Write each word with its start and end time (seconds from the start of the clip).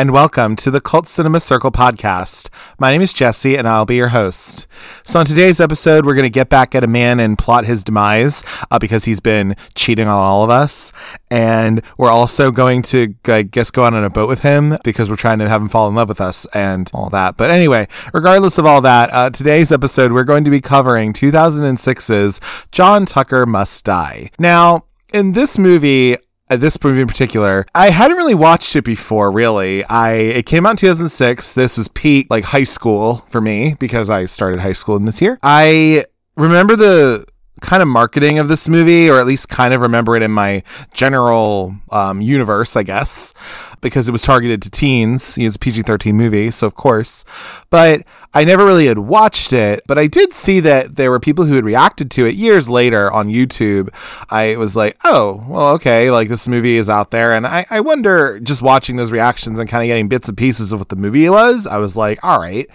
and 0.00 0.12
welcome 0.12 0.56
to 0.56 0.70
the 0.70 0.80
Cult 0.80 1.06
Cinema 1.06 1.40
Circle 1.40 1.70
podcast. 1.70 2.48
My 2.78 2.90
name 2.90 3.02
is 3.02 3.12
Jesse, 3.12 3.54
and 3.54 3.68
I'll 3.68 3.84
be 3.84 3.96
your 3.96 4.08
host. 4.08 4.66
So, 5.04 5.20
on 5.20 5.26
today's 5.26 5.60
episode, 5.60 6.06
we're 6.06 6.14
going 6.14 6.22
to 6.22 6.30
get 6.30 6.48
back 6.48 6.74
at 6.74 6.82
a 6.82 6.86
man 6.86 7.20
and 7.20 7.36
plot 7.36 7.66
his 7.66 7.84
demise 7.84 8.42
uh, 8.70 8.78
because 8.78 9.04
he's 9.04 9.20
been 9.20 9.56
cheating 9.74 10.08
on 10.08 10.16
all 10.16 10.42
of 10.42 10.48
us. 10.48 10.90
And 11.30 11.82
we're 11.98 12.08
also 12.08 12.50
going 12.50 12.80
to, 12.84 13.14
I 13.26 13.42
guess, 13.42 13.70
go 13.70 13.84
out 13.84 13.92
on 13.92 14.02
a 14.02 14.08
boat 14.08 14.26
with 14.26 14.40
him 14.40 14.78
because 14.84 15.10
we're 15.10 15.16
trying 15.16 15.38
to 15.40 15.50
have 15.50 15.60
him 15.60 15.68
fall 15.68 15.86
in 15.86 15.94
love 15.94 16.08
with 16.08 16.22
us 16.22 16.46
and 16.54 16.90
all 16.94 17.10
that. 17.10 17.36
But 17.36 17.50
anyway, 17.50 17.86
regardless 18.14 18.56
of 18.56 18.64
all 18.64 18.80
that, 18.80 19.12
uh, 19.12 19.28
today's 19.28 19.70
episode, 19.70 20.12
we're 20.12 20.24
going 20.24 20.44
to 20.44 20.50
be 20.50 20.62
covering 20.62 21.12
2006's 21.12 22.40
John 22.72 23.04
Tucker 23.04 23.44
Must 23.44 23.84
Die. 23.84 24.30
Now, 24.38 24.86
in 25.12 25.32
this 25.32 25.58
movie, 25.58 26.16
this 26.58 26.82
movie 26.82 27.00
in 27.00 27.06
particular, 27.06 27.64
I 27.74 27.90
hadn't 27.90 28.16
really 28.16 28.34
watched 28.34 28.74
it 28.74 28.84
before. 28.84 29.30
Really, 29.30 29.84
I 29.84 30.12
it 30.12 30.46
came 30.46 30.66
out 30.66 30.70
in 30.70 30.76
2006. 30.76 31.54
This 31.54 31.76
was 31.76 31.88
peak 31.88 32.26
like 32.30 32.44
high 32.44 32.64
school 32.64 33.26
for 33.28 33.40
me 33.40 33.76
because 33.78 34.10
I 34.10 34.26
started 34.26 34.60
high 34.60 34.72
school 34.72 34.96
in 34.96 35.04
this 35.04 35.20
year. 35.20 35.38
I 35.42 36.04
remember 36.36 36.74
the 36.74 37.24
kind 37.60 37.82
of 37.82 37.88
marketing 37.88 38.38
of 38.38 38.48
this 38.48 38.68
movie, 38.68 39.08
or 39.08 39.20
at 39.20 39.26
least 39.26 39.48
kind 39.48 39.72
of 39.74 39.80
remember 39.80 40.16
it 40.16 40.22
in 40.22 40.30
my 40.30 40.62
general 40.92 41.74
um, 41.90 42.20
universe, 42.20 42.74
I 42.74 42.82
guess, 42.82 43.32
because 43.80 44.08
it 44.08 44.12
was 44.12 44.22
targeted 44.22 44.62
to 44.62 44.70
teens. 44.70 45.36
It 45.38 45.44
was 45.44 45.56
a 45.56 45.58
PG 45.58 45.82
13 45.82 46.16
movie, 46.16 46.50
so 46.50 46.66
of 46.66 46.74
course. 46.74 47.24
But 47.70 48.04
I 48.34 48.44
never 48.44 48.64
really 48.64 48.86
had 48.86 48.98
watched 48.98 49.52
it, 49.52 49.82
but 49.86 49.98
I 49.98 50.06
did 50.06 50.32
see 50.32 50.60
that 50.60 50.96
there 50.96 51.10
were 51.10 51.20
people 51.20 51.44
who 51.44 51.54
had 51.54 51.64
reacted 51.64 52.10
to 52.12 52.26
it 52.26 52.34
years 52.34 52.68
later 52.68 53.10
on 53.10 53.28
YouTube. 53.28 53.88
I 54.30 54.56
was 54.56 54.76
like, 54.76 54.96
oh, 55.04 55.44
well, 55.48 55.68
okay, 55.74 56.10
like 56.10 56.28
this 56.28 56.46
movie 56.46 56.76
is 56.76 56.90
out 56.90 57.10
there. 57.10 57.32
And 57.32 57.46
I, 57.46 57.66
I 57.70 57.80
wonder, 57.80 58.38
just 58.40 58.62
watching 58.62 58.96
those 58.96 59.10
reactions 59.10 59.58
and 59.58 59.68
kind 59.68 59.82
of 59.82 59.88
getting 59.88 60.08
bits 60.08 60.28
and 60.28 60.38
pieces 60.38 60.72
of 60.72 60.80
what 60.80 60.88
the 60.88 60.96
movie 60.96 61.28
was, 61.28 61.66
I 61.66 61.78
was 61.78 61.96
like, 61.96 62.22
all 62.24 62.38
right. 62.38 62.68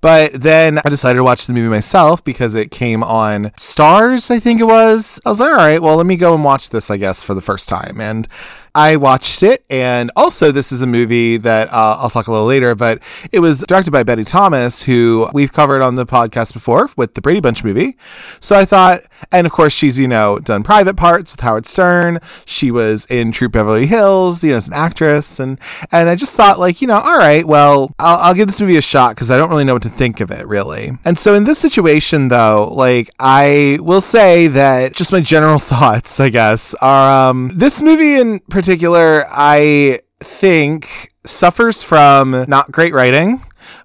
But 0.00 0.34
then 0.34 0.78
I 0.84 0.88
decided 0.88 1.16
to 1.16 1.24
watch 1.24 1.46
the 1.46 1.52
movie 1.52 1.68
myself 1.68 2.22
because 2.22 2.54
it 2.54 2.70
came 2.70 3.02
on 3.02 3.52
Stars, 3.56 4.30
I 4.30 4.38
think 4.38 4.60
it 4.60 4.64
was. 4.64 5.20
I 5.24 5.30
was 5.30 5.40
like, 5.40 5.50
all 5.50 5.56
right, 5.56 5.80
well, 5.80 5.96
let 5.96 6.06
me 6.06 6.16
go 6.16 6.34
and 6.34 6.44
watch 6.44 6.70
this, 6.70 6.90
I 6.90 6.96
guess, 6.96 7.22
for 7.22 7.34
the 7.34 7.40
first 7.40 7.68
time. 7.68 8.00
And 8.00 8.28
I 8.76 8.96
watched 8.96 9.42
it, 9.42 9.64
and 9.70 10.10
also 10.16 10.52
this 10.52 10.70
is 10.70 10.82
a 10.82 10.86
movie 10.86 11.38
that 11.38 11.72
uh, 11.72 11.96
I'll 11.98 12.10
talk 12.10 12.26
a 12.26 12.30
little 12.30 12.46
later, 12.46 12.74
but 12.74 13.02
it 13.32 13.40
was 13.40 13.64
directed 13.66 13.90
by 13.90 14.02
Betty 14.02 14.22
Thomas, 14.22 14.82
who 14.82 15.30
we've 15.32 15.50
covered 15.50 15.80
on 15.80 15.94
the 15.94 16.04
podcast 16.04 16.52
before 16.52 16.90
with 16.94 17.14
the 17.14 17.22
Brady 17.22 17.40
Bunch 17.40 17.64
movie. 17.64 17.96
So 18.38 18.54
I 18.54 18.66
thought, 18.66 19.00
and 19.32 19.46
of 19.46 19.52
course 19.54 19.72
she's 19.72 19.98
you 19.98 20.06
know 20.06 20.38
done 20.40 20.62
Private 20.62 20.94
Parts 20.94 21.32
with 21.32 21.40
Howard 21.40 21.64
Stern. 21.64 22.18
She 22.44 22.70
was 22.70 23.06
in 23.06 23.32
Troop 23.32 23.52
Beverly 23.52 23.86
Hills, 23.86 24.44
you 24.44 24.50
know, 24.50 24.56
as 24.56 24.68
an 24.68 24.74
actress, 24.74 25.40
and 25.40 25.58
and 25.90 26.10
I 26.10 26.14
just 26.14 26.36
thought 26.36 26.58
like 26.58 26.82
you 26.82 26.86
know, 26.86 26.98
all 26.98 27.18
right, 27.18 27.46
well 27.46 27.94
I'll, 27.98 28.18
I'll 28.18 28.34
give 28.34 28.46
this 28.46 28.60
movie 28.60 28.76
a 28.76 28.82
shot 28.82 29.14
because 29.16 29.30
I 29.30 29.38
don't 29.38 29.48
really 29.48 29.64
know 29.64 29.72
what 29.72 29.84
to 29.84 29.88
think 29.88 30.20
of 30.20 30.30
it 30.30 30.46
really. 30.46 30.98
And 31.02 31.18
so 31.18 31.32
in 31.32 31.44
this 31.44 31.58
situation 31.58 32.28
though, 32.28 32.68
like 32.74 33.08
I 33.18 33.78
will 33.80 34.02
say 34.02 34.48
that 34.48 34.92
just 34.92 35.12
my 35.12 35.22
general 35.22 35.58
thoughts, 35.72 36.20
I 36.20 36.28
guess, 36.28 36.74
are 36.82 37.30
um, 37.30 37.52
this 37.54 37.80
movie 37.80 38.20
in 38.20 38.40
particular 38.40 38.65
particular, 38.66 39.24
I 39.30 40.00
think 40.18 41.12
suffers 41.24 41.84
from 41.84 42.46
not 42.48 42.72
great 42.72 42.92
writing 42.92 43.40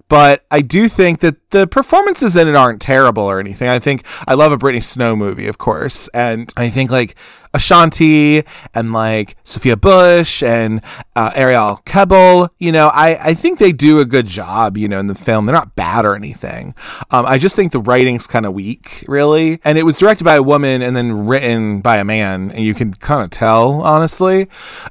but 0.08 0.44
I 0.50 0.60
do 0.60 0.88
think 0.88 1.20
that 1.20 1.50
the 1.52 1.66
performances 1.66 2.36
in 2.36 2.46
it 2.46 2.54
aren't 2.54 2.82
terrible 2.82 3.22
or 3.22 3.40
anything. 3.40 3.70
I 3.70 3.78
think 3.78 4.04
I 4.28 4.34
love 4.34 4.52
a 4.52 4.58
Brittany 4.58 4.82
Snow 4.82 5.16
movie, 5.16 5.46
of 5.48 5.56
course, 5.56 6.08
and 6.08 6.52
I 6.54 6.68
think 6.68 6.90
like 6.90 7.14
Ashanti 7.54 8.44
and 8.74 8.92
like 8.92 9.36
Sophia 9.44 9.76
Bush 9.76 10.42
and 10.42 10.80
uh, 11.16 11.30
Arielle 11.32 11.84
Kebbel. 11.84 12.48
You 12.58 12.72
know, 12.72 12.88
I, 12.88 13.18
I 13.28 13.34
think 13.34 13.58
they 13.58 13.72
do 13.72 13.98
a 13.98 14.04
good 14.04 14.26
job, 14.26 14.76
you 14.76 14.88
know, 14.88 14.98
in 14.98 15.06
the 15.06 15.14
film. 15.14 15.44
They're 15.44 15.54
not 15.54 15.74
bad 15.76 16.04
or 16.04 16.14
anything. 16.14 16.74
Um, 17.10 17.26
I 17.26 17.38
just 17.38 17.56
think 17.56 17.72
the 17.72 17.80
writing's 17.80 18.26
kind 18.26 18.46
of 18.46 18.54
weak, 18.54 19.04
really. 19.08 19.60
And 19.64 19.78
it 19.78 19.82
was 19.82 19.98
directed 19.98 20.24
by 20.24 20.36
a 20.36 20.42
woman 20.42 20.82
and 20.82 20.96
then 20.96 21.26
written 21.26 21.80
by 21.80 21.98
a 21.98 22.04
man, 22.04 22.50
and 22.50 22.64
you 22.64 22.74
can 22.74 22.94
kind 22.94 23.22
of 23.22 23.30
tell, 23.30 23.82
honestly. 23.82 24.48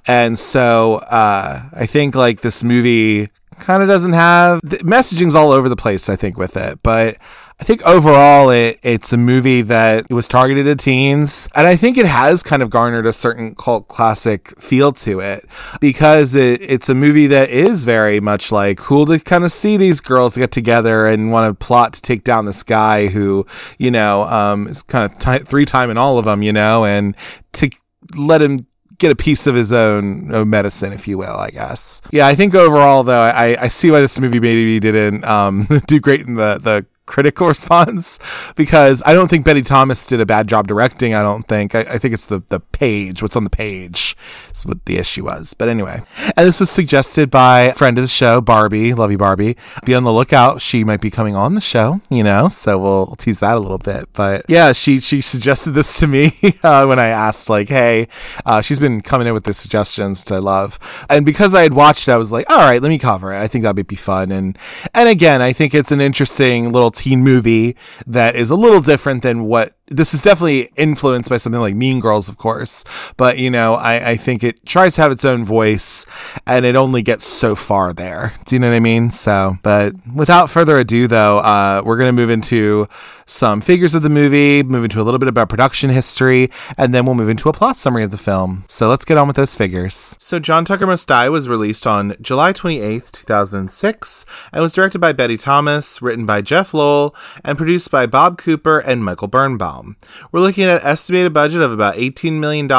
And 0.07 0.38
so 0.38 0.95
uh, 0.95 1.63
I 1.73 1.85
think 1.85 2.16
like 2.16 2.41
this 2.41 2.63
movie 2.63 3.29
kind 3.61 3.81
of 3.81 3.88
doesn't 3.88 4.13
have 4.13 4.59
the 4.61 4.77
messaging's 4.77 5.35
all 5.35 5.51
over 5.51 5.69
the 5.69 5.75
place 5.75 6.09
i 6.09 6.16
think 6.16 6.38
with 6.38 6.57
it 6.57 6.79
but 6.83 7.17
i 7.59 7.63
think 7.63 7.85
overall 7.85 8.49
it 8.49 8.79
it's 8.81 9.13
a 9.13 9.17
movie 9.17 9.61
that 9.61 10.09
was 10.09 10.27
targeted 10.27 10.67
at 10.67 10.79
teens 10.79 11.47
and 11.55 11.67
i 11.67 11.75
think 11.75 11.97
it 11.97 12.05
has 12.05 12.41
kind 12.41 12.63
of 12.63 12.69
garnered 12.69 13.05
a 13.05 13.13
certain 13.13 13.53
cult 13.55 13.88
classic 13.88 14.59
feel 14.59 14.91
to 14.91 15.19
it 15.19 15.45
because 15.79 16.33
it, 16.33 16.59
it's 16.61 16.89
a 16.89 16.95
movie 16.95 17.27
that 17.27 17.49
is 17.49 17.85
very 17.85 18.19
much 18.19 18.51
like 18.51 18.77
cool 18.77 19.05
to 19.05 19.19
kind 19.19 19.44
of 19.44 19.51
see 19.51 19.78
these 19.78 20.01
girls 20.01 20.35
get 20.35 20.51
together 20.51 21.05
and 21.05 21.31
want 21.31 21.47
to 21.47 21.66
plot 21.66 21.93
to 21.93 22.01
take 22.01 22.23
down 22.23 22.45
this 22.45 22.63
guy 22.63 23.07
who 23.07 23.45
you 23.78 23.91
know 23.91 24.23
um, 24.23 24.67
is 24.67 24.81
kind 24.83 25.09
of 25.09 25.19
t- 25.19 25.45
three 25.45 25.66
time 25.66 25.89
in 25.89 25.97
all 25.97 26.17
of 26.17 26.25
them 26.25 26.41
you 26.41 26.51
know 26.51 26.83
and 26.83 27.16
to 27.53 27.69
let 28.17 28.41
him 28.41 28.66
get 29.01 29.12
a 29.12 29.16
piece 29.16 29.47
of 29.47 29.56
his 29.56 29.73
own 29.73 30.50
medicine, 30.50 30.94
if 30.94 31.07
you 31.07 31.17
will, 31.17 31.35
I 31.35 31.50
guess. 31.50 32.01
Yeah, 32.12 32.28
I 32.28 32.35
think 32.35 32.56
overall, 32.56 33.03
though, 33.03 33.19
I, 33.19 33.57
I 33.63 33.67
see 33.67 33.91
why 33.91 34.00
this 34.00 34.19
movie 34.19 34.39
maybe 34.39 34.79
didn't 34.79 35.25
um, 35.25 35.67
do 35.88 36.00
great 36.00 36.22
in 36.22 36.35
the, 36.35 36.59
the 36.59 36.85
critical 37.06 37.47
response 37.56 38.19
because 38.56 39.03
I 39.06 39.13
don't 39.13 39.29
think 39.29 39.45
Betty 39.45 39.62
Thomas 39.62 40.06
did 40.06 40.22
a 40.22 40.25
bad 40.25 40.47
job 40.47 40.67
directing. 40.67 41.13
I 41.13 41.22
don't 41.22 41.44
think. 41.44 41.75
I, 41.75 41.81
I, 41.81 41.97
think 41.97 42.13
it's 42.13 42.25
the 42.25 42.41
the 42.47 42.59
page. 42.59 43.22
What's 43.22 43.35
on 43.35 43.44
the 43.44 43.50
page 43.50 44.16
is 44.53 44.66
what 44.66 44.85
the 44.85 44.97
issue 44.97 45.25
was. 45.25 45.53
But 45.53 45.69
anyway, 45.69 46.01
and 46.35 46.47
this 46.47 46.59
was 46.59 46.69
suggested 46.69 47.29
by 47.29 47.61
a 47.61 47.73
friend 47.73 47.97
of 47.97 48.03
the 48.03 48.07
show, 48.07 48.41
Barbie. 48.41 48.94
Love 48.94 49.11
you, 49.11 49.17
Barbie. 49.17 49.57
Be 49.85 49.95
on 49.95 50.03
the 50.03 50.13
lookout. 50.13 50.61
She 50.61 50.84
might 50.84 51.01
be 51.01 51.09
coming 51.09 51.35
on 51.35 51.56
the 51.56 51.61
show. 51.61 52.01
You 52.09 52.23
know, 52.23 52.47
so 52.47 52.78
we'll 52.78 53.16
tease 53.17 53.40
that 53.40 53.57
a 53.57 53.59
little 53.59 53.78
bit. 53.78 54.09
But 54.13 54.45
yeah, 54.47 54.73
she 54.73 55.00
she 55.00 55.22
suggested 55.22 55.72
this 55.72 56.00
to 56.00 56.07
me 56.07 56.34
uh, 56.63 56.85
when 56.85 57.00
I 57.00 57.07
asked, 57.07 57.50
like, 57.50 57.69
hey, 57.69 58.07
uh, 58.45 58.61
she's 58.61 58.79
been 58.79 59.01
coming 59.01 59.28
in 59.28 59.34
with 59.34 59.44
the 59.44 59.53
suggestions, 59.53 60.22
which 60.22 60.31
I 60.31 60.38
love. 60.40 60.79
And 61.09 61.25
because 61.25 61.53
I 61.56 61.63
had 61.63 61.73
watched 61.73 62.07
it, 62.07 62.11
I 62.11 62.17
was 62.17 62.31
like, 62.31 62.50
all 62.50 62.57
right, 62.57 62.81
let 62.81 62.90
me 62.90 63.00
cover 63.00 63.34
it. 63.34 63.40
I 63.40 63.47
think 63.47 63.63
that 63.63 63.75
would 63.75 63.88
be 63.88 63.95
fun. 63.95 64.31
And 64.31 64.57
and 64.94 65.09
again, 65.09 65.41
I 65.41 65.53
think 65.53 65.73
it's 65.73 65.91
an 65.91 66.01
interesting 66.01 66.72
little 66.72 66.91
teen 66.91 67.24
movie 67.24 67.75
that 68.06 68.35
is 68.35 68.50
a 68.50 68.56
little 68.56 68.81
different 68.81 69.24
than 69.24 69.46
what 69.46 69.75
this 69.88 70.13
is 70.13 70.22
definitely 70.22 70.69
influenced 70.78 71.29
by 71.29 71.38
something 71.38 71.59
like 71.59 71.75
Mean 71.75 72.00
Girls, 72.00 72.29
of 72.29 72.38
course, 72.38 72.85
but 73.18 73.38
you 73.38 73.50
know, 73.50 73.75
I, 73.75 74.12
I 74.12 74.16
think 74.16 74.44
it 74.44 74.66
tries 74.66 74.96
to 74.96 75.02
have 75.02 75.12
its 75.12 75.25
own 75.25 75.44
voice 75.44 76.06
and 76.47 76.66
it 76.66 76.75
only 76.75 77.02
gets 77.02 77.25
so 77.25 77.56
far 77.56 77.91
there. 77.94 78.34
Do 78.46 78.56
you 78.56 78.59
know 78.59 78.69
what 78.69 78.75
I 78.75 78.79
mean? 78.79 79.12
So, 79.12 79.57
but 79.63 79.94
without 80.13 80.50
further 80.50 80.78
ado, 80.78 81.07
though, 81.07 81.40
uh, 81.40 81.81
we're 81.84 81.97
going 81.97 82.07
to 82.07 82.13
move 82.13 82.29
into 82.29 82.88
some 83.31 83.61
figures 83.61 83.95
of 83.95 84.03
the 84.03 84.09
movie, 84.09 84.61
move 84.61 84.83
into 84.83 85.01
a 85.01 85.03
little 85.03 85.19
bit 85.19 85.29
about 85.29 85.47
production 85.47 85.89
history, 85.89 86.51
and 86.77 86.93
then 86.93 87.05
we'll 87.05 87.15
move 87.15 87.29
into 87.29 87.47
a 87.47 87.53
plot 87.53 87.77
summary 87.77 88.03
of 88.03 88.11
the 88.11 88.17
film. 88.17 88.65
So 88.67 88.89
let's 88.89 89.05
get 89.05 89.17
on 89.17 89.27
with 89.27 89.37
those 89.37 89.55
figures. 89.55 90.17
So, 90.19 90.37
John 90.37 90.65
Tucker 90.65 90.85
Must 90.85 91.07
Die 91.07 91.29
was 91.29 91.47
released 91.47 91.87
on 91.87 92.17
July 92.19 92.51
28th, 92.51 93.11
2006, 93.11 94.25
and 94.51 94.61
was 94.61 94.73
directed 94.73 94.99
by 94.99 95.13
Betty 95.13 95.37
Thomas, 95.37 96.01
written 96.01 96.25
by 96.25 96.41
Jeff 96.41 96.73
Lowell, 96.73 97.16
and 97.43 97.57
produced 97.57 97.89
by 97.89 98.05
Bob 98.05 98.37
Cooper 98.37 98.79
and 98.79 99.05
Michael 99.05 99.29
Birnbaum. 99.29 99.95
We're 100.31 100.41
looking 100.41 100.66
at 100.66 100.81
an 100.81 100.87
estimated 100.87 101.34
budget 101.34 101.61
of 101.61 101.72
about 101.72 101.95
$18 101.95 102.34
million 102.34 102.69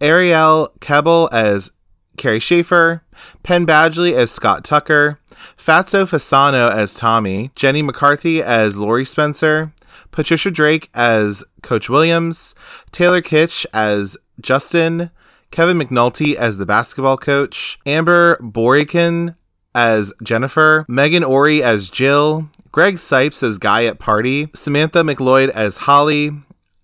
Arielle 0.01 0.69
Kebbel 0.81 1.29
as 1.33 1.71
Carrie 2.17 2.41
Schaefer, 2.41 3.03
Penn 3.43 3.67
Badgley 3.67 4.15
as 4.15 4.31
Scott 4.31 4.65
Tucker, 4.65 5.21
Fatso 5.57 6.05
Fasano 6.05 6.71
as 6.71 6.95
Tommy, 6.95 7.51
Jenny 7.55 7.83
McCarthy 7.83 8.43
as 8.43 8.77
Laurie 8.77 9.05
Spencer, 9.05 9.73
Patricia 10.11 10.51
Drake 10.51 10.91
as 10.95 11.45
Coach 11.63 11.89
Williams, 11.89 12.55
Taylor 12.91 13.23
Kitsch 13.23 13.67
as 13.73 14.17
Justin, 14.41 15.11
Kevin 15.51 15.79
McNulty 15.79 16.35
as 16.35 16.59
the 16.59 16.67
basketball 16.67 17.17
coach, 17.17 17.79
Amber 17.87 18.39
Boykin 18.41 19.37
as 19.75 20.13
Jennifer, 20.23 20.85
Megan 20.89 21.25
Ory 21.25 21.63
as 21.63 21.91
Jill, 21.91 22.49
Greg 22.73 22.97
Cipes 22.97 23.43
as 23.43 23.59
Guy 23.59 23.85
at 23.85 23.99
Party, 23.99 24.49
Samantha 24.55 25.03
McLeod 25.03 25.51
as 25.51 25.79
Holly, 25.79 26.33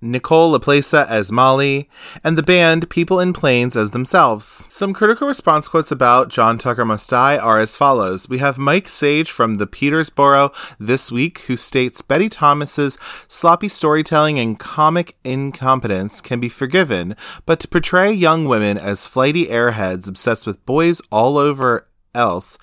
Nicole 0.00 0.56
LaPlaca 0.56 1.06
as 1.09 1.33
Molly, 1.33 1.89
and 2.23 2.39
the 2.39 2.43
band 2.43 2.89
People 2.89 3.19
in 3.19 3.33
Planes 3.33 3.77
as 3.77 3.91
themselves. 3.91 4.67
Some 4.71 4.93
critical 4.93 5.27
response 5.27 5.67
quotes 5.67 5.91
about 5.91 6.29
John 6.29 6.56
Tucker 6.56 6.85
Must 6.85 7.11
Die 7.11 7.37
are 7.37 7.59
as 7.59 7.77
follows. 7.77 8.29
We 8.29 8.39
have 8.39 8.59
Mike 8.59 8.89
Sage 8.89 9.31
from 9.31 9.55
the 9.55 9.67
Petersboro 9.67 10.55
This 10.79 11.11
Week 11.11 11.41
who 11.43 11.56
states 11.56 12.00
Betty 12.00 12.29
Thomas's 12.29 12.97
sloppy 13.27 13.69
storytelling 13.69 14.39
and 14.39 14.59
comic 14.59 15.17
incompetence 15.25 16.21
can 16.21 16.39
be 16.39 16.49
forgiven, 16.49 17.17
but 17.45 17.59
to 17.61 17.69
portray 17.69 18.12
young 18.12 18.45
women 18.45 18.79
as 18.79 19.06
flighty 19.06 19.47
airheads 19.47 20.09
obsessed 20.09 20.47
with 20.47 20.65
boys 20.65 21.03
all 21.11 21.39
over 21.39 21.85
else 22.15 22.59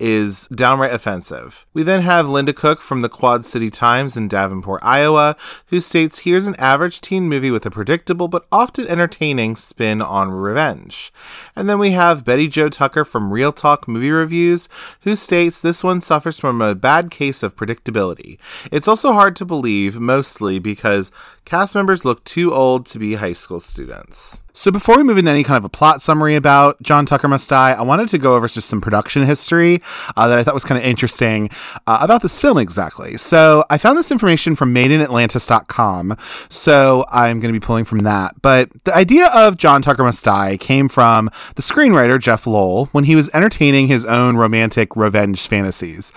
is 0.00 0.48
downright 0.48 0.92
offensive. 0.92 1.66
We 1.74 1.82
then 1.82 2.00
have 2.02 2.28
Linda 2.28 2.52
Cook 2.52 2.80
from 2.80 3.02
the 3.02 3.08
Quad 3.08 3.44
City 3.44 3.70
Times 3.70 4.16
in 4.16 4.26
Davenport, 4.26 4.82
Iowa, 4.82 5.36
who 5.66 5.80
states 5.80 6.20
here's 6.20 6.46
an 6.46 6.56
average 6.58 7.00
teen 7.00 7.28
movie 7.28 7.50
with 7.50 7.66
a 7.66 7.70
predictable 7.70 8.26
but 8.26 8.46
often 8.50 8.88
entertaining 8.88 9.56
spin 9.56 10.00
on 10.00 10.30
revenge. 10.30 11.12
And 11.54 11.68
then 11.68 11.78
we 11.78 11.90
have 11.92 12.24
Betty 12.24 12.48
Jo 12.48 12.68
Tucker 12.68 13.04
from 13.04 13.32
Reel 13.32 13.52
Talk 13.52 13.86
Movie 13.86 14.10
Reviews, 14.10 14.68
who 15.02 15.14
states 15.14 15.60
this 15.60 15.84
one 15.84 16.00
suffers 16.00 16.40
from 16.40 16.62
a 16.62 16.74
bad 16.74 17.10
case 17.10 17.42
of 17.42 17.54
predictability. 17.54 18.38
It's 18.72 18.88
also 18.88 19.12
hard 19.12 19.36
to 19.36 19.44
believe, 19.44 20.00
mostly 20.00 20.58
because 20.58 21.12
cast 21.44 21.74
members 21.74 22.04
look 22.04 22.22
too 22.24 22.52
old 22.52 22.86
to 22.86 22.98
be 22.98 23.14
high 23.14 23.32
school 23.32 23.60
students. 23.60 24.42
So 24.52 24.70
before 24.70 24.96
we 24.96 25.04
move 25.04 25.16
into 25.16 25.30
any 25.30 25.42
kind 25.42 25.56
of 25.56 25.64
a 25.64 25.68
plot 25.68 26.02
summary 26.02 26.34
about 26.34 26.82
John 26.82 27.06
Tucker 27.06 27.28
Must 27.28 27.48
Die, 27.48 27.72
I 27.72 27.82
wanted 27.82 28.08
to 28.10 28.18
go 28.18 28.34
over 28.34 28.46
just 28.46 28.68
some 28.68 28.80
production 28.80 29.24
history 29.24 29.80
uh, 30.16 30.28
that 30.28 30.38
I 30.38 30.42
thought 30.42 30.54
was 30.54 30.64
kind 30.64 30.78
of 30.78 30.84
interesting 30.84 31.50
uh, 31.86 31.98
about 32.02 32.22
this 32.22 32.40
film 32.40 32.58
exactly. 32.58 33.16
So 33.16 33.64
I 33.70 33.78
found 33.78 33.96
this 33.96 34.10
information 34.10 34.56
from 34.56 34.74
MadeInAtlantis.com, 34.74 36.16
so 36.48 37.04
I'm 37.10 37.40
going 37.40 37.54
to 37.54 37.58
be 37.58 37.64
pulling 37.64 37.84
from 37.84 38.00
that. 38.00 38.34
But 38.42 38.70
the 38.84 38.94
idea 38.94 39.28
of 39.34 39.56
John 39.56 39.82
Tucker 39.82 40.04
Must 40.04 40.24
Die 40.24 40.56
came 40.58 40.88
from 40.88 41.30
the 41.54 41.62
screenwriter 41.62 42.20
Jeff 42.20 42.46
Lowell 42.46 42.86
when 42.86 43.04
he 43.04 43.16
was 43.16 43.30
entertaining 43.32 43.86
his 43.86 44.04
own 44.04 44.36
romantic 44.36 44.94
revenge 44.94 45.46
fantasies 45.46 46.12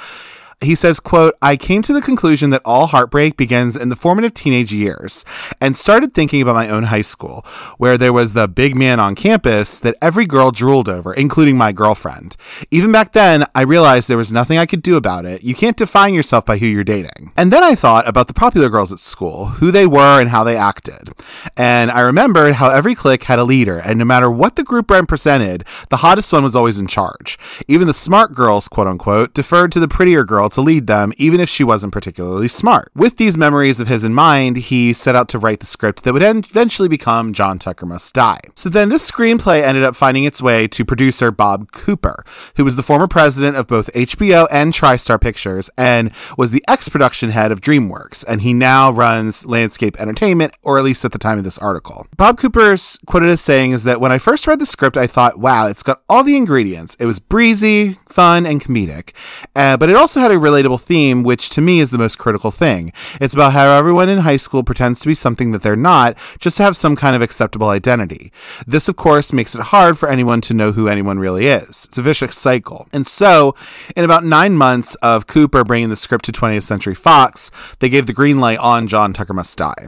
he 0.64 0.76
says 0.76 1.00
quote 1.00 1.34
i 1.42 1.56
came 1.56 1.82
to 1.82 1.94
the 1.94 2.02
conclusion 2.02 2.50
that 2.50 2.62
all 2.66 2.88
heartbreak 2.88 3.38
begins 3.38 3.76
in 3.76 3.90
the 3.90 3.96
formative 3.96 4.34
teenage 4.34 4.74
years 4.74 5.26
and 5.62 5.76
started 5.76 6.14
thinking 6.14 6.42
about 6.42 6.56
my 6.56 6.70
own 6.70 6.84
high 6.84 7.02
school 7.02 7.46
where 7.78 7.98
there 7.98 8.14
was 8.14 8.34
the 8.34 8.48
big 8.48 8.76
man 8.76 9.00
on 9.00 9.16
campus 9.16 9.80
that 9.80 9.96
every 10.02 10.26
girl 10.26 10.52
drooled 10.52 10.90
over 10.90 11.14
including 11.14 11.58
my 11.58 11.72
girlfriend. 11.72 12.36
Even 12.72 12.92
back 12.92 13.14
then 13.14 13.46
i 13.56 13.62
realized 13.62 14.08
there 14.08 14.18
was 14.18 14.32
nothing 14.32 14.58
i 14.58 14.66
could 14.66 14.82
do 14.82 14.96
about 14.96 15.26
it. 15.26 15.44
You 15.44 15.56
can't 15.56 15.78
define 15.78 16.14
yourself 16.14 16.46
by 16.46 16.58
who 16.58 16.66
you're 16.66 16.84
dating. 16.84 17.32
And 17.38 17.52
then 17.52 17.64
i 17.64 17.76
thought 17.76 18.08
about 18.08 18.28
the 18.28 18.34
popular 18.34 18.70
girls 18.70 18.92
at 18.92 19.00
school 19.00 19.46
who 19.46 19.72
they 19.72 19.86
were 19.86 20.20
and 20.20 20.30
how 20.30 20.44
they 20.44 20.56
acted. 20.56 21.10
And 21.58 21.92
i 21.92 22.02
remembered 22.02 22.56
how 22.56 22.70
every 22.70 22.96
clique 22.96 23.24
had 23.24 23.40
a 23.40 23.44
leader 23.44 23.80
and 23.80 24.00
no 24.00 24.06
matter 24.06 24.30
what 24.30 24.56
the 24.56 24.64
group 24.64 24.90
represented 24.90 25.66
the 25.90 25.98
hottest 25.98 26.32
one 26.32 26.44
was 26.44 26.56
always 26.56 26.80
in 26.80 26.88
charge. 26.88 27.38
Even 27.68 27.88
the 27.88 27.94
smart 27.94 28.34
girls 28.34 28.68
quote 28.68 28.88
unquote 28.88 29.34
deferred 29.34 29.72
to 29.74 29.80
the 29.80 29.88
prettier 29.88 30.24
girl 30.24 30.50
to 30.54 30.62
lead 30.62 30.88
them, 30.88 31.14
even 31.18 31.40
if 31.40 31.50
she 31.50 31.64
wasn't 31.64 31.94
particularly 31.94 32.48
smart. 32.48 32.90
With 32.96 33.18
these 33.18 33.38
memories 33.38 33.80
of 33.80 33.88
his 33.88 34.04
in 34.04 34.14
mind, 34.14 34.58
he 34.58 34.94
set 34.94 35.16
out 35.16 35.30
to 35.30 35.40
write 35.40 35.60
the 35.60 35.66
script 35.66 36.04
that 36.04 36.14
would 36.14 36.24
eventually 36.24 36.88
become 36.88 37.34
John 37.34 37.60
Tucker 37.60 37.86
Must 37.86 38.14
Die. 38.14 38.40
So 38.56 38.70
then 38.70 38.90
this 38.90 39.10
screenplay 39.10 39.62
ended 39.62 39.84
up 39.84 39.96
finding 39.96 40.24
its 40.24 40.42
way 40.42 40.68
to 40.68 40.86
producer 40.86 41.32
Bob 41.32 41.72
Cooper, 41.72 42.24
who 42.56 42.64
was 42.64 42.76
the 42.76 42.84
former 42.84 43.08
president 43.08 43.58
of 43.58 43.68
both 43.68 43.92
HBO 43.94 44.48
and 44.52 44.74
TriStar 44.74 45.20
Pictures 45.20 45.70
and 45.78 46.12
was 46.38 46.52
the 46.52 46.64
ex 46.68 46.90
production 46.90 47.30
head 47.32 47.52
of 47.52 47.62
DreamWorks, 47.62 48.24
and 48.28 48.42
he 48.42 48.54
now 48.54 48.92
runs 48.92 49.46
Landscape 49.46 50.00
Entertainment, 50.00 50.54
or 50.62 50.78
at 50.78 50.84
least 50.84 51.06
at 51.06 51.12
the 51.12 51.18
time 51.18 51.38
of 51.38 51.44
this 51.44 51.58
article. 51.58 52.08
Bob 52.18 52.38
Cooper's 52.38 53.00
quoted 53.06 53.30
as 53.30 53.42
saying 53.42 53.72
is 53.72 53.84
that 53.84 54.00
when 54.00 54.12
I 54.12 54.18
first 54.18 54.48
read 54.48 54.60
the 54.60 54.66
script, 54.66 54.98
I 54.98 55.08
thought, 55.08 55.40
wow, 55.40 55.68
it's 55.68 55.84
got 55.84 56.02
all 56.10 56.24
the 56.24 56.38
ingredients. 56.38 56.96
It 57.00 57.06
was 57.06 57.20
breezy, 57.20 57.98
fun, 58.08 58.46
and 58.46 58.62
comedic, 58.62 59.12
uh, 59.56 59.78
but 59.78 59.90
it 59.90 59.96
also 59.96 60.20
had 60.20 60.32
a 60.32 60.33
relatable 60.36 60.82
theme, 60.82 61.24
which 61.24 61.50
to 61.52 61.62
me 61.62 61.80
is 61.80 61.92
the 61.92 61.98
most 61.98 62.18
critical 62.18 62.52
thing. 62.52 62.92
It's 63.20 63.34
about 63.34 63.54
how 63.54 63.78
everyone 63.78 64.10
in 64.10 64.20
high 64.20 64.38
school 64.38 64.64
pretends 64.64 65.00
to 65.02 65.08
be 65.08 65.16
something 65.16 65.52
that 65.52 65.62
they're 65.62 65.76
not, 65.76 66.18
just 66.40 66.58
to 66.58 66.64
have 66.64 66.76
some 66.76 66.96
kind 66.96 67.16
of 67.16 67.22
acceptable 67.22 67.70
identity. 67.70 68.32
This, 68.68 68.88
of 68.88 68.96
course, 68.96 69.34
makes 69.34 69.56
it 69.56 69.62
hard 69.62 69.98
for 69.98 70.10
anyone 70.10 70.42
to 70.42 70.54
know 70.54 70.72
who 70.72 70.88
anyone 70.88 71.20
really 71.20 71.48
is. 71.48 71.86
It's 71.86 71.98
a 71.98 72.02
vicious 72.02 72.38
cycle. 72.38 72.88
And 72.94 73.06
so, 73.08 73.56
in 73.96 74.04
about 74.04 74.24
nine 74.24 74.56
months 74.56 74.96
of 74.96 75.28
Cooper 75.28 75.64
bringing 75.64 75.90
the 75.90 75.96
script 75.96 76.26
to 76.26 76.32
20th 76.32 76.64
Century 76.64 76.96
Fox, 76.96 77.52
they 77.80 77.90
gave 77.90 78.06
the 78.06 78.14
green 78.14 78.40
light 78.40 78.60
on 78.60 78.88
John 78.88 79.14
Tucker 79.14 79.34
Must 79.34 79.58
Die. 79.58 79.88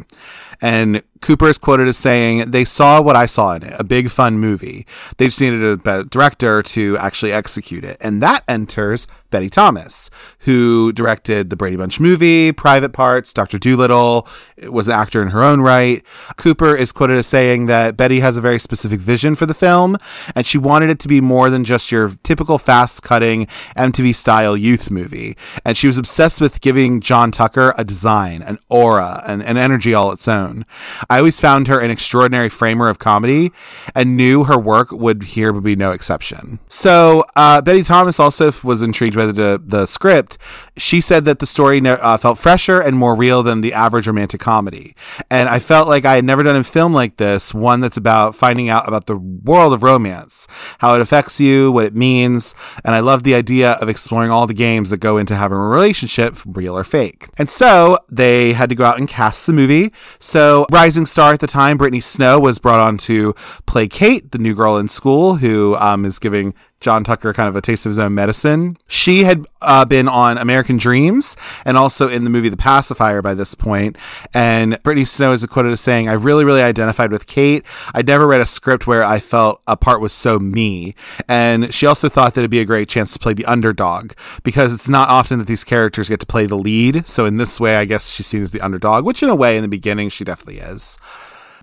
And 0.61 1.03
Cooper 1.21 1.47
is 1.47 1.57
quoted 1.57 1.87
as 1.87 1.97
saying, 1.97 2.51
They 2.51 2.65
saw 2.65 3.01
what 3.01 3.15
I 3.15 3.25
saw 3.25 3.53
in 3.53 3.63
it, 3.63 3.73
a 3.79 3.83
big 3.83 4.09
fun 4.09 4.39
movie. 4.39 4.85
They 5.17 5.25
just 5.25 5.41
needed 5.41 5.85
a 5.85 6.03
director 6.03 6.61
to 6.61 6.97
actually 6.97 7.31
execute 7.31 7.83
it. 7.83 7.97
And 7.99 8.21
that 8.21 8.43
enters 8.47 9.07
Betty 9.35 9.49
Thomas, 9.49 10.09
who 10.45 10.93
directed 10.93 11.49
the 11.49 11.57
Brady 11.57 11.75
Bunch 11.75 11.99
movie, 11.99 12.53
Private 12.53 12.93
Parts, 12.93 13.33
Dr. 13.33 13.59
Dolittle, 13.59 14.25
was 14.69 14.87
an 14.87 14.93
actor 14.93 15.21
in 15.21 15.31
her 15.31 15.43
own 15.43 15.59
right. 15.59 16.01
Cooper 16.37 16.73
is 16.73 16.93
quoted 16.93 17.17
as 17.17 17.27
saying 17.27 17.65
that 17.65 17.97
Betty 17.97 18.21
has 18.21 18.37
a 18.37 18.41
very 18.41 18.59
specific 18.59 19.01
vision 19.01 19.35
for 19.35 19.45
the 19.45 19.53
film, 19.53 19.97
and 20.33 20.45
she 20.45 20.57
wanted 20.57 20.89
it 20.89 20.99
to 20.99 21.09
be 21.09 21.19
more 21.19 21.49
than 21.49 21.65
just 21.65 21.91
your 21.91 22.13
typical 22.23 22.57
fast 22.57 23.03
cutting 23.03 23.47
MTV 23.75 24.15
style 24.15 24.55
youth 24.55 24.89
movie. 24.89 25.35
And 25.65 25.75
she 25.75 25.87
was 25.87 25.97
obsessed 25.97 26.39
with 26.39 26.61
giving 26.61 27.01
John 27.01 27.29
Tucker 27.29 27.73
a 27.77 27.83
design, 27.83 28.41
an 28.41 28.57
aura, 28.69 29.21
and 29.27 29.43
an 29.43 29.57
energy 29.57 29.93
all 29.93 30.13
its 30.13 30.29
own. 30.29 30.65
I 31.09 31.17
always 31.17 31.41
found 31.41 31.67
her 31.67 31.81
an 31.81 31.91
extraordinary 31.91 32.47
framer 32.47 32.87
of 32.87 32.99
comedy 32.99 33.51
and 33.93 34.15
knew 34.15 34.45
her 34.45 34.57
work 34.57 34.93
would 34.93 35.23
here 35.23 35.51
be 35.51 35.75
no 35.75 35.91
exception. 35.91 36.59
So 36.69 37.25
uh, 37.35 37.59
Betty 37.59 37.83
Thomas 37.83 38.17
also 38.17 38.53
was 38.63 38.81
intrigued 38.81 39.17
by 39.17 39.24
the 39.31 39.61
the 39.63 39.85
script, 39.85 40.37
she 40.77 41.01
said 41.01 41.25
that 41.25 41.39
the 41.39 41.45
story 41.45 41.81
uh, 41.85 42.17
felt 42.17 42.37
fresher 42.37 42.79
and 42.79 42.97
more 42.97 43.15
real 43.15 43.43
than 43.43 43.61
the 43.61 43.73
average 43.73 44.07
romantic 44.07 44.39
comedy. 44.39 44.95
And 45.29 45.49
I 45.49 45.59
felt 45.59 45.87
like 45.87 46.05
I 46.05 46.15
had 46.15 46.25
never 46.25 46.43
done 46.43 46.55
a 46.55 46.63
film 46.63 46.93
like 46.93 47.17
this, 47.17 47.53
one 47.53 47.79
that's 47.79 47.97
about 47.97 48.35
finding 48.35 48.69
out 48.69 48.87
about 48.87 49.05
the 49.05 49.17
world 49.17 49.73
of 49.73 49.83
romance, 49.83 50.47
how 50.79 50.95
it 50.95 51.01
affects 51.01 51.39
you, 51.39 51.71
what 51.71 51.85
it 51.85 51.95
means. 51.95 52.55
And 52.83 52.95
I 52.95 52.99
love 52.99 53.23
the 53.23 53.35
idea 53.35 53.73
of 53.73 53.89
exploring 53.89 54.31
all 54.31 54.47
the 54.47 54.53
games 54.53 54.89
that 54.89 54.97
go 54.97 55.17
into 55.17 55.35
having 55.35 55.57
a 55.57 55.61
relationship, 55.61 56.37
real 56.45 56.77
or 56.77 56.83
fake. 56.83 57.29
And 57.37 57.49
so 57.49 57.99
they 58.09 58.53
had 58.53 58.69
to 58.69 58.75
go 58.75 58.85
out 58.85 58.97
and 58.97 59.07
cast 59.07 59.45
the 59.45 59.53
movie. 59.53 59.91
So 60.19 60.65
rising 60.71 61.05
star 61.05 61.33
at 61.33 61.39
the 61.39 61.47
time, 61.47 61.77
Brittany 61.77 61.99
Snow 61.99 62.39
was 62.39 62.59
brought 62.59 62.79
on 62.79 62.97
to 62.99 63.33
play 63.65 63.87
Kate, 63.87 64.31
the 64.31 64.37
new 64.37 64.55
girl 64.55 64.77
in 64.77 64.89
school 64.89 65.35
who 65.35 65.75
um, 65.75 66.05
is 66.05 66.19
giving 66.19 66.53
John 66.85 67.03
Tucker 67.03 67.33
kind 67.33 67.49
of 67.49 67.55
a 67.55 67.61
taste 67.61 67.87
of 67.87 67.89
his 67.89 67.97
own 67.97 68.13
medicine. 68.13 68.77
She 68.85 69.23
had 69.23 69.47
uh, 69.59 69.85
been 69.85 70.07
on 70.07 70.37
American 70.37 70.77
Dreams 70.77 71.35
and 71.65 71.77
also 71.77 72.07
in 72.07 72.25
the 72.25 72.29
movie 72.29 72.47
The 72.47 72.57
Pacifier 72.57 73.23
by 73.23 73.33
this 73.33 73.55
point. 73.55 73.97
And 74.35 74.77
Brittany 74.83 75.03
Snow 75.03 75.31
is 75.31 75.43
quoted 75.47 75.71
as 75.71 75.81
saying, 75.81 76.07
I 76.07 76.13
really, 76.13 76.45
really 76.45 76.61
identified 76.61 77.11
with 77.11 77.25
Kate. 77.25 77.65
I'd 77.95 78.05
never 78.05 78.27
read 78.27 78.39
a 78.39 78.45
script 78.45 78.85
where 78.85 79.03
I 79.03 79.19
felt 79.19 79.63
a 79.65 79.75
part 79.75 79.99
was 79.99 80.13
so 80.13 80.37
me. 80.37 80.93
And 81.27 81.73
she 81.73 81.87
also 81.87 82.07
thought 82.07 82.35
that 82.35 82.41
it'd 82.41 82.51
be 82.51 82.59
a 82.59 82.65
great 82.65 82.87
chance 82.87 83.11
to 83.13 83.19
play 83.19 83.33
the 83.33 83.45
underdog 83.45 84.11
because 84.43 84.71
it's 84.71 84.87
not 84.87 85.09
often 85.09 85.39
that 85.39 85.47
these 85.47 85.63
characters 85.63 86.07
get 86.07 86.19
to 86.19 86.27
play 86.27 86.45
the 86.45 86.55
lead. 86.55 87.07
So 87.07 87.25
in 87.25 87.37
this 87.37 87.59
way, 87.59 87.77
I 87.77 87.85
guess 87.85 88.11
she's 88.11 88.27
seen 88.27 88.43
as 88.43 88.51
the 88.51 88.61
underdog, 88.61 89.05
which 89.05 89.23
in 89.23 89.29
a 89.29 89.35
way 89.35 89.57
in 89.57 89.63
the 89.63 89.67
beginning 89.67 90.09
she 90.09 90.23
definitely 90.23 90.59
is. 90.59 90.99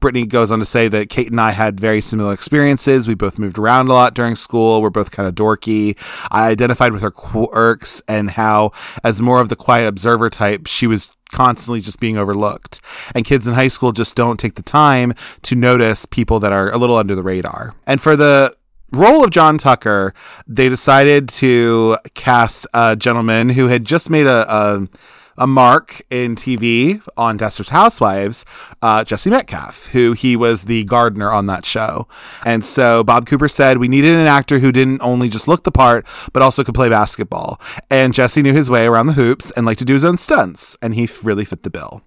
Brittany 0.03 0.27
goes 0.27 0.51
on 0.51 0.59
to 0.59 0.67
say 0.67 0.89
that 0.89 1.09
Kate 1.09 1.31
and 1.31 1.41
I 1.41 1.53
had 1.53 1.81
very 1.81 2.03
similar 2.03 2.35
experiences. 2.35 3.09
We 3.09 3.15
both 3.15 3.39
moved 3.39 3.57
around 3.57 3.89
a 3.89 3.95
lot 3.95 4.13
during 4.13 4.37
school. 4.37 4.83
We're 4.83 4.91
both 4.91 5.13
kind 5.13 5.27
of 5.27 5.35
dorky. 5.35 5.97
I 6.31 6.49
identified 6.49 6.93
with 6.93 7.01
her 7.01 7.11
quirks 7.11 8.03
and 8.07 8.33
how, 8.33 8.73
as 9.03 9.23
more 9.23 9.41
of 9.41 9.49
the 9.49 9.57
quiet 9.57 9.87
observer 9.87 10.29
type, 10.29 10.67
she 10.67 10.87
was 10.87 11.13
constantly 11.31 11.81
just 11.81 12.01
being 12.01 12.19
overlooked. 12.19 12.81
And 13.15 13.25
kids 13.25 13.47
in 13.47 13.55
high 13.55 13.69
school 13.69 13.93
just 13.93 14.15
don't 14.15 14.39
take 14.39 14.57
the 14.57 14.63
time 14.63 15.15
to 15.43 15.55
notice 15.55 16.05
people 16.05 16.39
that 16.41 16.53
are 16.53 16.71
a 16.71 16.77
little 16.77 16.97
under 16.97 17.15
the 17.15 17.23
radar. 17.23 17.75
And 17.87 18.01
for 18.01 18.17
the 18.17 18.55
role 18.93 19.25
of 19.25 19.31
John 19.31 19.57
Tucker, 19.57 20.13
they 20.47 20.69
decided 20.69 21.29
to 21.31 21.97
cast 22.15 22.67
a 22.75 22.97
gentleman 22.97 23.51
who 23.51 23.69
had 23.69 23.85
just 23.85 24.11
made 24.11 24.27
a, 24.27 24.53
a 24.53 24.89
a 25.37 25.47
mark 25.47 26.03
in 26.11 26.37
TV 26.37 27.07
on 27.17 27.37
Desperate 27.37 27.71
Housewives, 27.71 28.45
uh, 28.81 29.05
Jesse 29.05 29.31
Metcalfe, 29.31 29.87
who 29.93 30.13
he 30.13 30.37
was 30.37 30.65
the 30.65 30.85
gardener 30.85 31.31
on 31.31 31.47
that 31.47 31.65
show. 31.65 32.07
And 32.45 32.65
so 32.65 33.03
Bob 33.03 33.27
Cooper 33.27 33.49
said 33.49 33.79
we 33.79 33.89
needed 33.89 34.15
an 34.15 34.27
actor 34.27 34.59
who 34.59 34.73
didn't 34.73 35.01
only 35.03 35.29
just 35.29 35.49
look 35.49 35.65
the 35.65 35.73
part, 35.73 36.07
but 36.33 36.43
also 36.43 36.65
could 36.65 36.75
play 36.75 36.89
basketball. 36.89 37.61
And 37.91 38.15
Jesse 38.15 38.43
knew 38.43 38.53
his 38.53 38.71
way 38.71 38.87
around 38.87 39.07
the 39.07 39.15
hoops 39.15 39.51
and 39.53 39.67
liked 39.67 39.79
to 39.81 39.85
do 39.85 39.95
his 39.95 40.05
own 40.05 40.17
stunts, 40.17 40.77
and 40.83 40.95
he 40.95 41.09
really 41.23 41.45
fit 41.45 41.63
the 41.63 41.71
bill. 41.71 42.03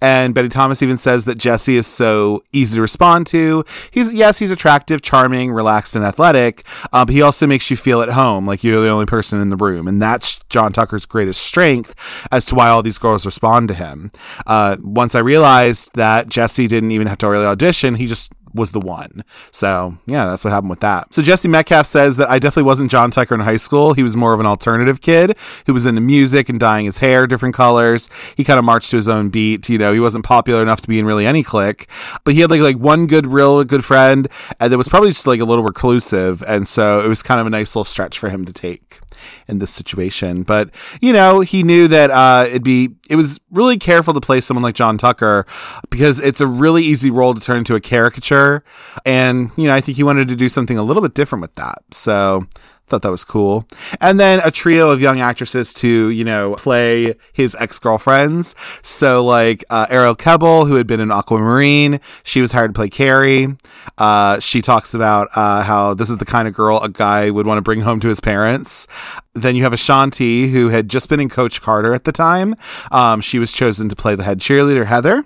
And 0.00 0.34
Betty 0.34 0.48
Thomas 0.48 0.82
even 0.82 0.98
says 0.98 1.24
that 1.24 1.38
Jesse 1.38 1.76
is 1.76 1.86
so 1.86 2.42
easy 2.52 2.76
to 2.76 2.80
respond 2.80 3.26
to. 3.28 3.64
He's 3.90 4.12
yes, 4.12 4.38
he's 4.38 4.50
attractive, 4.50 5.02
charming, 5.02 5.52
relaxed, 5.52 5.96
and 5.96 6.04
athletic, 6.04 6.64
uh, 6.92 7.04
but 7.04 7.14
he 7.14 7.22
also 7.22 7.46
makes 7.46 7.70
you 7.70 7.76
feel 7.76 8.02
at 8.02 8.10
home, 8.10 8.46
like 8.46 8.64
you're 8.64 8.82
the 8.82 8.88
only 8.88 9.06
person 9.06 9.40
in 9.40 9.50
the 9.50 9.56
room, 9.56 9.88
and 9.88 10.00
that's 10.00 10.40
John 10.48 10.72
Tucker's 10.72 11.06
greatest 11.06 11.42
strength 11.42 11.94
as 12.30 12.44
to 12.46 12.54
why 12.54 12.68
all 12.68 12.82
these 12.82 12.98
girls 12.98 13.26
respond 13.26 13.68
to 13.68 13.74
him. 13.74 14.10
Uh, 14.46 14.76
once 14.82 15.14
I 15.14 15.20
realized 15.20 15.90
that 15.94 16.28
Jesse 16.28 16.66
didn't 16.66 16.90
even 16.90 17.06
have 17.06 17.18
to 17.18 17.28
really 17.28 17.46
audition, 17.46 17.96
he 17.96 18.06
just 18.06 18.32
was 18.54 18.72
the 18.72 18.80
one. 18.80 19.24
So 19.50 19.98
yeah, 20.06 20.26
that's 20.26 20.44
what 20.44 20.52
happened 20.52 20.70
with 20.70 20.80
that. 20.80 21.12
So 21.12 21.22
Jesse 21.22 21.48
Metcalfe 21.48 21.86
says 21.86 22.16
that 22.16 22.30
I 22.30 22.38
definitely 22.38 22.68
wasn't 22.68 22.90
John 22.90 23.10
Tucker 23.10 23.34
in 23.34 23.40
high 23.40 23.56
school. 23.56 23.94
He 23.94 24.02
was 24.02 24.16
more 24.16 24.32
of 24.32 24.40
an 24.40 24.46
alternative 24.46 25.00
kid 25.00 25.36
who 25.66 25.74
was 25.74 25.84
into 25.84 26.00
music 26.00 26.48
and 26.48 26.60
dyeing 26.60 26.86
his 26.86 26.98
hair 26.98 27.26
different 27.26 27.54
colors. 27.54 28.08
He 28.36 28.44
kind 28.44 28.58
of 28.58 28.64
marched 28.64 28.90
to 28.90 28.96
his 28.96 29.08
own 29.08 29.28
beat. 29.28 29.68
You 29.68 29.78
know, 29.78 29.92
he 29.92 30.00
wasn't 30.00 30.24
popular 30.24 30.62
enough 30.62 30.80
to 30.82 30.88
be 30.88 30.98
in 30.98 31.06
really 31.06 31.26
any 31.26 31.42
clique, 31.42 31.88
but 32.24 32.34
he 32.34 32.40
had 32.40 32.50
like 32.50 32.60
like 32.60 32.78
one 32.78 33.06
good, 33.06 33.26
real 33.26 33.64
good 33.64 33.84
friend, 33.84 34.28
and 34.60 34.72
that 34.72 34.78
was 34.78 34.88
probably 34.88 35.10
just 35.10 35.26
like 35.26 35.40
a 35.40 35.44
little 35.44 35.64
reclusive. 35.64 36.42
And 36.46 36.68
so 36.68 37.04
it 37.04 37.08
was 37.08 37.22
kind 37.22 37.40
of 37.40 37.46
a 37.46 37.50
nice 37.50 37.74
little 37.74 37.84
stretch 37.84 38.18
for 38.18 38.28
him 38.28 38.44
to 38.44 38.52
take 38.52 39.00
in 39.48 39.58
this 39.58 39.70
situation. 39.70 40.42
But 40.42 40.70
you 41.00 41.12
know, 41.12 41.40
he 41.40 41.62
knew 41.62 41.88
that 41.88 42.10
uh, 42.10 42.46
it'd 42.48 42.64
be 42.64 42.90
it 43.08 43.16
was 43.16 43.40
really 43.50 43.78
careful 43.78 44.14
to 44.14 44.20
play 44.20 44.40
someone 44.40 44.62
like 44.62 44.74
John 44.74 44.98
Tucker 44.98 45.46
because 45.90 46.20
it's 46.20 46.40
a 46.40 46.46
really 46.46 46.82
easy 46.82 47.10
role 47.10 47.34
to 47.34 47.40
turn 47.40 47.58
into 47.58 47.74
a 47.74 47.80
caricature, 47.80 48.64
and 49.04 49.50
you 49.56 49.64
know, 49.64 49.74
I 49.74 49.80
think 49.80 49.96
he 49.96 50.02
wanted 50.02 50.28
to 50.28 50.36
do 50.36 50.48
something 50.48 50.78
a 50.78 50.82
little 50.82 51.02
bit 51.02 51.14
different 51.14 51.42
with 51.42 51.54
that. 51.54 51.78
So 51.90 52.46
thought 52.86 53.02
that 53.02 53.10
was 53.10 53.24
cool. 53.24 53.66
And 54.00 54.20
then 54.20 54.40
a 54.44 54.50
trio 54.50 54.90
of 54.90 55.00
young 55.00 55.20
actresses 55.20 55.72
to, 55.74 56.10
you 56.10 56.24
know, 56.24 56.54
play 56.56 57.14
his 57.32 57.56
ex-girlfriends. 57.58 58.54
So 58.82 59.24
like, 59.24 59.64
uh, 59.70 59.86
Arielle 59.86 60.16
Kebbel, 60.16 60.68
who 60.68 60.76
had 60.76 60.86
been 60.86 61.00
in 61.00 61.10
Aquamarine, 61.10 62.00
she 62.22 62.40
was 62.40 62.52
hired 62.52 62.74
to 62.74 62.78
play 62.78 62.88
Carrie. 62.88 63.56
Uh, 63.96 64.38
she 64.40 64.60
talks 64.60 64.94
about, 64.94 65.28
uh, 65.34 65.62
how 65.62 65.94
this 65.94 66.10
is 66.10 66.18
the 66.18 66.26
kind 66.26 66.46
of 66.46 66.54
girl 66.54 66.78
a 66.82 66.88
guy 66.88 67.30
would 67.30 67.46
want 67.46 67.58
to 67.58 67.62
bring 67.62 67.80
home 67.80 68.00
to 68.00 68.08
his 68.08 68.20
parents. 68.20 68.86
Then 69.32 69.56
you 69.56 69.62
have 69.64 69.72
Ashanti, 69.72 70.48
who 70.48 70.68
had 70.68 70.88
just 70.88 71.08
been 71.08 71.20
in 71.20 71.28
Coach 71.28 71.60
Carter 71.60 71.94
at 71.94 72.04
the 72.04 72.12
time. 72.12 72.54
Um, 72.92 73.20
she 73.20 73.38
was 73.38 73.50
chosen 73.50 73.88
to 73.88 73.96
play 73.96 74.14
the 74.14 74.24
head 74.24 74.38
cheerleader, 74.40 74.86
Heather. 74.86 75.24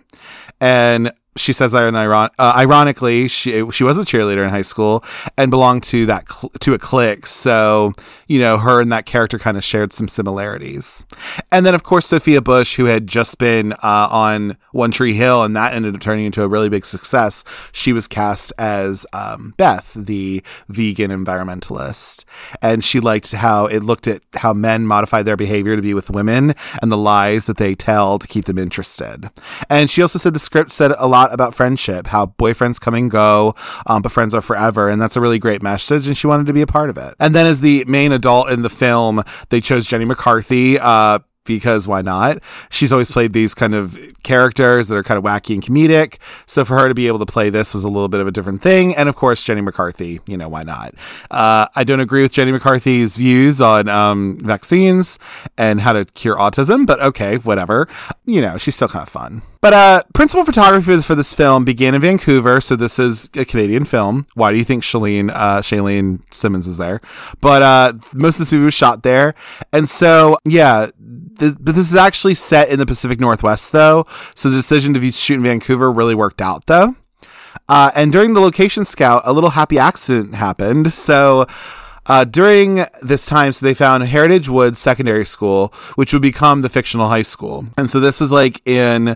And 0.60 1.12
she 1.38 1.52
says 1.52 1.72
that 1.72 1.94
iron- 1.94 2.30
uh, 2.38 2.54
ironically 2.56 3.28
she 3.28 3.70
she 3.70 3.84
was 3.84 3.98
a 3.98 4.02
cheerleader 4.02 4.44
in 4.44 4.50
high 4.50 4.62
school 4.62 5.04
and 5.36 5.50
belonged 5.50 5.82
to 5.84 6.06
that 6.06 6.30
cl- 6.30 6.50
to 6.60 6.74
a 6.74 6.78
clique. 6.78 7.26
So 7.26 7.92
you 8.26 8.38
know 8.38 8.58
her 8.58 8.80
and 8.80 8.92
that 8.92 9.06
character 9.06 9.38
kind 9.38 9.56
of 9.56 9.64
shared 9.64 9.92
some 9.92 10.08
similarities. 10.08 11.06
And 11.50 11.64
then 11.64 11.74
of 11.74 11.82
course 11.82 12.06
Sophia 12.06 12.40
Bush 12.40 12.76
who 12.76 12.86
had 12.86 13.06
just 13.06 13.38
been 13.38 13.72
uh, 13.72 14.08
on 14.10 14.56
One 14.72 14.90
Tree 14.90 15.14
Hill 15.14 15.42
and 15.42 15.54
that 15.56 15.72
ended 15.72 15.94
up 15.94 16.00
turning 16.00 16.26
into 16.26 16.42
a 16.42 16.48
really 16.48 16.68
big 16.68 16.84
success. 16.84 17.44
She 17.72 17.92
was 17.92 18.06
cast 18.06 18.52
as 18.58 19.06
um, 19.12 19.54
Beth 19.56 19.94
the 19.94 20.42
vegan 20.68 21.10
environmentalist. 21.10 22.24
And 22.62 22.82
she 22.84 23.00
liked 23.00 23.32
how 23.32 23.66
it 23.66 23.82
looked 23.82 24.06
at 24.06 24.22
how 24.36 24.52
men 24.52 24.86
modify 24.86 25.22
their 25.22 25.36
behavior 25.36 25.76
to 25.76 25.82
be 25.82 25.94
with 25.94 26.10
women 26.10 26.54
and 26.82 26.90
the 26.90 26.96
lies 26.96 27.46
that 27.46 27.56
they 27.56 27.74
tell 27.74 28.18
to 28.18 28.28
keep 28.28 28.44
them 28.46 28.58
interested. 28.58 29.30
And 29.68 29.90
she 29.90 30.02
also 30.02 30.18
said 30.18 30.34
the 30.34 30.38
script 30.38 30.70
said 30.70 30.92
a 30.98 31.06
lot 31.06 31.27
about 31.32 31.54
friendship, 31.54 32.08
how 32.08 32.26
boyfriends 32.38 32.80
come 32.80 32.94
and 32.94 33.10
go, 33.10 33.54
um, 33.86 34.02
but 34.02 34.12
friends 34.12 34.34
are 34.34 34.42
forever. 34.42 34.88
And 34.88 35.00
that's 35.00 35.16
a 35.16 35.20
really 35.20 35.38
great 35.38 35.62
message. 35.62 36.06
And 36.06 36.16
she 36.16 36.26
wanted 36.26 36.46
to 36.46 36.52
be 36.52 36.62
a 36.62 36.66
part 36.66 36.90
of 36.90 36.98
it. 36.98 37.14
And 37.18 37.34
then 37.34 37.46
as 37.46 37.60
the 37.60 37.84
main 37.86 38.12
adult 38.12 38.50
in 38.50 38.62
the 38.62 38.70
film, 38.70 39.22
they 39.50 39.60
chose 39.60 39.86
Jenny 39.86 40.04
McCarthy, 40.04 40.78
uh, 40.78 41.20
because 41.48 41.88
why 41.88 42.02
not? 42.02 42.38
She's 42.70 42.92
always 42.92 43.10
played 43.10 43.32
these 43.32 43.54
kind 43.54 43.74
of 43.74 43.98
characters 44.22 44.86
that 44.88 44.96
are 44.96 45.02
kind 45.02 45.18
of 45.18 45.24
wacky 45.24 45.54
and 45.54 45.62
comedic. 45.62 46.18
So 46.46 46.64
for 46.64 46.78
her 46.78 46.88
to 46.88 46.94
be 46.94 47.08
able 47.08 47.18
to 47.18 47.26
play 47.26 47.50
this 47.50 47.74
was 47.74 47.82
a 47.84 47.88
little 47.88 48.08
bit 48.08 48.20
of 48.20 48.26
a 48.26 48.30
different 48.30 48.62
thing. 48.62 48.94
And 48.94 49.08
of 49.08 49.16
course, 49.16 49.42
Jenny 49.42 49.62
McCarthy, 49.62 50.20
you 50.26 50.36
know, 50.36 50.48
why 50.48 50.62
not? 50.62 50.94
Uh, 51.30 51.66
I 51.74 51.82
don't 51.84 52.00
agree 52.00 52.22
with 52.22 52.32
Jenny 52.32 52.52
McCarthy's 52.52 53.16
views 53.16 53.60
on 53.60 53.88
um, 53.88 54.38
vaccines 54.42 55.18
and 55.56 55.80
how 55.80 55.94
to 55.94 56.04
cure 56.04 56.36
autism, 56.36 56.86
but 56.86 57.00
okay, 57.00 57.38
whatever. 57.38 57.88
You 58.26 58.42
know, 58.42 58.58
she's 58.58 58.76
still 58.76 58.88
kind 58.88 59.02
of 59.02 59.08
fun. 59.08 59.42
But 59.60 59.72
uh, 59.72 60.02
principal 60.14 60.44
photography 60.44 61.00
for 61.02 61.16
this 61.16 61.34
film 61.34 61.64
began 61.64 61.94
in 61.94 62.00
Vancouver, 62.00 62.60
so 62.60 62.76
this 62.76 62.98
is 62.98 63.28
a 63.34 63.44
Canadian 63.44 63.84
film. 63.84 64.26
Why 64.34 64.52
do 64.52 64.58
you 64.58 64.64
think 64.64 64.84
Chelan 64.84 65.30
uh, 65.30 65.62
Simmons 65.62 66.66
is 66.66 66.76
there? 66.76 67.00
But 67.40 67.62
uh, 67.62 67.92
most 68.12 68.36
of 68.36 68.40
this 68.40 68.52
movie 68.52 68.66
was 68.66 68.74
shot 68.74 69.02
there, 69.02 69.34
and 69.72 69.88
so 69.88 70.38
yeah, 70.44 70.90
th- 71.40 71.54
but 71.58 71.74
this 71.74 71.90
is 71.90 71.96
actually 71.96 72.34
set 72.34 72.68
in 72.68 72.78
the 72.78 72.86
Pacific 72.86 73.18
Northwest, 73.18 73.72
though. 73.72 74.06
So 74.34 74.48
the 74.48 74.56
decision 74.56 74.94
to 74.94 75.10
shoot 75.10 75.34
in 75.34 75.42
Vancouver 75.42 75.90
really 75.90 76.14
worked 76.14 76.40
out, 76.40 76.66
though. 76.66 76.94
Uh, 77.68 77.90
and 77.96 78.12
during 78.12 78.34
the 78.34 78.40
location 78.40 78.84
scout, 78.84 79.22
a 79.24 79.32
little 79.32 79.50
happy 79.50 79.78
accident 79.78 80.34
happened. 80.34 80.92
So. 80.92 81.46
Uh, 82.10 82.24
during 82.24 82.86
this 83.02 83.26
time, 83.26 83.52
so 83.52 83.66
they 83.66 83.74
found 83.74 84.02
Heritage 84.02 84.48
Woods 84.48 84.78
Secondary 84.78 85.26
School, 85.26 85.74
which 85.96 86.14
would 86.14 86.22
become 86.22 86.62
the 86.62 86.70
fictional 86.70 87.08
high 87.08 87.20
school. 87.20 87.66
And 87.76 87.90
so 87.90 88.00
this 88.00 88.18
was 88.18 88.32
like 88.32 88.66
in 88.66 89.14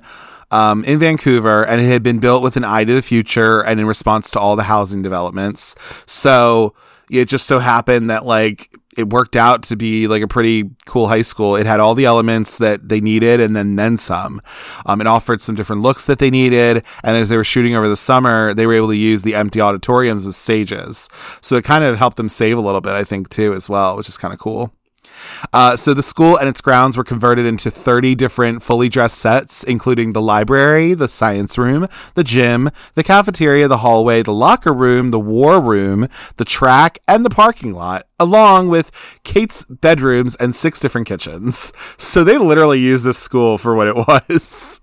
um, 0.52 0.85
in 0.85 0.99
Vancouver, 0.99 1.64
and 1.66 1.80
it 1.80 1.87
had 1.87 2.02
been 2.02 2.21
built 2.21 2.42
with 2.42 2.56
an 2.56 2.64
eye 2.64 2.85
to 2.85 2.94
the 2.94 3.02
future 3.02 3.64
and 3.64 3.80
in 3.80 3.87
response 3.87 4.30
to 4.30 4.38
all 4.38 4.54
the 4.54 4.64
housing 4.64 5.02
developments. 5.02 5.75
So 6.06 6.75
it 7.11 7.25
just 7.25 7.47
so 7.47 7.59
happened 7.59 8.11
that 8.11 8.25
like 8.25 8.71
it 8.97 9.09
worked 9.09 9.37
out 9.37 9.62
to 9.62 9.76
be 9.76 10.06
like 10.06 10.23
a 10.23 10.28
pretty 10.28 10.71
cool 10.85 11.09
high 11.09 11.23
school. 11.23 11.56
It 11.56 11.66
had 11.66 11.80
all 11.80 11.94
the 11.94 12.04
elements 12.04 12.59
that 12.59 12.88
they 12.90 13.00
needed 13.00 13.40
and 13.40 13.56
then 13.56 13.76
then 13.76 13.97
some. 13.97 14.42
Um, 14.85 15.00
it 15.00 15.06
offered 15.06 15.40
some 15.40 15.54
different 15.54 15.80
looks 15.80 16.06
that 16.06 16.18
they 16.18 16.30
needed. 16.30 16.85
And 17.02 17.16
as 17.16 17.30
they 17.30 17.37
were 17.38 17.44
shooting 17.44 17.75
over 17.75 17.88
the 17.88 17.97
summer, 17.97 18.52
they 18.52 18.66
were 18.66 18.75
able 18.75 18.88
to 18.88 18.97
use 18.97 19.23
the 19.23 19.35
empty 19.35 19.61
auditoriums 19.61 20.26
as 20.26 20.37
stages. 20.37 21.09
So 21.40 21.56
it 21.56 21.64
kind 21.64 21.85
of 21.85 21.97
helped 21.97 22.18
them 22.18 22.28
save 22.28 22.59
a 22.59 22.61
little 22.61 22.82
bit, 22.82 22.92
I 22.92 23.04
think, 23.04 23.30
too, 23.30 23.54
as 23.54 23.68
well, 23.68 23.97
which 23.97 24.11
is 24.11 24.18
kind 24.18 24.35
of 24.35 24.38
cool. 24.38 24.75
Uh, 25.52 25.76
so 25.76 25.95
the 25.95 26.02
school 26.02 26.37
and 26.37 26.49
its 26.49 26.61
grounds 26.61 26.97
were 26.97 27.05
converted 27.05 27.47
into 27.47 27.71
30 27.71 28.14
different 28.14 28.62
fully 28.62 28.88
dressed 28.88 29.19
sets, 29.19 29.62
including 29.62 30.12
the 30.12 30.23
library, 30.23 30.95
the 30.95 31.09
science 31.09 31.59
room, 31.59 31.88
the 32.14 32.25
gym, 32.25 32.71
the 32.95 33.05
cafeteria, 33.05 33.69
the 33.69 33.79
hallway, 33.79 34.23
the 34.23 34.33
locker 34.33 34.73
room, 34.73 35.11
the 35.11 35.21
war 35.21 35.61
room, 35.61 36.09
the 36.37 36.45
track, 36.45 36.99
and 37.07 37.25
the 37.25 37.31
parking 37.31 37.73
lot, 37.75 38.07
along 38.19 38.69
with 38.69 38.91
Kate's 39.25 39.64
bedrooms 39.64 40.35
and 40.37 40.55
six 40.55 40.81
different 40.81 41.07
kitchens. 41.07 41.73
So 41.99 42.25
they 42.25 42.38
literally 42.38 42.81
used 42.81 43.05
this 43.05 43.19
school 43.19 43.59
for 43.59 43.75
what 43.75 43.88
it 43.88 43.97
was. 44.09 44.81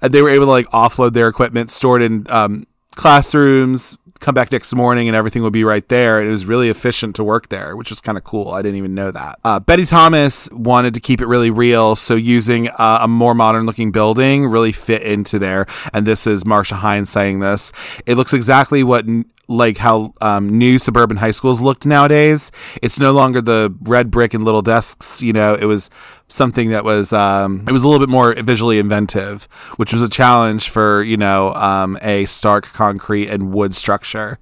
and 0.00 0.12
they 0.12 0.22
were 0.22 0.30
able 0.30 0.46
to 0.46 0.50
like 0.50 0.66
offload 0.70 1.12
their 1.12 1.28
equipment 1.28 1.70
stored 1.70 2.02
in 2.02 2.26
um, 2.30 2.66
classrooms, 2.94 3.96
come 4.24 4.34
back 4.34 4.50
next 4.50 4.74
morning 4.74 5.06
and 5.06 5.14
everything 5.14 5.42
would 5.42 5.52
be 5.52 5.64
right 5.64 5.86
there. 5.90 6.22
It 6.24 6.30
was 6.30 6.46
really 6.46 6.70
efficient 6.70 7.14
to 7.16 7.24
work 7.24 7.50
there, 7.50 7.76
which 7.76 7.90
was 7.90 8.00
kind 8.00 8.16
of 8.16 8.24
cool. 8.24 8.52
I 8.52 8.62
didn't 8.62 8.78
even 8.78 8.94
know 8.94 9.10
that. 9.10 9.38
Uh, 9.44 9.60
Betty 9.60 9.84
Thomas 9.84 10.50
wanted 10.50 10.94
to 10.94 11.00
keep 11.00 11.20
it 11.20 11.26
really 11.26 11.50
real, 11.50 11.94
so 11.94 12.14
using 12.14 12.68
uh, 12.68 13.00
a 13.02 13.08
more 13.08 13.34
modern 13.34 13.66
looking 13.66 13.92
building 13.92 14.46
really 14.46 14.72
fit 14.72 15.02
into 15.02 15.38
there. 15.38 15.66
And 15.92 16.06
this 16.06 16.26
is 16.26 16.46
Marcia 16.46 16.76
Hinds 16.76 17.10
saying 17.10 17.40
this. 17.40 17.70
It 18.06 18.14
looks 18.16 18.32
exactly 18.32 18.82
what 18.82 19.04
like 19.46 19.76
how 19.76 20.14
um, 20.22 20.58
new 20.58 20.78
suburban 20.78 21.18
high 21.18 21.30
schools 21.30 21.60
looked 21.60 21.84
nowadays. 21.84 22.50
It's 22.82 22.98
no 22.98 23.12
longer 23.12 23.42
the 23.42 23.74
red 23.82 24.10
brick 24.10 24.32
and 24.32 24.42
little 24.42 24.62
desks. 24.62 25.20
You 25.20 25.34
know, 25.34 25.54
it 25.54 25.66
was 25.66 25.90
something 26.28 26.70
that 26.70 26.84
was 26.84 27.12
um, 27.12 27.64
it 27.66 27.72
was 27.72 27.84
a 27.84 27.88
little 27.88 28.04
bit 28.04 28.10
more 28.10 28.34
visually 28.34 28.78
inventive, 28.78 29.44
which 29.76 29.92
was 29.92 30.02
a 30.02 30.08
challenge 30.08 30.68
for 30.68 31.02
you 31.02 31.16
know 31.16 31.54
um, 31.54 31.98
a 32.02 32.24
stark 32.26 32.64
concrete 32.64 33.28
and 33.28 33.52
wood 33.52 33.74
structure. 33.74 34.38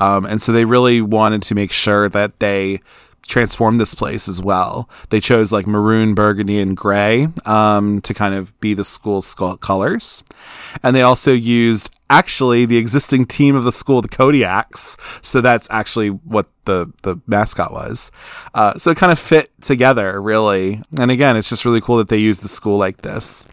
Um, 0.00 0.26
and 0.26 0.42
so 0.42 0.50
they 0.52 0.64
really 0.64 1.00
wanted 1.00 1.42
to 1.42 1.54
make 1.54 1.70
sure 1.70 2.08
that 2.08 2.40
they 2.40 2.80
transformed 3.26 3.80
this 3.80 3.94
place 3.94 4.28
as 4.28 4.40
well. 4.40 4.88
They 5.10 5.20
chose 5.20 5.52
like 5.52 5.66
maroon, 5.66 6.14
burgundy, 6.14 6.58
and 6.58 6.76
gray 6.76 7.28
um, 7.44 8.00
to 8.02 8.14
kind 8.14 8.34
of 8.34 8.58
be 8.60 8.74
the 8.74 8.84
school's 8.84 9.34
colors. 9.34 10.22
And 10.82 10.94
they 10.94 11.02
also 11.02 11.32
used 11.32 11.90
actually 12.08 12.64
the 12.66 12.78
existing 12.78 13.26
team 13.26 13.56
of 13.56 13.64
the 13.64 13.72
school, 13.72 14.00
the 14.00 14.08
Kodiaks. 14.08 14.96
So 15.24 15.40
that's 15.40 15.68
actually 15.70 16.08
what 16.08 16.46
the 16.64 16.92
the 17.02 17.20
mascot 17.26 17.72
was. 17.72 18.10
Uh, 18.54 18.74
so 18.74 18.90
it 18.90 18.96
kind 18.96 19.12
of 19.12 19.18
fit 19.18 19.50
together, 19.60 20.20
really. 20.20 20.82
And 20.98 21.10
again, 21.10 21.36
it's 21.36 21.48
just 21.48 21.64
really 21.64 21.80
cool 21.80 21.96
that 21.96 22.08
they 22.08 22.18
used 22.18 22.42
the 22.42 22.48
school 22.48 22.78
like 22.78 23.02
this. 23.02 23.46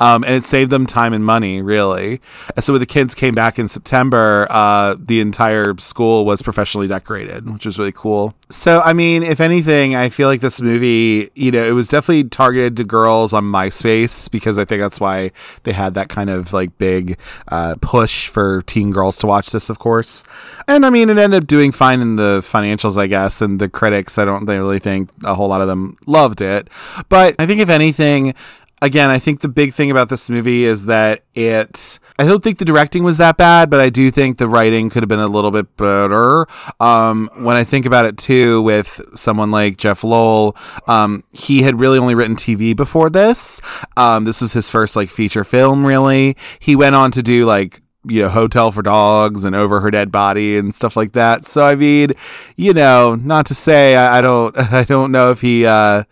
Um, 0.00 0.24
and 0.24 0.34
it 0.34 0.44
saved 0.44 0.70
them 0.70 0.86
time 0.86 1.12
and 1.12 1.24
money, 1.24 1.62
really. 1.62 2.20
So 2.58 2.72
when 2.72 2.80
the 2.80 2.86
kids 2.86 3.14
came 3.14 3.34
back 3.34 3.58
in 3.58 3.68
September, 3.68 4.46
uh, 4.50 4.96
the 4.98 5.20
entire 5.20 5.76
school 5.78 6.24
was 6.24 6.42
professionally 6.42 6.88
decorated, 6.88 7.48
which 7.50 7.64
was 7.64 7.78
really 7.78 7.92
cool. 7.92 8.34
So, 8.48 8.80
I 8.80 8.92
mean, 8.92 9.22
if 9.22 9.40
anything, 9.40 9.94
I 9.94 10.08
feel 10.08 10.28
like 10.28 10.40
this 10.40 10.60
movie, 10.60 11.28
you 11.34 11.50
know, 11.50 11.64
it 11.64 11.72
was 11.72 11.88
definitely 11.88 12.24
targeted 12.24 12.76
to 12.78 12.84
girls 12.84 13.32
on 13.32 13.44
MySpace 13.44 14.30
because 14.30 14.58
I 14.58 14.64
think 14.64 14.80
that's 14.80 15.00
why 15.00 15.30
they 15.62 15.72
had 15.72 15.94
that 15.94 16.08
kind 16.08 16.30
of 16.30 16.52
like 16.52 16.76
big 16.78 17.18
uh, 17.48 17.76
push 17.80 18.28
for 18.28 18.62
teen 18.62 18.90
girls 18.90 19.18
to 19.18 19.26
watch 19.26 19.50
this, 19.50 19.70
of 19.70 19.78
course. 19.78 20.24
And 20.68 20.84
I 20.84 20.90
mean, 20.90 21.08
it 21.08 21.18
ended 21.18 21.42
up 21.42 21.46
doing 21.46 21.72
fine 21.72 22.00
in 22.00 22.16
the 22.16 22.40
financials, 22.40 22.98
I 22.98 23.06
guess, 23.06 23.40
and 23.40 23.60
the 23.60 23.68
critics, 23.68 24.18
I 24.18 24.24
don't 24.24 24.46
really 24.46 24.78
think 24.78 25.10
a 25.22 25.34
whole 25.34 25.48
lot 25.48 25.60
of 25.60 25.68
them 25.68 25.96
loved 26.06 26.40
it. 26.40 26.68
But 27.08 27.36
I 27.38 27.46
think 27.46 27.60
if 27.60 27.68
anything, 27.68 28.34
again, 28.82 29.10
I 29.10 29.18
think 29.18 29.40
the 29.40 29.48
big 29.48 29.72
thing 29.72 29.90
about 29.90 30.08
this 30.08 30.28
movie 30.28 30.64
is 30.64 30.86
that 30.86 31.22
it. 31.34 31.98
I 32.18 32.24
don't 32.26 32.42
think 32.44 32.58
the 32.58 32.64
directing 32.64 33.02
was 33.02 33.18
that 33.18 33.36
bad, 33.36 33.70
but 33.70 33.80
I 33.80 33.90
do 33.90 34.10
think 34.10 34.38
the 34.38 34.48
writing 34.48 34.88
could 34.88 35.02
have 35.02 35.08
been 35.08 35.18
a 35.18 35.26
little 35.26 35.50
bit 35.50 35.76
better. 35.76 36.46
Um, 36.78 37.28
when 37.36 37.56
I 37.56 37.64
think 37.64 37.86
about 37.86 38.04
it 38.06 38.16
too, 38.16 38.62
with 38.62 39.00
someone 39.14 39.50
like 39.50 39.78
Jeff 39.78 40.04
Lowell, 40.04 40.56
um, 40.86 41.24
he 41.32 41.62
had 41.62 41.80
really 41.80 41.98
only 41.98 42.14
written 42.14 42.36
TV 42.36 42.76
before 42.76 43.10
this. 43.10 43.60
Um, 43.96 44.24
this 44.24 44.40
was 44.40 44.52
his 44.52 44.68
first 44.68 44.94
like 44.94 45.10
feature 45.10 45.44
film, 45.44 45.84
really. 45.84 46.36
He 46.58 46.76
went 46.76 46.94
on 46.94 47.10
to 47.12 47.22
do 47.22 47.44
like 47.44 47.80
you 48.06 48.22
know, 48.22 48.28
Hotel 48.28 48.70
for 48.70 48.82
Dogs 48.82 49.44
and 49.44 49.56
Over 49.56 49.80
Her 49.80 49.90
Dead 49.90 50.12
Body 50.12 50.58
and 50.58 50.74
stuff 50.74 50.96
like 50.96 51.12
that. 51.12 51.46
So 51.46 51.64
I 51.64 51.74
mean, 51.74 52.12
you 52.56 52.72
know, 52.74 53.14
not 53.14 53.46
to 53.46 53.54
say 53.54 53.96
I, 53.96 54.18
I 54.18 54.20
don't 54.20 54.56
I 54.72 54.84
don't 54.84 55.10
know 55.10 55.30
if 55.30 55.40
he 55.40 55.66
uh 55.66 56.04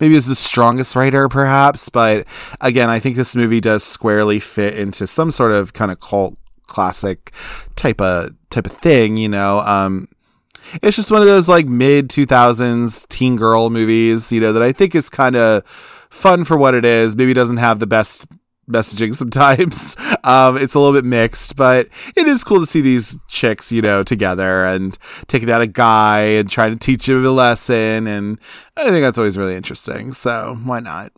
maybe 0.00 0.14
is 0.14 0.26
the 0.26 0.34
strongest 0.34 0.96
writer, 0.96 1.28
perhaps. 1.28 1.88
But 1.88 2.26
again, 2.60 2.90
I 2.90 2.98
think 2.98 3.16
this 3.16 3.36
movie 3.36 3.60
does 3.60 3.84
squarely 3.84 4.40
fit 4.40 4.78
into 4.78 5.06
some 5.06 5.30
sort 5.30 5.52
of 5.52 5.72
kind 5.72 5.90
of 5.90 6.00
cult 6.00 6.36
classic 6.66 7.32
type 7.76 8.00
of 8.00 8.34
type 8.50 8.66
of 8.66 8.72
thing. 8.72 9.16
You 9.16 9.28
know, 9.28 9.60
um, 9.60 10.08
it's 10.82 10.96
just 10.96 11.10
one 11.10 11.20
of 11.20 11.26
those 11.26 11.48
like 11.48 11.66
mid 11.66 12.10
two 12.10 12.26
thousands 12.26 13.06
teen 13.06 13.36
girl 13.36 13.70
movies. 13.70 14.30
You 14.32 14.40
know 14.40 14.52
that 14.52 14.62
I 14.62 14.72
think 14.72 14.94
is 14.94 15.08
kind 15.08 15.36
of 15.36 15.64
fun 16.10 16.44
for 16.44 16.56
what 16.56 16.74
it 16.74 16.84
is. 16.84 17.16
Maybe 17.16 17.34
doesn't 17.34 17.56
have 17.58 17.78
the 17.78 17.86
best 17.86 18.26
messaging 18.68 19.14
sometimes. 19.14 19.96
Um, 20.24 20.56
it's 20.56 20.74
a 20.74 20.78
little 20.78 20.94
bit 20.94 21.04
mixed, 21.04 21.56
but 21.56 21.88
it 22.16 22.26
is 22.26 22.44
cool 22.44 22.60
to 22.60 22.66
see 22.66 22.80
these 22.80 23.18
chicks, 23.28 23.72
you 23.72 23.82
know, 23.82 24.02
together 24.02 24.64
and 24.64 24.96
taking 25.26 25.50
out 25.50 25.60
a 25.60 25.66
guy 25.66 26.20
and 26.20 26.50
trying 26.50 26.72
to 26.72 26.78
teach 26.78 27.08
him 27.08 27.24
a 27.24 27.30
lesson. 27.30 28.06
And 28.06 28.38
I 28.76 28.84
think 28.84 29.02
that's 29.02 29.18
always 29.18 29.36
really 29.36 29.56
interesting. 29.56 30.12
So 30.12 30.58
why 30.64 30.80
not? 30.80 31.12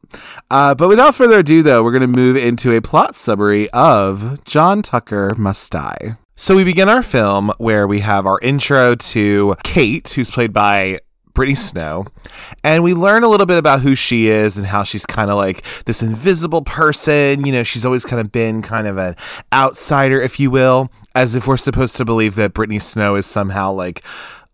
Uh, 0.51 0.75
but 0.75 0.89
without 0.89 1.15
further 1.15 1.41
ado, 1.41 1.63
though, 1.63 1.83
we're 1.83 1.93
going 1.93 2.01
to 2.03 2.07
move 2.07 2.37
into 2.37 2.75
a 2.75 2.81
plot 2.81 3.17
summary 3.17 3.69
of 3.71 4.45
John 4.45 4.83
Tucker 4.83 5.35
Must 5.37 5.71
Die. 5.71 6.17
So 6.37 6.57
we 6.57 6.65
begin 6.65 6.89
our 6.89 7.03
film 7.03 7.53
where 7.59 7.87
we 7.87 8.01
have 8.01 8.27
our 8.27 8.39
intro 8.41 8.95
to 8.95 9.57
Kate, 9.63 10.09
who's 10.09 10.31
played 10.31 10.55
by 10.55 11.01
Brittany 11.35 11.55
Snow, 11.55 12.07
and 12.63 12.83
we 12.83 12.95
learn 12.95 13.23
a 13.23 13.29
little 13.29 13.47
bit 13.47 13.59
about 13.59 13.81
who 13.81 13.95
she 13.95 14.29
is 14.29 14.57
and 14.57 14.67
how 14.67 14.83
she's 14.83 15.07
kind 15.07 15.31
of 15.31 15.37
like 15.37 15.65
this 15.85 16.03
invisible 16.03 16.63
person. 16.63 17.47
You 17.47 17.53
know, 17.53 17.63
she's 17.63 17.85
always 17.85 18.05
kind 18.05 18.21
of 18.21 18.33
been 18.33 18.63
kind 18.63 18.87
of 18.87 18.99
an 18.99 19.17
outsider, 19.53 20.21
if 20.21 20.39
you 20.41 20.51
will, 20.51 20.91
as 21.15 21.35
if 21.35 21.47
we're 21.47 21.57
supposed 21.57 21.97
to 21.97 22.05
believe 22.05 22.35
that 22.37 22.55
Brittany 22.55 22.79
Snow 22.79 23.17
is 23.17 23.27
somehow 23.27 23.73
like 23.73 24.05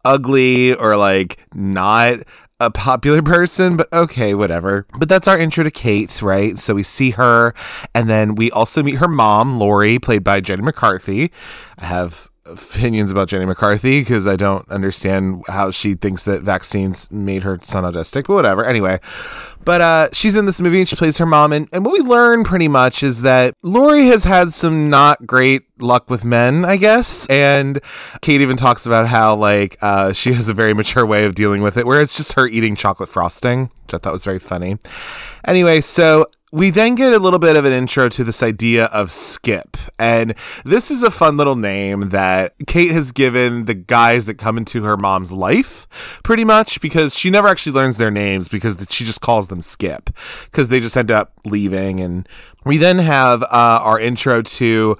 ugly 0.04 0.74
or 0.74 0.96
like 0.96 1.38
not 1.54 2.20
a 2.58 2.70
popular 2.70 3.20
person, 3.22 3.76
but 3.76 3.92
okay, 3.92 4.34
whatever. 4.34 4.86
But 4.98 5.08
that's 5.08 5.28
our 5.28 5.38
intro 5.38 5.64
to 5.64 5.70
Kate, 5.70 6.22
right? 6.22 6.58
So 6.58 6.74
we 6.74 6.82
see 6.82 7.10
her, 7.10 7.54
and 7.94 8.08
then 8.08 8.34
we 8.34 8.50
also 8.50 8.82
meet 8.82 8.96
her 8.96 9.08
mom, 9.08 9.58
Lori, 9.58 9.98
played 9.98 10.24
by 10.24 10.40
Jenny 10.40 10.62
McCarthy. 10.62 11.30
I 11.78 11.84
have 11.84 12.30
opinions 12.48 13.10
about 13.10 13.28
Jenny 13.28 13.44
McCarthy 13.44 14.00
because 14.00 14.26
I 14.26 14.36
don't 14.36 14.68
understand 14.70 15.44
how 15.48 15.70
she 15.70 15.94
thinks 15.94 16.24
that 16.24 16.42
vaccines 16.42 17.10
made 17.10 17.42
her 17.42 17.58
son 17.62 17.84
autistic, 17.84 18.26
but 18.26 18.34
whatever. 18.34 18.64
Anyway, 18.64 18.98
but 19.64 19.80
uh, 19.80 20.08
she's 20.12 20.36
in 20.36 20.46
this 20.46 20.60
movie 20.60 20.78
and 20.78 20.88
she 20.88 20.96
plays 20.96 21.18
her 21.18 21.26
mom. 21.26 21.52
And, 21.52 21.68
and 21.72 21.84
what 21.84 21.92
we 21.92 22.00
learn 22.00 22.44
pretty 22.44 22.68
much 22.68 23.02
is 23.02 23.22
that 23.22 23.54
Lori 23.62 24.06
has 24.06 24.24
had 24.24 24.52
some 24.52 24.88
not 24.88 25.26
great 25.26 25.62
luck 25.78 26.08
with 26.08 26.24
men, 26.24 26.64
I 26.64 26.76
guess. 26.76 27.26
And 27.28 27.80
Kate 28.22 28.40
even 28.40 28.56
talks 28.56 28.86
about 28.86 29.08
how, 29.08 29.34
like, 29.34 29.76
uh, 29.82 30.12
she 30.12 30.32
has 30.34 30.48
a 30.48 30.54
very 30.54 30.72
mature 30.72 31.04
way 31.04 31.24
of 31.24 31.34
dealing 31.34 31.62
with 31.62 31.76
it, 31.76 31.86
where 31.86 32.00
it's 32.00 32.16
just 32.16 32.34
her 32.34 32.46
eating 32.46 32.76
chocolate 32.76 33.08
frosting, 33.08 33.70
which 33.82 33.94
I 33.94 33.98
thought 33.98 34.12
was 34.12 34.24
very 34.24 34.38
funny. 34.38 34.78
Anyway, 35.44 35.80
so 35.80 36.26
we 36.52 36.70
then 36.70 36.94
get 36.94 37.12
a 37.12 37.18
little 37.18 37.40
bit 37.40 37.56
of 37.56 37.64
an 37.64 37.72
intro 37.72 38.08
to 38.08 38.22
this 38.22 38.42
idea 38.42 38.86
of 38.86 39.10
Skip. 39.10 39.76
And 39.98 40.34
this 40.64 40.90
is 40.90 41.02
a 41.02 41.10
fun 41.10 41.36
little 41.36 41.56
name 41.56 42.10
that 42.10 42.54
Kate 42.66 42.92
has 42.92 43.10
given 43.10 43.64
the 43.64 43.74
guys 43.74 44.26
that 44.26 44.34
come 44.34 44.56
into 44.56 44.84
her 44.84 44.96
mom's 44.96 45.32
life, 45.32 45.88
pretty 46.22 46.44
much, 46.44 46.80
because 46.80 47.16
she 47.16 47.30
never 47.30 47.48
actually 47.48 47.72
learns 47.72 47.96
their 47.96 48.12
names 48.12 48.46
because 48.48 48.76
she 48.90 49.04
just 49.04 49.20
calls 49.20 49.48
them 49.48 49.60
Skip, 49.60 50.10
because 50.44 50.68
they 50.68 50.78
just 50.78 50.96
end 50.96 51.10
up 51.10 51.32
leaving. 51.44 51.98
And 52.00 52.28
we 52.64 52.78
then 52.78 52.98
have 52.98 53.42
uh, 53.44 53.80
our 53.82 53.98
intro 53.98 54.42
to. 54.42 54.96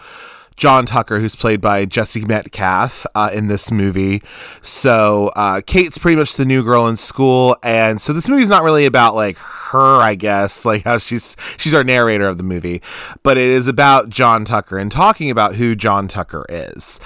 John 0.56 0.86
Tucker, 0.86 1.20
who's 1.20 1.36
played 1.36 1.60
by 1.60 1.84
Jesse 1.84 2.24
Metcalfe 2.24 3.04
uh, 3.14 3.28
in 3.30 3.48
this 3.48 3.70
movie. 3.70 4.22
So 4.62 5.30
uh, 5.36 5.60
Kate's 5.60 5.98
pretty 5.98 6.16
much 6.16 6.36
the 6.36 6.46
new 6.46 6.64
girl 6.64 6.86
in 6.86 6.96
school, 6.96 7.58
and 7.62 8.00
so 8.00 8.14
this 8.14 8.26
movie's 8.26 8.48
not 8.48 8.62
really 8.62 8.86
about 8.86 9.14
like 9.14 9.36
her, 9.72 10.00
I 10.00 10.14
guess, 10.14 10.64
like 10.66 10.84
how 10.84 10.98
she's 10.98 11.36
she's 11.56 11.74
our 11.74 11.84
narrator 11.84 12.26
of 12.26 12.38
the 12.38 12.44
movie, 12.44 12.82
but 13.22 13.36
it 13.36 13.48
is 13.48 13.68
about 13.68 14.08
John 14.08 14.44
Tucker 14.44 14.78
and 14.78 14.90
talking 14.90 15.30
about 15.30 15.56
who 15.56 15.74
John 15.74 16.08
Tucker 16.08 16.44
is. 16.48 17.00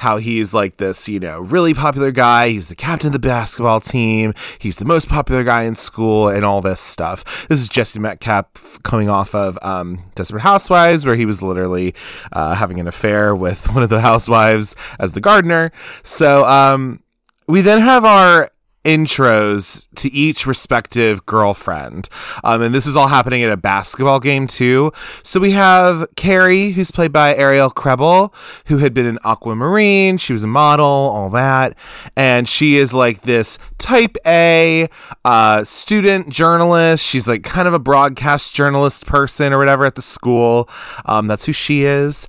How 0.00 0.18
he's 0.18 0.52
like 0.52 0.76
this, 0.76 1.08
you 1.08 1.18
know, 1.18 1.40
really 1.40 1.72
popular 1.72 2.10
guy. 2.10 2.50
He's 2.50 2.68
the 2.68 2.76
captain 2.76 3.08
of 3.08 3.12
the 3.14 3.18
basketball 3.18 3.80
team. 3.80 4.34
He's 4.58 4.76
the 4.76 4.84
most 4.84 5.08
popular 5.08 5.42
guy 5.42 5.62
in 5.62 5.74
school 5.74 6.28
and 6.28 6.44
all 6.44 6.60
this 6.60 6.80
stuff. 6.80 7.48
This 7.48 7.60
is 7.60 7.68
Jesse 7.68 7.98
Metcalfe 7.98 8.82
coming 8.82 9.08
off 9.08 9.34
of 9.34 9.58
um, 9.62 10.02
Desperate 10.14 10.42
Housewives, 10.42 11.06
where 11.06 11.16
he 11.16 11.24
was 11.24 11.42
literally 11.42 11.94
uh, 12.32 12.54
having 12.54 12.78
an 12.78 12.86
affair 12.86 13.34
with 13.34 13.70
one 13.72 13.82
of 13.82 13.88
the 13.88 14.02
housewives 14.02 14.76
as 14.98 15.12
the 15.12 15.20
gardener. 15.20 15.72
So, 16.02 16.44
um, 16.44 17.00
we 17.48 17.60
then 17.60 17.80
have 17.80 18.04
our 18.04 18.50
intros 18.86 19.88
to 19.96 20.12
each 20.12 20.46
respective 20.46 21.26
girlfriend. 21.26 22.08
Um, 22.44 22.62
and 22.62 22.74
this 22.74 22.86
is 22.86 22.94
all 22.96 23.08
happening 23.08 23.42
at 23.42 23.50
a 23.50 23.56
basketball 23.56 24.20
game, 24.20 24.46
too. 24.46 24.92
So 25.22 25.40
we 25.40 25.50
have 25.50 26.06
Carrie, 26.14 26.70
who's 26.70 26.90
played 26.90 27.12
by 27.12 27.34
Ariel 27.34 27.70
Krebel, 27.70 28.32
who 28.66 28.78
had 28.78 28.94
been 28.94 29.06
an 29.06 29.18
aquamarine. 29.24 30.18
She 30.18 30.32
was 30.32 30.44
a 30.44 30.46
model, 30.46 30.86
all 30.86 31.30
that. 31.30 31.76
And 32.16 32.48
she 32.48 32.76
is 32.76 32.94
like 32.94 33.22
this 33.22 33.58
type 33.78 34.16
A 34.24 34.88
uh, 35.24 35.64
student 35.64 36.28
journalist. 36.28 37.04
She's 37.04 37.26
like 37.26 37.42
kind 37.42 37.66
of 37.66 37.74
a 37.74 37.78
broadcast 37.78 38.54
journalist 38.54 39.06
person 39.06 39.52
or 39.52 39.58
whatever 39.58 39.84
at 39.84 39.96
the 39.96 40.02
school. 40.02 40.68
Um, 41.04 41.26
that's 41.26 41.44
who 41.46 41.52
she 41.52 41.84
is. 41.84 42.28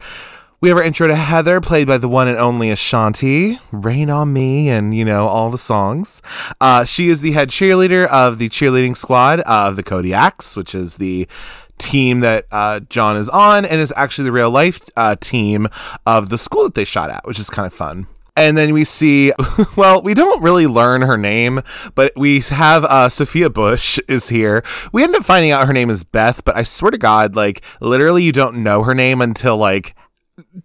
We 0.60 0.70
have 0.70 0.80
our 0.80 0.84
intro 0.84 1.08
to 1.08 1.16
Heather, 1.16 1.62
played 1.62 1.86
by 1.86 2.00
the 2.00 2.10
one 2.10 2.28
and 2.28 2.36
only 2.36 2.72
Ashanti, 2.72 3.60
Rain 3.72 4.10
on 4.10 4.34
Me, 4.34 4.70
and, 4.70 4.92
you 4.92 5.06
know, 5.06 5.28
all 5.28 5.52
the 5.52 5.58
songs. 5.60 6.24
Uh, 6.60 6.84
she 6.84 7.10
is 7.10 7.22
the 7.22 7.34
head 7.34 7.50
cheerleader 7.50 8.08
of 8.08 8.40
the 8.40 8.50
cheerleading 8.50 8.98
squad 8.98 9.42
of 9.42 9.76
the 9.76 9.84
Kodiaks, 9.84 10.58
which 10.58 10.74
is 10.74 10.98
the 10.98 11.28
team 11.78 12.22
that 12.22 12.48
uh, 12.52 12.80
John 12.80 13.18
is 13.18 13.30
on, 13.30 13.66
and 13.66 13.80
is 13.80 13.94
actually 13.96 14.26
the 14.26 14.32
real 14.32 14.50
life 14.50 14.82
uh, 14.98 15.16
team 15.20 15.68
of 16.08 16.30
the 16.30 16.40
school 16.40 16.64
that 16.64 16.74
they 16.74 16.86
shot 16.86 17.12
at, 17.12 17.28
which 17.28 17.38
is 17.38 17.52
kind 17.52 17.68
of 17.68 17.74
fun. 17.74 18.08
And 18.36 18.58
then 18.58 18.74
we 18.74 18.84
see, 18.84 19.34
well, 19.76 20.02
we 20.02 20.16
don't 20.16 20.42
really 20.42 20.66
learn 20.66 21.04
her 21.04 21.20
name, 21.20 21.62
but 21.94 22.14
we 22.16 22.40
have 22.40 22.84
uh, 22.84 23.10
Sophia 23.10 23.52
Bush 23.52 24.00
is 24.08 24.30
here. 24.30 24.64
We 24.92 25.04
end 25.04 25.16
up 25.16 25.24
finding 25.24 25.52
out 25.52 25.68
her 25.68 25.74
name 25.74 25.92
is 25.92 26.04
Beth, 26.04 26.44
but 26.44 26.56
I 26.56 26.64
swear 26.64 26.90
to 26.90 26.98
God, 26.98 27.36
like, 27.36 27.62
literally, 27.80 28.24
you 28.24 28.32
don't 28.32 28.64
know 28.64 28.82
her 28.82 28.96
name 28.96 29.22
until 29.22 29.56
like 29.56 29.94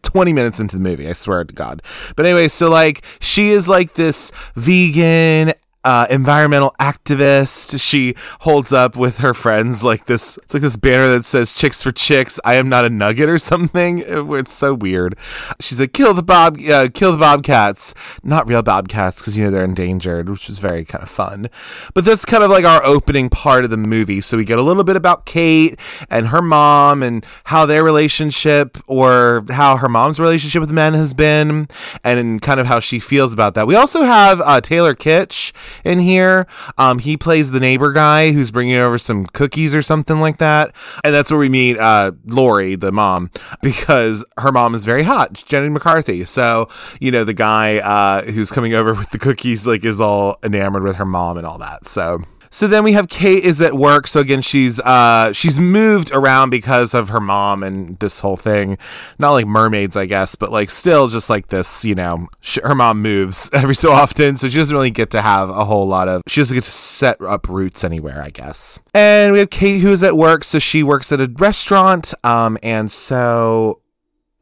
20 0.02 0.32
minutes 0.32 0.60
into 0.60 0.76
the 0.76 0.82
movie, 0.82 1.08
I 1.08 1.12
swear 1.12 1.44
to 1.44 1.54
God. 1.54 1.82
But 2.16 2.26
anyway, 2.26 2.48
so 2.48 2.68
like 2.70 3.02
she 3.20 3.50
is 3.50 3.68
like 3.68 3.94
this 3.94 4.32
vegan 4.54 5.52
uh, 5.84 6.06
environmental 6.10 6.74
activist. 6.80 7.80
She 7.80 8.14
holds 8.40 8.72
up 8.72 8.96
with 8.96 9.18
her 9.18 9.34
friends 9.34 9.82
like 9.82 10.06
this. 10.06 10.38
It's 10.38 10.54
like 10.54 10.62
this 10.62 10.76
banner 10.76 11.08
that 11.10 11.24
says 11.24 11.54
"Chicks 11.54 11.82
for 11.82 11.92
Chicks." 11.92 12.38
I 12.44 12.54
am 12.54 12.68
not 12.68 12.84
a 12.84 12.90
nugget 12.90 13.28
or 13.28 13.38
something. 13.38 14.04
It's 14.42 14.52
so 14.52 14.72
weird. 14.74 15.16
She's 15.60 15.78
like, 15.78 15.92
"Kill 15.92 16.14
the 16.14 16.22
bob, 16.22 16.58
uh, 16.60 16.88
kill 16.92 17.12
the 17.12 17.18
bobcats." 17.18 17.94
Not 18.22 18.46
real 18.46 18.62
bobcats 18.62 19.20
because 19.20 19.36
you 19.36 19.44
know 19.44 19.50
they're 19.50 19.64
endangered, 19.64 20.28
which 20.28 20.48
is 20.48 20.58
very 20.58 20.84
kind 20.84 21.02
of 21.02 21.10
fun. 21.10 21.48
But 21.94 22.04
that's 22.04 22.24
kind 22.24 22.42
of 22.42 22.50
like 22.50 22.64
our 22.64 22.84
opening 22.84 23.28
part 23.28 23.64
of 23.64 23.70
the 23.70 23.76
movie. 23.76 24.20
So 24.20 24.36
we 24.36 24.44
get 24.44 24.58
a 24.58 24.62
little 24.62 24.84
bit 24.84 24.96
about 24.96 25.26
Kate 25.26 25.78
and 26.10 26.28
her 26.28 26.40
mom 26.40 27.02
and 27.02 27.26
how 27.44 27.66
their 27.66 27.84
relationship 27.84 28.78
or 28.86 29.44
how 29.50 29.76
her 29.76 29.88
mom's 29.88 30.18
relationship 30.18 30.60
with 30.60 30.70
men 30.70 30.94
has 30.94 31.14
been, 31.14 31.68
and 32.02 32.40
kind 32.40 32.58
of 32.60 32.66
how 32.66 32.80
she 32.80 32.98
feels 32.98 33.32
about 33.32 33.54
that. 33.54 33.66
We 33.66 33.74
also 33.74 34.02
have 34.02 34.40
uh, 34.40 34.60
Taylor 34.60 34.94
Kitsch 34.94 35.52
in 35.84 35.98
here. 35.98 36.46
Um, 36.78 36.98
he 36.98 37.16
plays 37.16 37.50
the 37.50 37.60
neighbor 37.60 37.92
guy 37.92 38.32
who's 38.32 38.50
bringing 38.50 38.76
over 38.76 38.98
some 38.98 39.26
cookies 39.26 39.74
or 39.74 39.82
something 39.82 40.20
like 40.20 40.38
that. 40.38 40.72
And 41.04 41.14
that's 41.14 41.30
where 41.30 41.38
we 41.38 41.48
meet 41.48 41.78
uh, 41.78 42.12
Lori, 42.26 42.74
the 42.74 42.92
mom, 42.92 43.30
because 43.62 44.24
her 44.38 44.52
mom 44.52 44.74
is 44.74 44.84
very 44.84 45.02
hot, 45.02 45.32
Jenny 45.46 45.68
McCarthy. 45.68 46.24
So, 46.24 46.68
you 47.00 47.10
know, 47.10 47.24
the 47.24 47.34
guy 47.34 47.78
uh, 47.78 48.22
who's 48.30 48.50
coming 48.50 48.74
over 48.74 48.94
with 48.98 49.10
the 49.10 49.18
cookies 49.18 49.66
like 49.66 49.84
is 49.84 50.00
all 50.00 50.38
enamored 50.42 50.82
with 50.82 50.96
her 50.96 51.06
mom 51.06 51.38
and 51.38 51.46
all 51.46 51.58
that. 51.58 51.86
So 51.86 52.22
so 52.52 52.68
then 52.68 52.84
we 52.84 52.92
have 52.92 53.08
Kate 53.08 53.42
is 53.42 53.62
at 53.62 53.72
work. 53.72 54.06
So 54.06 54.20
again, 54.20 54.42
she's 54.42 54.78
uh 54.78 55.32
she's 55.32 55.58
moved 55.58 56.12
around 56.12 56.50
because 56.50 56.92
of 56.92 57.08
her 57.08 57.20
mom 57.20 57.62
and 57.62 57.98
this 57.98 58.20
whole 58.20 58.36
thing. 58.36 58.76
Not 59.18 59.32
like 59.32 59.46
mermaids, 59.46 59.96
I 59.96 60.04
guess, 60.04 60.36
but 60.36 60.52
like 60.52 60.68
still 60.68 61.08
just 61.08 61.30
like 61.30 61.48
this. 61.48 61.82
You 61.82 61.94
know, 61.94 62.28
her 62.62 62.74
mom 62.74 63.00
moves 63.00 63.48
every 63.54 63.74
so 63.74 63.90
often, 63.90 64.36
so 64.36 64.50
she 64.50 64.58
doesn't 64.58 64.76
really 64.76 64.90
get 64.90 65.10
to 65.12 65.22
have 65.22 65.48
a 65.48 65.64
whole 65.64 65.86
lot 65.86 66.08
of. 66.08 66.20
She 66.28 66.42
doesn't 66.42 66.54
get 66.54 66.64
to 66.64 66.70
set 66.70 67.20
up 67.22 67.48
roots 67.48 67.84
anywhere, 67.84 68.22
I 68.22 68.28
guess. 68.28 68.78
And 68.92 69.32
we 69.32 69.38
have 69.38 69.48
Kate 69.48 69.80
who's 69.80 70.02
at 70.02 70.16
work. 70.16 70.44
So 70.44 70.58
she 70.58 70.82
works 70.82 71.10
at 71.10 71.22
a 71.22 71.32
restaurant. 71.38 72.12
Um, 72.22 72.58
and 72.62 72.92
so 72.92 73.80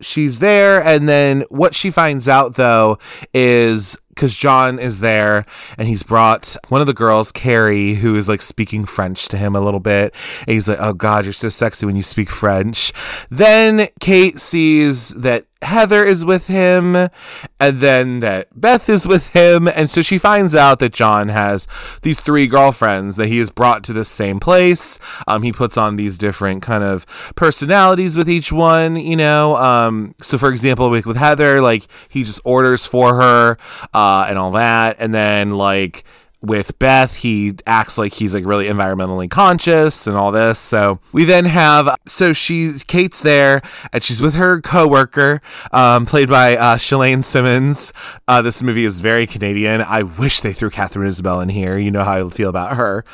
she's 0.00 0.38
there 0.38 0.82
and 0.82 1.06
then 1.06 1.44
what 1.50 1.74
she 1.74 1.90
finds 1.90 2.26
out 2.26 2.54
though 2.54 2.98
is 3.34 3.98
because 4.20 4.34
John 4.34 4.78
is 4.78 5.00
there 5.00 5.46
and 5.78 5.88
he's 5.88 6.02
brought 6.02 6.54
one 6.68 6.82
of 6.82 6.86
the 6.86 6.92
girls, 6.92 7.32
Carrie, 7.32 7.94
who 7.94 8.16
is 8.16 8.28
like 8.28 8.42
speaking 8.42 8.84
French 8.84 9.28
to 9.28 9.38
him 9.38 9.56
a 9.56 9.62
little 9.62 9.80
bit. 9.80 10.14
And 10.40 10.52
he's 10.52 10.68
like, 10.68 10.76
Oh 10.78 10.92
God, 10.92 11.24
you're 11.24 11.32
so 11.32 11.48
sexy 11.48 11.86
when 11.86 11.96
you 11.96 12.02
speak 12.02 12.28
French. 12.28 12.92
Then 13.30 13.88
Kate 13.98 14.38
sees 14.38 15.08
that 15.10 15.46
Heather 15.62 16.04
is 16.04 16.24
with 16.24 16.46
him, 16.46 16.96
and 16.96 17.10
then 17.80 18.20
that 18.20 18.48
Beth 18.58 18.88
is 18.88 19.06
with 19.06 19.28
him. 19.28 19.68
And 19.68 19.90
so 19.90 20.00
she 20.00 20.16
finds 20.16 20.54
out 20.54 20.78
that 20.78 20.92
John 20.92 21.28
has 21.28 21.66
these 22.02 22.18
three 22.18 22.46
girlfriends 22.46 23.16
that 23.16 23.26
he 23.26 23.38
has 23.38 23.50
brought 23.50 23.84
to 23.84 23.92
the 23.92 24.04
same 24.04 24.40
place. 24.40 24.98
Um, 25.26 25.42
he 25.42 25.52
puts 25.52 25.76
on 25.76 25.96
these 25.96 26.16
different 26.16 26.62
kind 26.62 26.82
of 26.82 27.04
personalities 27.34 28.16
with 28.16 28.28
each 28.28 28.50
one, 28.50 28.96
you 28.96 29.16
know. 29.16 29.56
Um, 29.56 30.14
so 30.22 30.38
for 30.38 30.50
example, 30.50 30.88
with, 30.88 31.04
with 31.04 31.18
Heather, 31.18 31.60
like 31.60 31.86
he 32.08 32.24
just 32.24 32.40
orders 32.44 32.86
for 32.86 33.16
her, 33.16 33.58
uh, 33.92 34.26
and 34.28 34.38
all 34.38 34.52
that. 34.52 34.96
And 34.98 35.12
then 35.12 35.52
like, 35.52 36.04
with 36.42 36.78
Beth, 36.78 37.16
he 37.16 37.54
acts 37.66 37.98
like 37.98 38.14
he's 38.14 38.32
like 38.32 38.46
really 38.46 38.66
environmentally 38.66 39.30
conscious 39.30 40.06
and 40.06 40.16
all 40.16 40.32
this. 40.32 40.58
So 40.58 40.98
we 41.12 41.24
then 41.24 41.44
have 41.44 41.94
so 42.06 42.32
she's 42.32 42.82
Kate's 42.82 43.22
there 43.22 43.60
and 43.92 44.02
she's 44.02 44.20
with 44.20 44.34
her 44.34 44.60
coworker, 44.60 45.42
um, 45.72 46.06
played 46.06 46.28
by 46.28 46.56
uh, 46.56 46.78
Chelan 46.78 47.22
Simmons. 47.22 47.92
Uh, 48.26 48.40
this 48.40 48.62
movie 48.62 48.84
is 48.84 49.00
very 49.00 49.26
Canadian. 49.26 49.82
I 49.82 50.02
wish 50.02 50.40
they 50.40 50.52
threw 50.52 50.70
Katharine 50.70 51.08
Isabelle 51.08 51.40
in 51.40 51.50
here. 51.50 51.78
You 51.78 51.90
know 51.90 52.04
how 52.04 52.26
I 52.26 52.28
feel 52.30 52.48
about 52.48 52.76
her. 52.76 53.04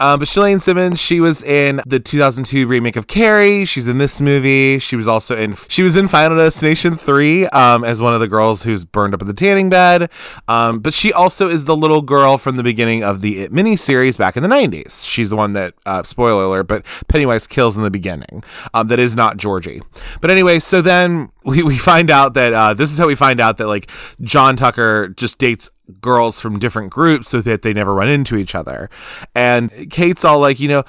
Um, 0.00 0.18
but 0.18 0.26
Chelan 0.26 0.60
Simmons, 0.60 1.00
she 1.00 1.20
was 1.20 1.42
in 1.42 1.80
the 1.86 2.00
2002 2.00 2.66
remake 2.66 2.96
of 2.96 3.06
Carrie. 3.06 3.64
She's 3.64 3.86
in 3.86 3.98
this 3.98 4.20
movie. 4.20 4.80
She 4.80 4.96
was 4.96 5.06
also 5.06 5.36
in 5.36 5.54
she 5.68 5.84
was 5.84 5.94
in 5.94 6.08
Final 6.08 6.38
Destination 6.38 6.96
3 6.96 7.46
um, 7.48 7.84
as 7.84 8.02
one 8.02 8.12
of 8.12 8.20
the 8.20 8.28
girls 8.28 8.64
who's 8.64 8.84
burned 8.84 9.14
up 9.14 9.20
in 9.20 9.28
the 9.28 9.34
tanning 9.34 9.70
bed. 9.70 10.10
Um, 10.48 10.80
but 10.80 10.94
she 10.94 11.12
also 11.12 11.48
is 11.48 11.66
the 11.66 11.76
little 11.76 12.02
girl 12.02 12.38
from 12.38 12.56
the 12.56 12.71
beginning 12.72 13.04
of 13.04 13.20
the 13.20 13.40
It 13.40 13.52
miniseries 13.52 14.16
back 14.16 14.36
in 14.36 14.42
the 14.42 14.48
90s. 14.48 15.06
She's 15.06 15.30
the 15.30 15.36
one 15.36 15.52
that, 15.52 15.74
uh, 15.84 16.02
spoiler 16.04 16.44
alert, 16.44 16.64
but 16.64 16.84
Pennywise 17.08 17.46
kills 17.46 17.76
in 17.76 17.82
the 17.82 17.90
beginning. 17.90 18.42
Um, 18.72 18.88
that 18.88 18.98
is 18.98 19.14
not 19.14 19.36
Georgie. 19.36 19.82
But 20.20 20.30
anyway, 20.30 20.58
so 20.58 20.80
then 20.80 21.30
we, 21.44 21.62
we 21.62 21.76
find 21.76 22.10
out 22.10 22.34
that 22.34 22.52
uh, 22.52 22.74
this 22.74 22.90
is 22.90 22.98
how 22.98 23.06
we 23.06 23.14
find 23.14 23.40
out 23.40 23.58
that 23.58 23.66
like 23.66 23.90
John 24.22 24.56
Tucker 24.56 25.08
just 25.08 25.38
dates 25.38 25.70
girls 26.00 26.40
from 26.40 26.58
different 26.58 26.90
groups 26.90 27.28
so 27.28 27.40
that 27.42 27.62
they 27.62 27.74
never 27.74 27.94
run 27.94 28.08
into 28.08 28.36
each 28.36 28.54
other. 28.54 28.88
And 29.34 29.70
Kate's 29.90 30.24
all 30.24 30.40
like, 30.40 30.58
you 30.58 30.68
know, 30.68 30.84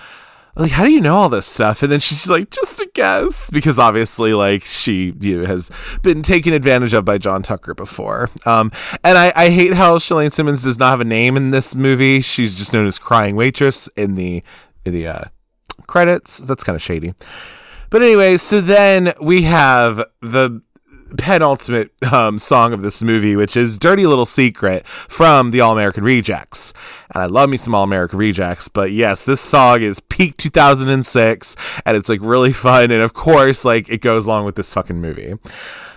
like 0.56 0.72
how 0.72 0.84
do 0.84 0.92
you 0.92 1.02
know 1.02 1.16
all 1.16 1.30
this 1.30 1.48
stuff? 1.48 1.82
And 1.82 1.92
then 1.92 2.00
she's 2.00 2.30
like 2.30 2.50
just 2.50 2.80
a 2.80 2.90
guess. 2.94 3.50
Because 3.50 3.80
obviously 3.80 4.34
like 4.34 4.64
she 4.64 5.14
you 5.20 5.42
know, 5.42 5.46
has 5.48 5.72
been 6.02 6.22
taken 6.22 6.54
advantage 6.54 6.94
of 6.94 7.06
by 7.06 7.18
john 7.18 7.42
tucker 7.42 7.74
before. 7.74 8.30
Um 8.46 8.72
and 9.04 9.18
i 9.18 9.34
i 9.36 9.50
hate 9.50 9.74
how 9.74 9.98
chelan 10.00 10.32
simmons 10.32 10.64
does 10.64 10.78
not 10.78 10.92
have 10.92 11.02
a 11.02 11.06
name 11.06 11.38
in 11.38 11.52
this 11.52 11.74
movie. 11.76 12.22
She's 12.22 12.56
just 12.56 12.74
known 12.74 12.88
as 12.88 13.00
crying 13.00 13.36
waitress 13.36 13.88
in 13.96 14.16
the 14.16 14.44
in 14.86 14.94
the 14.94 15.08
uh 15.08 15.24
credits. 15.88 16.38
That's 16.38 16.64
kind 16.64 16.76
of 16.76 16.82
shady. 16.82 17.14
But 17.90 18.04
anyway 18.04 18.38
so 18.38 18.62
then 18.62 19.14
we 19.22 19.44
have 19.44 20.06
the 20.22 20.62
penultimate 21.18 21.92
um, 22.12 22.40
song 22.40 22.74
of 22.74 22.82
this 22.82 23.02
movie, 23.02 23.36
which 23.36 23.56
is 23.56 23.78
Dirty 23.78 24.06
Little 24.06 24.26
Secret 24.26 24.86
from 24.88 25.52
the 25.52 25.62
All 25.62 25.72
American 25.74 26.04
Rejects. 26.04 26.74
And 27.14 27.24
I 27.24 27.26
love 27.28 27.50
me 27.50 27.58
some 27.58 27.76
All 27.76 27.84
American 27.84 28.20
Rejects, 28.20 28.68
but 28.68 28.92
yes, 28.92 29.26
this 29.26 29.42
song 29.42 29.82
is 29.82 30.00
peak 30.00 30.38
2006 30.38 31.56
and 31.86 31.98
it's 31.98 32.10
like 32.10 32.20
really 32.22 32.54
fun. 32.54 32.92
And 32.92 33.02
of 33.02 33.14
course, 33.14 33.66
like 33.66 33.90
it 33.90 34.02
goes 34.02 34.26
along 34.26 34.46
with 34.46 34.56
this 34.56 34.74
fucking 34.74 35.00
movie. 35.00 35.36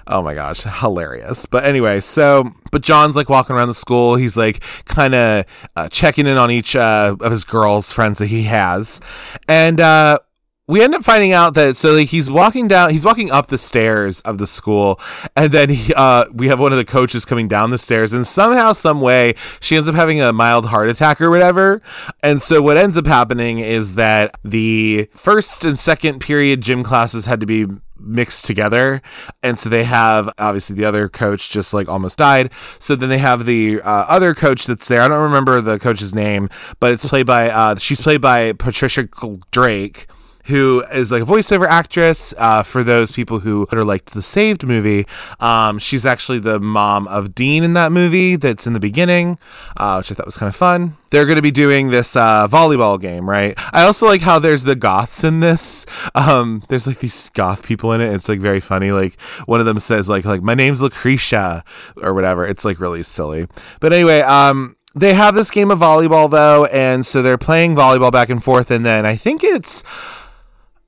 Oh 0.08 0.22
my 0.22 0.34
gosh, 0.34 0.62
hilarious. 0.62 1.46
But 1.46 1.64
anyway, 1.64 1.98
so, 1.98 2.52
but 2.70 2.82
John's 2.82 3.16
like 3.16 3.28
walking 3.28 3.56
around 3.56 3.68
the 3.68 3.74
school. 3.74 4.14
He's 4.14 4.36
like 4.36 4.60
kind 4.84 5.14
of 5.14 5.44
uh, 5.74 5.88
checking 5.88 6.28
in 6.28 6.36
on 6.36 6.50
each 6.50 6.76
uh, 6.76 7.16
of 7.20 7.32
his 7.32 7.44
girls' 7.44 7.90
friends 7.90 8.18
that 8.18 8.26
he 8.26 8.44
has. 8.44 9.00
And, 9.48 9.80
uh, 9.80 10.20
we 10.68 10.82
end 10.82 10.94
up 10.94 11.04
finding 11.04 11.32
out 11.32 11.54
that 11.54 11.76
so 11.76 11.92
like, 11.92 12.08
he's 12.08 12.28
walking 12.28 12.66
down 12.66 12.90
he's 12.90 13.04
walking 13.04 13.30
up 13.30 13.46
the 13.46 13.58
stairs 13.58 14.20
of 14.22 14.38
the 14.38 14.46
school 14.46 14.98
and 15.36 15.52
then 15.52 15.70
he, 15.70 15.94
uh, 15.94 16.24
we 16.32 16.48
have 16.48 16.58
one 16.58 16.72
of 16.72 16.78
the 16.78 16.84
coaches 16.84 17.24
coming 17.24 17.46
down 17.46 17.70
the 17.70 17.78
stairs 17.78 18.12
and 18.12 18.26
somehow 18.26 18.72
some 18.72 19.00
way 19.00 19.34
she 19.60 19.76
ends 19.76 19.88
up 19.88 19.94
having 19.94 20.20
a 20.20 20.32
mild 20.32 20.66
heart 20.66 20.88
attack 20.88 21.20
or 21.20 21.30
whatever. 21.30 21.80
And 22.22 22.42
so 22.42 22.60
what 22.60 22.76
ends 22.76 22.96
up 22.96 23.06
happening 23.06 23.60
is 23.60 23.94
that 23.94 24.36
the 24.42 25.08
first 25.14 25.64
and 25.64 25.78
second 25.78 26.20
period 26.20 26.62
gym 26.62 26.82
classes 26.82 27.26
had 27.26 27.40
to 27.40 27.46
be 27.46 27.66
mixed 27.98 28.44
together 28.44 29.00
and 29.42 29.58
so 29.58 29.68
they 29.68 29.84
have 29.84 30.28
obviously 30.38 30.76
the 30.76 30.84
other 30.84 31.08
coach 31.08 31.50
just 31.50 31.72
like 31.72 31.88
almost 31.88 32.18
died. 32.18 32.50
So 32.78 32.96
then 32.96 33.08
they 33.08 33.18
have 33.18 33.46
the 33.46 33.80
uh, 33.82 33.90
other 34.08 34.34
coach 34.34 34.66
that's 34.66 34.88
there. 34.88 35.00
I 35.00 35.08
don't 35.08 35.22
remember 35.22 35.60
the 35.60 35.78
coach's 35.78 36.14
name 36.14 36.48
but 36.80 36.92
it's 36.92 37.06
played 37.06 37.26
by 37.26 37.50
uh, 37.50 37.76
she's 37.76 38.00
played 38.00 38.20
by 38.20 38.52
patricia 38.52 39.08
drake 39.50 40.08
who 40.46 40.84
is 40.92 41.12
like 41.12 41.22
a 41.22 41.26
voiceover 41.26 41.66
actress 41.66 42.34
uh, 42.38 42.62
for 42.62 42.82
those 42.82 43.12
people 43.12 43.40
who 43.40 43.66
are 43.72 43.84
like 43.84 44.06
the 44.06 44.22
Saved 44.22 44.66
movie. 44.66 45.06
Um, 45.40 45.78
she's 45.78 46.06
actually 46.06 46.38
the 46.38 46.60
mom 46.60 47.08
of 47.08 47.34
Dean 47.34 47.64
in 47.64 47.74
that 47.74 47.92
movie 47.92 48.36
that's 48.36 48.66
in 48.66 48.72
the 48.72 48.80
beginning, 48.80 49.38
uh, 49.76 49.96
which 49.96 50.10
I 50.10 50.14
thought 50.14 50.26
was 50.26 50.36
kind 50.36 50.48
of 50.48 50.56
fun. 50.56 50.96
They're 51.10 51.24
going 51.24 51.36
to 51.36 51.42
be 51.42 51.50
doing 51.50 51.90
this 51.90 52.16
uh, 52.16 52.48
volleyball 52.48 53.00
game, 53.00 53.28
right? 53.28 53.54
I 53.72 53.84
also 53.84 54.06
like 54.06 54.22
how 54.22 54.38
there's 54.38 54.64
the 54.64 54.74
goths 54.74 55.24
in 55.24 55.40
this. 55.40 55.86
Um, 56.14 56.62
there's 56.68 56.86
like 56.86 56.98
these 56.98 57.30
goth 57.30 57.62
people 57.62 57.92
in 57.92 58.00
it. 58.00 58.12
It's 58.12 58.28
like 58.28 58.40
very 58.40 58.60
funny. 58.60 58.90
Like 58.90 59.20
one 59.46 59.60
of 59.60 59.66
them 59.66 59.78
says 59.78 60.08
like 60.08 60.24
like 60.24 60.42
my 60.42 60.54
name's 60.54 60.82
Lucretia 60.82 61.64
or 61.96 62.14
whatever. 62.14 62.46
It's 62.46 62.64
like 62.64 62.80
really 62.80 63.02
silly. 63.02 63.46
But 63.80 63.92
anyway, 63.92 64.20
um, 64.20 64.76
they 64.94 65.12
have 65.12 65.34
this 65.34 65.50
game 65.50 65.70
of 65.70 65.78
volleyball 65.78 66.30
though, 66.30 66.64
and 66.66 67.04
so 67.04 67.20
they're 67.20 67.38
playing 67.38 67.74
volleyball 67.74 68.10
back 68.10 68.30
and 68.30 68.42
forth, 68.42 68.70
and 68.70 68.84
then 68.84 69.04
I 69.04 69.14
think 69.14 69.44
it's 69.44 69.82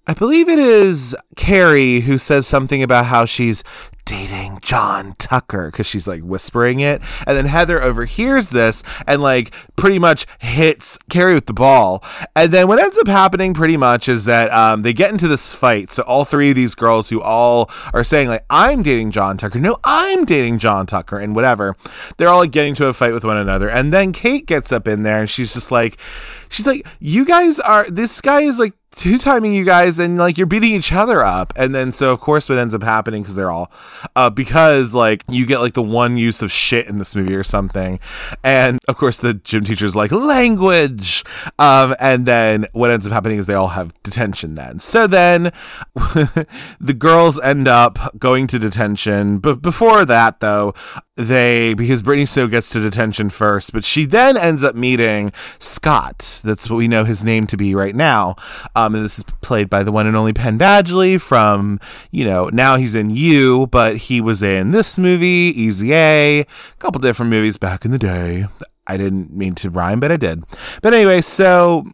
I 0.09 0.14
believe 0.14 0.49
it 0.49 0.59
is 0.59 1.14
Carrie 1.37 2.01
who 2.01 2.16
says 2.16 2.47
something 2.47 2.83
about 2.83 3.05
how 3.07 3.27
she's 3.27 3.62
dating 4.07 4.59
John 4.62 5.14
Tucker 5.18 5.71
because 5.71 5.87
she's 5.87 6.09
like 6.09 6.23
whispering 6.23 6.81
it. 6.81 7.03
And 7.27 7.37
then 7.37 7.44
Heather 7.44 7.83
overhears 7.83 8.49
this 8.49 8.83
and 9.07 9.21
like 9.21 9.53
pretty 9.77 9.99
much 9.99 10.25
hits 10.38 10.99
Carrie 11.11 11.35
with 11.35 11.44
the 11.44 11.53
ball. 11.53 12.03
And 12.35 12.51
then 12.51 12.68
what 12.68 12.79
ends 12.79 12.97
up 12.97 13.07
happening 13.07 13.53
pretty 13.53 13.77
much 13.77 14.09
is 14.09 14.25
that 14.25 14.51
um, 14.51 14.81
they 14.81 14.94
get 14.94 15.11
into 15.11 15.29
this 15.29 15.53
fight. 15.53 15.92
So 15.92 16.05
all 16.05 16.25
three 16.25 16.49
of 16.49 16.57
these 16.57 16.75
girls 16.75 17.11
who 17.11 17.21
all 17.21 17.71
are 17.92 18.03
saying 18.03 18.29
like, 18.29 18.47
I'm 18.49 18.83
dating 18.83 19.11
John 19.11 19.37
Tucker. 19.37 19.61
No, 19.61 19.77
I'm 19.85 20.25
dating 20.25 20.59
John 20.59 20.87
Tucker 20.87 21.18
and 21.18 21.35
whatever. 21.35 21.77
They're 22.16 22.31
all 22.31 22.38
like 22.38 22.51
getting 22.53 22.75
to 22.77 22.87
a 22.87 22.94
fight 22.94 23.12
with 23.12 23.25
one 23.25 23.37
another. 23.37 23.68
And 23.68 23.92
then 23.92 24.12
Kate 24.12 24.47
gets 24.47 24.73
up 24.73 24.88
in 24.88 25.03
there 25.03 25.18
and 25.18 25.29
she's 25.29 25.53
just 25.53 25.71
like, 25.71 25.99
she's 26.49 26.66
like, 26.66 26.87
you 26.99 27.27
guys 27.27 27.59
are, 27.61 27.85
this 27.90 28.23
guy 28.23 28.40
is 28.40 28.59
like 28.59 28.73
two 28.99 29.17
timing 29.17 29.55
you 29.55 29.65
guys 29.65 30.01
and 30.01 30.19
like 30.19 30.37
you're 30.37 30.47
beating 30.47 30.73
each 30.73 30.93
other 30.93 31.23
up. 31.23 31.53
And 31.57 31.73
then 31.73 31.93
so 31.93 32.13
of 32.13 32.19
course 32.19 32.49
what 32.49 32.59
ends 32.59 32.75
up 32.75 32.83
happening 32.83 33.23
because 33.23 33.37
they're 33.37 33.51
all 33.51 33.71
uh 34.17 34.29
because 34.29 34.93
like 34.93 35.23
you 35.29 35.47
get 35.47 35.61
like 35.61 35.75
the 35.75 35.83
one 35.85 36.17
use 36.17 36.43
of 36.43 36.51
shit 36.51 36.89
in 36.89 36.99
this 36.99 37.15
movie 37.15 37.37
or 37.37 37.45
something. 37.45 38.01
And 38.43 38.81
of 38.89 38.97
course 38.97 39.17
the 39.19 39.35
gym 39.35 39.63
teacher's 39.65 39.95
like 39.95 40.11
language! 40.11 41.25
Um 41.61 41.95
and 42.01 42.27
then 42.27 42.67
what 42.73 42.91
ends 42.91 43.07
up 43.07 43.13
happening 43.13 43.39
is 43.39 43.47
they 43.47 43.55
all 43.55 43.69
have 43.69 43.95
detention 44.03 44.57
then. 44.57 44.81
So 44.81 45.07
then 45.07 45.53
the 45.95 46.97
girls 46.99 47.39
end 47.39 47.69
up 47.69 48.19
going 48.19 48.49
to 48.49 48.59
detention. 48.59 49.39
But 49.39 49.63
before 49.63 50.05
that 50.07 50.41
though 50.41 50.75
they 51.18 51.74
because 51.74 52.00
Brittany 52.00 52.24
Snow 52.24 52.46
gets 52.46 52.70
to 52.70 52.81
detention 52.81 53.28
first, 53.28 53.72
but 53.72 53.85
she 53.85 54.07
then 54.07 54.37
ends 54.37 54.62
up 54.62 54.76
meeting 54.76 55.33
Scott. 55.59 56.40
That's 56.44 56.70
what 56.70 56.76
we 56.76 56.87
know 56.87 57.04
his 57.04 57.24
name 57.24 57.46
to 57.48 57.57
be 57.57 57.74
right 57.74 57.94
now. 57.94 58.37
Um, 58.76 58.94
and 58.94 59.04
this 59.04 59.18
is 59.18 59.24
played 59.42 59.68
by 59.68 59.83
the 59.83 59.90
one 59.90 60.07
and 60.07 60.16
only 60.16 60.33
Penn 60.33 60.59
Badgley 60.59 61.20
from 61.20 61.81
you 62.12 62.24
know 62.24 62.48
now 62.50 62.76
he's 62.76 62.94
in 62.94 63.11
You, 63.11 63.66
but 63.66 63.96
he 63.96 64.20
was 64.20 64.42
in 64.42 64.70
this 64.70 64.96
movie, 64.96 65.52
Easy 65.54 65.92
A, 65.92 66.40
a 66.40 66.46
couple 66.78 67.00
different 67.00 67.31
movies 67.31 67.57
back 67.57 67.85
in 67.85 67.90
the 67.90 67.98
day. 67.98 68.46
I 68.87 68.96
didn't 68.96 69.37
mean 69.37 69.54
to 69.57 69.70
rhyme, 69.70 70.00
but 70.00 70.12
I 70.12 70.16
did. 70.16 70.44
But 70.83 70.94
anyway, 70.94 71.20
so 71.20 71.85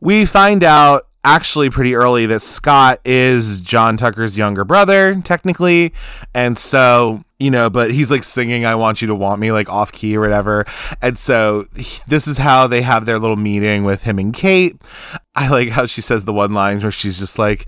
we 0.00 0.24
find 0.24 0.64
out 0.64 1.06
actually 1.24 1.70
pretty 1.70 1.94
early 1.94 2.26
that 2.26 2.40
Scott 2.40 3.00
is 3.04 3.60
John 3.60 3.96
Tucker's 3.96 4.36
younger 4.36 4.64
brother, 4.64 5.20
technically. 5.22 5.92
And 6.34 6.58
so, 6.58 7.22
you 7.38 7.50
know, 7.50 7.70
but 7.70 7.90
he's 7.90 8.10
like 8.10 8.22
singing 8.24 8.64
I 8.64 8.74
Want 8.74 9.00
You 9.02 9.08
to 9.08 9.14
Want 9.14 9.40
Me, 9.40 9.50
like 9.50 9.68
off 9.68 9.90
key 9.90 10.16
or 10.16 10.20
whatever. 10.20 10.64
And 11.02 11.18
so 11.18 11.66
he- 11.74 12.02
this 12.06 12.26
is 12.28 12.38
how 12.38 12.66
they 12.66 12.82
have 12.82 13.06
their 13.06 13.18
little 13.18 13.36
meeting 13.36 13.84
with 13.84 14.02
him 14.04 14.18
and 14.18 14.32
Kate. 14.32 14.76
I 15.34 15.48
like 15.48 15.70
how 15.70 15.86
she 15.86 16.00
says 16.00 16.24
the 16.26 16.32
one 16.32 16.52
line 16.54 16.80
where 16.80 16.92
she's 16.92 17.18
just 17.18 17.38
like, 17.38 17.66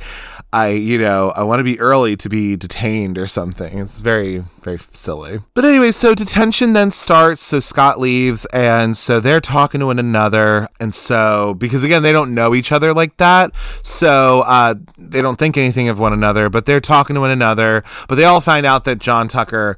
I, 0.57 0.69
you 0.69 0.97
know, 0.97 1.33
I 1.37 1.43
want 1.43 1.61
to 1.61 1.65
be 1.65 1.79
early 1.79 2.17
to 2.17 2.31
be 2.31 2.57
detained 2.57 3.19
or 3.19 3.27
something. 3.27 3.79
It's 3.79 4.01
very, 4.01 4.43
very 4.63 4.79
silly. 4.91 5.41
But 5.53 5.67
anyway, 5.67 5.93
so 5.93 6.15
detention 6.15 6.73
then 6.73 6.91
starts. 6.91 7.43
So 7.43 7.61
Scott 7.61 8.01
leaves, 8.01 8.47
and 8.55 8.97
so 8.97 9.21
they're 9.21 9.43
talking 9.43 9.81
to 9.81 9.87
one 9.87 9.99
another. 9.99 10.69
And 10.81 10.95
so, 10.95 11.53
because 11.59 11.85
again, 11.85 12.03
they 12.03 12.11
don't 12.11 12.33
know 12.33 12.55
each 12.55 12.73
other 12.73 12.95
like 12.95 13.19
that, 13.19 13.53
so 13.83 14.45
uh, 14.47 14.77
they 14.97 15.21
don't 15.21 15.39
think 15.39 15.59
anything 15.59 15.91
of 15.91 15.99
one 15.99 16.15
another, 16.15 16.49
but 16.49 16.65
they're 16.65 16.81
talking 16.81 17.13
to 17.17 17.21
one 17.21 17.31
another. 17.31 17.85
But 18.09 18.15
they 18.15 18.25
all 18.25 18.41
find 18.41 18.65
out 18.65 18.85
that 18.85 18.99
John 18.99 19.29
Tucker 19.29 19.77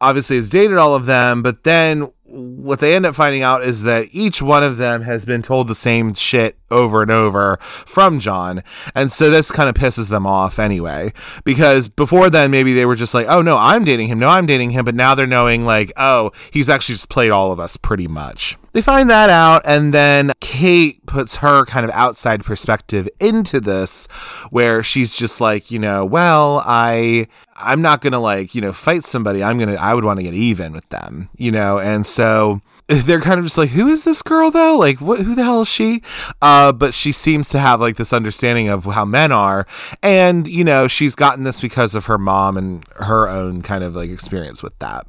obviously 0.00 0.34
has 0.34 0.50
dated 0.50 0.76
all 0.76 0.96
of 0.96 1.06
them, 1.06 1.40
but 1.40 1.62
then 1.62 2.10
what 2.36 2.80
they 2.80 2.94
end 2.94 3.06
up 3.06 3.14
finding 3.14 3.42
out 3.42 3.64
is 3.64 3.82
that 3.84 4.08
each 4.12 4.42
one 4.42 4.62
of 4.62 4.76
them 4.76 5.02
has 5.02 5.24
been 5.24 5.42
told 5.42 5.68
the 5.68 5.74
same 5.74 6.14
shit 6.14 6.56
over 6.70 7.02
and 7.02 7.10
over 7.10 7.58
from 7.60 8.20
John. 8.20 8.62
And 8.94 9.10
so 9.10 9.30
this 9.30 9.50
kind 9.50 9.68
of 9.68 9.74
pisses 9.74 10.10
them 10.10 10.26
off 10.26 10.58
anyway. 10.58 11.12
Because 11.44 11.88
before 11.88 12.28
then, 12.30 12.50
maybe 12.50 12.74
they 12.74 12.86
were 12.86 12.96
just 12.96 13.14
like, 13.14 13.26
oh 13.28 13.42
no, 13.42 13.56
I'm 13.56 13.84
dating 13.84 14.08
him. 14.08 14.18
No, 14.18 14.28
I'm 14.28 14.46
dating 14.46 14.72
him. 14.72 14.84
But 14.84 14.94
now 14.94 15.14
they're 15.14 15.26
knowing, 15.26 15.64
like, 15.64 15.92
oh, 15.96 16.32
he's 16.50 16.68
actually 16.68 16.94
just 16.94 17.08
played 17.08 17.30
all 17.30 17.52
of 17.52 17.60
us 17.60 17.76
pretty 17.76 18.08
much. 18.08 18.56
They 18.76 18.82
find 18.82 19.08
that 19.08 19.30
out, 19.30 19.62
and 19.64 19.94
then 19.94 20.32
Kate 20.40 21.06
puts 21.06 21.36
her 21.36 21.64
kind 21.64 21.86
of 21.86 21.90
outside 21.92 22.44
perspective 22.44 23.08
into 23.18 23.58
this, 23.58 24.06
where 24.50 24.82
she's 24.82 25.16
just 25.16 25.40
like, 25.40 25.70
you 25.70 25.78
know, 25.78 26.04
well, 26.04 26.62
I 26.62 27.26
I'm 27.56 27.80
not 27.80 28.02
gonna 28.02 28.20
like, 28.20 28.54
you 28.54 28.60
know, 28.60 28.74
fight 28.74 29.04
somebody. 29.04 29.42
I'm 29.42 29.58
gonna 29.58 29.76
I 29.76 29.94
would 29.94 30.04
want 30.04 30.18
to 30.18 30.24
get 30.24 30.34
even 30.34 30.74
with 30.74 30.86
them, 30.90 31.30
you 31.38 31.50
know, 31.50 31.78
and 31.78 32.06
so 32.06 32.60
they're 32.86 33.22
kind 33.22 33.38
of 33.38 33.46
just 33.46 33.56
like, 33.56 33.70
who 33.70 33.86
is 33.86 34.04
this 34.04 34.20
girl 34.20 34.50
though? 34.50 34.76
Like, 34.76 35.00
what? 35.00 35.20
Who 35.20 35.34
the 35.34 35.44
hell 35.44 35.62
is 35.62 35.68
she? 35.68 36.02
Uh, 36.42 36.70
but 36.70 36.92
she 36.92 37.12
seems 37.12 37.48
to 37.48 37.58
have 37.58 37.80
like 37.80 37.96
this 37.96 38.12
understanding 38.12 38.68
of 38.68 38.84
how 38.84 39.06
men 39.06 39.32
are, 39.32 39.66
and 40.02 40.46
you 40.46 40.64
know, 40.64 40.86
she's 40.86 41.14
gotten 41.14 41.44
this 41.44 41.62
because 41.62 41.94
of 41.94 42.04
her 42.04 42.18
mom 42.18 42.58
and 42.58 42.84
her 42.96 43.26
own 43.26 43.62
kind 43.62 43.82
of 43.82 43.96
like 43.96 44.10
experience 44.10 44.62
with 44.62 44.78
that. 44.80 45.06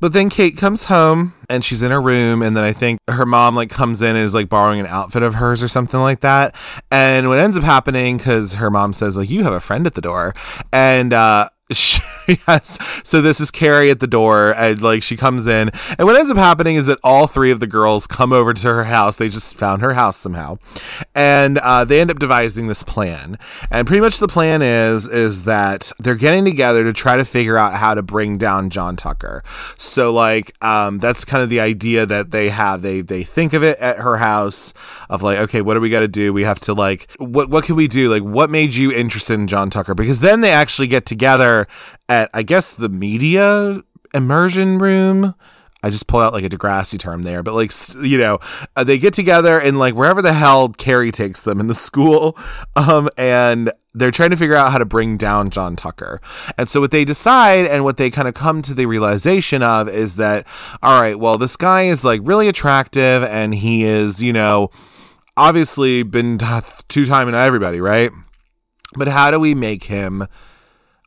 But 0.00 0.14
then 0.14 0.30
Kate 0.30 0.56
comes 0.56 0.84
home 0.84 1.34
and 1.48 1.64
she's 1.64 1.82
in 1.82 1.90
her 1.90 2.00
room, 2.00 2.42
and 2.42 2.56
then 2.56 2.64
I 2.64 2.72
think 2.72 3.00
her 3.08 3.26
mom 3.26 3.54
like 3.54 3.68
comes 3.68 4.00
in 4.00 4.16
and 4.16 4.24
is 4.24 4.34
like 4.34 4.48
borrowing 4.48 4.80
an 4.80 4.86
outfit 4.86 5.22
of 5.22 5.34
hers 5.34 5.62
or 5.62 5.68
something 5.68 6.00
like 6.00 6.20
that. 6.20 6.54
And 6.90 7.28
what 7.28 7.38
ends 7.38 7.56
up 7.56 7.64
happening 7.64 8.16
because 8.16 8.54
her 8.54 8.70
mom 8.70 8.92
says 8.92 9.16
like 9.16 9.28
you 9.28 9.44
have 9.44 9.52
a 9.52 9.60
friend 9.60 9.86
at 9.86 9.94
the 9.94 10.00
door, 10.00 10.34
and 10.72 11.12
uh, 11.12 11.50
has 12.46 12.78
so 13.04 13.20
this 13.20 13.40
is 13.40 13.50
Carrie 13.50 13.90
at 13.90 14.00
the 14.00 14.06
door, 14.06 14.54
and 14.54 14.80
like 14.82 15.02
she 15.02 15.16
comes 15.16 15.46
in, 15.46 15.70
and 15.98 16.06
what 16.06 16.16
ends 16.16 16.30
up 16.30 16.36
happening 16.36 16.76
is 16.76 16.86
that 16.86 16.98
all 17.02 17.26
three 17.26 17.50
of 17.50 17.60
the 17.60 17.66
girls 17.66 18.06
come 18.06 18.32
over 18.32 18.52
to 18.52 18.66
her 18.68 18.84
house. 18.84 19.16
They 19.16 19.28
just 19.28 19.54
found 19.54 19.82
her 19.82 19.94
house 19.94 20.16
somehow, 20.16 20.58
and 21.14 21.58
uh, 21.58 21.84
they 21.84 22.00
end 22.00 22.10
up 22.10 22.18
devising 22.18 22.66
this 22.66 22.82
plan. 22.82 23.38
And 23.70 23.86
pretty 23.86 24.00
much 24.00 24.18
the 24.18 24.28
plan 24.28 24.62
is 24.62 25.06
is 25.06 25.44
that 25.44 25.92
they're 25.98 26.16
getting 26.16 26.44
together 26.44 26.84
to 26.84 26.92
try 26.92 27.16
to 27.16 27.24
figure 27.24 27.56
out 27.56 27.74
how 27.74 27.94
to 27.94 28.02
bring 28.02 28.38
down 28.38 28.70
John 28.70 28.96
Tucker. 28.96 29.42
So 29.78 30.12
like 30.12 30.52
um, 30.64 30.98
that's 30.98 31.24
kind 31.24 31.42
of 31.42 31.50
the 31.50 31.60
idea 31.60 32.06
that 32.06 32.30
they 32.30 32.50
have. 32.50 32.82
They 32.82 33.00
they 33.00 33.22
think 33.22 33.52
of 33.52 33.62
it 33.62 33.78
at 33.78 33.98
her 33.98 34.18
house 34.18 34.74
of 35.08 35.22
like, 35.22 35.38
okay, 35.38 35.60
what 35.60 35.74
do 35.74 35.80
we 35.80 35.90
got 35.90 36.00
to 36.00 36.08
do? 36.08 36.32
We 36.32 36.44
have 36.44 36.60
to 36.60 36.74
like, 36.74 37.10
what 37.18 37.48
what 37.48 37.64
can 37.64 37.76
we 37.76 37.88
do? 37.88 38.10
Like, 38.10 38.22
what 38.22 38.50
made 38.50 38.74
you 38.74 38.92
interested 38.92 39.34
in 39.34 39.46
John 39.46 39.70
Tucker? 39.70 39.94
Because 39.94 40.20
then 40.20 40.40
they 40.40 40.52
actually 40.52 40.88
get 40.88 41.06
together 41.06 41.59
at 42.08 42.30
I 42.34 42.42
guess 42.42 42.74
the 42.74 42.88
media 42.88 43.82
immersion 44.14 44.78
room. 44.78 45.34
I 45.82 45.88
just 45.88 46.06
pull 46.06 46.20
out 46.20 46.34
like 46.34 46.44
a 46.44 46.48
Degrassi 46.50 46.98
term 46.98 47.22
there, 47.22 47.42
but 47.42 47.54
like 47.54 47.72
you 48.02 48.18
know, 48.18 48.38
uh, 48.76 48.84
they 48.84 48.98
get 48.98 49.14
together 49.14 49.58
and 49.58 49.78
like 49.78 49.94
wherever 49.94 50.20
the 50.20 50.34
hell 50.34 50.68
Carrie 50.68 51.12
takes 51.12 51.42
them 51.42 51.58
in 51.58 51.68
the 51.68 51.74
school, 51.86 52.36
um, 52.76 53.08
and 53.16 53.72
they're 53.94 54.10
trying 54.10 54.30
to 54.30 54.36
figure 54.36 54.54
out 54.54 54.72
how 54.72 54.78
to 54.78 54.84
bring 54.84 55.16
down 55.16 55.50
John 55.50 55.76
Tucker. 55.76 56.20
And 56.56 56.68
so 56.68 56.80
what 56.80 56.90
they 56.90 57.04
decide 57.04 57.66
and 57.66 57.82
what 57.82 57.96
they 57.96 58.10
kind 58.10 58.28
of 58.28 58.34
come 58.34 58.62
to 58.62 58.74
the 58.74 58.86
realization 58.86 59.62
of 59.62 59.88
is 59.88 60.16
that 60.16 60.46
all 60.82 61.00
right, 61.00 61.18
well, 61.18 61.38
this 61.38 61.56
guy 61.56 61.82
is 61.82 62.04
like 62.04 62.20
really 62.24 62.48
attractive 62.48 63.24
and 63.24 63.54
he 63.54 63.84
is, 63.84 64.22
you 64.22 64.32
know, 64.32 64.70
obviously 65.36 66.02
been 66.02 66.38
two 66.88 67.06
timing 67.06 67.34
everybody, 67.34 67.80
right? 67.80 68.10
But 68.96 69.08
how 69.08 69.30
do 69.30 69.40
we 69.40 69.54
make 69.54 69.84
him? 69.84 70.26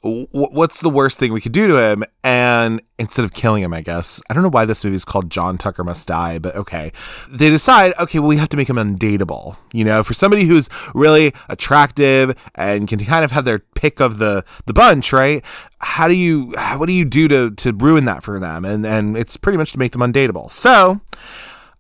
Wh- 0.04 0.54
What's 0.54 0.82
the 0.82 0.90
worst 0.90 1.18
thing 1.20 1.34
we 1.34 1.42
could 1.42 1.52
do 1.52 1.68
to 1.68 1.82
him? 1.82 2.04
And 2.24 2.82
instead 3.00 3.26
of 3.26 3.34
killing 3.34 3.64
him, 3.64 3.74
I 3.74 3.82
guess 3.82 4.22
I 4.30 4.34
don't 4.34 4.44
know 4.44 4.50
why 4.50 4.66
this 4.66 4.84
movie 4.84 4.96
is 4.96 5.06
called 5.06 5.30
John 5.30 5.58
Tucker 5.58 5.84
Must 5.84 6.08
Die, 6.08 6.40
but 6.40 6.56
okay, 6.56 6.92
they 7.30 7.50
decide 7.50 7.94
okay, 8.00 8.20
well 8.20 8.28
we 8.28 8.38
have 8.38 8.50
to 8.50 8.58
make 8.58 8.70
him 8.70 8.76
undateable. 8.76 9.58
You 9.72 9.86
know, 9.86 10.04
for 10.04 10.14
somebody 10.14 10.46
who's 10.46 10.70
really 10.94 11.34
attractive 11.50 12.36
and 12.56 12.88
can 12.88 13.04
kind 13.04 13.26
of 13.26 13.32
have 13.32 13.46
their 13.46 13.60
pick 13.60 14.00
of 14.00 14.18
the 14.18 14.46
the 14.66 14.74
bunch, 14.74 15.14
right? 15.14 15.44
How 15.80 16.08
do 16.08 16.14
you 16.14 16.54
what 16.78 16.88
do 16.88 16.94
you 16.94 17.06
do 17.06 17.28
to 17.28 17.52
to 17.52 17.74
ruin 17.74 18.06
that 18.06 18.24
for 18.24 18.40
them? 18.40 18.66
And 18.66 18.86
and 18.86 19.18
it's 19.18 19.38
pretty 19.38 19.58
much 19.58 19.72
to 19.74 19.80
make 19.80 19.92
them 19.94 20.02
undateable. 20.02 20.52
So. 20.52 21.02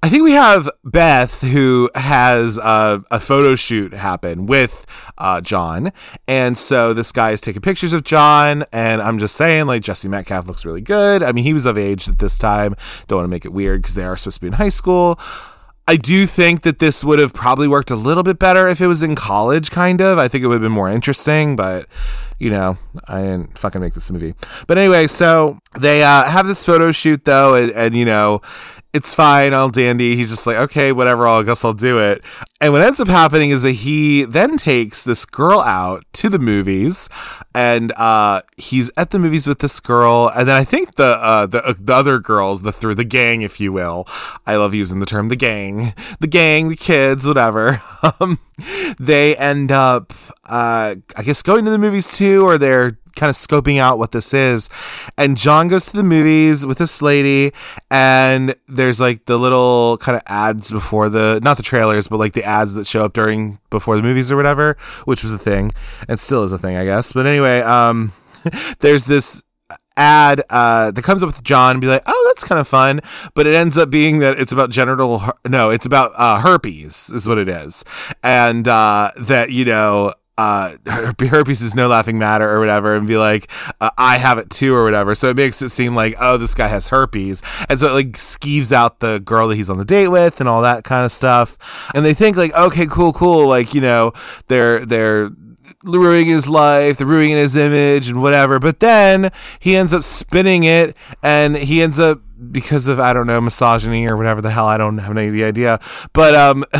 I 0.03 0.09
think 0.09 0.23
we 0.23 0.33
have 0.33 0.69
Beth 0.83 1.39
who 1.39 1.89
has 1.95 2.59
uh, 2.59 2.99
a 3.09 3.21
photo 3.21 3.55
shoot 3.55 3.93
happen 3.93 4.47
with 4.47 4.85
uh, 5.17 5.39
John, 5.39 5.93
and 6.27 6.57
so 6.57 6.93
this 6.93 7.13
guy 7.13 7.31
is 7.31 7.39
taking 7.39 7.61
pictures 7.61 7.93
of 7.93 8.03
John, 8.03 8.65
and 8.73 9.01
I'm 9.01 9.17
just 9.17 9.33
saying, 9.37 9.67
like 9.67 9.81
Jesse 9.81 10.09
Metcalfe 10.09 10.45
looks 10.45 10.65
really 10.65 10.81
good. 10.81 11.23
I 11.23 11.31
mean, 11.31 11.45
he 11.45 11.53
was 11.53 11.65
of 11.65 11.77
age 11.77 12.09
at 12.09 12.19
this 12.19 12.37
time. 12.37 12.75
Don't 13.07 13.19
want 13.19 13.27
to 13.27 13.29
make 13.29 13.45
it 13.45 13.53
weird 13.53 13.81
because 13.81 13.95
they 13.95 14.03
are 14.03 14.17
supposed 14.17 14.35
to 14.35 14.41
be 14.41 14.47
in 14.47 14.53
high 14.53 14.67
school. 14.67 15.17
I 15.87 15.95
do 15.95 16.25
think 16.25 16.63
that 16.63 16.79
this 16.79 17.03
would 17.03 17.19
have 17.19 17.33
probably 17.33 17.69
worked 17.69 17.91
a 17.91 17.95
little 17.95 18.23
bit 18.23 18.39
better 18.39 18.67
if 18.67 18.81
it 18.81 18.87
was 18.87 19.03
in 19.03 19.15
college, 19.15 19.71
kind 19.71 20.01
of. 20.01 20.17
I 20.17 20.27
think 20.27 20.43
it 20.43 20.47
would 20.47 20.55
have 20.55 20.61
been 20.61 20.71
more 20.73 20.89
interesting, 20.89 21.55
but 21.55 21.87
you 22.39 22.49
know, 22.49 22.77
I 23.07 23.21
didn't 23.21 23.57
fucking 23.57 23.79
make 23.79 23.93
this 23.93 24.11
movie. 24.11 24.33
But 24.67 24.77
anyway, 24.77 25.07
so 25.07 25.59
they 25.79 26.03
uh, 26.03 26.25
have 26.25 26.45
this 26.45 26.65
photo 26.65 26.91
shoot 26.91 27.23
though, 27.23 27.55
and, 27.55 27.71
and 27.71 27.95
you 27.95 28.03
know, 28.03 28.41
it's 28.93 29.15
fine, 29.15 29.55
I'll 29.55 29.69
dandy. 29.69 30.15
He's 30.15 30.29
just 30.29 30.45
like, 30.45 30.55
okay, 30.55 30.91
whatever, 30.91 31.27
I 31.27 31.41
guess 31.41 31.65
I'll 31.65 31.73
do 31.73 31.97
it. 31.97 32.21
And 32.61 32.71
what 32.71 32.81
ends 32.81 32.99
up 32.99 33.07
happening 33.07 33.49
is 33.49 33.63
that 33.63 33.71
he 33.71 34.23
then 34.23 34.55
takes 34.55 35.03
this 35.03 35.25
girl 35.25 35.61
out 35.61 36.05
to 36.13 36.29
the 36.29 36.37
movies, 36.37 37.09
and 37.55 37.91
uh, 37.93 38.43
he's 38.55 38.91
at 38.95 39.09
the 39.09 39.17
movies 39.17 39.47
with 39.47 39.59
this 39.59 39.79
girl, 39.79 40.31
and 40.35 40.47
then 40.47 40.55
I 40.55 40.63
think 40.63 40.95
the 40.95 41.17
uh, 41.17 41.47
the 41.47 41.65
uh, 41.65 41.73
the 41.77 41.93
other 41.93 42.19
girls, 42.19 42.61
the 42.61 42.71
through 42.71 42.95
the 42.95 43.03
gang, 43.03 43.41
if 43.41 43.59
you 43.59 43.73
will. 43.73 44.07
I 44.45 44.55
love 44.57 44.75
using 44.75 44.99
the 44.99 45.07
term 45.07 45.27
the 45.29 45.35
gang, 45.35 45.93
the 46.19 46.27
gang, 46.27 46.69
the 46.69 46.75
kids, 46.75 47.25
whatever. 47.25 47.81
Um, 48.19 48.39
they 48.99 49.33
end 49.37 49.71
up, 49.71 50.11
uh, 50.43 50.95
I 51.15 51.23
guess, 51.23 51.41
going 51.41 51.63
to 51.63 51.71
the 51.71 51.77
movies 51.77 52.17
too, 52.17 52.45
or 52.45 52.57
they're 52.57 52.99
kind 53.15 53.29
of 53.29 53.35
scoping 53.35 53.79
out 53.79 53.97
what 53.97 54.11
this 54.11 54.33
is. 54.33 54.69
And 55.17 55.37
John 55.37 55.67
goes 55.67 55.85
to 55.87 55.95
the 55.95 56.03
movies 56.03 56.65
with 56.65 56.77
this 56.77 57.01
lady, 57.01 57.53
and 57.91 58.55
there's 58.67 58.99
like 58.99 59.25
the 59.25 59.37
little 59.37 59.97
kind 59.99 60.15
of 60.15 60.23
ads 60.27 60.71
before 60.71 61.09
the 61.09 61.39
not 61.43 61.57
the 61.57 61.63
trailers, 61.63 62.07
but 62.07 62.17
like 62.17 62.33
the 62.33 62.43
ads 62.43 62.73
that 62.75 62.87
show 62.87 63.05
up 63.05 63.13
during 63.13 63.59
before 63.69 63.95
the 63.95 64.03
movies 64.03 64.31
or 64.31 64.35
whatever, 64.35 64.77
which 65.05 65.23
was 65.23 65.33
a 65.33 65.37
thing 65.37 65.71
and 66.07 66.19
still 66.19 66.43
is 66.43 66.53
a 66.53 66.57
thing, 66.57 66.75
I 66.75 66.85
guess. 66.85 67.13
But 67.13 67.25
anyway, 67.25 67.61
um, 67.61 68.13
there's 68.79 69.05
this 69.05 69.43
ad 69.95 70.41
uh, 70.49 70.91
that 70.91 71.03
comes 71.03 71.21
up 71.23 71.27
with 71.27 71.43
John 71.43 71.71
and 71.71 71.81
be 71.81 71.87
like, 71.87 72.03
oh, 72.05 72.31
that's 72.33 72.43
kind 72.43 72.59
of 72.59 72.67
fun. 72.67 72.99
But 73.33 73.47
it 73.47 73.53
ends 73.53 73.77
up 73.77 73.89
being 73.89 74.19
that 74.19 74.39
it's 74.39 74.51
about 74.51 74.69
genital, 74.69 75.19
her- 75.19 75.37
no, 75.47 75.69
it's 75.69 75.85
about 75.85 76.11
uh, 76.15 76.39
herpes, 76.39 77.09
is 77.09 77.27
what 77.27 77.37
it 77.37 77.49
is. 77.49 77.83
And 78.23 78.67
uh, 78.67 79.11
that, 79.17 79.51
you 79.51 79.65
know, 79.65 80.13
uh, 80.37 80.77
herpes 81.19 81.61
is 81.61 81.75
no 81.75 81.87
laughing 81.87 82.17
matter 82.17 82.49
or 82.49 82.59
whatever, 82.59 82.95
and 82.95 83.07
be 83.07 83.17
like, 83.17 83.49
uh, 83.81 83.91
I 83.97 84.17
have 84.17 84.37
it 84.37 84.49
too 84.49 84.73
or 84.73 84.83
whatever. 84.83 85.15
So 85.15 85.29
it 85.29 85.35
makes 85.35 85.61
it 85.61 85.69
seem 85.69 85.95
like, 85.95 86.15
oh, 86.19 86.37
this 86.37 86.55
guy 86.55 86.67
has 86.67 86.89
herpes. 86.89 87.41
And 87.69 87.79
so 87.79 87.87
it 87.87 87.93
like 87.93 88.11
skeeves 88.13 88.71
out 88.71 88.99
the 88.99 89.19
girl 89.19 89.47
that 89.47 89.55
he's 89.55 89.69
on 89.69 89.77
the 89.77 89.85
date 89.85 90.09
with 90.09 90.39
and 90.39 90.49
all 90.49 90.61
that 90.61 90.83
kind 90.83 91.05
of 91.05 91.11
stuff. 91.11 91.57
And 91.93 92.05
they 92.05 92.13
think 92.13 92.37
like, 92.37 92.53
okay, 92.53 92.87
cool, 92.87 93.13
cool. 93.13 93.47
Like, 93.47 93.73
you 93.73 93.81
know, 93.81 94.13
they're, 94.47 94.85
they're, 94.85 95.31
ruining 95.83 96.27
his 96.27 96.47
life, 96.47 96.99
ruining 96.99 97.37
his 97.37 97.55
image 97.55 98.09
and 98.09 98.21
whatever. 98.21 98.59
But 98.59 98.79
then 98.79 99.31
he 99.59 99.75
ends 99.75 99.93
up 99.93 100.03
spinning 100.03 100.63
it 100.63 100.95
and 101.21 101.57
he 101.57 101.81
ends 101.81 101.99
up 101.99 102.21
because 102.51 102.87
of 102.87 102.99
I 102.99 103.13
don't 103.13 103.27
know 103.27 103.39
misogyny 103.39 104.07
or 104.07 104.17
whatever 104.17 104.41
the 104.41 104.51
hell 104.51 104.65
I 104.65 104.77
don't 104.77 104.97
have 104.97 105.17
any 105.17 105.43
idea, 105.43 105.79
but 106.11 106.35
um 106.35 106.65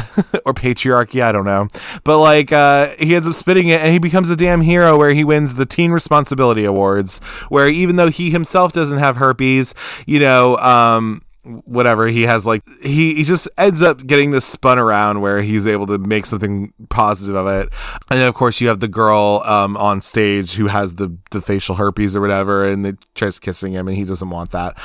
or 0.46 0.54
patriarchy 0.54 1.22
I 1.22 1.32
don't 1.32 1.46
know, 1.46 1.68
but 2.04 2.20
like 2.20 2.52
uh 2.52 2.96
he 3.00 3.16
ends 3.16 3.28
up 3.28 3.34
spinning 3.34 3.70
it 3.70 3.80
and 3.80 3.92
he 3.92 4.00
becomes 4.00 4.30
a 4.30 4.36
damn 4.36 4.62
hero 4.62 4.98
where 4.98 5.14
he 5.14 5.24
wins 5.24 5.56
the 5.56 5.66
Teen 5.66 5.92
Responsibility 5.92 6.66
Awards, 6.66 7.20
where 7.50 7.68
even 7.68 7.96
though 7.96 8.10
he 8.10 8.30
himself 8.30 8.72
doesn't 8.74 9.00
have 9.00 9.18
herpes, 9.18 9.74
you 10.06 10.20
know 10.20 10.58
um 10.58 11.23
whatever 11.44 12.08
he 12.08 12.24
has 12.24 12.46
like 12.46 12.64
he, 12.82 13.16
he 13.16 13.24
just 13.24 13.50
ends 13.58 13.82
up 13.82 14.06
getting 14.06 14.32
this 14.32 14.46
spun 14.46 14.80
around 14.80 15.20
where 15.22 15.42
he's 15.42 15.68
able 15.68 15.86
to 15.88 15.98
make 15.98 16.26
something 16.26 16.74
positive 16.90 17.36
of 17.36 17.48
it. 17.48 17.70
And 18.10 18.20
then 18.20 18.28
of 18.28 18.34
course 18.34 18.62
you 18.62 18.70
have 18.70 18.80
the 18.80 18.88
girl 18.88 19.42
um, 19.46 19.76
on 19.76 20.02
stage 20.02 20.54
who 20.54 20.68
has 20.68 20.96
the 20.96 21.18
the 21.32 21.42
facial 21.42 21.76
herpes 21.76 22.16
or 22.16 22.22
whatever 22.22 22.66
and 22.66 22.86
they 22.86 22.94
tries 23.16 23.40
kissing 23.40 23.74
him 23.74 23.88
and 23.88 23.98
he 23.98 24.06
doesn't 24.06 24.30
want 24.30 24.52
that 24.52 24.78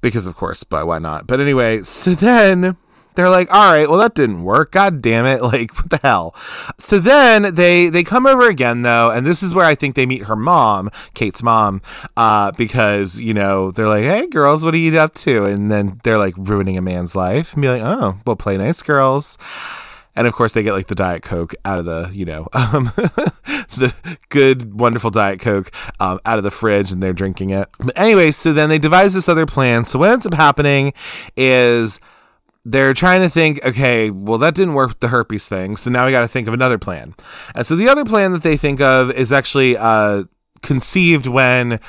because 0.00 0.26
of 0.26 0.34
course 0.34 0.64
but 0.64 0.86
why 0.86 0.98
not? 0.98 1.26
But 1.26 1.40
anyway 1.40 1.82
so 1.82 2.14
then 2.14 2.76
they're 3.14 3.30
like, 3.30 3.52
all 3.52 3.72
right, 3.72 3.88
well 3.88 3.98
that 3.98 4.14
didn't 4.14 4.42
work. 4.42 4.72
God 4.72 5.02
damn 5.02 5.26
it! 5.26 5.42
Like 5.52 5.76
what 5.76 5.90
the 5.90 5.98
hell? 5.98 6.34
So 6.78 6.98
then 6.98 7.54
they 7.54 7.88
they 7.90 8.04
come 8.04 8.26
over 8.26 8.48
again 8.48 8.82
though, 8.82 9.10
and 9.10 9.26
this 9.26 9.42
is 9.42 9.54
where 9.54 9.66
I 9.66 9.74
think 9.74 9.96
they 9.96 10.06
meet 10.06 10.22
her 10.22 10.36
mom, 10.36 10.88
Kate's 11.12 11.42
mom, 11.42 11.82
uh, 12.16 12.52
because 12.52 13.20
you 13.20 13.34
know 13.34 13.70
they're 13.70 13.88
like, 13.88 14.04
hey 14.04 14.28
girls, 14.28 14.64
what 14.64 14.72
are 14.72 14.78
you 14.78 14.98
up 14.98 15.12
to? 15.14 15.44
And 15.44 15.70
then 15.70 16.00
they're 16.04 16.16
like 16.16 16.34
ruining 16.38 16.78
a 16.78 16.82
man's 16.82 17.14
life 17.14 17.52
and 17.52 17.60
be 17.60 17.68
like, 17.68 17.82
oh, 17.82 18.18
well 18.24 18.36
play 18.36 18.56
nice, 18.56 18.82
girls. 18.82 19.36
And 20.14 20.26
of 20.26 20.34
course, 20.34 20.52
they 20.52 20.62
get 20.62 20.72
like 20.72 20.88
the 20.88 20.94
Diet 20.94 21.22
Coke 21.22 21.54
out 21.64 21.78
of 21.78 21.84
the, 21.84 22.10
you 22.12 22.24
know, 22.24 22.48
um, 22.52 22.92
the 22.96 23.94
good, 24.28 24.78
wonderful 24.78 25.10
Diet 25.10 25.40
Coke 25.40 25.70
um, 26.00 26.20
out 26.24 26.38
of 26.38 26.44
the 26.44 26.50
fridge 26.50 26.92
and 26.92 27.02
they're 27.02 27.12
drinking 27.12 27.50
it. 27.50 27.68
But 27.78 27.98
anyway, 27.98 28.30
so 28.30 28.52
then 28.52 28.68
they 28.68 28.78
devise 28.78 29.14
this 29.14 29.28
other 29.28 29.46
plan. 29.46 29.84
So 29.84 29.98
what 29.98 30.10
ends 30.10 30.26
up 30.26 30.34
happening 30.34 30.92
is 31.36 31.98
they're 32.64 32.94
trying 32.94 33.22
to 33.22 33.28
think, 33.28 33.64
okay, 33.64 34.10
well, 34.10 34.38
that 34.38 34.54
didn't 34.54 34.74
work 34.74 34.90
with 34.90 35.00
the 35.00 35.08
herpes 35.08 35.48
thing. 35.48 35.76
So 35.76 35.90
now 35.90 36.06
we 36.06 36.12
got 36.12 36.20
to 36.20 36.28
think 36.28 36.46
of 36.46 36.54
another 36.54 36.78
plan. 36.78 37.14
And 37.54 37.66
so 37.66 37.74
the 37.74 37.88
other 37.88 38.04
plan 38.04 38.32
that 38.32 38.42
they 38.42 38.56
think 38.56 38.80
of 38.80 39.10
is 39.10 39.32
actually 39.32 39.76
uh, 39.76 40.24
conceived 40.62 41.26
when 41.26 41.80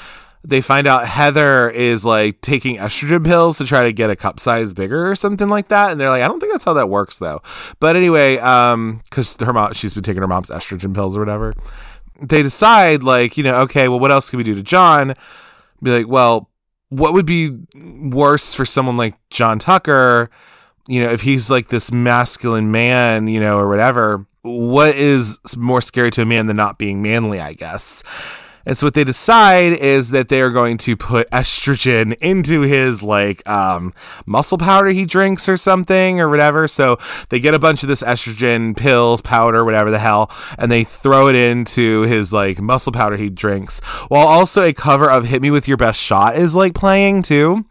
they 0.46 0.62
find 0.62 0.88
out 0.88 1.08
Heather 1.08 1.70
is 1.70 2.04
like 2.04 2.42
taking 2.42 2.78
estrogen 2.78 3.24
pills 3.24 3.60
to 3.60 3.66
try 3.66 3.84
to 3.84 3.94
get 3.94 4.10
a 4.10 4.16
cup 4.16 4.40
size 4.40 4.74
bigger 4.74 5.10
or 5.10 5.16
something 5.16 5.48
like 5.48 5.70
that. 5.70 5.92
And 5.92 6.02
they're 6.02 6.10
like, 6.10 6.24
I 6.24 6.28
don't 6.28 6.40
think 6.40 6.52
that's 6.52 6.66
how 6.66 6.74
that 6.74 6.90
works 6.90 7.20
though. 7.20 7.42
But 7.80 7.96
anyway, 7.96 8.38
um, 8.40 9.02
cause 9.10 9.38
her 9.40 9.54
mom, 9.54 9.74
she's 9.74 9.94
been 9.94 10.04
taking 10.04 10.22
her 10.22 10.28
mom's 10.28 10.50
estrogen 10.50 10.94
pills 10.94 11.16
or 11.16 11.22
whatever. 11.22 11.54
They 12.22 12.44
decide 12.44 13.04
like, 13.04 13.38
you 13.38 13.44
know, 13.44 13.62
okay, 13.62 13.88
well, 13.88 14.00
what 14.00 14.12
else 14.12 14.30
can 14.30 14.38
we 14.38 14.44
do 14.44 14.56
to 14.56 14.64
John? 14.64 15.14
Be 15.82 15.92
like, 15.92 16.08
well, 16.08 16.50
what 16.90 17.14
would 17.14 17.26
be 17.26 17.58
worse 17.76 18.54
for 18.54 18.66
someone 18.66 18.98
like 18.98 19.16
John 19.30 19.60
Tucker? 19.60 20.30
You 20.88 21.04
know, 21.04 21.12
if 21.12 21.22
he's 21.22 21.50
like 21.50 21.70
this 21.70 21.92
masculine 21.92 22.72
man, 22.72 23.28
you 23.28 23.40
know, 23.40 23.58
or 23.58 23.68
whatever, 23.68 24.26
what 24.42 24.96
is 24.96 25.40
more 25.56 25.82
scary 25.82 26.12
to 26.12 26.22
a 26.22 26.26
man 26.26 26.48
than 26.48 26.58
not 26.58 26.78
being 26.78 27.02
manly, 27.02 27.40
I 27.40 27.54
guess? 27.54 28.04
And 28.66 28.78
so 28.78 28.88
what 28.88 28.94
they 28.94 29.04
decide 29.04 29.74
is 29.74 30.12
that 30.12 30.30
they 30.30 30.42
are 30.42 30.50
going 30.50 30.78
to 30.80 30.96
put 30.96 31.30
estrogen 31.32 32.16
into 32.22 32.62
his 32.62 33.04
like 33.04 33.48
um, 33.48 33.94
muscle 34.26 34.58
powder 34.58 34.90
he 34.90 35.06
drinks 35.06 35.50
or 35.50 35.58
something 35.58 36.20
or 36.20 36.30
whatever. 36.30 36.68
So 36.68 36.98
they 37.30 37.40
get 37.40 37.54
a 37.54 37.60
bunch 37.60 37.84
of 37.84 37.90
this 37.90 38.04
estrogen 38.04 38.76
pills, 38.76 39.22
powder, 39.22 39.66
whatever 39.66 39.92
the 39.92 40.00
hell, 40.00 40.32
and 40.58 40.72
they 40.72 40.84
throw 40.84 41.28
it 41.28 41.36
into 41.36 42.04
his 42.04 42.32
like 42.32 42.62
muscle 42.62 42.92
powder 42.92 43.18
he 43.18 43.30
drinks. 43.30 43.80
While 44.08 44.28
also 44.28 44.64
a 44.64 44.74
cover 44.74 45.10
of 45.10 45.26
"Hit 45.26 45.42
Me 45.42 45.52
with 45.52 45.68
Your 45.68 45.78
Best 45.78 46.00
Shot" 46.00 46.38
is 46.38 46.56
like 46.56 46.74
playing 46.74 47.24
too, 47.24 47.66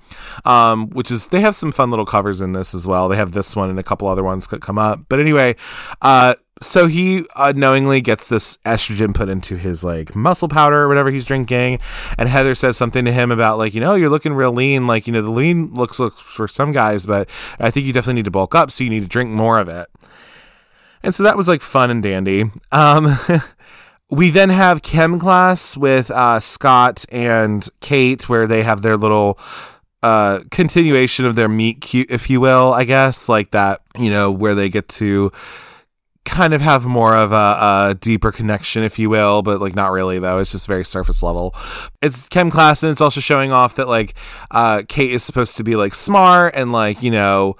um, 0.44 0.90
which 0.90 1.10
is 1.10 1.28
they 1.28 1.40
have 1.40 1.54
some 1.54 1.72
fun 1.72 1.90
little 1.90 2.06
covers 2.06 2.40
in 2.40 2.52
this 2.52 2.74
as 2.74 2.86
well. 2.86 3.08
They 3.08 3.16
have 3.16 3.32
this 3.32 3.56
one 3.56 3.70
and 3.70 3.78
a 3.78 3.82
couple 3.82 4.08
other 4.08 4.24
ones 4.24 4.46
that 4.48 4.60
come 4.60 4.78
up. 4.78 5.00
But 5.08 5.20
anyway, 5.20 5.56
uh, 6.00 6.34
so 6.62 6.86
he 6.86 7.24
unknowingly 7.36 8.00
gets 8.00 8.28
this 8.28 8.56
estrogen 8.64 9.14
put 9.14 9.28
into 9.28 9.56
his 9.56 9.84
like 9.84 10.14
muscle 10.16 10.48
powder 10.48 10.82
or 10.82 10.88
whatever 10.88 11.10
he's 11.10 11.24
drinking 11.24 11.78
and 12.18 12.28
heather 12.28 12.54
says 12.54 12.76
something 12.76 13.04
to 13.04 13.12
him 13.12 13.30
about 13.30 13.58
like 13.58 13.74
you 13.74 13.80
know 13.80 13.94
you're 13.94 14.08
looking 14.08 14.32
real 14.32 14.52
lean 14.52 14.86
like 14.86 15.06
you 15.06 15.12
know 15.12 15.22
the 15.22 15.30
lean 15.30 15.72
looks 15.74 15.98
looks 15.98 16.18
for 16.20 16.48
some 16.48 16.72
guys 16.72 17.04
but 17.04 17.28
i 17.58 17.70
think 17.70 17.84
you 17.84 17.92
definitely 17.92 18.14
need 18.14 18.24
to 18.24 18.30
bulk 18.30 18.54
up 18.54 18.70
so 18.70 18.84
you 18.84 18.90
need 18.90 19.02
to 19.02 19.08
drink 19.08 19.30
more 19.30 19.58
of 19.58 19.68
it. 19.68 19.88
And 21.04 21.14
so 21.14 21.24
that 21.24 21.36
was 21.36 21.48
like 21.48 21.62
fun 21.62 21.90
and 21.90 22.02
dandy. 22.02 22.44
Um 22.70 23.18
we 24.10 24.30
then 24.30 24.50
have 24.50 24.82
chem 24.82 25.18
class 25.18 25.76
with 25.76 26.10
uh, 26.10 26.38
scott 26.38 27.04
and 27.10 27.68
kate 27.80 28.28
where 28.28 28.46
they 28.46 28.62
have 28.62 28.82
their 28.82 28.96
little 28.96 29.38
uh, 30.02 30.40
continuation 30.50 31.24
of 31.24 31.34
their 31.34 31.48
meet 31.48 31.80
cute 31.80 32.10
if 32.10 32.28
you 32.28 32.40
will 32.40 32.72
i 32.72 32.84
guess 32.84 33.28
like 33.28 33.52
that 33.52 33.80
you 33.96 34.10
know 34.10 34.30
where 34.30 34.54
they 34.54 34.68
get 34.68 34.88
to 34.88 35.32
kind 36.24 36.54
of 36.54 36.60
have 36.60 36.86
more 36.86 37.16
of 37.16 37.32
a, 37.32 37.34
a, 37.90 37.96
deeper 38.00 38.32
connection, 38.32 38.82
if 38.82 38.98
you 38.98 39.10
will, 39.10 39.42
but 39.42 39.60
like 39.60 39.74
not 39.74 39.92
really 39.92 40.18
though. 40.18 40.38
It's 40.38 40.52
just 40.52 40.66
very 40.66 40.84
surface 40.84 41.22
level. 41.22 41.54
It's 42.00 42.28
chem 42.28 42.50
class, 42.50 42.82
and 42.82 42.90
it's 42.92 43.00
also 43.00 43.20
showing 43.20 43.52
off 43.52 43.74
that 43.76 43.88
like 43.88 44.14
uh, 44.50 44.82
Kate 44.88 45.12
is 45.12 45.22
supposed 45.22 45.56
to 45.56 45.64
be 45.64 45.76
like 45.76 45.94
smart 45.94 46.54
and 46.54 46.72
like 46.72 47.02
you 47.02 47.10
know. 47.10 47.56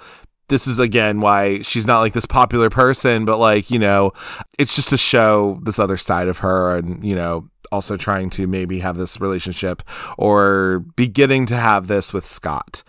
This 0.49 0.67
is 0.67 0.77
again 0.77 1.21
why 1.21 1.61
she's 1.61 1.87
not 1.87 2.01
like 2.01 2.11
this 2.11 2.25
popular 2.25 2.69
person, 2.69 3.23
but 3.23 3.37
like, 3.37 3.71
you 3.71 3.79
know, 3.79 4.11
it's 4.59 4.75
just 4.75 4.89
to 4.89 4.97
show 4.97 5.59
this 5.63 5.79
other 5.79 5.95
side 5.95 6.27
of 6.27 6.39
her 6.39 6.75
and, 6.75 7.03
you 7.03 7.15
know, 7.15 7.49
also 7.71 7.95
trying 7.97 8.29
to 8.31 8.45
maybe 8.45 8.79
have 8.79 8.97
this 8.97 9.19
relationship 9.21 9.81
or 10.17 10.79
beginning 10.95 11.45
to 11.47 11.55
have 11.55 11.87
this 11.87 12.13
with 12.13 12.25
Scott. 12.25 12.83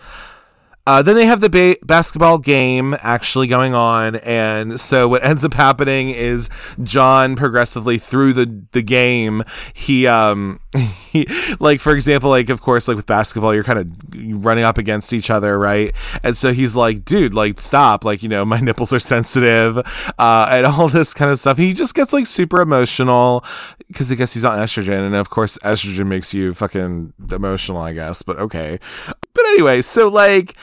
Uh, 0.87 1.03
then 1.03 1.15
they 1.17 1.25
have 1.25 1.41
the 1.41 1.49
ba- 1.49 1.77
basketball 1.83 2.39
game 2.39 2.95
actually 3.01 3.47
going 3.47 3.75
on, 3.75 4.17
and 4.17 4.79
so 4.79 5.09
what 5.09 5.25
ends 5.25 5.45
up 5.45 5.55
happening 5.55 6.11
is 6.11 6.51
John 6.83 7.37
progressively 7.37 7.97
through 7.99 8.35
the 8.35 8.65
the 8.73 8.83
game, 8.83 9.43
he 9.73 10.07
um 10.07 10.61
like 11.61 11.81
for 11.81 11.95
example, 11.95 12.31
like 12.31 12.49
of 12.49 12.61
course, 12.61 12.89
like 12.89 12.97
with 12.97 13.07
basketball, 13.07 13.55
you're 13.55 13.65
kind 13.65 13.79
of 13.79 14.45
running 14.45 14.65
up 14.65 14.79
against 14.79 15.13
each 15.13 15.31
other, 15.31 15.59
right? 15.59 15.95
And 16.23 16.37
so 16.37 16.53
he's 16.53 16.75
like, 16.75 17.05
dude, 17.05 17.35
like 17.35 17.61
stop, 17.61 18.05
like 18.05 18.23
you 18.23 18.29
know, 18.29 18.45
my 18.45 18.61
nipples 18.61 18.93
are 18.93 18.99
sensitive, 18.99 19.79
uh, 20.19 20.49
and 20.51 20.67
all 20.67 20.89
this 20.89 21.15
kind 21.15 21.31
of 21.31 21.39
stuff. 21.39 21.59
He 21.59 21.73
just 21.73 21.95
gets 21.95 22.13
like 22.13 22.27
super 22.27 22.61
emotional 22.61 23.45
because 23.89 24.11
I 24.11 24.15
guess 24.17 24.35
he's 24.35 24.45
on 24.45 24.59
estrogen, 24.59 25.07
and 25.07 25.15
of 25.15 25.31
course, 25.31 25.59
estrogen 25.59 26.07
makes 26.07 26.35
you 26.35 26.55
fucking 26.55 27.13
emotional, 27.31 27.79
I 27.79 27.93
guess. 27.93 28.23
But 28.23 28.39
okay, 28.39 28.79
but 29.07 29.45
anyway, 29.47 29.83
so 29.83 30.09
like 30.09 30.57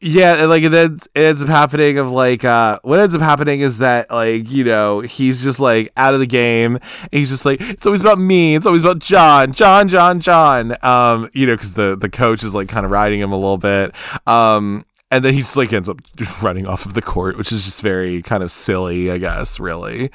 yeah, 0.00 0.34
and 0.34 0.48
like 0.48 0.62
it 0.62 0.72
ends, 0.72 1.08
it 1.14 1.20
ends 1.20 1.42
up 1.42 1.48
happening 1.48 1.98
of 1.98 2.10
like 2.10 2.44
uh 2.44 2.78
what 2.82 2.98
ends 2.98 3.14
up 3.14 3.20
happening 3.20 3.60
is 3.60 3.78
that 3.78 4.10
like, 4.10 4.50
you 4.50 4.64
know, 4.64 5.00
he's 5.00 5.42
just 5.42 5.60
like 5.60 5.90
out 5.96 6.14
of 6.14 6.20
the 6.20 6.26
game. 6.26 6.78
he's 7.12 7.30
just 7.30 7.44
like, 7.44 7.60
it's 7.60 7.86
always 7.86 8.00
about 8.00 8.18
me, 8.18 8.54
it's 8.54 8.66
always 8.66 8.82
about 8.82 8.98
John, 8.98 9.52
John, 9.52 9.88
John, 9.88 10.20
John. 10.20 10.76
Um, 10.82 11.30
you 11.32 11.46
know, 11.46 11.54
because 11.54 11.74
the 11.74 11.96
the 11.96 12.10
coach 12.10 12.42
is 12.42 12.54
like 12.54 12.68
kind 12.68 12.84
of 12.84 12.92
riding 12.92 13.20
him 13.20 13.32
a 13.32 13.36
little 13.36 13.58
bit. 13.58 13.94
Um 14.26 14.84
and 15.10 15.24
then 15.24 15.34
he 15.34 15.40
just 15.40 15.56
like 15.56 15.72
ends 15.72 15.88
up 15.88 16.00
running 16.42 16.66
off 16.66 16.86
of 16.86 16.94
the 16.94 17.02
court, 17.02 17.36
which 17.36 17.52
is 17.52 17.64
just 17.64 17.82
very 17.82 18.22
kind 18.22 18.42
of 18.42 18.50
silly, 18.50 19.10
I 19.10 19.18
guess, 19.18 19.60
really. 19.60 20.10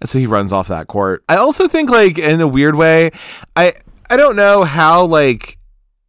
And 0.00 0.08
so 0.08 0.18
he 0.18 0.26
runs 0.26 0.52
off 0.52 0.68
that 0.68 0.86
court. 0.86 1.24
I 1.28 1.36
also 1.36 1.68
think 1.68 1.90
like 1.90 2.18
in 2.18 2.40
a 2.40 2.48
weird 2.48 2.76
way, 2.76 3.10
I 3.54 3.74
I 4.08 4.16
don't 4.16 4.36
know 4.36 4.64
how 4.64 5.04
like 5.04 5.58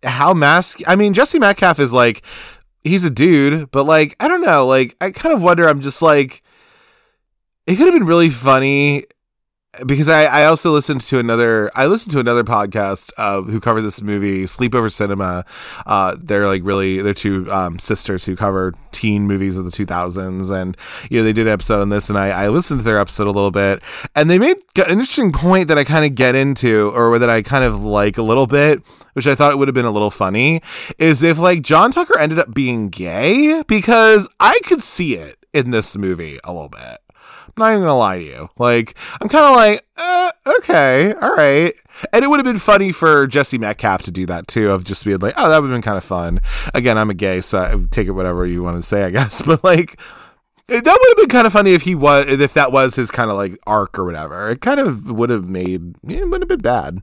how 0.03 0.33
mask 0.33 0.79
I 0.87 0.95
mean 0.95 1.13
Jesse 1.13 1.39
Metcalfe 1.39 1.79
is 1.79 1.93
like 1.93 2.23
he's 2.87 3.05
a 3.05 3.09
dude, 3.09 3.71
but 3.71 3.83
like 3.85 4.15
I 4.19 4.27
don't 4.27 4.41
know, 4.41 4.65
like 4.65 4.95
I 5.01 5.11
kind 5.11 5.33
of 5.33 5.41
wonder. 5.41 5.67
I'm 5.67 5.81
just 5.81 6.01
like, 6.01 6.43
it 7.65 7.75
could 7.75 7.85
have 7.85 7.93
been 7.93 8.05
really 8.05 8.29
funny 8.29 9.03
because 9.85 10.07
I, 10.07 10.25
I 10.25 10.45
also 10.45 10.71
listened 10.71 11.01
to 11.01 11.19
another 11.19 11.69
I 11.75 11.85
listened 11.87 12.11
to 12.13 12.19
another 12.19 12.43
podcast 12.43 13.11
uh, 13.17 13.41
who 13.41 13.59
covered 13.59 13.81
this 13.81 14.01
movie 14.01 14.43
Sleepover 14.43 14.91
Cinema. 14.91 15.45
Uh, 15.85 16.15
they're 16.19 16.47
like 16.47 16.63
really 16.63 17.01
they're 17.01 17.13
two 17.13 17.51
um, 17.51 17.79
sisters 17.79 18.25
who 18.25 18.35
cover 18.35 18.73
teen 18.91 19.27
movies 19.27 19.57
of 19.57 19.65
the 19.65 19.71
2000s, 19.71 20.51
and 20.51 20.75
you 21.09 21.19
know 21.19 21.23
they 21.23 21.33
did 21.33 21.47
an 21.47 21.53
episode 21.53 21.81
on 21.81 21.89
this, 21.89 22.09
and 22.09 22.17
I, 22.17 22.29
I 22.29 22.47
listened 22.49 22.79
to 22.79 22.83
their 22.83 22.99
episode 22.99 23.27
a 23.27 23.31
little 23.31 23.51
bit, 23.51 23.81
and 24.15 24.29
they 24.29 24.39
made 24.39 24.57
an 24.77 24.89
interesting 24.89 25.31
point 25.31 25.67
that 25.67 25.77
I 25.77 25.83
kind 25.83 26.05
of 26.05 26.15
get 26.15 26.35
into, 26.35 26.91
or 26.95 27.19
that 27.19 27.29
I 27.29 27.41
kind 27.41 27.63
of 27.63 27.83
like 27.83 28.17
a 28.17 28.23
little 28.23 28.47
bit, 28.47 28.81
which 29.13 29.27
I 29.27 29.35
thought 29.35 29.51
it 29.51 29.57
would 29.57 29.67
have 29.67 29.75
been 29.75 29.85
a 29.85 29.91
little 29.91 30.11
funny, 30.11 30.61
is 30.97 31.21
if 31.21 31.37
like 31.37 31.61
John 31.61 31.91
Tucker 31.91 32.17
ended 32.19 32.39
up 32.39 32.53
being 32.53 32.89
gay 32.89 33.63
because 33.67 34.27
I 34.39 34.59
could 34.63 34.81
see 34.81 35.15
it 35.15 35.37
in 35.53 35.69
this 35.69 35.95
movie 35.95 36.39
a 36.43 36.51
little 36.51 36.69
bit 36.69 36.97
not 37.57 37.71
even 37.71 37.81
gonna 37.81 37.97
lie 37.97 38.19
to 38.19 38.23
you. 38.23 38.49
Like, 38.57 38.95
I'm 39.21 39.29
kind 39.29 39.45
of 39.45 39.55
like, 39.55 39.85
uh, 39.97 40.29
okay, 40.59 41.13
all 41.13 41.35
right. 41.35 41.73
And 42.13 42.23
it 42.23 42.27
would 42.27 42.37
have 42.37 42.45
been 42.45 42.59
funny 42.59 42.91
for 42.91 43.27
Jesse 43.27 43.57
Metcalfe 43.57 44.03
to 44.03 44.11
do 44.11 44.25
that 44.27 44.47
too, 44.47 44.71
of 44.71 44.83
just 44.83 45.03
being 45.05 45.17
like, 45.19 45.33
oh, 45.37 45.49
that 45.49 45.61
would 45.61 45.69
have 45.69 45.75
been 45.75 45.81
kind 45.81 45.97
of 45.97 46.03
fun. 46.03 46.39
Again, 46.73 46.97
I'm 46.97 47.09
a 47.09 47.13
gay, 47.15 47.41
so 47.41 47.59
I 47.59 47.75
take 47.89 48.07
it 48.07 48.11
whatever 48.11 48.45
you 48.45 48.63
want 48.63 48.77
to 48.77 48.81
say, 48.83 49.03
I 49.03 49.09
guess. 49.09 49.41
But 49.47 49.63
like, 49.63 49.99
that 50.69 50.83
would 50.83 50.85
have 50.85 51.17
been 51.17 51.29
kind 51.29 51.47
of 51.47 51.53
funny 51.53 51.73
if 51.73 51.83
he 51.83 51.95
was 51.95 52.25
if 52.27 52.53
that 52.53 52.73
was 52.73 52.95
his 52.95 53.09
kind 53.09 53.31
of 53.31 53.37
like 53.37 53.57
arc 53.65 53.97
or 53.97 54.03
whatever. 54.03 54.49
It 54.49 54.59
kind 54.59 54.81
of 54.81 55.09
would 55.09 55.29
have 55.29 55.47
made 55.47 55.95
it 56.05 56.29
would 56.29 56.41
have 56.41 56.49
been 56.49 56.59
bad. 56.59 56.99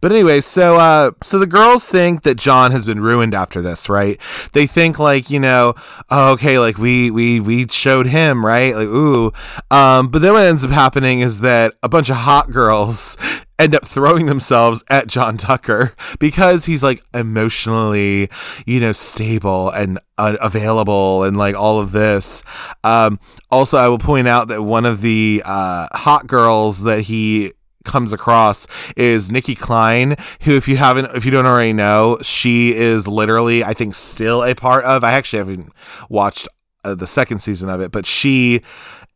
But 0.00 0.12
anyway, 0.12 0.40
so 0.40 0.78
uh 0.78 1.10
so 1.22 1.38
the 1.38 1.46
girls 1.46 1.88
think 1.88 2.22
that 2.22 2.36
John 2.36 2.72
has 2.72 2.86
been 2.86 3.00
ruined 3.00 3.34
after 3.34 3.60
this, 3.60 3.90
right? 3.90 4.18
They 4.52 4.66
think 4.66 4.98
like, 4.98 5.28
you 5.28 5.40
know, 5.40 5.74
oh, 6.10 6.32
okay, 6.32 6.58
like 6.58 6.78
we 6.78 7.10
we 7.10 7.38
we 7.38 7.68
showed 7.68 8.06
him, 8.06 8.46
right? 8.46 8.74
Like 8.74 8.88
ooh. 8.88 9.32
Um 9.70 10.08
but 10.08 10.22
then 10.22 10.32
what 10.32 10.46
ends 10.46 10.64
up 10.64 10.70
happening 10.70 11.20
is 11.20 11.40
that 11.40 11.74
a 11.82 11.90
bunch 11.90 12.08
of 12.08 12.16
hot 12.16 12.50
girls 12.50 13.18
end 13.58 13.74
up 13.74 13.84
throwing 13.84 14.26
themselves 14.26 14.82
at 14.88 15.06
John 15.06 15.36
Tucker 15.36 15.94
because 16.18 16.64
he's 16.64 16.82
like 16.82 17.02
emotionally, 17.14 18.30
you 18.66 18.80
know, 18.80 18.92
stable 18.92 19.70
and 19.70 19.98
uh, 20.18 20.36
available 20.40 21.24
and 21.24 21.36
like 21.36 21.54
all 21.54 21.80
of 21.80 21.92
this. 21.92 22.42
Um, 22.84 23.18
also, 23.50 23.78
I 23.78 23.88
will 23.88 23.98
point 23.98 24.28
out 24.28 24.48
that 24.48 24.62
one 24.62 24.86
of 24.86 25.00
the 25.00 25.42
uh, 25.44 25.88
hot 25.92 26.26
girls 26.26 26.82
that 26.82 27.02
he 27.02 27.52
comes 27.84 28.12
across 28.12 28.66
is 28.96 29.30
Nicki 29.30 29.54
Clyne, 29.54 30.16
who, 30.42 30.56
if 30.56 30.68
you 30.68 30.76
haven't, 30.76 31.14
if 31.16 31.24
you 31.24 31.30
don't 31.30 31.46
already 31.46 31.72
know, 31.72 32.18
she 32.22 32.74
is 32.74 33.08
literally, 33.08 33.64
I 33.64 33.74
think, 33.74 33.94
still 33.94 34.44
a 34.44 34.54
part 34.54 34.84
of. 34.84 35.04
I 35.04 35.12
actually 35.12 35.38
haven't 35.38 35.72
watched 36.08 36.48
uh, 36.84 36.94
the 36.94 37.06
second 37.06 37.40
season 37.40 37.68
of 37.68 37.80
it, 37.80 37.90
but 37.90 38.06
she 38.06 38.62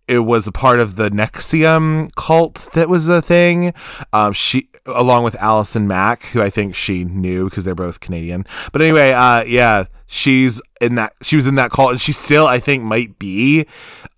it 0.09 0.21
was 0.21 0.47
a 0.47 0.53
part 0.53 0.81
of 0.81 0.97
the 0.97 1.11
NXIVM 1.11 2.15
cult 2.15 2.69
that 2.75 2.89
was 2.89 3.09
a 3.09 3.21
thing. 3.21 3.75
Um, 4.13 4.33
she, 4.33 4.69
along 4.87 5.25
with 5.25 5.35
Allison 5.37 5.89
Mack, 5.89 6.27
who 6.27 6.41
I 6.41 6.51
think 6.51 6.75
she 6.75 7.05
knew 7.05 7.49
because 7.49 7.65
they're 7.65 7.75
both 7.75 8.01
Canadian. 8.01 8.47
But 8.73 8.83
anyway, 8.83 9.13
uh, 9.13 9.43
yeah, 9.43 9.85
she's 10.07 10.63
in 10.81 10.95
that. 10.95 11.15
She 11.23 11.37
was 11.37 11.47
in 11.47 11.57
that 11.57 11.71
cult, 11.71 11.93
and 11.93 12.01
she 12.01 12.13
still, 12.13 12.47
I 12.47 12.59
think, 12.61 12.85
might 12.85 13.19
be 13.19 13.67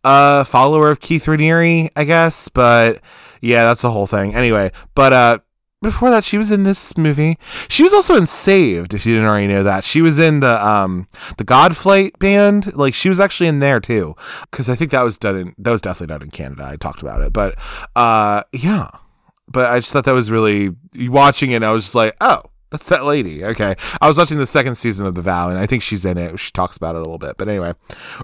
a 0.05 0.45
follower 0.45 0.91
of 0.91 1.01
Keith 1.01 1.24
Raniere, 1.26 1.91
I 1.97 2.05
guess. 2.05 2.49
But 2.49 3.01
yeah, 3.41 3.64
that's 3.64 3.82
the 3.82 3.91
whole 3.91 4.07
thing. 4.07 4.34
Anyway, 4.34 4.70
but 4.95 5.12
uh, 5.12 5.39
before 5.81 6.11
that 6.11 6.24
she 6.24 6.39
was 6.39 6.51
in 6.51 6.64
this 6.64 6.97
movie 6.97 7.39
she 7.68 7.83
was 7.83 7.93
also 7.93 8.16
in 8.16 8.26
saved 8.26 8.95
if 8.95 9.07
you 9.07 9.14
didn't 9.14 9.29
already 9.29 9.47
know 9.47 9.62
that 9.62 9.85
she 9.85 10.01
was 10.01 10.18
in 10.18 10.41
the 10.41 10.66
um 10.66 11.07
the 11.37 11.45
godflight 11.45 12.18
band 12.18 12.74
like 12.76 12.95
she 12.95 13.09
was 13.09 13.20
actually 13.20 13.47
in 13.47 13.61
there 13.61 13.79
too 13.79 14.14
because 14.51 14.68
i 14.68 14.74
think 14.74 14.91
that 14.91 15.03
was 15.03 15.16
done 15.18 15.37
in 15.37 15.55
that 15.57 15.70
was 15.70 15.81
definitely 15.81 16.12
done 16.12 16.22
in 16.22 16.31
canada 16.31 16.64
i 16.64 16.76
talked 16.76 17.03
about 17.03 17.22
it 17.22 17.33
but 17.33 17.55
uh 17.95 18.43
yeah 18.53 18.89
but 19.47 19.66
i 19.66 19.79
just 19.79 19.93
thought 19.93 20.05
that 20.05 20.12
was 20.12 20.31
really 20.31 20.74
watching 21.09 21.53
it 21.53 21.62
i 21.62 21.70
was 21.70 21.85
just 21.85 21.95
like 21.95 22.16
oh 22.20 22.43
that's 22.70 22.89
that 22.91 23.05
lady. 23.05 23.45
Okay. 23.45 23.76
I 24.01 24.09
was 24.09 24.18
watching 24.18 24.39
the 24.39 24.47
second 24.47 24.74
season 24.74 25.07
of 25.07 25.14
The 25.14 25.22
Vow, 25.22 25.49
and 25.49 25.59
I 25.59 25.64
think 25.64 25.83
she's 25.83 26.05
in 26.05 26.18
it. 26.18 26.39
She 26.39 26.51
talks 26.51 26.76
about 26.76 26.97
it 26.97 26.99
a 26.99 27.01
little 27.01 27.18
bit. 27.18 27.37
But 27.39 27.49
anyway, 27.49 27.72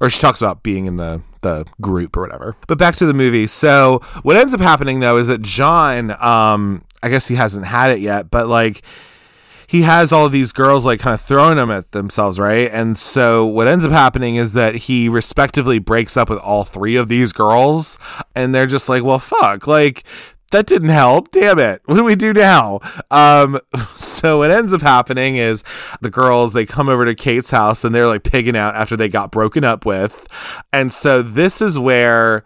or 0.01 0.11
she 0.11 0.21
talks 0.21 0.43
about 0.43 0.63
being 0.63 0.85
in 0.85 0.97
the, 0.97 1.23
the 1.41 1.65
group 1.81 2.17
or 2.17 2.23
whatever. 2.23 2.57
But 2.69 2.77
back 2.77 2.97
to 2.97 3.07
the 3.07 3.15
movie. 3.15 3.47
So 3.47 4.01
what 4.23 4.37
ends 4.37 4.53
up 4.53 4.61
happening, 4.61 5.01
though, 5.01 5.17
is 5.17 5.29
that 5.29 5.41
John 5.41 6.11
um, 6.23 6.85
I 7.05 7.09
guess 7.09 7.29
he 7.29 7.35
hasn't 7.35 7.67
had 7.67 7.91
it 7.91 8.01
yet, 8.01 8.31
but 8.31 8.49
like 8.49 8.83
he 9.67 9.83
has 9.83 10.13
all 10.13 10.29
these 10.29 10.53
girls 10.53 10.85
like 10.87 11.01
kind 11.01 11.15
of 11.15 11.21
throwing 11.21 11.57
them 11.57 11.71
at 11.71 11.93
themselves, 11.93 12.39
right? 12.39 12.71
And 12.71 12.99
so 12.99 13.47
what 13.47 13.67
ends 13.67 13.85
up 13.85 13.93
happening 13.93 14.37
is 14.37 14.53
that 14.53 14.75
he 14.75 15.09
respectively 15.09 15.79
breaks 15.79 16.17
up 16.17 16.31
with 16.31 16.39
all 16.39 16.65
three 16.65 16.97
of 16.97 17.09
these 17.09 17.33
girls, 17.33 17.99
and 18.35 18.55
they're 18.55 18.67
just 18.67 18.89
like, 18.89 19.03
well, 19.03 19.19
fuck, 19.19 19.67
like 19.67 20.05
that 20.55 20.67
didn't 20.67 20.91
help. 20.91 21.33
Damn 21.33 21.59
it. 21.59 21.83
What 21.87 21.97
do 21.97 22.05
we 22.05 22.15
do 22.15 22.33
now? 22.33 22.79
Um, 23.11 23.59
so 23.97 24.39
what 24.39 24.53
ends 24.53 24.73
up 24.73 24.83
happening 24.83 25.37
is 25.37 25.65
the 26.01 26.11
girls, 26.11 26.53
they 26.53 26.65
come 26.65 26.89
over 26.89 27.05
to 27.05 27.15
Kate's 27.15 27.51
house 27.51 27.83
and 27.83 27.93
they're 27.93 28.07
like 28.07 28.23
pigging 28.23 28.57
out 28.57 28.77
after 28.77 28.97
they 28.97 29.09
got 29.09 29.33
broken 29.33 29.65
up 29.65 29.85
with. 29.85 30.29
And 30.73 30.93
so 30.93 31.23
this 31.23 31.61
is 31.61 31.77
where 31.77 32.45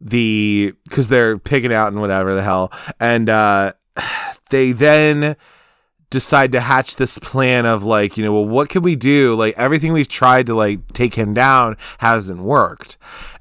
the, 0.00 0.74
cause 0.90 1.08
they're 1.08 1.36
pigging 1.36 1.72
out 1.72 1.88
and 1.88 2.00
whatever 2.00 2.36
the 2.36 2.42
hell. 2.44 2.70
And, 3.00 3.28
uh, 3.28 3.72
they 4.50 4.72
then 4.72 5.36
decide 6.10 6.52
to 6.52 6.60
hatch 6.60 6.96
this 6.96 7.18
plan 7.18 7.66
of 7.66 7.84
like, 7.84 8.16
you 8.16 8.24
know, 8.24 8.32
well, 8.32 8.46
what 8.46 8.68
can 8.68 8.82
we 8.82 8.96
do? 8.96 9.34
Like 9.34 9.54
everything 9.56 9.92
we've 9.92 10.08
tried 10.08 10.46
to 10.46 10.54
like 10.54 10.92
take 10.92 11.14
him 11.14 11.34
down 11.34 11.76
hasn't 11.98 12.40
worked. 12.40 12.96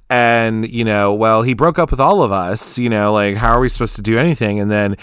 And, 0.10 0.68
you 0.70 0.84
know, 0.86 1.14
well, 1.14 1.41
he 1.43 1.53
broke 1.53 1.80
up 1.80 1.91
with 1.91 1.99
all 1.99 2.22
of 2.22 2.32
us, 2.32 2.78
you 2.78 2.89
know, 2.89 3.12
like 3.14 3.36
how 3.36 3.53
are 3.53 3.60
we 3.60 3.70
supposed 3.70 3.95
to 3.97 4.01
do 4.01 4.18
anything? 4.18 4.60
And 4.60 4.72
then 4.72 4.95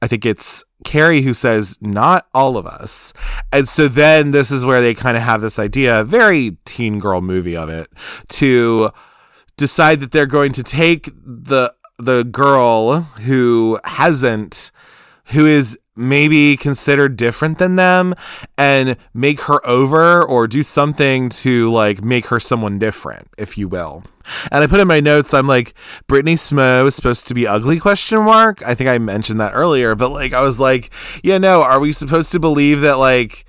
I 0.00 0.06
think 0.06 0.24
it's 0.24 0.64
Carrie 0.84 1.22
who 1.22 1.34
says, 1.34 1.78
not 1.80 2.26
all 2.32 2.56
of 2.56 2.66
us. 2.66 3.12
And 3.52 3.68
so 3.68 3.88
then 3.88 4.30
this 4.30 4.50
is 4.50 4.64
where 4.64 4.80
they 4.80 4.94
kind 4.94 5.16
of 5.16 5.22
have 5.22 5.40
this 5.40 5.58
idea, 5.58 6.04
very 6.04 6.56
teen 6.64 6.98
girl 6.98 7.20
movie 7.20 7.56
of 7.56 7.68
it, 7.68 7.88
to 8.28 8.90
decide 9.56 10.00
that 10.00 10.12
they're 10.12 10.26
going 10.26 10.52
to 10.52 10.62
take 10.62 11.10
the 11.24 11.74
the 12.00 12.22
girl 12.22 13.00
who 13.00 13.76
hasn't 13.82 14.70
who 15.30 15.46
is 15.46 15.78
maybe 15.98 16.56
considered 16.56 17.16
different 17.16 17.58
than 17.58 17.76
them 17.76 18.14
and 18.56 18.96
make 19.12 19.40
her 19.42 19.64
over 19.66 20.22
or 20.22 20.46
do 20.46 20.62
something 20.62 21.28
to 21.28 21.70
like 21.70 22.04
make 22.04 22.26
her 22.26 22.38
someone 22.38 22.78
different, 22.78 23.28
if 23.36 23.58
you 23.58 23.68
will. 23.68 24.04
And 24.52 24.62
I 24.62 24.66
put 24.66 24.80
in 24.80 24.86
my 24.86 25.00
notes, 25.00 25.34
I'm 25.34 25.48
like, 25.48 25.74
Brittany 26.06 26.36
Snow 26.36 26.86
is 26.86 26.94
supposed 26.94 27.26
to 27.26 27.34
be 27.34 27.46
ugly 27.46 27.80
question 27.80 28.22
mark. 28.22 28.62
I 28.66 28.74
think 28.74 28.88
I 28.88 28.98
mentioned 28.98 29.40
that 29.40 29.54
earlier, 29.54 29.94
but 29.94 30.10
like 30.10 30.32
I 30.32 30.40
was 30.40 30.60
like, 30.60 30.90
yeah, 31.24 31.38
no, 31.38 31.62
are 31.62 31.80
we 31.80 31.92
supposed 31.92 32.30
to 32.32 32.40
believe 32.40 32.80
that 32.82 32.98
like 32.98 33.44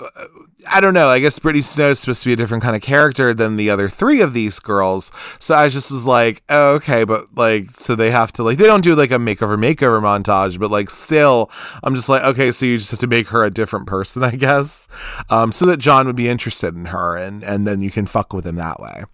uh, 0.00 0.26
I 0.70 0.80
don't 0.80 0.94
know. 0.94 1.08
I 1.08 1.20
guess 1.20 1.38
Brittany 1.38 1.62
Snow 1.62 1.90
is 1.90 2.00
supposed 2.00 2.22
to 2.22 2.28
be 2.28 2.32
a 2.32 2.36
different 2.36 2.62
kind 2.62 2.76
of 2.76 2.82
character 2.82 3.34
than 3.34 3.56
the 3.56 3.70
other 3.70 3.88
three 3.88 4.20
of 4.20 4.32
these 4.32 4.58
girls. 4.58 5.10
So 5.38 5.54
I 5.54 5.68
just 5.68 5.90
was 5.90 6.06
like, 6.06 6.42
oh, 6.48 6.74
okay, 6.74 7.04
but 7.04 7.34
like, 7.36 7.70
so 7.70 7.94
they 7.94 8.10
have 8.10 8.32
to 8.32 8.42
like, 8.42 8.58
they 8.58 8.66
don't 8.66 8.82
do 8.82 8.94
like 8.94 9.10
a 9.10 9.16
makeover 9.16 9.58
makeover 9.58 10.00
montage, 10.00 10.58
but 10.58 10.70
like, 10.70 10.90
still, 10.90 11.50
I'm 11.82 11.94
just 11.94 12.08
like, 12.08 12.22
okay, 12.22 12.52
so 12.52 12.66
you 12.66 12.78
just 12.78 12.90
have 12.90 13.00
to 13.00 13.06
make 13.06 13.28
her 13.28 13.44
a 13.44 13.50
different 13.50 13.86
person, 13.86 14.22
I 14.24 14.32
guess, 14.32 14.88
um, 15.30 15.52
so 15.52 15.66
that 15.66 15.78
John 15.78 16.06
would 16.06 16.16
be 16.16 16.28
interested 16.28 16.74
in 16.74 16.86
her, 16.86 17.16
and 17.16 17.42
and 17.42 17.66
then 17.66 17.80
you 17.80 17.90
can 17.90 18.06
fuck 18.06 18.32
with 18.32 18.46
him 18.46 18.56
that 18.56 18.80
way. 18.80 19.04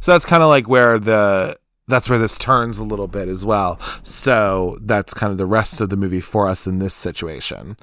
So 0.00 0.12
that's 0.12 0.26
kind 0.26 0.42
of 0.42 0.48
like 0.48 0.68
where 0.68 0.98
the 0.98 1.58
that's 1.86 2.08
where 2.08 2.18
this 2.18 2.38
turns 2.38 2.78
a 2.78 2.84
little 2.84 3.08
bit 3.08 3.28
as 3.28 3.44
well. 3.44 3.78
So 4.02 4.78
that's 4.80 5.12
kind 5.12 5.30
of 5.30 5.38
the 5.38 5.46
rest 5.46 5.80
of 5.80 5.90
the 5.90 5.96
movie 5.96 6.20
for 6.20 6.48
us 6.48 6.66
in 6.66 6.78
this 6.78 6.94
situation. 6.94 7.76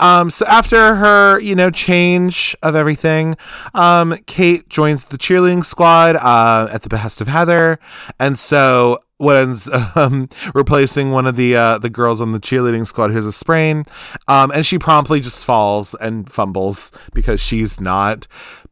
Um, 0.00 0.30
so 0.30 0.44
after 0.46 0.96
her, 0.96 1.40
you 1.40 1.54
know, 1.54 1.70
change 1.70 2.56
of 2.62 2.74
everything, 2.74 3.36
um, 3.74 4.16
Kate 4.26 4.68
joins 4.68 5.04
the 5.04 5.18
cheerleading 5.18 5.64
squad 5.64 6.16
uh, 6.16 6.68
at 6.72 6.82
the 6.82 6.88
behest 6.88 7.20
of 7.20 7.28
Heather, 7.28 7.78
and 8.18 8.38
so 8.38 8.98
ends 9.28 9.68
um, 9.94 10.28
replacing 10.54 11.10
one 11.10 11.26
of 11.26 11.36
the 11.36 11.54
uh, 11.54 11.78
the 11.78 11.90
girls 11.90 12.20
on 12.20 12.32
the 12.32 12.40
cheerleading 12.40 12.86
squad 12.86 13.10
who 13.10 13.16
has 13.16 13.26
a 13.26 13.32
sprain, 13.32 13.84
um, 14.28 14.50
and 14.52 14.64
she 14.64 14.78
promptly 14.78 15.20
just 15.20 15.44
falls 15.44 15.94
and 15.96 16.30
fumbles 16.30 16.90
because 17.12 17.40
she's 17.40 17.80
not 17.80 18.26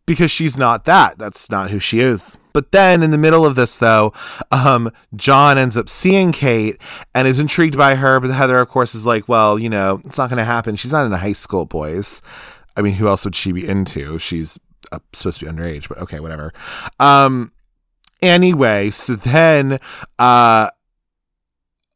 because 0.09 0.31
she's 0.31 0.57
not 0.57 0.87
that. 0.87 1.19
That's 1.19 1.51
not 1.51 1.71
who 1.71 1.79
she 1.79 2.01
is. 2.01 2.39
But 2.55 2.73
then 2.73 3.03
in 3.03 3.11
the 3.11 3.19
middle 3.19 3.45
of 3.45 3.57
this, 3.57 3.77
though, 3.77 4.15
um, 4.51 4.91
John 5.15 5.59
ends 5.59 5.77
up 5.77 5.91
seeing 5.91 6.33
Kate 6.33 6.81
and 7.15 7.29
is 7.29 7.39
intrigued 7.39 7.77
by 7.77 7.95
her. 7.95 8.19
But 8.19 8.31
Heather, 8.31 8.59
of 8.59 8.69
course, 8.69 8.95
is 8.95 9.05
like, 9.05 9.29
well, 9.29 9.59
you 9.59 9.69
know, 9.69 10.01
it's 10.07 10.17
not 10.17 10.31
going 10.31 10.39
to 10.39 10.45
happen. 10.45 10.77
She's 10.77 10.93
not 10.93 11.05
in 11.05 11.13
a 11.13 11.19
high 11.19 11.35
school, 11.35 11.67
boys. 11.67 12.23
I 12.75 12.81
mean, 12.81 12.95
who 12.95 13.07
else 13.07 13.27
would 13.27 13.37
she 13.37 13.53
be 13.53 13.69
into? 13.69 14.19
She's 14.19 14.59
uh, 14.91 14.99
supposed 15.13 15.41
to 15.41 15.45
be 15.45 15.53
underage, 15.53 15.91
but 15.91 15.99
okay, 15.99 16.21
whatever. 16.21 16.55
Um, 16.99 17.53
anyway, 18.23 18.89
so 18.89 19.15
then 19.15 19.79
uh, 20.19 20.71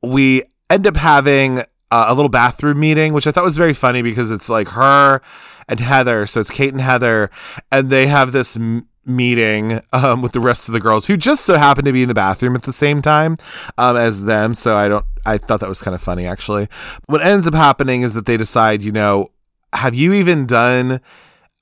we 0.03 0.43
end 0.69 0.87
up 0.87 0.97
having 0.97 1.65
uh, 1.93 2.07
a 2.09 2.15
little 2.15 2.31
bathroom 2.31 2.81
meeting, 2.81 3.13
which 3.13 3.27
I 3.27 3.33
thought 3.33 3.45
was 3.45 3.59
very 3.59 3.75
funny 3.75 4.01
because 4.01 4.31
it's 4.31 4.49
like 4.49 4.69
her 4.69 5.21
and 5.69 5.79
Heather. 5.79 6.27
So 6.27 6.41
it's 6.41 6.51
Kate 6.51 6.73
and 6.73 6.81
Heather, 6.81 7.31
and 7.71 7.91
they 7.91 8.07
have 8.07 8.33
this 8.33 8.57
m- 8.57 8.89
meeting 9.05 9.83
um, 9.93 10.23
with 10.23 10.33
the 10.33 10.41
rest 10.41 10.69
of 10.69 10.73
the 10.73 10.81
girls 10.81 11.07
who 11.07 11.19
just 11.19 11.45
so 11.45 11.59
happen 11.59 11.85
to 11.85 11.93
be 11.93 12.03
in 12.03 12.09
the 12.09 12.15
bathroom 12.15 12.57
at 12.57 12.63
the 12.63 12.73
same 12.73 13.03
time 13.03 13.37
um, 13.77 13.97
as 13.99 14.25
them. 14.25 14.55
So 14.55 14.75
I 14.75 14.89
don't. 14.89 15.05
I 15.27 15.37
thought 15.37 15.61
that 15.61 15.69
was 15.69 15.83
kind 15.83 15.95
of 15.95 16.01
funny 16.01 16.27
actually. 16.27 16.67
What 17.07 17.23
ends 17.23 17.47
up 17.47 17.55
happening 17.55 18.01
is 18.01 18.15
that 18.15 18.25
they 18.25 18.39
decide, 18.39 18.83
you 18.83 18.91
know, 18.91 19.31
have 19.75 19.95
you 19.95 20.15
even 20.15 20.47
done 20.47 21.01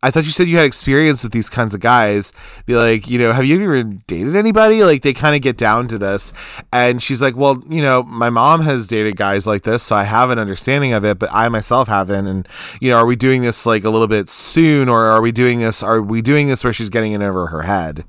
I 0.02 0.10
thought 0.10 0.24
you 0.24 0.30
said 0.30 0.48
you 0.48 0.56
had 0.56 0.64
experience 0.64 1.22
with 1.22 1.32
these 1.32 1.50
kinds 1.50 1.74
of 1.74 1.80
guys. 1.80 2.32
Be 2.64 2.74
like, 2.74 3.06
you 3.06 3.18
know, 3.18 3.32
have 3.32 3.44
you 3.44 3.62
ever 3.62 3.82
dated 3.82 4.34
anybody? 4.34 4.82
Like, 4.82 5.02
they 5.02 5.12
kind 5.12 5.36
of 5.36 5.42
get 5.42 5.58
down 5.58 5.88
to 5.88 5.98
this. 5.98 6.32
And 6.72 7.02
she's 7.02 7.20
like, 7.20 7.36
well, 7.36 7.62
you 7.68 7.82
know, 7.82 8.02
my 8.04 8.30
mom 8.30 8.62
has 8.62 8.86
dated 8.86 9.16
guys 9.16 9.46
like 9.46 9.62
this, 9.62 9.82
so 9.82 9.96
I 9.96 10.04
have 10.04 10.30
an 10.30 10.38
understanding 10.38 10.94
of 10.94 11.04
it, 11.04 11.18
but 11.18 11.28
I 11.32 11.50
myself 11.50 11.88
haven't. 11.88 12.26
And, 12.26 12.48
you 12.80 12.88
know, 12.88 12.96
are 12.96 13.04
we 13.04 13.14
doing 13.14 13.42
this 13.42 13.66
like 13.66 13.84
a 13.84 13.90
little 13.90 14.08
bit 14.08 14.30
soon, 14.30 14.88
or 14.88 15.04
are 15.04 15.20
we 15.20 15.32
doing 15.32 15.60
this? 15.60 15.82
Are 15.82 16.00
we 16.00 16.22
doing 16.22 16.46
this 16.46 16.64
where 16.64 16.72
she's 16.72 16.88
getting 16.88 17.12
it 17.12 17.20
over 17.20 17.48
her 17.48 17.62
head? 17.62 18.04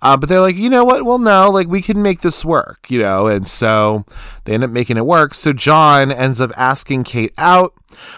Uh, 0.00 0.16
but 0.16 0.30
they're 0.30 0.40
like, 0.40 0.56
you 0.56 0.70
know 0.70 0.84
what? 0.84 1.04
Well, 1.04 1.18
no, 1.18 1.50
like, 1.50 1.68
we 1.68 1.82
can 1.82 2.00
make 2.00 2.22
this 2.22 2.42
work, 2.42 2.90
you 2.90 3.00
know? 3.00 3.26
And 3.26 3.46
so 3.46 4.06
they 4.44 4.54
end 4.54 4.64
up 4.64 4.70
making 4.70 4.96
it 4.96 5.04
work. 5.04 5.34
So 5.34 5.52
John 5.52 6.10
ends 6.10 6.40
up 6.40 6.52
asking 6.56 7.04
Kate 7.04 7.34
out 7.36 7.74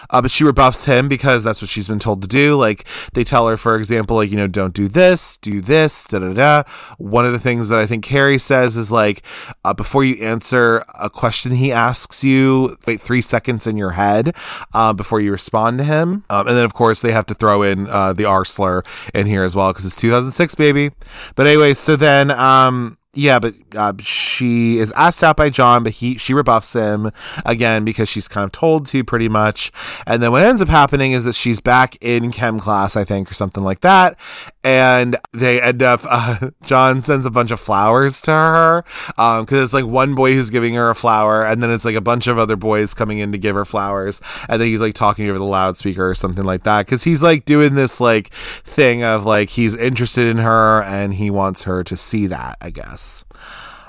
uh, 0.09 0.21
but 0.21 0.31
she 0.31 0.43
rebuffs 0.43 0.85
him 0.85 1.07
because 1.07 1.43
that's 1.43 1.61
what 1.61 1.69
she's 1.69 1.87
been 1.87 1.99
told 1.99 2.21
to 2.21 2.27
do. 2.27 2.55
Like 2.55 2.85
they 3.17 3.23
tell 3.23 3.47
her, 3.47 3.57
for 3.57 3.75
example, 3.75 4.17
like, 4.17 4.29
you 4.29 4.37
know, 4.37 4.45
don't 4.45 4.75
do 4.75 4.87
this, 4.87 5.37
do 5.37 5.59
this, 5.59 6.03
da 6.03 6.19
da 6.19 6.33
da. 6.33 6.63
One 6.99 7.25
of 7.25 7.31
the 7.31 7.39
things 7.39 7.69
that 7.69 7.79
I 7.79 7.87
think 7.87 8.03
Carrie 8.03 8.37
says 8.37 8.77
is 8.77 8.91
like, 8.91 9.23
uh, 9.65 9.73
before 9.73 10.03
you 10.03 10.23
answer 10.23 10.85
a 10.93 11.09
question 11.09 11.53
he 11.53 11.71
asks 11.71 12.23
you, 12.23 12.77
wait 12.85 13.01
three 13.01 13.23
seconds 13.23 13.65
in 13.65 13.75
your 13.75 13.93
head 13.93 14.35
uh, 14.75 14.93
before 14.93 15.19
you 15.19 15.31
respond 15.31 15.79
to 15.79 15.83
him. 15.83 16.25
Um, 16.29 16.47
and 16.47 16.55
then, 16.55 16.63
of 16.63 16.75
course, 16.75 17.01
they 17.01 17.11
have 17.11 17.25
to 17.25 17.33
throw 17.33 17.63
in 17.63 17.87
uh, 17.87 18.13
the 18.13 18.25
R 18.25 18.45
slur 18.45 18.83
in 19.15 19.25
here 19.25 19.43
as 19.43 19.55
well 19.55 19.73
because 19.73 19.87
it's 19.87 19.95
2006, 19.95 20.53
baby. 20.53 20.91
But 21.33 21.47
anyway, 21.47 21.73
so 21.73 21.95
then, 21.95 22.29
um, 22.29 22.96
yeah, 23.13 23.39
but 23.39 23.55
uh, 23.75 23.93
she 23.99 24.77
is 24.77 24.91
asked 24.91 25.23
out 25.23 25.37
by 25.37 25.49
John, 25.49 25.83
but 25.83 25.93
he 25.93 26.17
she 26.17 26.33
rebuffs 26.33 26.73
him 26.73 27.09
again 27.45 27.83
because 27.83 28.09
she's 28.09 28.27
kind 28.27 28.45
of 28.45 28.51
told 28.51 28.85
to 28.87 29.03
pretty 29.03 29.27
much. 29.29 29.71
And 30.05 30.21
then 30.21 30.31
what 30.31 30.43
ends 30.43 30.61
up 30.61 30.67
happening 30.67 31.13
is 31.13 31.23
that 31.23 31.33
she's 31.33 31.59
back 31.59 31.97
in 32.01 32.31
chem 32.31 32.59
class, 32.59 32.95
I 32.95 33.03
think, 33.03 33.31
or 33.31 33.33
something 33.33 33.63
like 33.63 33.81
that. 33.81 34.19
And 34.67 35.15
they 35.31 35.61
end 35.61 35.81
up. 35.81 36.01
Uh, 36.03 36.49
John 36.61 36.99
sends 36.99 37.25
a 37.25 37.31
bunch 37.31 37.51
of 37.51 37.59
flowers 37.61 38.21
to 38.23 38.31
her 38.31 38.83
because 39.07 39.51
um, 39.53 39.63
it's 39.63 39.71
like 39.71 39.85
one 39.85 40.13
boy 40.13 40.33
who's 40.33 40.49
giving 40.49 40.73
her 40.73 40.89
a 40.89 40.95
flower, 40.95 41.45
and 41.45 41.63
then 41.63 41.71
it's 41.71 41.85
like 41.85 41.95
a 41.95 42.01
bunch 42.01 42.27
of 42.27 42.37
other 42.37 42.57
boys 42.57 42.93
coming 42.93 43.19
in 43.19 43.31
to 43.31 43.37
give 43.37 43.55
her 43.55 43.63
flowers, 43.63 44.19
and 44.49 44.59
then 44.59 44.67
he's 44.67 44.81
like 44.81 44.93
talking 44.93 45.29
over 45.29 45.39
the 45.39 45.45
loudspeaker 45.45 46.09
or 46.09 46.13
something 46.13 46.43
like 46.43 46.63
that 46.63 46.85
because 46.85 47.05
he's 47.05 47.23
like 47.23 47.45
doing 47.45 47.75
this 47.75 48.01
like 48.01 48.33
thing 48.65 49.05
of 49.05 49.25
like 49.25 49.51
he's 49.51 49.73
interested 49.73 50.27
in 50.27 50.39
her 50.39 50.83
and 50.83 51.13
he 51.13 51.31
wants 51.31 51.63
her 51.63 51.81
to 51.85 51.95
see 51.95 52.27
that, 52.27 52.57
I 52.59 52.69
guess. 52.69 53.23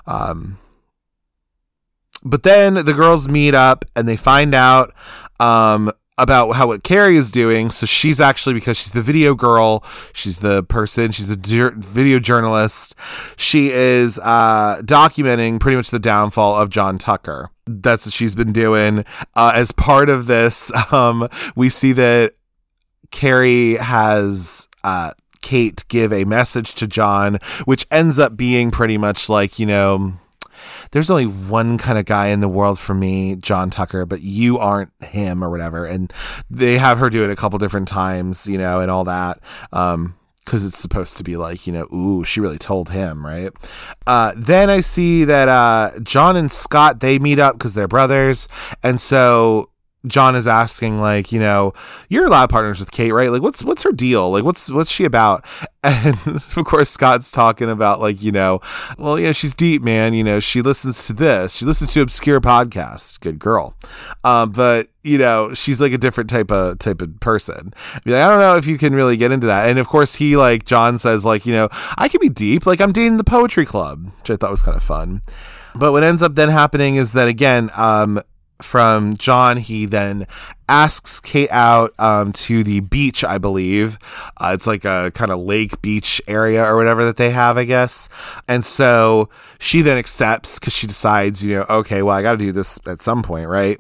Um, 0.06 0.58
but 2.22 2.44
then 2.44 2.74
the 2.74 2.94
girls 2.94 3.26
meet 3.26 3.56
up 3.56 3.84
and 3.96 4.06
they 4.06 4.16
find 4.16 4.54
out 4.54 4.94
um, 5.40 5.90
about 6.18 6.56
how 6.56 6.66
what 6.66 6.82
Carrie 6.82 7.16
is 7.16 7.30
doing. 7.30 7.70
So 7.70 7.86
she's 7.86 8.20
actually 8.20 8.54
because 8.54 8.76
she's 8.76 8.92
the 8.92 9.02
video 9.02 9.34
girl, 9.34 9.84
she's 10.12 10.40
the 10.40 10.62
person, 10.64 11.12
she's 11.12 11.28
the 11.28 11.72
video 11.76 12.18
journalist. 12.18 12.94
She 13.36 13.70
is 13.70 14.18
uh, 14.22 14.82
documenting 14.82 15.60
pretty 15.60 15.76
much 15.76 15.90
the 15.90 15.98
downfall 15.98 16.56
of 16.56 16.68
John 16.70 16.98
Tucker. 16.98 17.50
That's 17.66 18.06
what 18.06 18.12
she's 18.12 18.34
been 18.34 18.52
doing. 18.52 19.04
Uh, 19.34 19.52
as 19.54 19.72
part 19.72 20.10
of 20.10 20.26
this, 20.26 20.72
um, 20.92 21.28
we 21.54 21.68
see 21.68 21.92
that 21.92 22.34
Carrie 23.10 23.74
has 23.74 24.68
uh, 24.84 25.12
Kate 25.40 25.84
give 25.88 26.12
a 26.12 26.24
message 26.24 26.74
to 26.74 26.86
John, 26.86 27.38
which 27.64 27.86
ends 27.90 28.18
up 28.18 28.36
being 28.36 28.70
pretty 28.70 28.98
much 28.98 29.28
like, 29.28 29.58
you 29.58 29.66
know, 29.66 30.14
there's 30.91 31.11
only 31.11 31.26
one 31.26 31.78
kind 31.78 31.99
of 31.99 32.05
guy 32.05 32.28
in 32.28 32.41
the 32.41 32.49
world 32.49 32.78
for 32.78 32.95
me, 32.95 33.36
John 33.36 33.70
Tucker, 33.70 34.07
but 34.07 34.22
you 34.22 34.59
aren't 34.59 34.93
him 35.05 35.43
or 35.43 35.51
whatever. 35.51 35.84
And 35.84 36.12
they 36.51 36.78
have 36.78 36.99
her 36.99 37.11
do 37.11 37.24
it 37.24 37.30
a 37.30 37.36
couple 37.36 37.59
different 37.59 37.89
times, 37.89 38.47
you 38.47 38.59
know, 38.59 38.80
and 38.80 38.91
all 38.91 39.05
that. 39.05 39.41
Um, 39.72 40.14
because 40.45 40.64
it's 40.64 40.78
supposed 40.78 41.18
to 41.18 41.22
be 41.24 41.36
like, 41.36 41.66
you 41.66 41.74
know, 41.74 41.86
ooh, 41.93 42.24
she 42.24 42.41
really 42.41 42.57
told 42.57 42.89
him, 42.89 43.26
right? 43.26 43.53
Uh, 44.07 44.32
then 44.34 44.70
I 44.70 44.80
see 44.80 45.24
that 45.24 45.47
uh, 45.47 45.91
John 46.03 46.36
and 46.36 46.51
Scott 46.51 47.01
they 47.01 47.18
meet 47.18 47.39
up 47.39 47.57
because 47.57 47.74
they're 47.74 47.86
brothers, 47.86 48.49
and 48.82 48.99
so 48.99 49.68
John 50.07 50.36
is 50.36 50.46
asking, 50.46 51.01
like, 51.01 51.32
you 51.32 51.40
know, 51.40 51.72
you're 52.09 52.28
lab 52.28 52.51
partners 52.51 52.78
with 52.78 52.92
Kate, 52.92 53.11
right? 53.11 53.32
Like, 53.32 53.42
what's 53.42 53.64
what's 53.64 53.82
her 53.82 53.92
deal? 53.92 54.30
Like, 54.30 54.44
what's 54.44 54.70
what's 54.70 54.90
she 54.90 55.05
about? 55.05 55.44
And 55.84 56.16
of 56.26 56.64
course, 56.66 56.90
Scott's 56.90 57.30
talking 57.30 57.70
about, 57.70 58.01
like, 58.01 58.20
you 58.20 58.32
know, 58.32 58.61
well, 58.99 59.18
yeah, 59.18 59.30
she's 59.30 59.55
deep, 59.55 59.80
man. 59.80 60.12
You 60.12 60.24
know, 60.24 60.40
she 60.40 60.61
listens 60.61 61.07
to 61.07 61.12
this, 61.12 61.55
she 61.55 61.64
listens 61.64 61.92
to 61.94 62.03
obscure 62.03 62.40
podcasts. 62.40 63.18
Good 63.18 63.38
girl, 63.38 63.74
um, 64.24 64.51
but 64.51 64.88
you 65.05 65.18
know, 65.18 65.55
she's 65.55 65.80
like 65.80 65.92
a 65.92 65.99
different 65.99 66.28
type 66.28 66.51
of 66.51 66.80
type 66.80 67.01
of 67.01 67.20
person. 67.20 67.72
I, 68.05 68.11
I 68.11 68.28
don't 68.28 68.40
know 68.40 68.57
if 68.57 68.66
you 68.66 68.76
can 68.76 68.92
really 68.92 69.16
get 69.16 69.30
into 69.30 69.46
that. 69.46 69.68
And 69.68 69.78
of 69.78 69.86
course, 69.86 70.16
he 70.16 70.36
like 70.36 70.64
John 70.64 70.99
says, 70.99 71.24
like, 71.24 71.46
you 71.46 71.55
know, 71.55 71.68
I 71.96 72.09
can 72.09 72.20
be 72.20 72.28
deep. 72.28 72.66
Like, 72.66 72.80
I'm 72.80 72.92
dating 72.92 73.16
the 73.16 73.24
poetry 73.24 73.64
club, 73.64 74.11
which 74.18 74.30
I 74.30 74.36
thought 74.36 74.51
was 74.51 74.62
kind 74.62 74.76
of 74.76 74.82
fun. 74.82 75.22
But 75.74 75.92
what 75.92 76.03
ends 76.03 76.22
up 76.22 76.34
then 76.34 76.49
happening 76.49 76.96
is 76.96 77.12
that 77.12 77.28
again, 77.28 77.70
um, 77.76 78.20
from 78.61 79.16
John, 79.16 79.59
he 79.59 79.86
then 79.86 80.26
asks 80.68 81.20
Kate 81.20 81.50
out 81.50 81.92
um, 81.98 82.32
to 82.32 82.62
the 82.62 82.80
beach, 82.80 83.24
I 83.24 83.38
believe. 83.38 83.98
Uh, 84.36 84.52
it's 84.54 84.66
like 84.66 84.84
a 84.84 85.11
kind 85.14 85.30
of 85.30 85.40
lake 85.40 85.80
beach 85.80 86.20
area 86.26 86.64
or 86.64 86.76
whatever 86.76 87.04
that 87.04 87.16
they 87.16 87.30
have, 87.30 87.56
I 87.56 87.64
guess. 87.64 88.09
And 88.46 88.64
so 88.64 89.28
she 89.59 89.82
then 89.82 89.98
accepts 89.98 90.59
because 90.59 90.72
she 90.72 90.86
decides, 90.86 91.44
you 91.44 91.56
know, 91.56 91.66
okay, 91.70 92.02
well, 92.02 92.16
I 92.16 92.22
got 92.22 92.32
to 92.32 92.38
do 92.38 92.52
this 92.52 92.78
at 92.86 93.02
some 93.02 93.22
point, 93.22 93.48
right? 93.48 93.78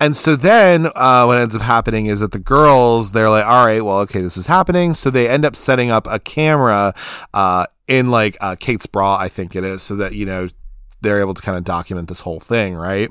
And 0.00 0.16
so 0.16 0.36
then 0.36 0.86
uh, 0.94 1.24
what 1.24 1.38
ends 1.38 1.56
up 1.56 1.62
happening 1.62 2.06
is 2.06 2.20
that 2.20 2.30
the 2.30 2.38
girls, 2.38 3.12
they're 3.12 3.30
like, 3.30 3.44
all 3.44 3.66
right, 3.66 3.84
well, 3.84 3.98
okay, 4.00 4.20
this 4.20 4.36
is 4.36 4.46
happening. 4.46 4.94
So 4.94 5.10
they 5.10 5.28
end 5.28 5.44
up 5.44 5.56
setting 5.56 5.90
up 5.90 6.06
a 6.08 6.20
camera 6.20 6.94
uh, 7.34 7.66
in 7.88 8.10
like 8.10 8.36
uh, 8.40 8.54
Kate's 8.58 8.86
bra, 8.86 9.16
I 9.16 9.28
think 9.28 9.56
it 9.56 9.64
is, 9.64 9.82
so 9.82 9.96
that, 9.96 10.14
you 10.14 10.24
know, 10.24 10.48
they're 11.00 11.20
able 11.20 11.34
to 11.34 11.42
kind 11.42 11.58
of 11.58 11.64
document 11.64 12.08
this 12.08 12.20
whole 12.20 12.40
thing, 12.40 12.74
right? 12.74 13.10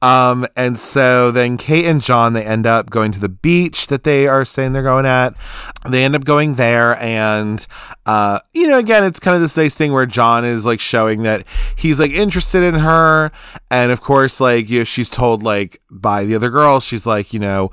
Um, 0.00 0.46
and 0.54 0.78
so 0.78 1.30
then 1.30 1.56
Kate 1.56 1.86
and 1.86 2.00
John 2.00 2.32
they 2.32 2.44
end 2.44 2.66
up 2.66 2.90
going 2.90 3.10
to 3.12 3.20
the 3.20 3.28
beach 3.28 3.88
that 3.88 4.04
they 4.04 4.28
are 4.28 4.44
saying 4.44 4.72
they're 4.72 4.82
going 4.82 5.06
at. 5.06 5.34
They 5.88 6.04
end 6.04 6.14
up 6.14 6.24
going 6.24 6.54
there, 6.54 6.96
and 6.96 7.66
uh, 8.06 8.40
you 8.54 8.68
know, 8.68 8.78
again, 8.78 9.04
it's 9.04 9.20
kind 9.20 9.34
of 9.34 9.40
this 9.40 9.56
nice 9.56 9.74
thing 9.74 9.92
where 9.92 10.06
John 10.06 10.44
is 10.44 10.64
like 10.64 10.80
showing 10.80 11.22
that 11.24 11.44
he's 11.76 11.98
like 11.98 12.12
interested 12.12 12.62
in 12.62 12.74
her, 12.74 13.32
and 13.70 13.90
of 13.90 14.00
course, 14.00 14.40
like 14.40 14.68
you 14.70 14.80
know, 14.80 14.84
she's 14.84 15.10
told 15.10 15.42
like 15.42 15.80
by 15.90 16.24
the 16.24 16.34
other 16.34 16.50
girls, 16.50 16.84
she's 16.84 17.06
like, 17.06 17.32
you 17.32 17.40
know 17.40 17.70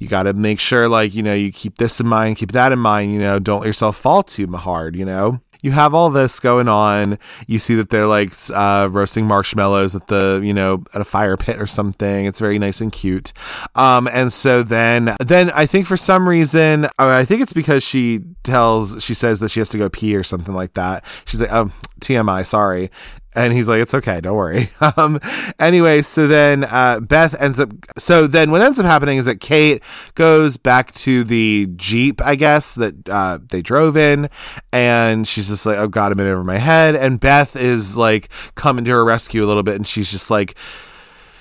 you 0.00 0.08
got 0.08 0.24
to 0.24 0.32
make 0.32 0.58
sure 0.58 0.88
like 0.88 1.14
you 1.14 1.22
know 1.22 1.34
you 1.34 1.52
keep 1.52 1.76
this 1.76 2.00
in 2.00 2.06
mind 2.06 2.36
keep 2.36 2.52
that 2.52 2.72
in 2.72 2.78
mind 2.78 3.12
you 3.12 3.20
know 3.20 3.38
don't 3.38 3.60
let 3.60 3.66
yourself 3.66 3.96
fall 3.96 4.22
too 4.22 4.46
hard 4.56 4.96
you 4.96 5.04
know 5.04 5.40
you 5.62 5.72
have 5.72 5.94
all 5.94 6.10
this 6.10 6.40
going 6.40 6.68
on. 6.68 7.18
You 7.46 7.58
see 7.58 7.74
that 7.76 7.90
they're 7.90 8.06
like 8.06 8.32
uh, 8.52 8.88
roasting 8.90 9.26
marshmallows 9.26 9.94
at 9.94 10.06
the, 10.08 10.40
you 10.42 10.54
know, 10.54 10.84
at 10.94 11.00
a 11.00 11.04
fire 11.04 11.36
pit 11.36 11.60
or 11.60 11.66
something. 11.66 12.26
It's 12.26 12.40
very 12.40 12.58
nice 12.58 12.80
and 12.80 12.92
cute. 12.92 13.32
Um, 13.74 14.08
and 14.08 14.32
so 14.32 14.62
then, 14.62 15.14
then 15.24 15.50
I 15.50 15.66
think 15.66 15.86
for 15.86 15.96
some 15.96 16.28
reason, 16.28 16.86
uh, 16.86 16.88
I 16.98 17.24
think 17.24 17.42
it's 17.42 17.52
because 17.52 17.82
she 17.82 18.20
tells, 18.42 19.02
she 19.02 19.14
says 19.14 19.40
that 19.40 19.50
she 19.50 19.60
has 19.60 19.68
to 19.70 19.78
go 19.78 19.88
pee 19.88 20.16
or 20.16 20.22
something 20.22 20.54
like 20.54 20.74
that. 20.74 21.04
She's 21.24 21.40
like, 21.40 21.52
oh, 21.52 21.70
TMI, 22.00 22.46
sorry. 22.46 22.90
And 23.36 23.52
he's 23.52 23.68
like, 23.68 23.80
it's 23.80 23.94
okay, 23.94 24.20
don't 24.20 24.36
worry. 24.36 24.70
Um, 24.96 25.20
anyway, 25.58 26.02
so 26.02 26.26
then 26.26 26.64
uh, 26.64 27.00
Beth 27.00 27.40
ends 27.40 27.60
up. 27.60 27.70
So 27.96 28.26
then 28.26 28.50
what 28.50 28.60
ends 28.60 28.78
up 28.78 28.86
happening 28.86 29.18
is 29.18 29.26
that 29.26 29.40
Kate 29.40 29.82
goes 30.14 30.56
back 30.56 30.92
to 30.94 31.22
the 31.22 31.68
Jeep, 31.76 32.20
I 32.20 32.34
guess, 32.34 32.74
that 32.74 33.08
uh, 33.08 33.38
they 33.48 33.62
drove 33.62 33.96
in. 33.96 34.28
And 34.72 35.28
she's 35.28 35.48
just 35.48 35.64
like, 35.64 35.78
oh, 35.78 35.86
God, 35.86 36.12
I'm 36.12 36.20
in 36.20 36.26
over 36.26 36.42
my 36.42 36.58
head. 36.58 36.96
And 36.96 37.20
Beth 37.20 37.54
is 37.56 37.96
like 37.96 38.30
coming 38.56 38.84
to 38.86 38.90
her 38.90 39.04
rescue 39.04 39.44
a 39.44 39.46
little 39.46 39.62
bit. 39.62 39.76
And 39.76 39.86
she's 39.86 40.10
just 40.10 40.30
like, 40.30 40.56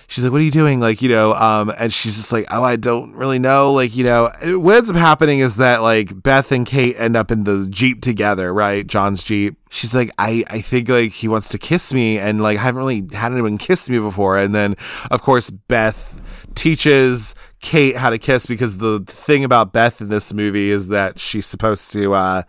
she's 0.09 0.23
like, 0.25 0.33
"What 0.33 0.41
are 0.41 0.43
you 0.43 0.51
doing?" 0.51 0.81
Like, 0.81 1.01
you 1.01 1.07
know, 1.07 1.33
um, 1.35 1.71
and 1.77 1.93
she's 1.93 2.17
just 2.17 2.33
like, 2.33 2.45
"Oh, 2.51 2.63
I 2.63 2.75
don't 2.75 3.13
really 3.13 3.39
know." 3.39 3.71
Like, 3.71 3.95
you 3.95 4.03
know, 4.03 4.29
what 4.59 4.75
ends 4.75 4.89
up 4.89 4.97
happening 4.97 5.39
is 5.39 5.55
that 5.57 5.81
like 5.81 6.21
Beth 6.21 6.51
and 6.51 6.65
Kate 6.65 6.95
end 6.99 7.15
up 7.15 7.31
in 7.31 7.45
the 7.45 7.67
jeep 7.69 8.01
together, 8.01 8.53
right? 8.53 8.85
John's 8.85 9.23
jeep. 9.23 9.57
She's 9.69 9.95
like, 9.95 10.11
"I, 10.17 10.43
I 10.49 10.59
think 10.59 10.89
like 10.89 11.13
he 11.13 11.29
wants 11.29 11.47
to 11.49 11.57
kiss 11.57 11.93
me, 11.93 12.19
and 12.19 12.41
like 12.41 12.57
I 12.57 12.61
haven't 12.61 12.79
really 12.79 13.07
had 13.13 13.31
anyone 13.31 13.57
kiss 13.57 13.89
me 13.89 13.99
before." 13.99 14.37
And 14.37 14.53
then, 14.53 14.75
of 15.09 15.21
course, 15.21 15.49
Beth 15.49 16.21
teaches 16.55 17.35
Kate 17.61 17.95
how 17.95 18.09
to 18.09 18.17
kiss 18.17 18.45
because 18.45 18.77
the 18.77 19.03
thing 19.07 19.43
about 19.45 19.71
Beth 19.71 20.01
in 20.01 20.09
this 20.09 20.33
movie 20.33 20.71
is 20.71 20.89
that 20.89 21.19
she's 21.19 21.45
supposed 21.45 21.93
to. 21.93 22.13
uh 22.13 22.43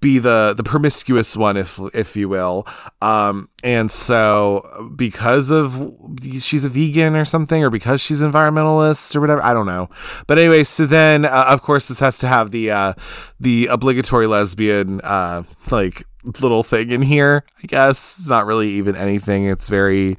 be 0.00 0.18
the 0.18 0.54
the 0.56 0.62
promiscuous 0.62 1.36
one 1.36 1.56
if 1.56 1.80
if 1.94 2.16
you 2.16 2.28
will. 2.28 2.66
Um 3.00 3.48
and 3.64 3.90
so 3.90 4.90
because 4.94 5.50
of 5.50 5.92
she's 6.40 6.64
a 6.64 6.68
vegan 6.68 7.16
or 7.16 7.24
something 7.24 7.64
or 7.64 7.70
because 7.70 8.00
she's 8.00 8.22
environmentalist 8.22 9.16
or 9.16 9.20
whatever 9.20 9.44
i 9.44 9.54
don't 9.54 9.66
know. 9.66 9.88
But 10.26 10.38
anyway 10.38 10.64
so 10.64 10.86
then 10.86 11.24
uh, 11.24 11.46
of 11.48 11.62
course 11.62 11.88
this 11.88 12.00
has 12.00 12.18
to 12.18 12.28
have 12.28 12.50
the 12.50 12.70
uh 12.70 12.92
the 13.40 13.66
obligatory 13.66 14.26
lesbian 14.26 15.00
uh 15.02 15.44
like 15.70 16.04
little 16.40 16.62
thing 16.62 16.90
in 16.90 17.02
here 17.02 17.44
i 17.62 17.66
guess. 17.66 18.18
It's 18.18 18.28
not 18.28 18.46
really 18.46 18.68
even 18.68 18.96
anything. 18.96 19.46
It's 19.46 19.68
very 19.68 20.18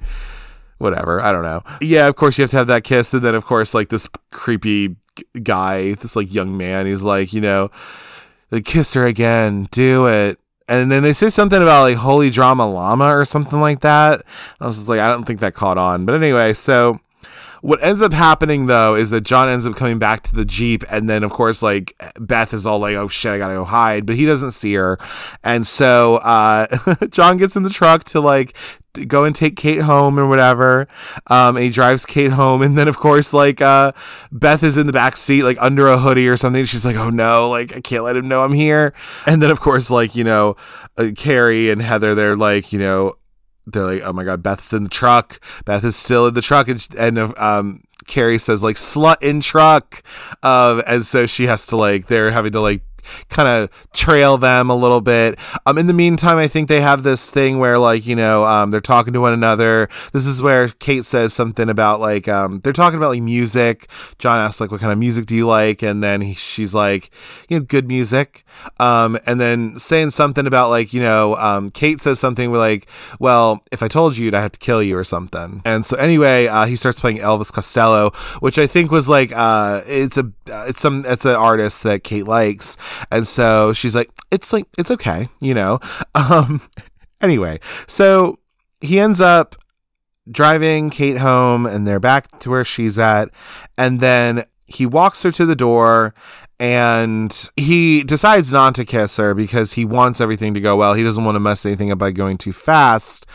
whatever. 0.80 1.21
I 1.21 1.32
don't 1.32 1.43
know. 1.43 1.63
Yeah 1.82 2.07
of 2.07 2.15
course 2.15 2.38
you 2.38 2.43
have 2.43 2.51
to 2.51 2.57
have 2.57 2.67
that 2.67 2.84
kiss. 2.84 3.13
And 3.13 3.23
then 3.23 3.36
of 3.36 3.45
course 3.45 3.73
like 3.73 3.89
this 3.89 4.07
creepy 4.32 4.95
guy 5.41 5.93
this 5.95 6.15
like 6.15 6.32
young 6.32 6.55
man 6.55 6.86
he's 6.86 7.01
like 7.01 7.34
you 7.34 7.41
know 7.41 7.71
kiss 8.64 8.93
her 8.93 9.06
again, 9.06 9.68
do 9.72 10.08
it. 10.08 10.39
And 10.70 10.91
then 10.91 11.04
they 11.04 11.14
say 11.14 11.30
something 11.30 11.62
about 11.62 11.84
like 11.84 11.98
holy 11.98 12.30
drama 12.30 12.70
llama 12.70 13.16
or 13.16 13.24
something 13.24 13.62
like 13.62 13.82
that. 13.82 14.22
I 14.60 14.66
was 14.66 14.76
just 14.76 14.89
like, 14.89 15.00
I 15.00 15.08
don't 15.08 15.24
think 15.24 15.39
that 15.39 15.54
caught 15.54 15.78
on. 15.78 16.06
But 16.06 16.16
anyway, 16.16 16.54
so 16.54 17.00
what 17.68 17.84
ends 17.84 18.01
up 18.01 18.13
happening 18.13 18.68
though 18.68 18.95
is 18.95 19.09
that 19.09 19.26
John 19.26 19.49
ends 19.49 19.65
up 19.65 19.76
coming 19.76 19.99
back 19.99 20.24
to 20.24 20.34
the 20.34 20.45
Jeep, 20.45 20.86
and 20.89 21.09
then 21.09 21.22
of 21.26 21.32
course, 21.32 21.61
like 21.61 22.01
Beth 22.18 22.53
is 22.53 22.65
all 22.65 22.80
like, 22.80 22.95
"Oh 22.95 23.09
shit, 23.09 23.34
I 23.34 23.38
gotta 23.38 23.55
go 23.55 23.65
hide," 23.65 24.05
but 24.05 24.15
he 24.15 24.26
doesn't 24.26 24.51
see 24.51 24.74
her, 24.76 24.97
and 25.43 25.68
so 25.68 26.15
uh, 26.15 26.68
John 27.09 27.36
gets 27.36 27.57
in 27.57 27.63
the 27.63 27.70
truck 27.70 28.05
to 28.05 28.22
like 28.22 28.55
go 29.05 29.26
and 29.26 29.36
take 29.36 29.57
Kate 29.57 29.82
home 29.82 30.18
or 30.18 30.26
whatever. 30.26 30.88
Um, 31.28 31.57
he 31.57 31.70
drives 31.70 32.05
Kate 32.05 32.32
home, 32.32 32.61
and 32.61 32.78
then 32.78 32.88
of 32.88 32.97
course, 32.97 33.34
like 33.34 33.59
uh, 33.61 33.91
Beth 34.32 34.63
is 34.63 34.78
in 34.78 34.88
the 34.88 34.93
back 34.93 35.18
seat, 35.18 35.43
like 35.43 35.57
under 35.59 35.88
a 35.88 35.97
hoodie 35.97 36.30
or 36.30 36.38
something. 36.38 36.63
She's 36.63 36.86
like, 36.86 36.95
"Oh 36.95 37.09
no, 37.09 37.49
like 37.49 37.76
I 37.76 37.82
can't 37.82 38.05
let 38.05 38.15
him 38.15 38.30
know 38.30 38.45
I'm 38.45 38.53
here." 38.53 38.93
And 39.26 39.43
then 39.43 39.51
of 39.51 39.59
course, 39.59 39.89
like 39.89 40.15
you 40.15 40.24
know, 40.24 40.55
uh, 40.95 41.09
Carrie 41.18 41.70
and 41.70 41.82
Heather, 41.82 42.15
they're 42.15 42.38
like, 42.38 42.72
you 42.72 42.80
know, 42.80 43.18
they're 43.68 43.84
like, 43.84 44.01
"Oh 44.03 44.13
my 44.13 44.24
god, 44.24 44.41
Beth's 44.41 44.74
in 44.74 44.86
the 44.86 44.89
truck. 44.89 45.39
Beth 45.65 45.84
is 45.84 45.95
still 45.95 46.28
in 46.28 46.34
the 46.34 46.41
truck," 46.41 46.68
and 46.68 46.86
and 46.97 47.38
um, 47.38 47.84
Carrie 48.07 48.39
says 48.39 48.63
like 48.63 48.78
"slut 48.78 49.22
in 49.22 49.41
truck," 49.41 50.01
um, 50.43 50.82
and 50.88 51.05
so 51.05 51.26
she 51.26 51.47
has 51.47 51.68
to 51.68 51.78
like 51.78 52.07
they're 52.07 52.32
having 52.32 52.53
to 52.53 52.61
like 52.61 52.82
kind 53.30 53.47
of 53.47 53.70
trail 53.93 54.38
them 54.38 54.70
a 54.70 54.76
little 54.76 55.01
bit. 55.01 55.38
Um, 55.65 55.78
in 55.78 55.88
the 55.88 55.93
meantime, 55.93 56.38
I 56.38 56.47
think 56.47 56.68
they 56.68 56.82
have 56.82 57.03
this 57.03 57.32
thing 57.32 57.59
where 57.59 57.78
like 57.78 58.05
you 58.05 58.15
know 58.15 58.45
um, 58.45 58.72
they're 58.72 58.82
talking 58.82 59.13
to 59.13 59.22
one 59.22 59.34
another. 59.34 59.89
This 60.13 60.26
is 60.26 60.41
where 60.41 60.70
Kate 60.70 61.05
says 61.05 61.34
something 61.34 61.70
about 61.70 61.99
like 61.99 62.28
um, 62.28 62.61
they're 62.61 62.74
talking 62.74 62.97
about 62.97 63.09
like 63.09 63.22
music. 63.22 63.89
John 64.20 64.39
asks 64.39 64.61
like, 64.61 64.72
"What 64.72 64.82
kind 64.82 64.93
of 64.93 64.99
music 64.99 65.26
do 65.26 65.36
you 65.36 65.45
like?" 65.45 65.82
And 65.82 66.03
then 66.03 66.22
he, 66.22 66.34
she's 66.34 66.74
like, 66.74 67.09
"You 67.49 67.59
know, 67.59 67.65
good 67.65 67.88
music." 67.88 68.43
Um, 68.80 69.18
and 69.26 69.39
then 69.39 69.78
saying 69.78 70.12
something 70.12 70.45
about 70.45 70.70
like 70.70 70.93
you 70.93 71.01
know 71.01 71.36
um, 71.36 71.72
Kate 71.72 72.01
says 72.01 72.20
something 72.20 72.51
like, 72.51 72.88
"Well, 73.20 73.64
if 73.72 73.82
I 73.82 73.88
told 73.88 74.18
you, 74.18 74.28
I'd 74.28 74.36
have 74.36 74.51
to 74.53 74.60
kill 74.60 74.84
you 74.84 74.97
or 74.97 75.03
something." 75.03 75.62
And 75.66 75.86
so 75.86 75.97
anyway, 75.97 76.47
uh, 76.47 76.66
he 76.66 76.76
starts 76.76 76.99
playing 76.99 77.18
Elvis 77.18 77.51
Costello, 77.51 78.12
which 78.39 78.58
I 78.58 78.68
think 78.68 78.91
was 78.91 79.10
like 79.10 79.32
uh, 79.34 79.82
it's 79.88 80.18
a 80.18 80.32
it's 80.68 80.82
some 80.82 81.03
it's 81.05 81.26
an 81.26 81.36
artist 81.36 81.84
that 81.84 82.03
Kate 82.03 82.28
likes, 82.28 82.78
and 83.12 83.28
so 83.28 83.74
she's 83.74 83.95
like, 83.95 84.12
"It's 84.32 84.53
like 84.53 84.66
it's 84.78 84.91
okay," 84.91 85.30
you 85.39 85.53
know. 85.53 85.80
Um, 86.16 86.62
anyway, 87.22 87.60
so 87.88 88.39
he 88.82 88.99
ends 88.99 89.22
up 89.22 89.55
driving 90.30 90.89
Kate 90.89 91.18
home 91.18 91.66
and 91.66 91.88
they're 91.88 91.99
back 91.99 92.39
to 92.39 92.49
where 92.49 92.66
she's 92.66 92.99
at. 92.99 93.30
And 93.78 93.99
then 93.99 94.45
he 94.68 94.86
walks 94.86 95.24
her 95.24 95.32
to 95.32 95.45
the 95.45 95.55
door 95.55 96.13
and 96.59 97.49
he 97.55 98.03
decides 98.03 98.51
not 98.51 98.76
to 98.76 98.86
kiss 98.86 99.18
her 99.18 99.34
because 99.34 99.74
he 99.74 99.86
wants 99.86 100.20
everything 100.20 100.53
to 100.53 100.59
go 100.59 100.76
well. 100.76 100.93
He 100.93 101.03
doesn't 101.03 101.24
want 101.24 101.36
to 101.36 101.39
mess 101.39 101.65
anything 101.65 101.91
up 101.91 101.99
by 101.99 102.11
going 102.11 102.38
too 102.38 102.53
fast. 102.53 103.26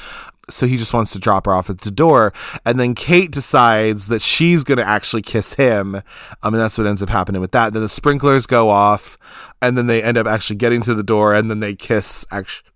So 0.50 0.66
he 0.66 0.76
just 0.76 0.92
wants 0.92 1.12
to 1.12 1.20
drop 1.20 1.46
her 1.46 1.52
off 1.52 1.70
at 1.70 1.82
the 1.82 1.90
door. 1.90 2.32
And 2.66 2.78
then 2.78 2.94
Kate 2.94 3.30
decides 3.30 4.08
that 4.08 4.20
she's 4.20 4.64
going 4.64 4.78
to 4.78 4.86
actually 4.86 5.22
kiss 5.22 5.54
him. 5.54 6.02
I 6.42 6.50
mean, 6.50 6.58
that's 6.58 6.76
what 6.76 6.86
ends 6.86 7.02
up 7.02 7.08
happening 7.08 7.40
with 7.40 7.52
that. 7.52 7.72
Then 7.72 7.82
the 7.82 7.88
sprinklers 7.88 8.46
go 8.46 8.68
off 8.68 9.16
and 9.62 9.78
then 9.78 9.86
they 9.86 10.02
end 10.02 10.18
up 10.18 10.26
actually 10.26 10.56
getting 10.56 10.82
to 10.82 10.94
the 10.94 11.04
door 11.04 11.32
and 11.32 11.48
then 11.48 11.60
they 11.60 11.74
kiss 11.76 12.26
actually 12.32 12.71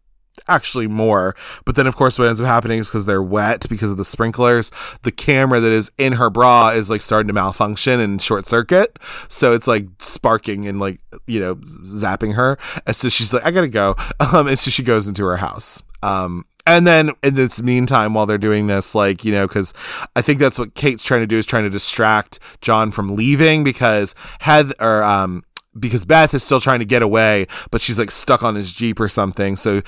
actually 0.49 0.87
more. 0.87 1.35
But 1.65 1.77
then, 1.77 1.87
of 1.87 1.97
course, 1.97 2.19
what 2.19 2.29
ends 2.29 2.41
up 2.41 2.47
happening 2.47 2.79
is 2.79 2.89
because 2.89 3.07
they're 3.07 3.23
wet 3.23 3.67
because 3.69 3.91
of 3.91 3.97
the 3.97 4.05
sprinklers, 4.05 4.71
the 5.03 5.13
camera 5.13 5.61
that 5.61 5.73
is 5.73 5.91
in 5.99 6.15
her 6.15 6.31
bra 6.31 6.71
is 6.71 6.91
like 6.91 7.03
starting 7.03 7.29
to 7.29 7.35
malfunction 7.35 8.01
and 8.01 8.21
short 8.21 8.47
circuit. 8.47 8.99
So 9.29 9.53
it's 9.53 9.67
like 9.67 9.87
sparking 9.99 10.67
and 10.67 10.79
like, 10.79 11.01
you 11.27 11.41
know, 11.41 11.57
zapping 11.57 12.35
her. 12.35 12.59
And 12.87 12.95
so 12.95 13.09
she's 13.09 13.33
like, 13.33 13.45
I 13.45 13.51
gotta 13.51 13.69
go. 13.69 13.95
Um, 14.19 14.49
and 14.49 14.59
so 14.59 14.71
she 14.71 14.83
goes 14.83 15.07
into 15.07 15.25
her 15.25 15.37
house. 15.37 15.83
Um, 16.03 16.47
and 16.67 16.87
then 16.87 17.13
in 17.23 17.35
this 17.35 17.63
meantime, 17.63 18.13
while 18.13 18.27
they're 18.27 18.39
doing 18.39 18.67
this, 18.67 18.95
like, 18.95 19.25
you 19.25 19.31
know, 19.31 19.47
because 19.47 19.73
I 20.17 20.23
think 20.23 20.41
that's 20.41 20.59
what 20.59 20.75
Kate's 20.75 21.05
trying 21.05 21.21
to 21.21 21.27
do 21.27 21.39
is 21.39 21.47
trying 21.47 21.63
to 21.63 21.71
distract 21.71 22.41
John 22.61 22.91
from 22.91 23.09
leaving 23.09 23.63
because 23.63 24.15
Heather, 24.41 24.75
or, 24.81 25.03
um, 25.05 25.45
because 25.79 26.05
Beth 26.05 26.35
is 26.35 26.43
still 26.43 26.61
trying 26.61 26.81
to 26.81 26.85
get 26.85 27.03
away, 27.03 27.47
but 27.71 27.81
she's 27.81 27.99
like 27.99 28.11
stuck 28.11 28.43
on 28.43 28.55
his 28.55 28.73
jeep 28.73 29.01
or 29.01 29.09
something. 29.09 29.57
So 29.57 29.83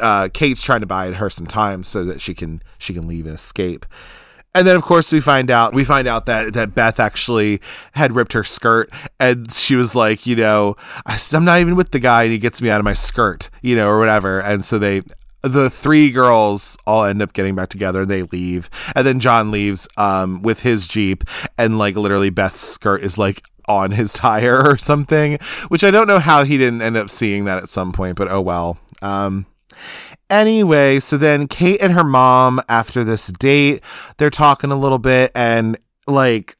uh, 0.00 0.28
Kate's 0.32 0.62
trying 0.62 0.80
to 0.80 0.86
buy 0.86 1.12
her 1.12 1.30
some 1.30 1.46
time 1.46 1.82
so 1.82 2.04
that 2.04 2.20
she 2.20 2.34
can 2.34 2.62
she 2.78 2.94
can 2.94 3.06
leave 3.06 3.26
and 3.26 3.34
escape. 3.34 3.86
And 4.52 4.66
then 4.66 4.74
of 4.74 4.82
course 4.82 5.12
we 5.12 5.20
find 5.20 5.50
out 5.50 5.74
we 5.74 5.84
find 5.84 6.08
out 6.08 6.26
that 6.26 6.54
that 6.54 6.74
Beth 6.74 6.98
actually 6.98 7.60
had 7.94 8.12
ripped 8.12 8.32
her 8.32 8.44
skirt 8.44 8.90
and 9.20 9.52
she 9.52 9.76
was 9.76 9.94
like, 9.94 10.26
you 10.26 10.36
know, 10.36 10.76
I'm 11.06 11.44
not 11.44 11.60
even 11.60 11.76
with 11.76 11.92
the 11.92 12.00
guy 12.00 12.24
and 12.24 12.32
he 12.32 12.38
gets 12.38 12.60
me 12.60 12.68
out 12.68 12.80
of 12.80 12.84
my 12.84 12.92
skirt, 12.92 13.48
you 13.62 13.76
know, 13.76 13.88
or 13.88 13.98
whatever. 13.98 14.40
And 14.40 14.64
so 14.64 14.78
they 14.78 15.02
the 15.42 15.70
three 15.70 16.10
girls 16.10 16.76
all 16.86 17.04
end 17.04 17.22
up 17.22 17.32
getting 17.32 17.54
back 17.54 17.68
together 17.68 18.02
and 18.02 18.10
they 18.10 18.22
leave 18.24 18.68
and 18.94 19.06
then 19.06 19.20
john 19.20 19.50
leaves 19.50 19.88
um, 19.96 20.42
with 20.42 20.60
his 20.60 20.86
jeep 20.86 21.24
and 21.56 21.78
like 21.78 21.96
literally 21.96 22.30
beth's 22.30 22.60
skirt 22.60 23.02
is 23.02 23.16
like 23.16 23.42
on 23.76 23.92
his 23.92 24.12
tire 24.12 24.62
or 24.66 24.76
something, 24.76 25.38
which 25.68 25.84
I 25.84 25.90
don't 25.90 26.06
know 26.06 26.18
how 26.18 26.44
he 26.44 26.58
didn't 26.58 26.82
end 26.82 26.96
up 26.96 27.10
seeing 27.10 27.44
that 27.44 27.58
at 27.58 27.68
some 27.68 27.92
point, 27.92 28.16
but 28.16 28.30
oh 28.30 28.40
well. 28.40 28.78
Um, 29.02 29.46
anyway, 30.28 31.00
so 31.00 31.16
then 31.16 31.48
Kate 31.48 31.80
and 31.80 31.92
her 31.92 32.04
mom, 32.04 32.60
after 32.68 33.04
this 33.04 33.28
date, 33.28 33.82
they're 34.16 34.30
talking 34.30 34.70
a 34.70 34.78
little 34.78 34.98
bit, 34.98 35.32
and 35.34 35.76
like, 36.06 36.56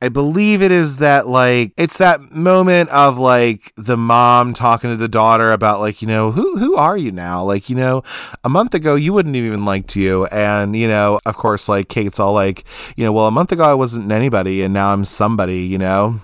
I 0.00 0.08
believe 0.10 0.62
it 0.62 0.70
is 0.70 0.98
that 0.98 1.26
like 1.26 1.72
it's 1.76 1.98
that 1.98 2.30
moment 2.30 2.88
of 2.90 3.18
like 3.18 3.72
the 3.76 3.96
mom 3.96 4.52
talking 4.52 4.90
to 4.90 4.96
the 4.96 5.08
daughter 5.08 5.50
about 5.50 5.80
like 5.80 6.00
you 6.00 6.06
know 6.06 6.30
who 6.30 6.56
who 6.56 6.76
are 6.76 6.96
you 6.96 7.10
now? 7.10 7.42
Like 7.42 7.68
you 7.68 7.74
know 7.74 8.04
a 8.44 8.48
month 8.48 8.74
ago 8.74 8.94
you 8.94 9.12
wouldn't 9.12 9.34
have 9.34 9.44
even 9.44 9.64
liked 9.64 9.96
you. 9.96 10.26
And 10.26 10.76
you 10.76 10.86
know 10.86 11.18
of 11.26 11.36
course 11.36 11.68
like 11.68 11.88
Kate's 11.88 12.20
all 12.20 12.32
like 12.32 12.62
you 12.96 13.04
know 13.04 13.10
well 13.10 13.26
a 13.26 13.32
month 13.32 13.50
ago 13.50 13.64
I 13.64 13.74
wasn't 13.74 14.12
anybody 14.12 14.62
and 14.62 14.72
now 14.72 14.92
I'm 14.92 15.04
somebody 15.04 15.62
you 15.62 15.78
know 15.78 16.20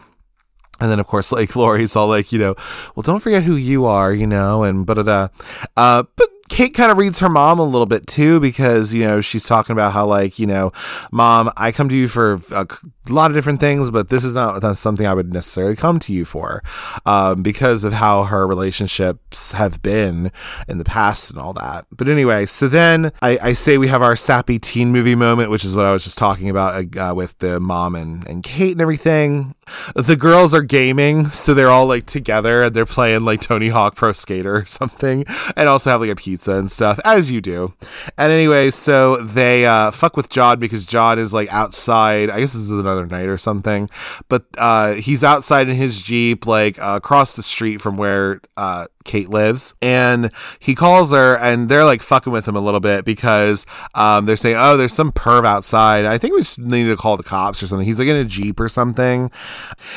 and 0.84 0.92
then, 0.92 1.00
of 1.00 1.06
course, 1.06 1.32
like 1.32 1.56
Lori's 1.56 1.96
all 1.96 2.08
like, 2.08 2.30
you 2.30 2.38
know, 2.38 2.54
well, 2.94 3.02
don't 3.02 3.20
forget 3.20 3.42
who 3.42 3.56
you 3.56 3.86
are, 3.86 4.12
you 4.12 4.26
know, 4.26 4.62
and 4.62 4.84
but 4.84 5.08
uh, 5.08 5.28
uh, 5.76 6.04
but 6.14 6.28
Kate 6.50 6.74
kind 6.74 6.92
of 6.92 6.98
reads 6.98 7.20
her 7.20 7.28
mom 7.30 7.58
a 7.58 7.64
little 7.64 7.86
bit 7.86 8.06
too 8.06 8.38
because 8.38 8.92
you 8.92 9.02
know 9.02 9.22
she's 9.22 9.46
talking 9.46 9.72
about 9.72 9.92
how 9.94 10.06
like 10.06 10.38
you 10.38 10.46
know, 10.46 10.72
mom, 11.10 11.50
I 11.56 11.72
come 11.72 11.88
to 11.88 11.94
you 11.94 12.06
for 12.06 12.40
a 12.52 12.66
lot 13.08 13.30
of 13.30 13.34
different 13.34 13.60
things, 13.60 13.90
but 13.90 14.10
this 14.10 14.24
is 14.24 14.34
not 14.34 14.60
something 14.76 15.06
I 15.06 15.14
would 15.14 15.32
necessarily 15.32 15.74
come 15.74 15.98
to 16.00 16.12
you 16.12 16.26
for, 16.26 16.62
um, 17.06 17.42
because 17.42 17.82
of 17.82 17.94
how 17.94 18.24
her 18.24 18.46
relationships 18.46 19.52
have 19.52 19.80
been 19.80 20.30
in 20.68 20.76
the 20.76 20.84
past 20.84 21.30
and 21.30 21.40
all 21.40 21.54
that. 21.54 21.86
But 21.90 22.08
anyway, 22.08 22.44
so 22.44 22.68
then 22.68 23.10
I, 23.22 23.38
I 23.40 23.52
say 23.54 23.78
we 23.78 23.88
have 23.88 24.02
our 24.02 24.16
sappy 24.16 24.58
teen 24.58 24.92
movie 24.92 25.16
moment, 25.16 25.50
which 25.50 25.64
is 25.64 25.74
what 25.74 25.86
I 25.86 25.92
was 25.92 26.04
just 26.04 26.18
talking 26.18 26.50
about 26.50 26.96
uh, 26.96 27.14
with 27.14 27.38
the 27.38 27.58
mom 27.58 27.94
and 27.94 28.26
and 28.28 28.42
Kate 28.42 28.72
and 28.72 28.82
everything. 28.82 29.54
The 29.94 30.16
girls 30.16 30.54
are 30.54 30.62
gaming, 30.62 31.28
so 31.28 31.54
they're 31.54 31.70
all 31.70 31.86
like 31.86 32.06
together 32.06 32.62
and 32.62 32.74
they're 32.74 32.86
playing 32.86 33.24
like 33.24 33.40
Tony 33.40 33.68
Hawk 33.68 33.96
Pro 33.96 34.12
Skater 34.12 34.56
or 34.56 34.64
something, 34.66 35.24
and 35.56 35.68
also 35.68 35.90
have 35.90 36.00
like 36.00 36.10
a 36.10 36.16
pizza 36.16 36.52
and 36.52 36.70
stuff, 36.70 37.00
as 37.04 37.30
you 37.30 37.40
do. 37.40 37.74
And 38.18 38.32
anyway, 38.32 38.70
so 38.70 39.16
they 39.18 39.66
uh, 39.66 39.90
fuck 39.90 40.16
with 40.16 40.28
John 40.28 40.58
because 40.58 40.84
John 40.84 41.18
is 41.18 41.32
like 41.32 41.52
outside. 41.52 42.30
I 42.30 42.40
guess 42.40 42.52
this 42.52 42.62
is 42.62 42.70
another 42.70 43.06
night 43.06 43.28
or 43.28 43.38
something, 43.38 43.88
but 44.28 44.44
uh, 44.58 44.94
he's 44.94 45.24
outside 45.24 45.68
in 45.68 45.76
his 45.76 46.02
Jeep, 46.02 46.46
like 46.46 46.78
uh, 46.78 46.94
across 46.96 47.36
the 47.36 47.42
street 47.42 47.80
from 47.80 47.96
where 47.96 48.40
uh, 48.56 48.86
Kate 49.04 49.28
lives, 49.28 49.74
and 49.82 50.30
he 50.58 50.74
calls 50.74 51.12
her, 51.12 51.36
and 51.36 51.68
they're 51.68 51.84
like 51.84 52.02
fucking 52.02 52.32
with 52.32 52.48
him 52.48 52.56
a 52.56 52.60
little 52.60 52.80
bit 52.80 53.04
because 53.04 53.66
um, 53.94 54.24
they're 54.24 54.36
saying, 54.36 54.56
"Oh, 54.58 54.76
there's 54.76 54.94
some 54.94 55.12
perv 55.12 55.46
outside. 55.46 56.06
I 56.06 56.18
think 56.18 56.34
we 56.34 56.40
just 56.40 56.58
need 56.58 56.86
to 56.86 56.96
call 56.96 57.16
the 57.16 57.22
cops 57.22 57.62
or 57.62 57.66
something." 57.66 57.86
He's 57.86 57.98
like 57.98 58.08
in 58.08 58.16
a 58.16 58.24
jeep 58.24 58.58
or 58.58 58.68
something, 58.68 59.30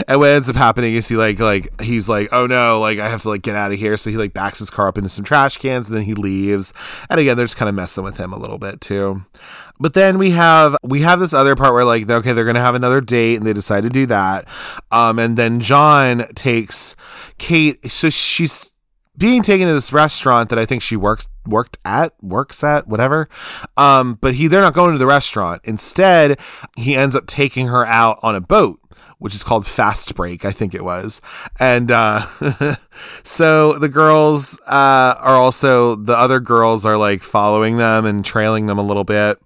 and 0.08 0.20
what 0.20 0.30
ends 0.30 0.50
up 0.50 0.56
happening 0.56 0.96
is 0.96 1.08
he 1.08 1.16
like 1.16 1.40
like 1.40 1.82
he's 1.82 2.10
like, 2.10 2.30
"Oh 2.32 2.48
no, 2.48 2.80
like 2.80 3.00
I 3.00 3.10
have 3.10 3.22
to 3.24 3.30
like 3.30 3.42
get 3.42 3.56
out 3.56 3.72
of 3.72 3.80
here," 3.80 3.98
so 3.98 4.10
he 4.10 4.18
like 4.18 4.34
backs 4.34 4.60
his 4.60 4.70
car 4.70 4.88
up 4.88 4.98
into 4.98 5.10
some 5.10 5.26
trash 5.26 5.58
cans, 5.58 5.88
and 5.88 5.96
then 5.96 6.04
he 6.04 6.14
leaves. 6.14 6.74
And 7.10 7.20
again, 7.20 7.38
they're 7.38 7.46
just 7.46 7.58
kind 7.58 7.70
of 7.70 7.76
messing 7.76 8.04
with 8.04 8.18
him 8.18 8.34
a 8.34 8.38
little 8.38 8.58
bit 8.58 8.82
too. 8.82 9.24
But 9.80 9.94
then 9.94 10.18
we 10.18 10.32
have 10.32 10.76
we 10.84 11.02
have 11.02 11.20
this 11.20 11.34
other 11.34 11.56
part 11.56 11.74
where 11.74 11.86
like 11.86 12.10
okay 12.10 12.34
they're 12.34 12.46
gonna 12.46 12.60
have 12.60 12.76
another 12.76 13.02
date 13.02 13.36
and 13.36 13.46
they 13.46 13.54
decide 13.54 13.84
to 13.84 13.90
do 13.90 14.06
that, 14.08 14.48
um, 14.92 15.20
and 15.20 15.38
then 15.38 15.60
John 15.60 16.28
takes 16.36 16.96
Kate 17.38 17.92
so 17.92 18.10
she's 18.10 18.72
being 19.18 19.42
taken 19.42 19.68
to 19.68 19.74
this 19.74 19.92
restaurant 19.92 20.50
that 20.50 20.60
I 20.60 20.66
think 20.66 20.82
she 20.82 20.96
works 20.96 21.28
worked 21.46 21.78
at 21.86 22.14
works 22.22 22.62
at 22.62 22.90
whatever 22.90 23.30
um 23.78 24.16
but 24.16 24.34
he 24.36 24.48
they're 24.48 24.62
not 24.62 24.74
going 24.74 24.92
to 24.92 24.98
the 24.98 25.06
restaurant. 25.06 25.62
Instead 25.64 26.40
he 26.76 26.96
ends 26.96 27.16
up 27.16 27.26
taking 27.26 27.68
her 27.68 27.86
out 27.86 28.20
on 28.22 28.36
a 28.36 28.42
boat 28.42 28.80
which 29.20 29.34
is 29.34 29.44
called 29.44 29.66
fast 29.66 30.14
break 30.16 30.46
i 30.46 30.52
think 30.52 30.76
it 30.76 30.84
was. 30.84 31.22
And 31.60 31.90
uh 31.92 32.26
so 33.24 33.80
the 33.80 33.90
girls 33.90 34.60
uh 34.68 35.16
are 35.20 35.36
also 35.36 35.96
the 35.96 36.18
other 36.18 36.40
girls 36.40 36.86
are 36.86 36.98
like 36.98 37.22
following 37.22 37.78
them 37.78 38.06
and 38.06 38.24
trailing 38.24 38.66
them 38.68 38.78
a 38.78 38.84
little 38.84 39.06
bit. 39.06 39.40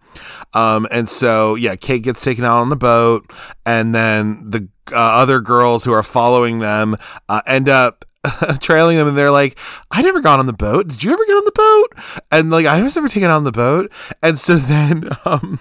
Um 0.54 0.88
and 0.92 1.08
so 1.08 1.56
yeah 1.56 1.76
kate 1.76 2.04
gets 2.04 2.24
taken 2.24 2.44
out 2.44 2.60
on 2.60 2.70
the 2.70 2.76
boat 2.76 3.32
and 3.66 3.94
then 3.96 4.50
the 4.50 4.68
uh, 4.92 4.96
other 4.96 5.40
girls 5.40 5.86
who 5.86 5.94
are 5.94 6.04
following 6.04 6.60
them 6.60 6.98
uh, 7.30 7.42
end 7.46 7.70
up 7.70 8.04
trailing 8.60 8.98
them 8.98 9.08
and 9.08 9.18
they're 9.18 9.32
like 9.32 9.58
i 9.90 10.02
never 10.02 10.22
got 10.22 10.40
on 10.40 10.46
the 10.46 10.54
boat. 10.54 10.88
Did 10.88 11.04
you 11.04 11.12
ever 11.12 11.26
get 11.26 11.34
on 11.34 11.46
the 11.46 11.52
boat? 11.52 12.22
And 12.32 12.52
like 12.52 12.66
i 12.66 12.82
was 12.82 12.96
never 12.96 13.10
taken 13.10 13.30
on 13.30 13.44
the 13.44 13.52
boat. 13.52 13.92
And 14.22 14.38
so 14.38 14.56
then 14.58 15.10
um 15.26 15.60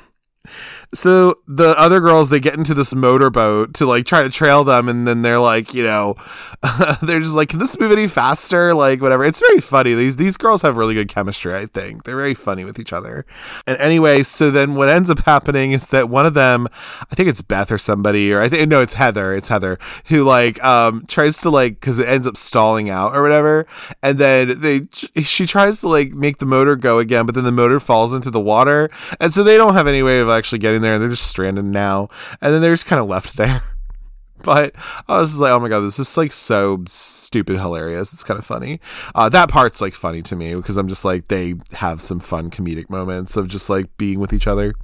so 0.92 1.36
the 1.46 1.78
other 1.78 2.00
girls 2.00 2.30
they 2.30 2.40
get 2.40 2.54
into 2.54 2.74
this 2.74 2.92
motorboat 2.92 3.74
to 3.74 3.86
like 3.86 4.04
try 4.04 4.22
to 4.22 4.28
trail 4.28 4.64
them 4.64 4.88
and 4.88 5.06
then 5.06 5.22
they're 5.22 5.38
like 5.38 5.72
you 5.72 5.84
know 5.84 6.16
they're 7.02 7.20
just 7.20 7.34
like 7.34 7.48
can 7.48 7.58
this 7.58 7.78
move 7.78 7.92
any 7.92 8.06
faster? 8.06 8.74
Like 8.74 9.00
whatever. 9.00 9.24
It's 9.24 9.40
very 9.40 9.60
funny. 9.60 9.94
These 9.94 10.16
these 10.16 10.36
girls 10.36 10.62
have 10.62 10.76
really 10.76 10.94
good 10.94 11.08
chemistry 11.08 11.54
i 11.54 11.66
think. 11.66 12.04
They're 12.04 12.16
very 12.16 12.34
funny 12.34 12.64
with 12.64 12.78
each 12.78 12.92
other. 12.92 13.24
And 13.66 13.78
anyway 13.78 14.22
so 14.24 14.50
then 14.50 14.74
what 14.74 14.88
ends 14.88 15.10
up 15.10 15.20
happening 15.20 15.72
is 15.72 15.88
that 15.88 16.08
one 16.08 16.26
of 16.26 16.34
them 16.34 16.66
i 17.10 17.14
think 17.14 17.28
it's 17.28 17.42
beth 17.42 17.70
or 17.70 17.78
somebody 17.78 18.32
or 18.32 18.40
i 18.40 18.48
think 18.48 18.68
no 18.68 18.80
it's 18.80 18.94
heather 18.94 19.32
it's 19.32 19.48
heather 19.48 19.78
who 20.06 20.24
like 20.24 20.62
um 20.64 21.04
tries 21.06 21.40
to 21.42 21.50
like 21.50 21.74
because 21.80 21.98
it 21.98 22.08
ends 22.08 22.26
up 22.26 22.36
stalling 22.36 22.90
out 22.90 23.14
or 23.14 23.22
whatever. 23.22 23.66
And 24.02 24.18
then 24.18 24.60
they 24.60 24.88
she 25.22 25.46
tries 25.46 25.80
to 25.80 25.88
like 25.88 26.12
make 26.12 26.38
the 26.38 26.46
motor 26.46 26.74
go 26.74 26.98
again 26.98 27.26
but 27.26 27.36
then 27.36 27.44
the 27.44 27.52
motor 27.52 27.78
falls 27.78 28.12
into 28.12 28.30
the 28.30 28.40
water. 28.40 28.90
And 29.20 29.32
so 29.32 29.44
they 29.44 29.56
don't 29.56 29.74
have 29.74 29.86
any 29.86 30.02
way 30.02 30.18
of 30.18 30.28
actually 30.28 30.58
getting 30.58 30.79
there. 30.82 30.94
And 30.94 31.02
they're 31.02 31.10
just 31.10 31.26
stranded 31.26 31.64
now, 31.64 32.08
and 32.40 32.52
then 32.52 32.60
they're 32.60 32.72
just 32.72 32.86
kind 32.86 33.00
of 33.00 33.08
left 33.08 33.36
there. 33.36 33.62
but 34.42 34.74
I 35.08 35.18
was 35.18 35.36
like, 35.36 35.50
oh 35.50 35.60
my 35.60 35.68
god, 35.68 35.80
this 35.80 35.98
is 35.98 36.16
like 36.16 36.32
so 36.32 36.84
stupid 36.86 37.58
hilarious. 37.58 38.12
It's 38.12 38.24
kind 38.24 38.38
of 38.38 38.46
funny. 38.46 38.80
Uh, 39.14 39.28
that 39.28 39.48
part's 39.48 39.80
like 39.80 39.94
funny 39.94 40.22
to 40.22 40.36
me 40.36 40.54
because 40.54 40.76
I'm 40.76 40.88
just 40.88 41.04
like 41.04 41.28
they 41.28 41.54
have 41.72 42.00
some 42.00 42.20
fun 42.20 42.50
comedic 42.50 42.90
moments 42.90 43.36
of 43.36 43.48
just 43.48 43.70
like 43.70 43.96
being 43.96 44.18
with 44.20 44.32
each 44.32 44.46
other. 44.46 44.74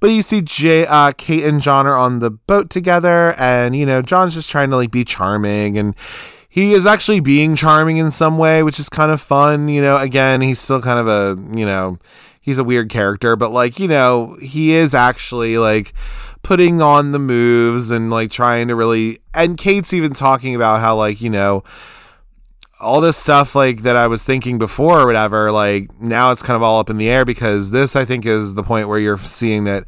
But 0.00 0.10
you 0.10 0.22
see, 0.22 0.42
Jay, 0.42 0.86
uh, 0.86 1.12
Kate 1.16 1.44
and 1.44 1.60
John 1.60 1.86
are 1.86 1.96
on 1.96 2.18
the 2.18 2.30
boat 2.30 2.70
together, 2.70 3.34
and 3.38 3.76
you 3.76 3.86
know, 3.86 4.02
John's 4.02 4.34
just 4.34 4.50
trying 4.50 4.70
to 4.70 4.76
like 4.76 4.90
be 4.90 5.04
charming, 5.04 5.78
and 5.78 5.94
he 6.48 6.72
is 6.72 6.86
actually 6.86 7.20
being 7.20 7.54
charming 7.54 7.98
in 7.98 8.10
some 8.10 8.36
way, 8.36 8.62
which 8.62 8.78
is 8.78 8.88
kind 8.88 9.12
of 9.12 9.20
fun. 9.20 9.68
You 9.68 9.80
know, 9.80 9.96
again, 9.96 10.40
he's 10.40 10.58
still 10.58 10.82
kind 10.82 10.98
of 10.98 11.08
a 11.08 11.40
you 11.56 11.64
know, 11.66 11.98
he's 12.42 12.58
a 12.58 12.64
weird 12.64 12.90
character, 12.90 13.36
but 13.36 13.50
like 13.50 13.78
you 13.78 13.88
know, 13.88 14.36
he 14.42 14.72
is 14.72 14.94
actually 14.94 15.56
like 15.56 15.94
putting 16.42 16.82
on 16.82 17.12
the 17.12 17.18
moves 17.18 17.90
and 17.90 18.10
like 18.10 18.30
trying 18.30 18.68
to 18.68 18.74
really 18.74 19.20
and 19.32 19.56
Kate's 19.56 19.94
even 19.94 20.12
talking 20.12 20.54
about 20.54 20.80
how 20.80 20.96
like, 20.96 21.20
you 21.20 21.30
know, 21.30 21.64
all 22.80 23.00
this 23.00 23.16
stuff 23.16 23.54
like 23.54 23.82
that 23.82 23.94
I 23.94 24.08
was 24.08 24.24
thinking 24.24 24.58
before 24.58 25.00
or 25.00 25.06
whatever, 25.06 25.52
like 25.52 26.00
now 26.00 26.32
it's 26.32 26.42
kind 26.42 26.56
of 26.56 26.62
all 26.62 26.80
up 26.80 26.90
in 26.90 26.98
the 26.98 27.08
air 27.08 27.24
because 27.24 27.70
this 27.70 27.94
I 27.94 28.04
think 28.04 28.26
is 28.26 28.54
the 28.54 28.64
point 28.64 28.88
where 28.88 28.98
you're 28.98 29.18
seeing 29.18 29.64
that 29.64 29.84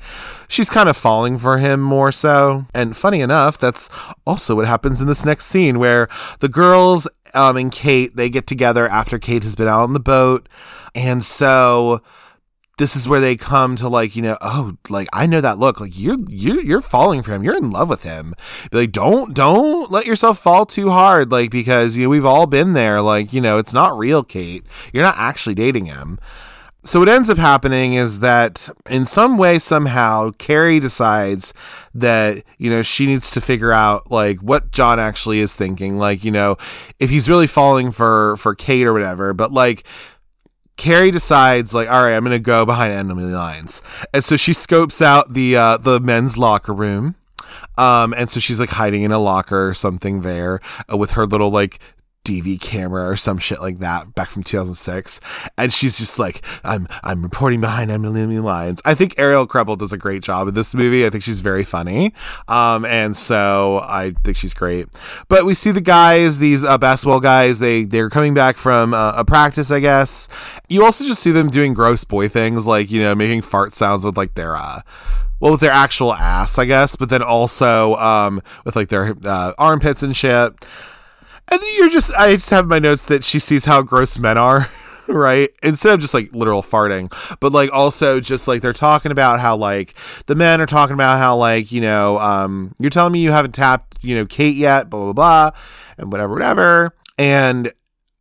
she's 0.49 0.71
kind 0.71 0.89
of 0.89 0.97
falling 0.97 1.39
for 1.39 1.59
him 1.59 1.81
more 1.81 2.13
so. 2.13 2.67
And 2.73 2.97
funny 2.97 3.21
enough, 3.21 3.59
that's 3.59 3.91
also 4.25 4.55
what 4.55 4.67
happens 4.67 5.01
in 5.01 5.09
this 5.09 5.25
next 5.25 5.47
scene 5.47 5.81
where 5.81 6.09
the 6.39 6.49
girls 6.49 7.09
um, 7.35 7.57
and 7.57 7.73
Kate 7.73 8.15
they 8.15 8.31
get 8.31 8.47
together 8.47 8.87
after 8.89 9.19
Kate 9.19 9.43
has 9.43 9.57
been 9.57 9.67
out 9.67 9.83
on 9.83 9.93
the 9.93 10.01
boat, 10.01 10.49
and 10.95 11.25
so 11.25 12.01
this 12.79 12.97
is 12.97 13.07
where 13.07 13.21
they 13.21 13.37
come 13.37 13.77
to 13.77 13.89
like 13.89 14.17
you 14.17 14.23
know 14.23 14.37
oh 14.41 14.77
like 14.89 15.09
i 15.13 15.27
know 15.27 15.41
that 15.41 15.59
look 15.59 15.81
like 15.81 15.99
you're 15.99 16.19
you're 16.29 16.61
you're 16.61 16.81
falling 16.81 17.23
for 17.23 17.33
him. 17.33 17.45
You're 17.45 17.57
in 17.57 17.71
love 17.71 17.89
with 17.89 18.03
him. 18.03 18.35
Be 18.71 18.79
like 18.79 18.93
don't 18.93 19.35
don't 19.35 19.91
let 19.91 20.07
yourself 20.07 20.39
fall 20.39 20.67
too 20.67 20.91
hard 20.91 21.31
like 21.31 21.51
because 21.51 21.97
you 21.97 22.05
know 22.05 22.09
we've 22.09 22.25
all 22.25 22.47
been 22.47 22.73
there. 22.73 23.01
Like 23.01 23.33
you 23.33 23.41
know 23.41 23.59
it's 23.59 23.73
not 23.73 23.97
real 23.99 24.23
kate. 24.23 24.65
You're 24.93 25.05
not 25.05 25.19
actually 25.19 25.55
dating 25.55 25.87
him. 25.87 26.19
So 26.83 26.99
what 26.99 27.09
ends 27.09 27.31
up 27.31 27.39
happening 27.39 27.95
is 27.95 28.21
that 28.21 28.69
in 28.91 29.07
some 29.07 29.39
way 29.39 29.59
somehow 29.59 30.33
carrie 30.33 30.81
decides 30.81 31.55
that 31.95 32.45
you 32.59 32.69
know 32.71 32.83
she 32.83 33.07
needs 33.07 33.31
to 33.31 33.41
figure 33.41 33.73
out 33.73 34.11
like 34.11 34.41
what 34.41 34.71
john 34.71 34.99
actually 35.01 35.41
is 35.41 35.57
thinking. 35.57 35.97
Like 35.97 36.25
you 36.25 36.31
know 36.31 36.57
if 36.99 37.11
he's 37.11 37.29
really 37.29 37.47
falling 37.47 37.93
for 37.93 38.37
for 38.37 38.55
kate 38.55 38.87
or 38.87 38.93
whatever 38.93 39.33
but 39.33 39.53
like 39.53 39.85
Carrie 40.77 41.11
decides 41.11 41.73
like, 41.73 41.89
all 41.89 42.05
right, 42.05 42.15
I'm 42.15 42.25
gonna 42.25 42.39
go 42.39 42.67
behind 42.67 42.93
enemy 42.93 43.25
lines, 43.25 43.83
and 44.13 44.25
so 44.25 44.37
she 44.37 44.53
scopes 44.53 45.01
out 45.01 45.35
the 45.35 45.57
uh, 45.57 45.77
the 45.77 46.01
men's 46.01 46.37
locker 46.39 46.75
room. 46.75 47.15
Um, 47.77 48.15
and 48.15 48.31
so 48.31 48.39
she's 48.41 48.61
like 48.61 48.71
hiding 48.71 49.03
in 49.03 49.11
a 49.13 49.19
locker 49.19 49.69
or 49.69 49.75
something 49.75 50.23
there 50.23 50.61
uh, 50.93 50.97
with 50.97 51.13
her 51.13 51.27
little 51.27 51.51
like 51.51 51.81
DV 52.25 52.61
camera 52.61 53.07
or 53.09 53.17
some 53.17 53.39
shit 53.39 53.61
like 53.61 53.79
that 53.79 54.15
back 54.15 54.31
from 54.31 54.43
2006. 54.43 55.21
And 55.59 55.73
she's 55.73 55.99
just 55.99 56.19
like, 56.19 56.45
I'm 56.65 56.89
I'm 57.03 57.23
reporting 57.23 57.61
behind 57.61 57.91
Emily 57.91 58.39
Lines. 58.39 58.81
I 58.85 58.95
think 58.95 59.15
Arielle 59.17 59.47
Kebbel 59.47 59.79
does 59.79 59.93
a 59.93 59.99
great 59.99 60.23
job 60.23 60.49
in 60.49 60.55
this 60.55 60.75
movie. 60.75 61.05
I 61.07 61.11
think 61.11 61.23
she's 61.23 61.41
very 61.41 61.65
funny. 61.65 62.15
Um, 62.49 62.85
and 62.87 63.15
so 63.17 63.85
I 63.85 64.15
think 64.25 64.37
she's 64.37 64.55
great. 64.55 64.89
But 65.29 65.45
we 65.45 65.55
see 65.55 65.71
the 65.71 65.81
guys, 65.81 66.39
these 66.39 66.65
uh, 66.65 66.79
basketball 66.79 67.21
guys, 67.21 67.59
they 67.59 67.85
they're 67.85 68.11
coming 68.11 68.35
back 68.35 68.57
from 68.57 68.95
uh, 68.95 69.13
a 69.17 69.25
practice, 69.25 69.71
I 69.71 69.81
guess. 69.81 70.29
You 70.69 70.85
also 70.85 71.05
just 71.05 71.23
see 71.23 71.31
them 71.31 71.51
doing 71.51 71.75
gross 71.75 72.05
boy 72.05 72.29
things 72.29 72.67
like, 72.67 72.91
you 72.91 73.03
know, 73.03 73.15
making 73.15 73.43
fart 73.43 73.75
sounds 73.75 74.05
with 74.05 74.17
like 74.17 74.35
their 74.35 74.57
uh 74.57 74.81
well 75.41 75.53
with 75.53 75.61
their 75.61 75.73
actual 75.73 76.15
ass, 76.15 76.59
I 76.59 76.65
guess, 76.65 76.97
but 76.97 77.11
then 77.11 77.23
also 77.23 77.97
um 77.97 78.41
with 78.65 78.77
like 78.77 78.89
their 78.89 79.15
uh, 79.25 79.53
armpits 79.59 80.03
and 80.03 80.17
shit. 80.17 80.55
And 81.51 81.61
you're 81.77 81.91
just, 81.91 82.13
I 82.15 82.33
just 82.33 82.51
have 82.51 82.67
my 82.67 82.79
notes 82.79 83.05
that 83.07 83.25
she 83.25 83.39
sees 83.39 83.65
how 83.65 83.83
gross 83.83 84.19
men 84.19 84.39
are, 84.39 84.71
right? 85.07 85.51
Instead 85.63 85.95
of 85.95 86.01
just 86.01 86.15
like 86.15 86.33
literal 86.33 86.63
farting, 86.63 87.13
but 87.41 87.53
like 87.53 87.71
also 87.73 88.21
just 88.21 88.49
like 88.49 88.63
they're 88.63 88.73
talking 88.73 89.13
about 89.13 89.41
how 89.41 89.57
like 89.57 89.95
the 90.27 90.35
men 90.35 90.61
are 90.61 90.67
talking 90.67 90.95
about 90.95 91.19
how 91.19 91.37
like, 91.37 91.71
you 91.71 91.81
know, 91.81 92.19
um, 92.19 92.75
you're 92.79 92.91
telling 92.91 93.13
me 93.13 93.21
you 93.21 93.33
haven't 93.33 93.53
tapped, 93.53 93.99
you 94.03 94.17
know, 94.17 94.27
Kate 94.27 94.57
yet, 94.57 94.89
blah, 94.89 95.01
blah, 95.01 95.13
blah, 95.13 95.51
and 95.99 96.11
whatever, 96.11 96.33
whatever. 96.33 96.97
And 97.19 97.73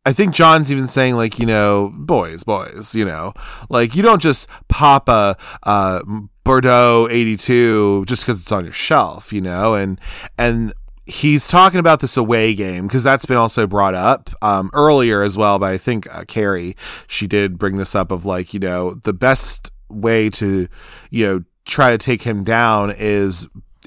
I 0.06 0.12
think 0.12 0.34
John's 0.34 0.70
even 0.70 0.86
saying 0.86 1.16
like, 1.16 1.38
you 1.38 1.46
know, 1.46 1.90
boys, 1.94 2.44
boys, 2.44 2.94
you 2.94 3.06
know, 3.06 3.32
like 3.70 3.96
you 3.96 4.02
don't 4.02 4.20
just 4.20 4.48
pop 4.68 5.08
a, 5.08 5.36
uh, 5.62 6.02
Bordeaux 6.44 7.08
82 7.10 8.04
just 8.04 8.22
because 8.22 8.42
it's 8.42 8.52
on 8.52 8.64
your 8.64 8.72
shelf, 8.74 9.32
you 9.32 9.40
know, 9.40 9.74
and, 9.74 9.98
and 10.38 10.74
he's 11.06 11.48
talking 11.48 11.80
about 11.80 12.00
this 12.00 12.16
away 12.16 12.54
game 12.54 12.86
because 12.86 13.04
that's 13.04 13.26
been 13.26 13.36
also 13.36 13.66
brought 13.66 13.94
up 13.94 14.30
um, 14.42 14.70
earlier 14.72 15.22
as 15.22 15.36
well. 15.36 15.58
But 15.58 15.72
I 15.72 15.78
think 15.78 16.12
uh, 16.14 16.24
Carrie, 16.26 16.76
she 17.06 17.26
did 17.26 17.58
bring 17.58 17.76
this 17.76 17.94
up 17.94 18.10
of 18.10 18.24
like, 18.24 18.54
you 18.54 18.60
know, 18.60 18.94
the 18.94 19.12
best 19.12 19.70
way 19.88 20.30
to, 20.30 20.68
you 21.10 21.26
know, 21.26 21.44
try 21.64 21.90
to 21.90 21.98
take 21.98 22.22
him 22.22 22.44
down 22.44 22.90
is 22.96 23.46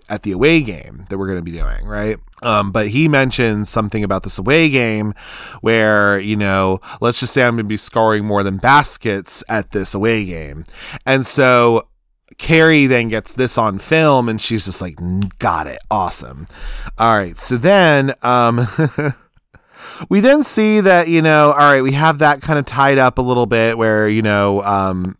at 0.09 0.24
the 0.24 0.32
away 0.32 0.61
game 0.61 1.05
that 1.09 1.18
we're 1.18 1.28
going 1.28 1.39
to 1.39 1.43
be 1.43 1.51
doing, 1.51 1.86
right? 1.86 2.18
Um, 2.43 2.72
but 2.72 2.89
he 2.89 3.07
mentions 3.07 3.70
something 3.70 4.03
about 4.03 4.24
this 4.24 4.38
away 4.38 4.70
game 4.70 5.13
where, 5.61 6.20
you 6.20 6.36
know, 6.36 6.80
let's 7.01 7.20
just 7.20 7.34
say 7.34 7.43
I'm 7.43 7.55
going 7.55 7.65
to 7.65 7.68
be 7.68 7.78
scoring 7.78 8.26
more 8.26 8.43
than 8.43 8.57
baskets 8.57 9.43
at 9.49 9.72
this 9.72 9.93
away 9.93 10.26
game. 10.26 10.65
And 11.05 11.26
so 11.26 11.88
Carrie 12.38 12.85
then 12.85 13.07
gets 13.07 13.33
this 13.33 13.57
on 13.57 13.79
film 13.79 14.29
and 14.29 14.41
she's 14.41 14.65
just 14.65 14.81
like, 14.81 14.97
got 15.39 15.67
it. 15.67 15.79
Awesome. 15.89 16.47
All 16.97 17.15
right. 17.15 17.38
So 17.38 17.57
then, 17.57 18.13
um, 18.21 18.67
we 20.09 20.19
then 20.19 20.43
see 20.43 20.79
that, 20.81 21.07
you 21.07 21.21
know, 21.21 21.51
all 21.51 21.71
right, 21.71 21.81
we 21.81 21.93
have 21.93 22.19
that 22.19 22.41
kind 22.41 22.59
of 22.59 22.65
tied 22.65 22.97
up 22.97 23.17
a 23.17 23.21
little 23.21 23.45
bit 23.47 23.77
where, 23.77 24.07
you 24.07 24.21
know, 24.21 24.61
um, 24.63 25.17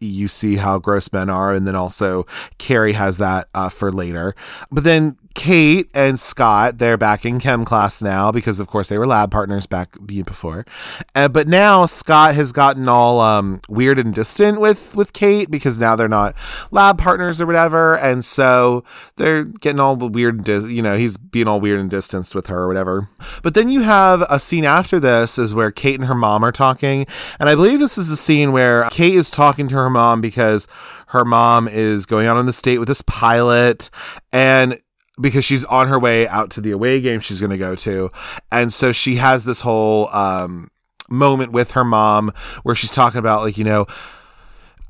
you 0.00 0.28
see 0.28 0.56
how 0.56 0.78
gross 0.78 1.12
men 1.12 1.28
are, 1.28 1.52
and 1.52 1.66
then 1.66 1.74
also 1.74 2.24
Carrie 2.58 2.92
has 2.92 3.18
that 3.18 3.48
uh, 3.54 3.68
for 3.68 3.90
later. 3.90 4.34
But 4.70 4.84
then 4.84 5.16
Kate 5.38 5.88
and 5.94 6.18
Scott, 6.18 6.78
they're 6.78 6.96
back 6.96 7.24
in 7.24 7.38
chem 7.38 7.64
class 7.64 8.02
now 8.02 8.32
because, 8.32 8.58
of 8.58 8.66
course, 8.66 8.88
they 8.88 8.98
were 8.98 9.06
lab 9.06 9.30
partners 9.30 9.66
back 9.66 9.96
before. 10.04 10.66
Uh, 11.14 11.28
but 11.28 11.46
now 11.46 11.86
Scott 11.86 12.34
has 12.34 12.50
gotten 12.50 12.88
all 12.88 13.20
um, 13.20 13.60
weird 13.68 14.00
and 14.00 14.12
distant 14.12 14.60
with 14.60 14.96
with 14.96 15.12
Kate 15.12 15.48
because 15.48 15.78
now 15.78 15.94
they're 15.94 16.08
not 16.08 16.34
lab 16.72 16.98
partners 16.98 17.40
or 17.40 17.46
whatever, 17.46 17.96
and 17.96 18.24
so 18.24 18.82
they're 19.14 19.44
getting 19.44 19.78
all 19.78 19.94
weird. 19.94 20.48
You 20.48 20.82
know, 20.82 20.98
he's 20.98 21.16
being 21.16 21.46
all 21.46 21.60
weird 21.60 21.78
and 21.78 21.88
distanced 21.88 22.34
with 22.34 22.48
her 22.48 22.62
or 22.62 22.66
whatever. 22.66 23.08
But 23.44 23.54
then 23.54 23.68
you 23.68 23.82
have 23.82 24.22
a 24.22 24.40
scene 24.40 24.64
after 24.64 24.98
this 24.98 25.38
is 25.38 25.54
where 25.54 25.70
Kate 25.70 26.00
and 26.00 26.08
her 26.08 26.16
mom 26.16 26.42
are 26.42 26.50
talking, 26.50 27.06
and 27.38 27.48
I 27.48 27.54
believe 27.54 27.78
this 27.78 27.96
is 27.96 28.08
the 28.08 28.16
scene 28.16 28.50
where 28.50 28.88
Kate 28.90 29.14
is 29.14 29.30
talking 29.30 29.68
to 29.68 29.76
her 29.76 29.88
mom 29.88 30.20
because 30.20 30.66
her 31.08 31.24
mom 31.24 31.68
is 31.68 32.06
going 32.06 32.26
out 32.26 32.36
on 32.36 32.46
the 32.46 32.52
state 32.52 32.78
with 32.78 32.88
this 32.88 33.02
pilot 33.02 33.88
and 34.32 34.80
because 35.20 35.44
she's 35.44 35.64
on 35.66 35.88
her 35.88 35.98
way 35.98 36.26
out 36.28 36.50
to 36.50 36.60
the 36.60 36.70
away 36.70 37.00
game 37.00 37.20
she's 37.20 37.40
going 37.40 37.50
to 37.50 37.58
go 37.58 37.74
to. 37.76 38.10
And 38.52 38.72
so 38.72 38.92
she 38.92 39.16
has 39.16 39.44
this 39.44 39.60
whole 39.60 40.08
um, 40.08 40.70
moment 41.08 41.52
with 41.52 41.72
her 41.72 41.84
mom 41.84 42.32
where 42.62 42.74
she's 42.74 42.92
talking 42.92 43.18
about, 43.18 43.42
like, 43.42 43.58
you 43.58 43.64
know, 43.64 43.86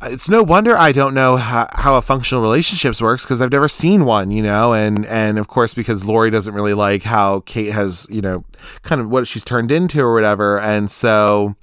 it's 0.03 0.29
no 0.29 0.43
wonder 0.43 0.77
I 0.77 0.93
don't 0.93 1.13
know 1.13 1.37
how, 1.37 1.67
how 1.73 1.97
a 1.97 2.03
functional 2.03 2.43
relationships 2.43 3.03
works 3.03 3.25
because 3.25 3.43
I've 3.43 3.51
never 3.51 3.69
seen 3.69 4.05
one, 4.05 4.31
you 4.31 4.43
know, 4.43 4.73
and 4.73 5.05
and 5.07 5.39
of 5.39 5.49
course 5.49 5.75
because 5.75 6.05
Lori 6.05 6.31
doesn't 6.31 6.55
really 6.55 6.75
like 6.75 7.03
how 7.03 7.41
Kate 7.41 7.73
has, 7.73 8.07
you 8.09 8.21
know, 8.21 8.45
kind 8.83 9.01
of 9.01 9.11
what 9.11 9.27
she's 9.27 9.43
turned 9.43 9.73
into 9.73 10.01
or 10.01 10.15
whatever, 10.15 10.61
and 10.61 10.89
so 10.91 11.57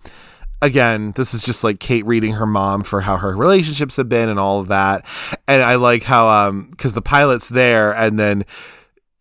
again, 0.62 1.12
this 1.16 1.34
is 1.34 1.43
just 1.43 1.64
like 1.64 1.80
Kate 1.80 2.06
reading 2.06 2.34
her 2.34 2.45
mom 2.45 2.84
for 2.84 3.01
how 3.01 3.18
her 3.18 3.36
relationships 3.36 3.97
have 3.97 4.10
been 4.10 4.30
and 4.30 4.39
all 4.39 4.60
of 4.60 4.68
that. 4.68 5.06
And 5.47 5.62
I 5.64 5.76
like 5.76 6.03
how, 6.03 6.28
um, 6.28 6.72
cause 6.78 6.93
the 6.93 7.01
pilot's 7.01 7.49
there 7.49 7.93
and 7.93 8.20
then, 8.20 8.45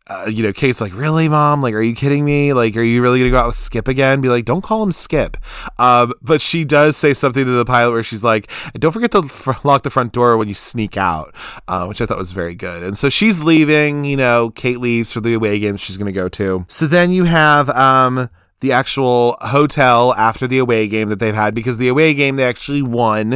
uh, 0.07 0.26
you 0.30 0.43
know, 0.43 0.53
Kate's 0.53 0.82
like, 0.82 0.95
really, 0.95 1.30
mom? 1.30 1.62
Like, 1.62 1.72
are 1.72 1.80
you 1.80 1.95
kidding 1.95 2.26
me? 2.26 2.53
Like, 2.53 2.76
are 2.76 2.82
you 2.82 3.01
really 3.01 3.22
to 3.22 3.30
go 3.30 3.39
out 3.39 3.47
with 3.47 3.57
Skip 3.57 3.89
again? 3.89 4.20
Be 4.20 4.28
like, 4.28 4.45
don't 4.45 4.61
call 4.61 4.82
him 4.82 4.93
Skip. 4.93 5.39
Um, 5.78 6.12
but 6.20 6.43
she 6.43 6.64
does 6.64 6.95
say 6.97 7.14
something 7.14 7.43
to 7.43 7.51
the 7.51 7.64
pilot 7.64 7.93
where 7.93 8.03
she's 8.03 8.22
like, 8.22 8.51
don't 8.74 8.93
forget 8.93 9.12
to 9.12 9.22
f- 9.24 9.64
lock 9.64 9.82
the 9.82 9.89
front 9.89 10.12
door 10.12 10.37
when 10.37 10.47
you 10.47 10.55
sneak 10.55 10.99
out, 10.99 11.35
uh, 11.68 11.87
which 11.87 12.03
I 12.03 12.07
thought 12.07 12.18
was 12.18 12.32
very 12.32 12.55
good. 12.55 12.82
And 12.82 12.99
so 12.99 13.09
she's 13.09 13.43
leaving, 13.43 14.05
you 14.05 14.18
know, 14.18 14.51
Kate 14.51 14.78
leaves 14.78 15.11
for 15.11 15.22
the 15.22 15.32
away 15.32 15.59
game 15.59 15.78
she's 15.78 15.97
to 15.97 16.12
go 16.12 16.28
to. 16.28 16.66
So 16.68 16.87
then 16.87 17.11
you 17.11 17.24
have, 17.24 17.70
um, 17.70 18.28
the 18.64 18.72
actual 18.72 19.36
hotel 19.42 20.14
after 20.14 20.46
the 20.46 20.56
away 20.56 20.88
game 20.88 21.10
that 21.10 21.18
they've 21.18 21.34
had 21.34 21.54
because 21.54 21.76
the 21.76 21.88
away 21.88 22.14
game 22.14 22.36
they 22.36 22.44
actually 22.44 22.80
won. 22.80 23.34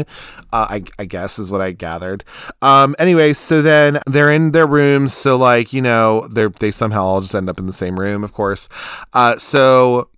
Uh, 0.50 0.66
I, 0.70 0.82
I, 0.98 1.04
guess 1.04 1.38
is 1.38 1.50
what 1.50 1.60
I 1.60 1.72
gathered. 1.72 2.24
Um, 2.62 2.96
anyway, 2.98 3.34
so 3.34 3.60
then 3.60 3.98
they're 4.06 4.32
in 4.32 4.52
their 4.52 4.66
rooms. 4.66 5.12
So 5.12 5.36
like 5.36 5.74
you 5.74 5.82
know 5.82 6.26
they 6.28 6.46
they 6.46 6.70
somehow 6.70 7.04
all 7.04 7.20
just 7.20 7.34
end 7.34 7.50
up 7.50 7.58
in 7.58 7.66
the 7.66 7.74
same 7.74 8.00
room, 8.00 8.24
of 8.24 8.32
course. 8.32 8.70
Uh, 9.12 9.36
so 9.36 10.08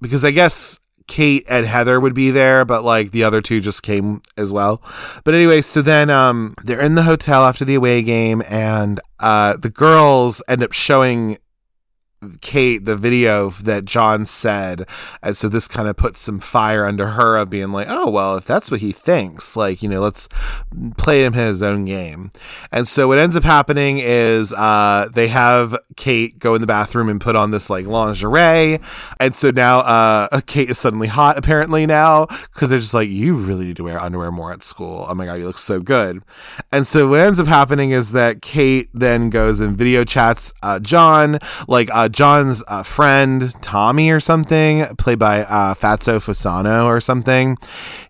because 0.00 0.24
I 0.24 0.32
guess 0.32 0.80
Kate 1.06 1.46
and 1.48 1.64
Heather 1.64 2.00
would 2.00 2.14
be 2.14 2.32
there, 2.32 2.64
but 2.64 2.82
like 2.82 3.12
the 3.12 3.22
other 3.22 3.40
two 3.40 3.60
just 3.60 3.84
came 3.84 4.22
as 4.36 4.52
well. 4.52 4.82
But 5.22 5.34
anyway, 5.34 5.62
so 5.62 5.82
then 5.82 6.10
um 6.10 6.56
they're 6.64 6.80
in 6.80 6.96
the 6.96 7.04
hotel 7.04 7.44
after 7.44 7.64
the 7.64 7.76
away 7.76 8.02
game 8.02 8.42
and 8.50 8.98
uh 9.20 9.56
the 9.56 9.70
girls 9.70 10.42
end 10.48 10.64
up 10.64 10.72
showing 10.72 11.38
Kate 12.40 12.84
the 12.84 12.96
video 12.96 13.50
that 13.50 13.84
John 13.84 14.24
said. 14.24 14.88
And 15.22 15.36
so 15.36 15.48
this 15.48 15.68
kind 15.68 15.88
of 15.88 15.96
puts 15.96 16.20
some 16.20 16.40
fire 16.40 16.84
under 16.84 17.08
her 17.08 17.36
of 17.36 17.50
being 17.50 17.72
like, 17.72 17.86
oh, 17.88 18.10
well, 18.10 18.36
if 18.36 18.44
that's 18.44 18.70
what 18.70 18.80
he 18.80 18.92
thinks, 18.92 19.56
like, 19.56 19.82
you 19.82 19.88
know, 19.88 20.00
let's 20.00 20.28
play 20.96 21.24
him 21.24 21.32
his 21.32 21.62
own 21.62 21.84
game. 21.84 22.32
And 22.72 22.88
so 22.88 23.08
what 23.08 23.18
ends 23.18 23.36
up 23.36 23.44
happening 23.44 23.98
is 23.98 24.52
uh, 24.52 25.08
they 25.12 25.28
have 25.28 25.76
Kate 25.96 26.38
go 26.38 26.54
in 26.54 26.60
the 26.60 26.66
bathroom 26.66 27.08
and 27.08 27.20
put 27.20 27.36
on 27.36 27.52
this 27.52 27.70
like 27.70 27.86
lingerie. 27.86 28.80
And 29.20 29.34
so 29.34 29.50
now 29.50 29.80
uh, 29.80 30.40
Kate 30.46 30.70
is 30.70 30.78
suddenly 30.78 31.08
hot, 31.08 31.38
apparently, 31.38 31.86
now 31.86 32.26
because 32.26 32.70
they're 32.70 32.80
just 32.80 32.94
like, 32.94 33.08
you 33.08 33.36
really 33.36 33.66
need 33.66 33.76
to 33.76 33.84
wear 33.84 34.00
underwear 34.00 34.32
more 34.32 34.52
at 34.52 34.62
school. 34.62 35.06
Oh 35.08 35.14
my 35.14 35.24
God, 35.24 35.34
you 35.34 35.46
look 35.46 35.58
so 35.58 35.80
good. 35.80 36.22
And 36.72 36.86
so 36.86 37.08
what 37.08 37.20
ends 37.20 37.38
up 37.38 37.46
happening 37.46 37.90
is 37.90 38.12
that 38.12 38.42
Kate 38.42 38.88
then 38.92 39.30
goes 39.30 39.60
and 39.60 39.76
video 39.76 40.04
chats 40.04 40.52
uh, 40.62 40.80
John, 40.80 41.38
like, 41.68 41.88
uh, 41.92 42.07
John's 42.08 42.62
uh, 42.68 42.82
friend 42.82 43.54
Tommy 43.62 44.10
or 44.10 44.20
something, 44.20 44.84
played 44.96 45.18
by 45.18 45.42
uh, 45.42 45.74
Fatso 45.74 46.18
Fusano 46.18 46.84
or 46.84 47.00
something. 47.00 47.56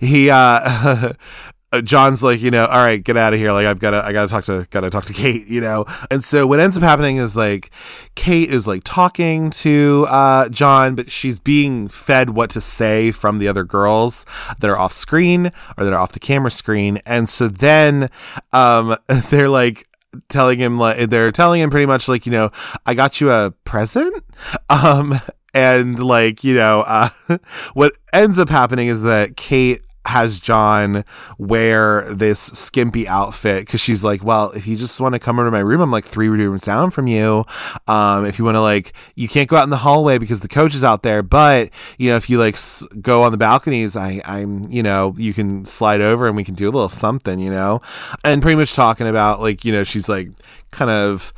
He 0.00 0.30
uh, 0.30 1.12
John's 1.84 2.22
like, 2.22 2.40
you 2.40 2.50
know, 2.50 2.64
all 2.64 2.78
right, 2.78 3.02
get 3.02 3.18
out 3.18 3.34
of 3.34 3.38
here. 3.38 3.52
Like, 3.52 3.66
I've 3.66 3.78
got 3.78 3.90
to, 3.90 4.02
I 4.02 4.12
got 4.12 4.22
to 4.22 4.28
talk 4.28 4.44
to, 4.44 4.66
got 4.70 4.80
to 4.80 4.90
talk 4.90 5.04
to 5.04 5.12
Kate, 5.12 5.46
you 5.48 5.60
know. 5.60 5.84
And 6.10 6.24
so 6.24 6.46
what 6.46 6.60
ends 6.60 6.78
up 6.78 6.82
happening 6.82 7.18
is 7.18 7.36
like, 7.36 7.70
Kate 8.14 8.48
is 8.48 8.66
like 8.66 8.82
talking 8.84 9.50
to 9.50 10.06
uh, 10.08 10.48
John, 10.48 10.94
but 10.94 11.12
she's 11.12 11.38
being 11.38 11.88
fed 11.88 12.30
what 12.30 12.48
to 12.50 12.62
say 12.62 13.10
from 13.10 13.38
the 13.38 13.48
other 13.48 13.64
girls 13.64 14.24
that 14.60 14.70
are 14.70 14.78
off 14.78 14.94
screen 14.94 15.52
or 15.76 15.84
that 15.84 15.92
are 15.92 16.00
off 16.00 16.12
the 16.12 16.20
camera 16.20 16.50
screen. 16.50 17.00
And 17.04 17.28
so 17.28 17.48
then 17.48 18.08
um, 18.54 18.96
they're 19.28 19.50
like, 19.50 19.86
telling 20.28 20.58
him 20.58 20.78
like 20.78 21.10
they're 21.10 21.32
telling 21.32 21.60
him 21.60 21.70
pretty 21.70 21.86
much 21.86 22.08
like 22.08 22.26
you 22.26 22.32
know 22.32 22.50
i 22.86 22.94
got 22.94 23.20
you 23.20 23.30
a 23.30 23.52
present? 23.64 24.22
Um 24.70 25.20
and 25.54 25.98
like 25.98 26.44
you 26.44 26.54
know 26.54 26.82
uh 26.82 27.08
what 27.74 27.94
ends 28.12 28.38
up 28.38 28.48
happening 28.48 28.88
is 28.88 29.02
that 29.02 29.36
kate 29.36 29.82
has 30.08 30.40
John 30.40 31.04
wear 31.38 32.12
this 32.12 32.40
skimpy 32.40 33.06
outfit 33.06 33.64
because 33.66 33.80
she's 33.80 34.02
like, 34.02 34.24
well, 34.24 34.50
if 34.50 34.66
you 34.66 34.76
just 34.76 35.00
want 35.00 35.14
to 35.14 35.18
come 35.18 35.38
over 35.38 35.46
to 35.48 35.50
my 35.50 35.60
room, 35.60 35.80
I'm 35.80 35.90
like 35.90 36.04
three 36.04 36.28
rooms 36.28 36.62
down 36.62 36.90
from 36.90 37.06
you. 37.06 37.44
Um, 37.86 38.24
if 38.24 38.38
you 38.38 38.44
want 38.44 38.56
to 38.56 38.60
like, 38.60 38.92
you 39.14 39.28
can't 39.28 39.48
go 39.48 39.56
out 39.56 39.64
in 39.64 39.70
the 39.70 39.78
hallway 39.78 40.18
because 40.18 40.40
the 40.40 40.48
coach 40.48 40.74
is 40.74 40.82
out 40.82 41.02
there, 41.02 41.22
but 41.22 41.70
you 41.98 42.10
know, 42.10 42.16
if 42.16 42.28
you 42.28 42.38
like 42.38 42.54
s- 42.54 42.86
go 43.00 43.22
on 43.22 43.32
the 43.32 43.38
balconies, 43.38 43.96
I, 43.96 44.20
I'm, 44.24 44.64
you 44.68 44.82
know, 44.82 45.14
you 45.16 45.32
can 45.32 45.64
slide 45.64 46.00
over 46.00 46.26
and 46.26 46.36
we 46.36 46.44
can 46.44 46.54
do 46.54 46.64
a 46.68 46.72
little 46.72 46.88
something, 46.88 47.38
you 47.38 47.50
know, 47.50 47.80
and 48.24 48.42
pretty 48.42 48.56
much 48.56 48.72
talking 48.72 49.06
about 49.06 49.40
like, 49.40 49.64
you 49.64 49.72
know, 49.72 49.84
she's 49.84 50.08
like 50.08 50.30
kind 50.70 50.90
of 50.90 51.32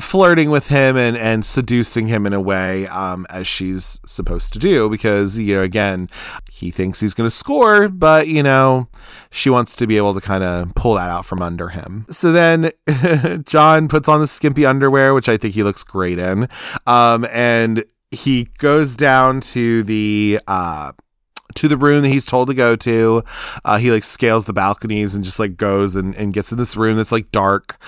flirting 0.00 0.50
with 0.50 0.68
him 0.68 0.96
and, 0.96 1.16
and 1.16 1.44
seducing 1.44 2.08
him 2.08 2.26
in 2.26 2.32
a 2.32 2.40
way 2.40 2.86
um, 2.88 3.26
as 3.30 3.46
she's 3.46 4.00
supposed 4.04 4.52
to 4.52 4.58
do 4.58 4.88
because 4.88 5.38
you 5.38 5.56
know 5.56 5.62
again 5.62 6.08
he 6.50 6.70
thinks 6.70 7.00
he's 7.00 7.14
going 7.14 7.26
to 7.26 7.34
score 7.34 7.88
but 7.88 8.28
you 8.28 8.42
know 8.42 8.88
she 9.30 9.50
wants 9.50 9.76
to 9.76 9.86
be 9.86 9.96
able 9.96 10.14
to 10.14 10.20
kind 10.20 10.42
of 10.42 10.74
pull 10.74 10.94
that 10.94 11.08
out 11.08 11.24
from 11.24 11.40
under 11.42 11.68
him 11.68 12.04
so 12.08 12.32
then 12.32 12.70
john 13.44 13.88
puts 13.88 14.08
on 14.08 14.20
the 14.20 14.26
skimpy 14.26 14.66
underwear 14.66 15.14
which 15.14 15.28
i 15.28 15.36
think 15.36 15.54
he 15.54 15.62
looks 15.62 15.84
great 15.84 16.18
in 16.18 16.48
um, 16.86 17.26
and 17.30 17.84
he 18.10 18.48
goes 18.58 18.96
down 18.96 19.40
to 19.40 19.82
the 19.84 20.40
uh, 20.48 20.92
to 21.54 21.68
the 21.68 21.76
room 21.76 22.02
that 22.02 22.08
he's 22.08 22.26
told 22.26 22.48
to 22.48 22.54
go 22.54 22.76
to. 22.76 23.22
Uh, 23.64 23.78
he 23.78 23.90
like 23.90 24.04
scales 24.04 24.44
the 24.44 24.52
balconies 24.52 25.14
and 25.14 25.24
just 25.24 25.38
like 25.38 25.56
goes 25.56 25.96
and, 25.96 26.14
and 26.16 26.32
gets 26.32 26.52
in 26.52 26.58
this 26.58 26.76
room 26.76 26.96
that's 26.96 27.12
like 27.12 27.30
dark. 27.30 27.78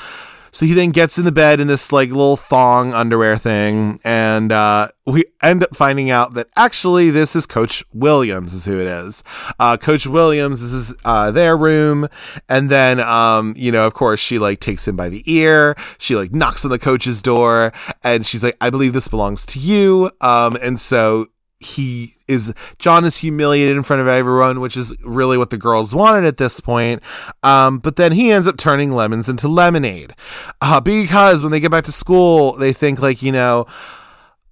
So 0.52 0.66
he 0.66 0.74
then 0.74 0.90
gets 0.90 1.16
in 1.16 1.24
the 1.24 1.32
bed 1.32 1.60
in 1.60 1.66
this 1.66 1.92
like 1.92 2.10
little 2.10 2.36
thong 2.36 2.92
underwear 2.92 3.38
thing, 3.38 3.98
and 4.04 4.52
uh, 4.52 4.88
we 5.06 5.24
end 5.42 5.64
up 5.64 5.74
finding 5.74 6.10
out 6.10 6.34
that 6.34 6.48
actually 6.56 7.08
this 7.08 7.34
is 7.34 7.46
Coach 7.46 7.82
Williams, 7.92 8.52
is 8.52 8.66
who 8.66 8.78
it 8.78 8.86
is. 8.86 9.24
Uh, 9.58 9.78
Coach 9.78 10.06
Williams, 10.06 10.60
this 10.60 10.72
is 10.72 10.94
uh, 11.06 11.30
their 11.30 11.56
room, 11.56 12.06
and 12.50 12.68
then 12.68 13.00
um, 13.00 13.54
you 13.56 13.72
know, 13.72 13.86
of 13.86 13.94
course, 13.94 14.20
she 14.20 14.38
like 14.38 14.60
takes 14.60 14.86
him 14.86 14.94
by 14.94 15.08
the 15.08 15.22
ear. 15.24 15.74
She 15.96 16.14
like 16.16 16.32
knocks 16.32 16.66
on 16.66 16.70
the 16.70 16.78
coach's 16.78 17.22
door, 17.22 17.72
and 18.04 18.26
she's 18.26 18.44
like, 18.44 18.56
"I 18.60 18.68
believe 18.68 18.92
this 18.92 19.08
belongs 19.08 19.46
to 19.46 19.58
you." 19.58 20.10
Um, 20.20 20.56
and 20.60 20.78
so 20.78 21.28
he 21.64 22.16
is 22.28 22.52
John 22.78 23.04
is 23.04 23.18
humiliated 23.18 23.76
in 23.76 23.82
front 23.82 24.02
of 24.02 24.08
everyone, 24.08 24.60
which 24.60 24.76
is 24.76 24.94
really 25.02 25.38
what 25.38 25.50
the 25.50 25.58
girls 25.58 25.94
wanted 25.94 26.26
at 26.26 26.36
this 26.36 26.60
point. 26.60 27.02
Um, 27.42 27.78
but 27.78 27.96
then 27.96 28.12
he 28.12 28.30
ends 28.30 28.46
up 28.46 28.56
turning 28.56 28.92
lemons 28.92 29.28
into 29.28 29.48
lemonade 29.48 30.14
uh, 30.60 30.80
because 30.80 31.42
when 31.42 31.52
they 31.52 31.60
get 31.60 31.70
back 31.70 31.84
to 31.84 31.92
school, 31.92 32.52
they 32.54 32.72
think 32.72 33.00
like 33.00 33.22
you 33.22 33.32
know. 33.32 33.66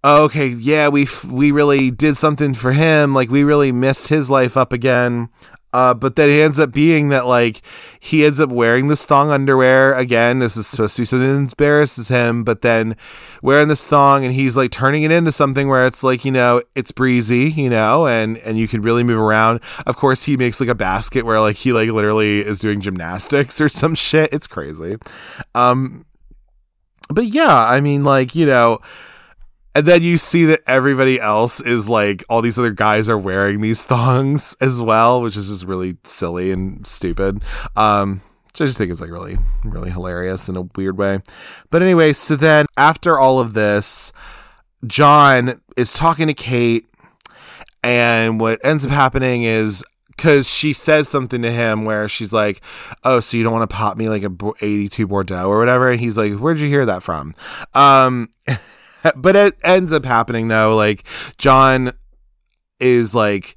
Okay, 0.03 0.47
yeah, 0.47 0.89
we 0.89 1.07
we 1.31 1.51
really 1.51 1.91
did 1.91 2.17
something 2.17 2.55
for 2.55 2.73
him. 2.73 3.13
Like 3.13 3.29
we 3.29 3.45
really 3.45 3.71
messed 3.71 4.09
his 4.09 4.31
life 4.31 4.57
up 4.57 4.73
again. 4.73 5.29
Uh, 5.73 5.95
but 5.95 6.17
then 6.17 6.29
it 6.29 6.41
ends 6.41 6.59
up 6.59 6.73
being 6.73 7.11
that 7.11 7.27
like 7.27 7.63
he 8.01 8.25
ends 8.25 8.41
up 8.41 8.51
wearing 8.51 8.89
this 8.89 9.05
thong 9.07 9.31
underwear 9.31 9.95
again. 9.95 10.41
This 10.41 10.57
is 10.57 10.67
supposed 10.67 10.97
to 10.97 11.03
be 11.03 11.07
something 11.07 11.29
that 11.29 11.53
embarrasses 11.53 12.09
him, 12.09 12.43
but 12.43 12.63
then 12.63 12.97
wearing 13.43 13.69
this 13.69 13.87
thong 13.87 14.25
and 14.25 14.35
he's 14.35 14.57
like 14.57 14.71
turning 14.73 15.05
it 15.05 15.13
into 15.13 15.31
something 15.31 15.69
where 15.69 15.87
it's 15.87 16.03
like 16.03 16.25
you 16.25 16.33
know 16.33 16.63
it's 16.75 16.91
breezy, 16.91 17.51
you 17.51 17.71
know, 17.71 18.07
and 18.07 18.39
and 18.39 18.59
you 18.59 18.67
can 18.67 18.83
really 18.83 19.05
move 19.05 19.21
around. 19.21 19.61
Of 19.87 19.97
course, 19.97 20.25
he 20.25 20.37
makes 20.37 20.61
like 20.61 20.69
a 20.69 20.75
basket 20.75 21.25
where 21.25 21.41
like 21.41 21.57
he 21.57 21.73
like 21.73 21.91
literally 21.91 22.41
is 22.41 22.59
doing 22.59 22.81
gymnastics 22.81 23.61
or 23.61 23.69
some 23.69 23.95
shit. 23.95 24.33
It's 24.33 24.49
crazy. 24.49 24.97
Um, 25.55 26.05
but 27.09 27.27
yeah, 27.27 27.67
I 27.67 27.81
mean, 27.81 28.03
like 28.03 28.35
you 28.35 28.47
know 28.47 28.81
and 29.75 29.87
then 29.87 30.03
you 30.03 30.19
see 30.19 30.45
that 30.45 30.63
everybody 30.67 31.21
else 31.21 31.61
is 31.61 31.89
like 31.89 32.25
all 32.29 32.43
these 32.43 32.59
other 32.59 32.73
guys 32.73 33.09
are 33.09 33.19
wearing 33.19 33.61
these 33.61 33.83
thongs 33.91 34.57
as 34.61 34.81
well 34.83 35.21
which 35.21 35.37
is 35.37 35.49
just 35.49 35.65
really 35.65 35.97
silly 36.05 36.51
and 36.51 36.87
stupid 36.87 37.43
um 37.77 38.21
which 38.51 38.61
I 38.61 38.67
just 38.67 38.79
think 38.79 38.91
is 38.91 39.01
like 39.01 39.11
really, 39.11 39.39
really 39.63 39.91
hilarious 39.91 40.49
in 40.49 40.57
a 40.57 40.63
weird 40.63 40.99
way. 40.99 41.21
But 41.71 41.83
anyway, 41.83 42.13
so 42.13 42.35
then 42.35 42.67
after 42.77 43.17
all 43.17 43.39
of 43.39 43.53
this, 43.53 44.13
John 44.87 45.61
is 45.77 45.93
talking 45.93 46.27
to 46.27 46.35
Kate, 46.35 46.87
and 47.85 48.41
what 48.41 48.65
ends 48.65 48.85
up 48.85 48.91
happening 48.91 49.45
is 49.45 49.85
because 50.09 50.51
she 50.51 50.73
says 50.73 51.09
something 51.09 51.43
to 51.43 51.51
him 51.53 51.85
where 51.85 52.09
she's 52.09 52.33
like, 52.33 52.61
"Oh, 53.05 53.21
so 53.21 53.37
you 53.37 53.45
don't 53.45 53.53
want 53.53 53.71
to 53.71 53.75
pop 53.75 53.97
me 53.97 54.09
like 54.09 54.25
a 54.25 54.33
82 54.61 55.07
Bordeaux 55.07 55.49
or 55.49 55.59
whatever?" 55.59 55.91
And 55.91 56.01
he's 56.01 56.19
like, 56.19 56.33
"Where'd 56.35 56.59
you 56.59 56.69
hear 56.69 56.85
that 56.87 57.03
from?" 57.03 57.35
Um, 57.75 58.31
but 59.17 59.37
it 59.37 59.57
ends 59.63 59.93
up 59.93 60.05
happening 60.05 60.49
though. 60.49 60.75
Like 60.77 61.05
John 61.39 61.93
is 62.79 63.15
like 63.15 63.57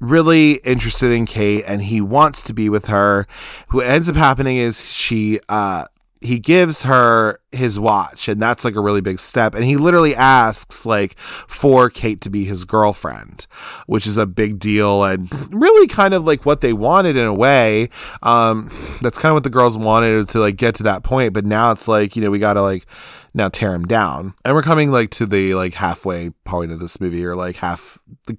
really 0.00 0.54
interested 0.64 1.12
in 1.12 1.26
Kate 1.26 1.64
and 1.66 1.82
he 1.82 2.00
wants 2.00 2.42
to 2.44 2.54
be 2.54 2.68
with 2.68 2.86
her. 2.86 3.26
What 3.70 3.86
ends 3.86 4.08
up 4.08 4.16
happening 4.16 4.56
is 4.56 4.92
she 4.92 5.40
uh 5.48 5.86
he 6.20 6.38
gives 6.38 6.82
her 6.82 7.38
his 7.52 7.78
watch 7.78 8.28
and 8.28 8.40
that's 8.40 8.64
like 8.64 8.74
a 8.74 8.80
really 8.80 9.02
big 9.02 9.18
step 9.18 9.54
and 9.54 9.62
he 9.62 9.76
literally 9.76 10.16
asks 10.16 10.86
like 10.86 11.18
for 11.18 11.90
Kate 11.90 12.22
to 12.22 12.30
be 12.30 12.46
his 12.46 12.64
girlfriend 12.64 13.46
which 13.86 14.06
is 14.06 14.16
a 14.16 14.24
big 14.24 14.58
deal 14.58 15.04
and 15.04 15.30
really 15.52 15.86
kind 15.86 16.14
of 16.14 16.24
like 16.24 16.46
what 16.46 16.62
they 16.62 16.72
wanted 16.72 17.16
in 17.16 17.26
a 17.26 17.34
way 17.34 17.90
um 18.22 18.70
that's 19.02 19.18
kind 19.18 19.32
of 19.32 19.34
what 19.34 19.44
the 19.44 19.50
girls 19.50 19.76
wanted 19.76 20.26
to 20.30 20.40
like 20.40 20.56
get 20.56 20.74
to 20.76 20.82
that 20.84 21.02
point 21.02 21.34
but 21.34 21.44
now 21.44 21.70
it's 21.70 21.86
like 21.86 22.16
you 22.16 22.22
know 22.22 22.30
we 22.30 22.38
got 22.38 22.54
to 22.54 22.62
like 22.62 22.86
now 23.34 23.48
tear 23.48 23.74
him 23.74 23.84
down. 23.84 24.34
And 24.44 24.54
we're 24.54 24.62
coming 24.62 24.90
like 24.90 25.10
to 25.10 25.26
the 25.26 25.54
like 25.54 25.74
halfway 25.74 26.30
point 26.44 26.72
of 26.72 26.80
this 26.80 27.00
movie, 27.00 27.24
or 27.24 27.34
like 27.34 27.56
half. 27.56 27.98
The, 28.26 28.38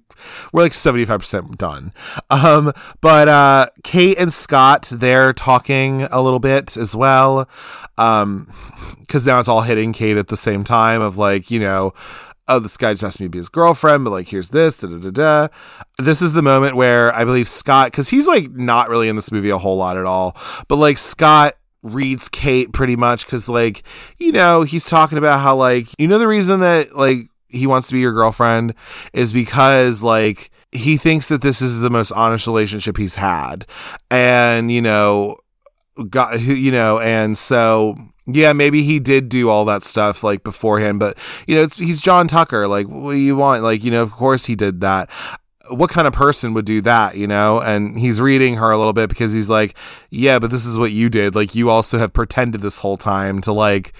we're 0.52 0.62
like 0.62 0.74
seventy 0.74 1.04
five 1.04 1.20
percent 1.20 1.58
done. 1.58 1.92
Um, 2.30 2.72
but 3.00 3.28
uh, 3.28 3.68
Kate 3.84 4.18
and 4.18 4.32
Scott 4.32 4.90
they're 4.92 5.32
talking 5.32 6.02
a 6.04 6.20
little 6.22 6.40
bit 6.40 6.76
as 6.76 6.96
well. 6.96 7.48
Um, 7.98 8.52
because 9.00 9.26
now 9.26 9.38
it's 9.38 9.48
all 9.48 9.62
hitting 9.62 9.92
Kate 9.92 10.16
at 10.16 10.28
the 10.28 10.36
same 10.36 10.64
time 10.64 11.02
of 11.02 11.16
like 11.16 11.50
you 11.50 11.60
know 11.60 11.92
oh, 12.48 12.58
this 12.58 12.76
guy 12.76 12.92
just 12.92 13.02
asked 13.02 13.20
me 13.20 13.26
to 13.26 13.30
be 13.30 13.38
his 13.38 13.48
girlfriend, 13.48 14.04
but 14.04 14.10
like, 14.10 14.28
here's 14.28 14.50
this, 14.50 14.78
da 14.78 14.88
da 14.88 14.98
da 14.98 15.10
da. 15.10 15.48
This 15.98 16.22
is 16.22 16.32
the 16.32 16.42
moment 16.42 16.76
where 16.76 17.12
I 17.14 17.24
believe 17.24 17.48
Scott, 17.48 17.90
because 17.90 18.08
he's 18.08 18.26
like 18.26 18.50
not 18.52 18.88
really 18.88 19.08
in 19.08 19.16
this 19.16 19.32
movie 19.32 19.50
a 19.50 19.58
whole 19.58 19.76
lot 19.76 19.96
at 19.96 20.04
all, 20.04 20.36
but 20.68 20.76
like 20.76 20.98
Scott 20.98 21.56
reads 21.92 22.28
Kate 22.28 22.72
pretty 22.72 22.96
much 22.96 23.24
because, 23.24 23.48
like, 23.48 23.82
you 24.18 24.32
know, 24.32 24.62
he's 24.62 24.84
talking 24.84 25.18
about 25.18 25.40
how, 25.40 25.56
like, 25.56 25.88
you 25.98 26.08
know, 26.08 26.18
the 26.18 26.28
reason 26.28 26.60
that, 26.60 26.96
like, 26.96 27.30
he 27.48 27.66
wants 27.66 27.88
to 27.88 27.94
be 27.94 28.00
your 28.00 28.12
girlfriend 28.12 28.74
is 29.12 29.32
because, 29.32 30.02
like, 30.02 30.50
he 30.72 30.96
thinks 30.96 31.28
that 31.28 31.42
this 31.42 31.62
is 31.62 31.80
the 31.80 31.90
most 31.90 32.12
honest 32.12 32.46
relationship 32.46 32.96
he's 32.96 33.14
had. 33.14 33.66
And, 34.10 34.70
you 34.70 34.82
know, 34.82 35.38
got, 36.10 36.40
who 36.40 36.52
you 36.52 36.72
know, 36.72 36.98
and 36.98 37.36
so 37.38 37.96
yeah, 38.26 38.52
maybe 38.52 38.82
he 38.82 38.98
did 38.98 39.28
do 39.28 39.48
all 39.48 39.64
that 39.66 39.82
stuff 39.82 40.22
like 40.22 40.42
beforehand, 40.42 40.98
but 40.98 41.16
you 41.46 41.54
know, 41.54 41.62
it's, 41.62 41.76
he's 41.76 42.00
John 42.00 42.28
Tucker. 42.28 42.66
Like, 42.68 42.86
what 42.86 43.12
do 43.12 43.18
you 43.18 43.36
want? 43.36 43.62
Like, 43.62 43.84
you 43.84 43.90
know, 43.90 44.02
of 44.02 44.10
course 44.10 44.46
he 44.46 44.56
did 44.56 44.80
that 44.80 45.08
what 45.70 45.90
kind 45.90 46.06
of 46.06 46.12
person 46.12 46.54
would 46.54 46.64
do 46.64 46.80
that, 46.82 47.16
you 47.16 47.26
know? 47.26 47.60
And 47.60 47.98
he's 47.98 48.20
reading 48.20 48.56
her 48.56 48.70
a 48.70 48.76
little 48.76 48.92
bit 48.92 49.08
because 49.08 49.32
he's 49.32 49.50
like, 49.50 49.76
yeah, 50.10 50.38
but 50.38 50.50
this 50.50 50.66
is 50.66 50.78
what 50.78 50.92
you 50.92 51.08
did. 51.08 51.34
Like, 51.34 51.54
you 51.54 51.70
also 51.70 51.98
have 51.98 52.12
pretended 52.12 52.60
this 52.60 52.78
whole 52.78 52.96
time 52.96 53.40
to, 53.42 53.52
like, 53.52 53.92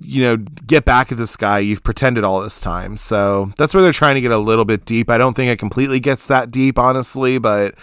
you 0.00 0.22
know, 0.24 0.36
get 0.36 0.84
back 0.84 1.12
at 1.12 1.18
this 1.18 1.36
guy. 1.36 1.60
You've 1.60 1.84
pretended 1.84 2.24
all 2.24 2.40
this 2.40 2.60
time. 2.60 2.96
So 2.96 3.52
that's 3.56 3.72
where 3.72 3.82
they're 3.82 3.92
trying 3.92 4.16
to 4.16 4.20
get 4.20 4.32
a 4.32 4.38
little 4.38 4.64
bit 4.64 4.84
deep. 4.84 5.08
I 5.08 5.18
don't 5.18 5.34
think 5.34 5.50
it 5.50 5.58
completely 5.58 6.00
gets 6.00 6.26
that 6.26 6.50
deep, 6.50 6.78
honestly, 6.78 7.38
but 7.38 7.74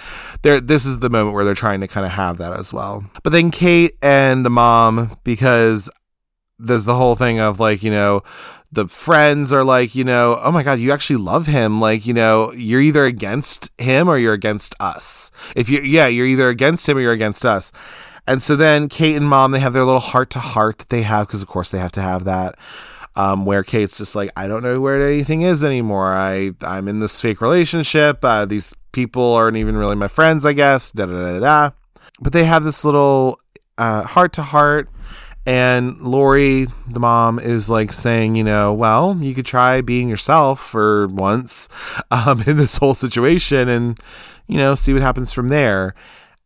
there 0.41 0.59
this 0.59 0.86
is 0.86 0.99
the 0.99 1.09
moment 1.09 1.36
where 1.36 1.45
they're 1.45 1.55
trying 1.55 1.82
to 1.82 1.88
kind 1.88 2.05
of 2.05 2.11
have 2.11 2.38
that 2.38 2.59
as 2.59 2.74
well. 2.74 3.05
But 3.24 3.32
then 3.32 3.49
Kate 3.49 3.95
and 4.01 4.45
the 4.45 4.49
mom, 4.49 5.18
because 5.24 5.89
there's 6.59 6.86
the 6.86 6.95
whole 6.95 7.16
thing 7.16 7.39
of 7.39 7.59
like, 7.59 7.82
you 7.82 7.91
know, 7.91 8.24
the 8.76 8.88
friends 8.88 9.51
are 9.51 9.63
like, 9.63 9.95
you 9.95 10.03
know, 10.03 10.39
oh 10.43 10.51
my 10.51 10.63
God, 10.63 10.80
you 10.80 10.91
actually 10.91 11.17
love 11.17 11.47
him. 11.47 11.82
Like, 11.82 12.05
you 12.05 12.13
know, 12.13 12.51
you're 12.53 12.82
either 12.82 13.05
against 13.05 13.71
him 13.80 14.07
or 14.07 14.17
you're 14.17 14.34
against 14.34 14.76
us. 14.80 15.32
If 15.55 15.69
you, 15.69 15.82
yeah, 15.82 16.07
you're 16.07 16.28
either 16.28 16.49
against 16.49 16.88
him 16.88 16.97
or 16.97 17.01
you're 17.01 17.11
against 17.11 17.45
us. 17.45 17.71
And 18.28 18.41
so 18.41 18.55
then 18.55 18.89
Kate 18.89 19.15
and 19.15 19.28
mom, 19.28 19.51
they 19.51 19.59
have 19.59 19.73
their 19.73 19.86
little 19.86 19.99
heart 19.99 20.30
to 20.32 20.39
heart 20.39 20.80
that 20.80 20.89
they 20.89 21.03
have, 21.03 21.28
because 21.28 21.41
of 21.41 21.47
course 21.47 21.71
they 21.71 21.80
have 21.80 21.91
to 21.93 22.01
have 22.01 22.23
that. 22.26 22.55
Um, 23.15 23.45
where 23.45 23.63
Kate's 23.63 23.97
just 23.97 24.15
like, 24.15 24.32
I 24.36 24.47
don't 24.47 24.61
know 24.61 24.82
where 24.82 25.07
anything 25.07 25.41
is 25.41 25.63
anymore. 25.63 26.13
I, 26.13 26.51
I'm 26.61 26.88
in 26.88 26.99
this 26.99 27.21
fake 27.21 27.39
relationship. 27.39 28.23
Uh, 28.26 28.45
these 28.45 28.76
people 28.91 29.34
aren't 29.34 29.57
even 29.57 29.78
really 29.78 29.95
my 29.95 30.09
friends, 30.09 30.45
I 30.45 30.53
guess. 30.53 30.91
Da 30.91 31.05
da 31.05 31.13
da 31.13 31.39
da. 31.39 31.71
But 32.19 32.34
they 32.34 32.43
have 32.43 32.63
this 32.63 32.84
little 32.84 33.39
heart 33.78 34.34
to 34.34 34.41
heart 34.41 34.89
and 35.45 36.01
Lori, 36.01 36.67
the 36.87 36.99
mom, 36.99 37.37
is 37.37 37.69
like 37.69 37.93
saying, 37.93 38.35
you 38.35 38.43
know, 38.43 38.73
well, 38.73 39.17
you 39.19 39.35
could 39.35 39.45
try 39.45 39.81
being 39.81 40.09
yourself 40.09 40.59
for 40.59 41.07
once 41.07 41.69
um, 42.11 42.43
in 42.47 42.57
this 42.57 42.77
whole 42.77 42.95
situation 42.95 43.69
and, 43.69 43.99
you 44.47 44.57
know, 44.57 44.73
see 44.75 44.93
what 44.93 45.03
happens 45.03 45.31
from 45.31 45.49
there. 45.49 45.93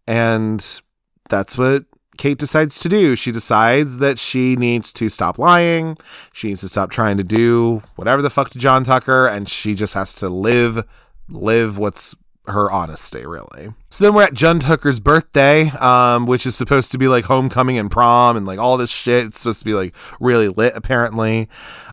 And 0.07 0.81
that's 1.29 1.57
what 1.57 1.85
Kate 2.17 2.37
decides 2.37 2.81
to 2.81 2.89
do. 2.89 3.15
She 3.15 3.31
decides 3.31 3.99
that 3.99 4.19
she 4.19 4.57
needs 4.57 4.91
to 4.93 5.07
stop 5.07 5.39
lying. 5.39 5.95
She 6.33 6.49
needs 6.49 6.61
to 6.61 6.67
stop 6.67 6.91
trying 6.91 7.15
to 7.17 7.23
do 7.23 7.81
whatever 7.95 8.21
the 8.21 8.29
fuck 8.29 8.49
to 8.49 8.59
John 8.59 8.83
Tucker. 8.83 9.27
And 9.27 9.47
she 9.47 9.75
just 9.75 9.93
has 9.93 10.13
to 10.15 10.27
live, 10.27 10.83
live 11.29 11.77
what's 11.77 12.15
her 12.49 12.71
honesty, 12.71 13.25
really. 13.25 13.73
So 13.89 14.03
then 14.03 14.13
we're 14.13 14.23
at 14.23 14.33
John 14.33 14.59
Tucker's 14.59 14.99
birthday, 14.99 15.69
um, 15.71 16.25
which 16.25 16.45
is 16.45 16.55
supposed 16.55 16.91
to 16.91 16.97
be 16.97 17.07
like 17.07 17.25
homecoming 17.25 17.77
and 17.77 17.89
prom 17.89 18.37
and 18.37 18.45
like 18.45 18.59
all 18.59 18.77
this 18.77 18.89
shit. 18.89 19.25
It's 19.25 19.39
supposed 19.39 19.59
to 19.59 19.65
be 19.65 19.73
like 19.73 19.95
really 20.19 20.47
lit, 20.47 20.73
apparently. 20.75 21.49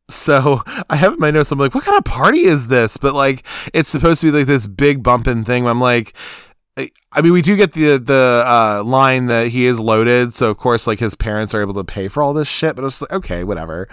So 0.08 0.62
I 0.90 0.96
have 0.96 1.14
in 1.14 1.20
my 1.20 1.30
notes, 1.30 1.50
I'm 1.50 1.58
like, 1.58 1.74
what 1.74 1.84
kind 1.84 1.98
of 1.98 2.04
party 2.04 2.44
is 2.44 2.68
this? 2.68 2.96
But 2.96 3.14
like, 3.14 3.44
it's 3.72 3.88
supposed 3.88 4.20
to 4.20 4.30
be 4.30 4.38
like 4.38 4.46
this 4.46 4.66
big 4.66 5.02
bumping 5.02 5.44
thing. 5.44 5.66
I'm 5.66 5.80
like, 5.80 6.14
I 6.78 7.22
mean, 7.22 7.32
we 7.32 7.40
do 7.40 7.56
get 7.56 7.72
the 7.72 7.96
the 7.96 8.44
uh, 8.46 8.82
line 8.84 9.26
that 9.26 9.48
he 9.48 9.64
is 9.64 9.80
loaded, 9.80 10.34
so 10.34 10.50
of 10.50 10.58
course, 10.58 10.86
like 10.86 10.98
his 10.98 11.14
parents 11.14 11.54
are 11.54 11.62
able 11.62 11.72
to 11.72 11.84
pay 11.84 12.08
for 12.08 12.22
all 12.22 12.34
this 12.34 12.48
shit. 12.48 12.76
But 12.76 12.84
it's 12.84 13.00
like, 13.00 13.12
okay, 13.12 13.44
whatever. 13.44 13.88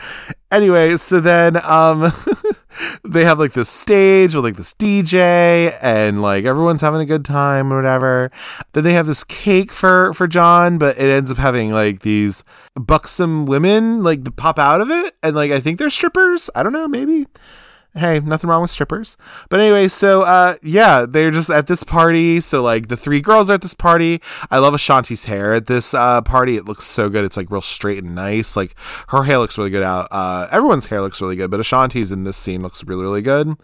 Anyway, 0.51 0.97
so 0.97 1.21
then 1.21 1.63
um, 1.63 2.11
they 3.05 3.23
have 3.23 3.39
like 3.39 3.53
this 3.53 3.69
stage 3.69 4.35
with 4.35 4.43
like 4.43 4.57
this 4.57 4.73
DJ, 4.73 5.73
and 5.81 6.21
like 6.21 6.43
everyone's 6.43 6.81
having 6.81 6.99
a 6.99 7.05
good 7.05 7.23
time 7.23 7.71
or 7.71 7.77
whatever. 7.77 8.29
Then 8.73 8.83
they 8.83 8.93
have 8.93 9.07
this 9.07 9.23
cake 9.23 9.71
for 9.71 10.13
for 10.13 10.27
John, 10.27 10.77
but 10.77 10.97
it 10.97 11.09
ends 11.09 11.31
up 11.31 11.37
having 11.37 11.71
like 11.71 12.01
these 12.01 12.43
buxom 12.75 13.45
women 13.45 14.03
like 14.03 14.35
pop 14.35 14.59
out 14.59 14.81
of 14.81 14.91
it, 14.91 15.13
and 15.23 15.37
like 15.37 15.51
I 15.51 15.61
think 15.61 15.79
they're 15.79 15.89
strippers. 15.89 16.49
I 16.53 16.63
don't 16.63 16.73
know, 16.73 16.89
maybe 16.89 17.27
hey, 17.95 18.19
nothing 18.19 18.49
wrong 18.49 18.61
with 18.61 18.71
strippers. 18.71 19.17
But 19.49 19.59
anyway, 19.59 19.87
so 19.87 20.23
uh 20.23 20.55
yeah, 20.61 21.05
they're 21.07 21.31
just 21.31 21.49
at 21.49 21.67
this 21.67 21.83
party. 21.83 22.39
So 22.39 22.61
like 22.61 22.87
the 22.87 22.97
three 22.97 23.21
girls 23.21 23.49
are 23.49 23.53
at 23.53 23.61
this 23.61 23.73
party. 23.73 24.21
I 24.49 24.57
love 24.57 24.73
Ashanti's 24.73 25.25
hair 25.25 25.53
at 25.53 25.67
this 25.67 25.93
uh 25.93 26.21
party. 26.21 26.57
It 26.57 26.65
looks 26.65 26.85
so 26.85 27.09
good. 27.09 27.23
It's 27.25 27.37
like 27.37 27.51
real 27.51 27.61
straight 27.61 28.03
and 28.03 28.15
nice. 28.15 28.55
Like 28.55 28.75
her 29.09 29.23
hair 29.23 29.37
looks 29.37 29.57
really 29.57 29.69
good 29.69 29.83
out. 29.83 30.07
Uh 30.11 30.47
everyone's 30.51 30.87
hair 30.87 31.01
looks 31.01 31.21
really 31.21 31.35
good, 31.35 31.51
but 31.51 31.59
Ashanti's 31.59 32.11
in 32.11 32.23
this 32.23 32.37
scene 32.37 32.61
looks 32.61 32.83
really, 32.83 33.03
really 33.03 33.21
good. 33.21 33.55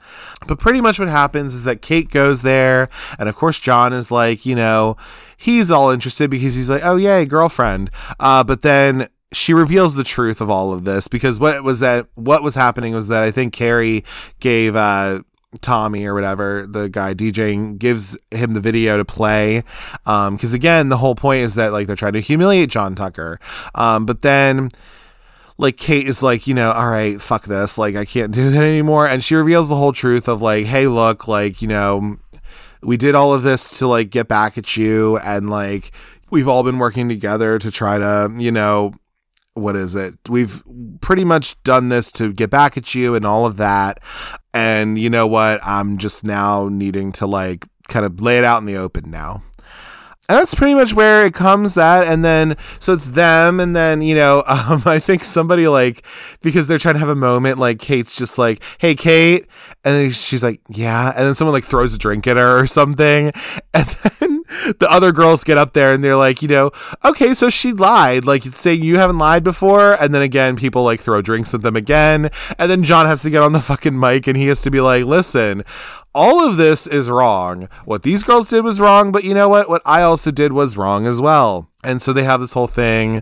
But 0.47 0.59
pretty 0.59 0.81
much 0.81 0.99
what 0.99 1.07
happens 1.07 1.53
is 1.53 1.63
that 1.63 1.81
Kate 1.81 2.09
goes 2.09 2.41
there, 2.41 2.89
and 3.17 3.27
of 3.29 3.35
course 3.35 3.59
John 3.59 3.93
is 3.93 4.11
like, 4.11 4.45
you 4.45 4.55
know, 4.55 4.95
he's 5.37 5.71
all 5.71 5.89
interested 5.89 6.29
because 6.29 6.55
he's 6.55 6.69
like, 6.69 6.85
oh 6.85 6.95
yay, 6.97 7.25
girlfriend. 7.25 7.89
Uh, 8.19 8.43
but 8.43 8.61
then 8.61 9.07
she 9.31 9.53
reveals 9.53 9.95
the 9.95 10.03
truth 10.03 10.41
of 10.41 10.49
all 10.49 10.73
of 10.73 10.85
this 10.85 11.07
because 11.07 11.39
what 11.39 11.63
was 11.63 11.81
that 11.81 12.07
what 12.15 12.41
was 12.41 12.55
happening 12.55 12.93
was 12.93 13.09
that 13.09 13.23
I 13.23 13.31
think 13.31 13.53
Carrie 13.53 14.03
gave 14.39 14.75
uh 14.75 15.21
Tommy 15.61 16.05
or 16.05 16.13
whatever, 16.13 16.67
the 16.67 16.89
guy 16.89 17.13
DJing 17.15 17.79
gives 17.79 18.17
him 18.29 18.53
the 18.53 18.59
video 18.59 18.97
to 18.97 19.05
play. 19.05 19.63
Um, 20.05 20.37
cause 20.37 20.53
again, 20.53 20.89
the 20.89 20.97
whole 20.97 21.15
point 21.15 21.41
is 21.41 21.55
that 21.55 21.71
like 21.71 21.87
they're 21.87 21.95
trying 21.95 22.13
to 22.13 22.21
humiliate 22.21 22.69
John 22.69 22.93
Tucker. 22.93 23.39
Um, 23.73 24.05
but 24.05 24.21
then 24.21 24.69
like 25.57 25.75
Kate 25.75 26.07
is 26.07 26.21
like, 26.21 26.45
you 26.45 26.53
know, 26.53 26.71
all 26.71 26.89
right, 26.89 27.19
fuck 27.19 27.45
this. 27.45 27.77
Like 27.77 27.95
I 27.95 28.05
can't 28.05 28.31
do 28.31 28.49
that 28.51 28.63
anymore. 28.63 29.07
And 29.07 29.23
she 29.23 29.35
reveals 29.35 29.69
the 29.69 29.75
whole 29.75 29.91
truth 29.91 30.27
of 30.27 30.41
like, 30.41 30.65
hey, 30.65 30.87
look, 30.87 31.27
like, 31.27 31.61
you 31.63 31.67
know, 31.67 32.17
we 32.81 32.95
did 32.95 33.15
all 33.15 33.33
of 33.33 33.43
this 33.43 33.79
to 33.79 33.87
like 33.87 34.11
get 34.11 34.27
back 34.27 34.57
at 34.57 34.77
you 34.77 35.17
and 35.17 35.49
like 35.49 35.91
we've 36.29 36.47
all 36.47 36.63
been 36.63 36.77
working 36.77 37.09
together 37.09 37.57
to 37.57 37.71
try 37.71 37.97
to, 37.97 38.31
you 38.37 38.51
know, 38.51 38.93
what 39.59 39.75
is 39.75 39.95
it? 39.95 40.15
We've 40.27 40.63
pretty 41.01 41.25
much 41.25 41.61
done 41.63 41.89
this 41.89 42.11
to 42.13 42.33
get 42.33 42.49
back 42.49 42.77
at 42.77 42.95
you 42.95 43.15
and 43.15 43.25
all 43.25 43.45
of 43.45 43.57
that. 43.57 43.99
And 44.53 44.97
you 44.97 45.09
know 45.09 45.27
what? 45.27 45.59
I'm 45.65 45.97
just 45.97 46.23
now 46.23 46.69
needing 46.69 47.11
to 47.13 47.27
like 47.27 47.67
kind 47.87 48.05
of 48.05 48.21
lay 48.21 48.37
it 48.37 48.43
out 48.43 48.59
in 48.59 48.65
the 48.65 48.77
open 48.77 49.11
now. 49.11 49.43
And 50.29 50.37
that's 50.37 50.53
pretty 50.53 50.75
much 50.75 50.93
where 50.93 51.25
it 51.25 51.33
comes 51.33 51.75
at. 51.75 52.03
And 52.03 52.23
then, 52.23 52.55
so 52.79 52.93
it's 52.93 53.09
them. 53.09 53.59
And 53.59 53.75
then, 53.75 54.03
you 54.03 54.13
know, 54.13 54.43
um, 54.47 54.83
I 54.85 54.99
think 54.99 55.23
somebody 55.23 55.67
like, 55.67 56.05
because 56.41 56.67
they're 56.67 56.77
trying 56.77 56.93
to 56.93 56.99
have 56.99 57.09
a 57.09 57.15
moment, 57.15 57.57
like 57.57 57.79
Kate's 57.79 58.15
just 58.15 58.37
like, 58.37 58.61
hey, 58.77 58.93
Kate. 58.93 59.47
And 59.83 59.95
then 59.95 60.11
she's 60.11 60.43
like, 60.43 60.61
yeah. 60.69 61.13
And 61.15 61.25
then 61.25 61.33
someone 61.33 61.53
like 61.53 61.63
throws 61.63 61.95
a 61.95 61.97
drink 61.97 62.27
at 62.27 62.37
her 62.37 62.59
or 62.59 62.67
something. 62.67 63.31
And 63.73 63.85
then 64.19 64.38
the 64.79 64.87
other 64.89 65.11
girls 65.11 65.43
get 65.43 65.57
up 65.57 65.73
there 65.73 65.93
and 65.93 66.03
they're 66.03 66.15
like, 66.15 66.41
you 66.41 66.47
know, 66.47 66.71
okay, 67.05 67.33
so 67.33 67.49
she 67.49 67.71
lied. 67.71 68.25
Like 68.25 68.43
saying 68.43 68.83
you 68.83 68.97
haven't 68.97 69.17
lied 69.17 69.43
before. 69.43 69.93
And 69.93 70.13
then 70.13 70.21
again, 70.21 70.55
people 70.55 70.83
like 70.83 70.99
throw 70.99 71.21
drinks 71.21 71.53
at 71.53 71.61
them 71.61 71.75
again. 71.75 72.29
And 72.57 72.71
then 72.71 72.83
John 72.83 73.05
has 73.05 73.21
to 73.23 73.29
get 73.29 73.43
on 73.43 73.53
the 73.53 73.61
fucking 73.69 73.99
mic 73.99 74.27
and 74.27 74.37
he 74.37 74.47
has 74.47 74.61
to 74.61 74.71
be 74.71 74.81
like, 74.81 75.05
listen, 75.05 75.63
all 76.13 76.45
of 76.45 76.57
this 76.57 76.87
is 76.87 77.09
wrong. 77.09 77.69
What 77.85 78.03
these 78.03 78.23
girls 78.23 78.49
did 78.49 78.63
was 78.63 78.79
wrong, 78.79 79.11
but 79.11 79.23
you 79.23 79.33
know 79.33 79.49
what? 79.49 79.69
What 79.69 79.81
I 79.85 80.01
also 80.01 80.31
did 80.31 80.53
was 80.53 80.77
wrong 80.77 81.05
as 81.05 81.21
well. 81.21 81.69
And 81.83 82.01
so 82.01 82.11
they 82.11 82.23
have 82.23 82.41
this 82.41 82.53
whole 82.53 82.67
thing. 82.67 83.21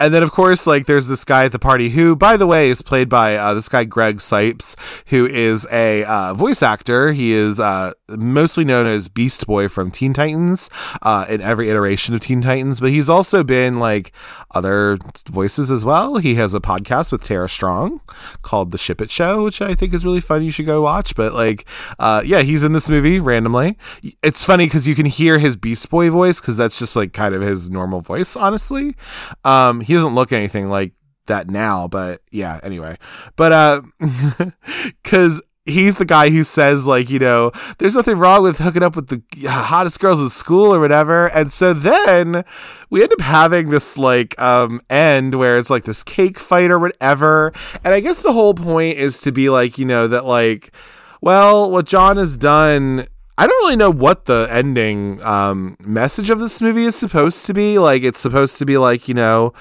And 0.00 0.14
then, 0.14 0.22
of 0.22 0.32
course, 0.32 0.66
like 0.66 0.86
there's 0.86 1.06
this 1.06 1.24
guy 1.24 1.44
at 1.44 1.52
the 1.52 1.58
party 1.58 1.90
who, 1.90 2.16
by 2.16 2.38
the 2.38 2.46
way, 2.46 2.70
is 2.70 2.80
played 2.80 3.10
by 3.10 3.36
uh, 3.36 3.52
this 3.54 3.68
guy 3.68 3.84
Greg 3.84 4.16
Cipes 4.16 4.74
who 5.08 5.26
is 5.26 5.66
a 5.70 6.04
uh, 6.04 6.34
voice 6.34 6.62
actor. 6.62 7.12
He 7.12 7.32
is 7.32 7.60
uh, 7.60 7.92
mostly 8.08 8.64
known 8.64 8.86
as 8.86 9.08
Beast 9.08 9.46
Boy 9.46 9.68
from 9.68 9.90
Teen 9.90 10.14
Titans 10.14 10.70
uh, 11.02 11.26
in 11.28 11.40
every 11.42 11.68
iteration 11.68 12.14
of 12.14 12.20
Teen 12.20 12.40
Titans, 12.40 12.80
but 12.80 12.90
he's 12.90 13.08
also 13.08 13.44
been 13.44 13.78
like 13.78 14.12
other 14.54 14.98
voices 15.28 15.70
as 15.70 15.84
well. 15.84 16.16
He 16.16 16.34
has 16.36 16.54
a 16.54 16.60
podcast 16.60 17.12
with 17.12 17.22
Tara 17.22 17.48
Strong 17.48 18.00
called 18.42 18.72
The 18.72 18.78
Ship 18.78 19.00
It 19.00 19.10
Show, 19.10 19.44
which 19.44 19.60
I 19.60 19.74
think 19.74 19.92
is 19.92 20.04
really 20.04 20.20
fun. 20.20 20.42
You 20.42 20.50
should 20.50 20.66
go 20.66 20.82
watch. 20.82 21.14
But 21.14 21.34
like, 21.34 21.66
uh, 21.98 22.22
yeah, 22.24 22.40
he's 22.40 22.62
in 22.62 22.72
this 22.72 22.88
movie 22.88 23.20
randomly. 23.20 23.76
It's 24.22 24.44
funny 24.44 24.64
because 24.64 24.88
you 24.88 24.94
can 24.94 25.06
hear 25.06 25.38
his 25.38 25.56
Beast 25.56 25.90
Boy 25.90 26.10
voice 26.10 26.40
because 26.40 26.56
that's 26.56 26.78
just 26.78 26.96
like 26.96 27.12
kind 27.12 27.34
of 27.34 27.42
his 27.42 27.68
normal 27.68 28.00
voice, 28.00 28.34
honestly. 28.34 28.96
Um, 29.44 29.82
he 29.90 29.96
doesn't 29.96 30.14
look 30.14 30.30
anything 30.30 30.68
like 30.68 30.92
that 31.26 31.50
now, 31.50 31.88
but 31.88 32.22
yeah, 32.30 32.60
anyway. 32.62 32.96
But 33.34 33.50
uh 33.50 33.82
cuz 35.02 35.42
he's 35.64 35.96
the 35.96 36.04
guy 36.04 36.30
who 36.30 36.44
says 36.44 36.86
like, 36.86 37.10
you 37.10 37.18
know, 37.18 37.50
there's 37.78 37.96
nothing 37.96 38.16
wrong 38.16 38.44
with 38.44 38.58
hooking 38.58 38.84
up 38.84 38.94
with 38.94 39.08
the 39.08 39.20
hottest 39.48 39.98
girls 39.98 40.20
in 40.20 40.30
school 40.30 40.72
or 40.72 40.78
whatever. 40.78 41.26
And 41.26 41.52
so 41.52 41.72
then 41.72 42.44
we 42.88 43.02
end 43.02 43.12
up 43.12 43.20
having 43.20 43.70
this 43.70 43.98
like 43.98 44.40
um 44.40 44.80
end 44.88 45.34
where 45.34 45.58
it's 45.58 45.70
like 45.70 45.86
this 45.86 46.04
cake 46.04 46.38
fight 46.38 46.70
or 46.70 46.78
whatever. 46.78 47.52
And 47.84 47.92
I 47.92 47.98
guess 47.98 48.22
the 48.22 48.32
whole 48.32 48.54
point 48.54 48.96
is 48.96 49.20
to 49.22 49.32
be 49.32 49.50
like, 49.50 49.76
you 49.76 49.86
know, 49.86 50.06
that 50.06 50.24
like 50.24 50.72
well, 51.20 51.68
what 51.68 51.84
John 51.84 52.16
has 52.16 52.38
done 52.38 53.08
I 53.38 53.46
don't 53.46 53.64
really 53.64 53.76
know 53.76 53.90
what 53.90 54.26
the 54.26 54.48
ending 54.50 55.22
um, 55.22 55.76
message 55.80 56.30
of 56.30 56.40
this 56.40 56.60
movie 56.60 56.84
is 56.84 56.96
supposed 56.96 57.46
to 57.46 57.54
be. 57.54 57.78
Like, 57.78 58.02
it's 58.02 58.20
supposed 58.20 58.58
to 58.58 58.66
be 58.66 58.76
like, 58.76 59.08
you 59.08 59.14
know, 59.14 59.54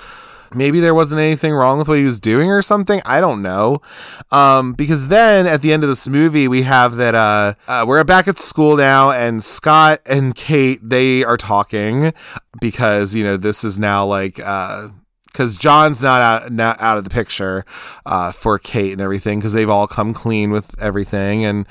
maybe 0.54 0.80
there 0.80 0.94
wasn't 0.94 1.22
anything 1.22 1.54
wrong 1.54 1.78
with 1.78 1.88
what 1.88 1.98
he 1.98 2.04
was 2.04 2.20
doing 2.20 2.52
or 2.52 2.62
something. 2.62 3.02
I 3.06 3.22
don't 3.22 3.42
know. 3.42 3.82
Um, 4.32 4.74
because 4.74 5.08
then 5.08 5.48
at 5.48 5.62
the 5.62 5.74
end 5.74 5.84
of 5.84 5.90
this 5.90 6.08
movie, 6.08 6.48
we 6.48 6.64
have 6.64 6.98
that 6.98 7.16
uh, 7.16 7.54
uh, 7.68 7.86
we're 7.88 8.04
back 8.04 8.28
at 8.28 8.40
school 8.40 8.76
now, 8.76 9.12
and 9.12 9.44
Scott 9.44 10.02
and 10.06 10.36
Kate 10.36 10.80
they 10.84 11.24
are 11.24 11.38
talking 11.38 12.14
because 12.62 13.16
you 13.16 13.24
know 13.24 13.38
this 13.38 13.64
is 13.64 13.80
now 13.80 14.06
like 14.06 14.40
uh, 14.40 14.90
because 15.26 15.58
John's 15.58 16.02
not 16.02 16.22
out 16.22 16.52
not 16.52 16.80
out 16.82 16.98
of 16.98 17.04
the 17.04 17.10
picture 17.10 17.66
uh, 18.06 18.32
for 18.32 18.60
Kate 18.60 18.92
and 18.92 19.02
everything 19.02 19.40
because 19.40 19.54
they've 19.54 19.70
all 19.70 19.88
come 19.88 20.14
clean 20.14 20.52
with 20.52 20.80
everything 20.82 21.46
and 21.46 21.66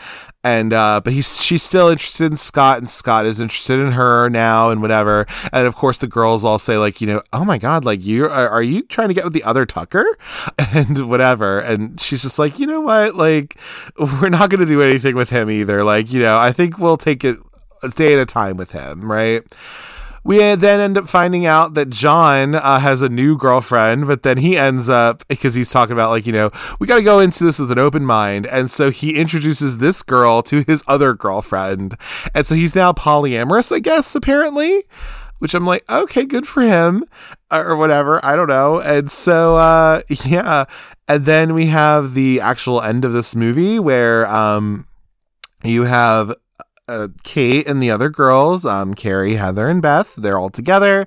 and 0.45 0.73
uh, 0.73 1.01
but 1.03 1.13
he's 1.13 1.43
she's 1.43 1.63
still 1.63 1.89
interested 1.89 2.31
in 2.31 2.37
Scott 2.37 2.79
and 2.79 2.89
Scott 2.89 3.27
is 3.27 3.41
interested 3.41 3.79
in 3.79 3.93
her 3.93 4.29
now 4.29 4.71
and 4.71 4.81
whatever. 4.81 5.27
And 5.53 5.67
of 5.67 5.75
course 5.75 5.99
the 5.99 6.07
girls 6.07 6.45
all 6.45 6.59
say 6.59 6.79
like 6.79 7.01
you 7.01 7.07
know 7.07 7.23
oh 7.33 7.45
my 7.45 7.59
god 7.59 7.85
like 7.85 8.05
you 8.05 8.25
are, 8.27 8.49
are 8.49 8.63
you 8.63 8.83
trying 8.83 9.09
to 9.09 9.15
get 9.15 9.25
with 9.25 9.33
the 9.33 9.45
other 9.45 9.67
Tucker? 9.67 10.07
And 10.75 11.09
whatever. 11.09 11.61
And 11.61 11.99
she's 11.99 12.23
just 12.23 12.39
like 12.39 12.59
you 12.59 12.67
know 12.67 12.83
what? 12.83 13.15
Like 13.15 13.57
we're 13.99 14.29
not 14.29 14.51
going 14.51 14.61
to 14.61 14.67
do 14.67 14.83
anything 14.83 15.17
with 15.17 15.31
him 15.31 15.51
either. 15.51 15.83
Like 15.83 16.13
you 16.13 16.21
know 16.21 16.39
I 16.39 16.53
think 16.53 16.79
we'll 16.79 16.99
take 16.99 17.25
it 17.25 17.39
a 17.83 17.89
day 17.89 18.13
at 18.13 18.19
a 18.19 18.27
time 18.27 18.57
with 18.57 18.73
him. 18.73 19.11
Right 19.11 19.43
we 20.25 20.39
then 20.39 20.81
end 20.81 20.99
up 20.99 21.09
finding 21.09 21.47
out 21.47 21.75
that 21.75 21.91
John 21.91 22.55
uh, 22.55 22.79
has 22.79 23.03
a 23.03 23.09
new 23.09 23.37
girlfriend, 23.37 24.07
but 24.07 24.23
then 24.23 24.39
he 24.39 24.57
ends 24.57 24.89
up 24.89 25.27
because 25.29 25.55
he's 25.55 25.71
talking 25.71 25.93
about 25.93 26.11
like 26.11 26.27
you 26.27 26.33
know 26.33 26.51
we 26.79 26.87
got 26.87 26.97
to 26.97 27.03
go 27.03 27.19
into 27.21 27.45
this 27.45 27.59
with 27.59 27.71
an 27.71 27.79
open 27.79 28.05
mind, 28.05 28.47
and 28.47 28.71
so 28.71 28.91
he 28.91 29.17
introduces 29.17 29.79
this 29.79 30.03
girl 30.03 30.43
to 30.43 30.65
his 30.67 30.83
other 30.87 31.15
girlfriend, 31.15 31.97
and 32.35 32.47
so 32.47 32.55
he's 32.55 32.77
now 32.77 32.93
polyamorous, 32.93 33.73
I 33.73 33.81
guess 33.81 34.15
apparently. 34.15 34.85
Which 35.41 35.55
I'm 35.55 35.65
like, 35.65 35.89
okay, 35.89 36.25
good 36.25 36.49
for 36.49 36.63
him, 36.63 37.05
or 37.53 37.77
whatever. 37.77 38.19
I 38.27 38.35
don't 38.35 38.49
know. 38.49 38.81
And 38.81 39.09
so, 39.09 39.55
uh, 39.55 40.01
yeah. 40.27 40.65
And 41.07 41.27
then 41.27 41.55
we 41.55 41.67
have 41.67 42.15
the 42.15 42.41
actual 42.41 42.83
end 42.83 43.05
of 43.05 43.13
this 43.13 43.37
movie 43.37 43.79
where 43.79 44.27
um, 44.27 44.89
you 45.63 45.85
have 45.85 46.35
uh, 46.89 47.09
Kate 47.23 47.67
and 47.67 47.83
the 47.83 47.91
other 47.91 48.09
girls, 48.09 48.65
um, 48.65 48.95
Carrie, 48.95 49.35
Heather, 49.35 49.69
and 49.69 49.83
Beth, 49.83 50.15
they're 50.17 50.39
all 50.39 50.51
together 50.51 51.07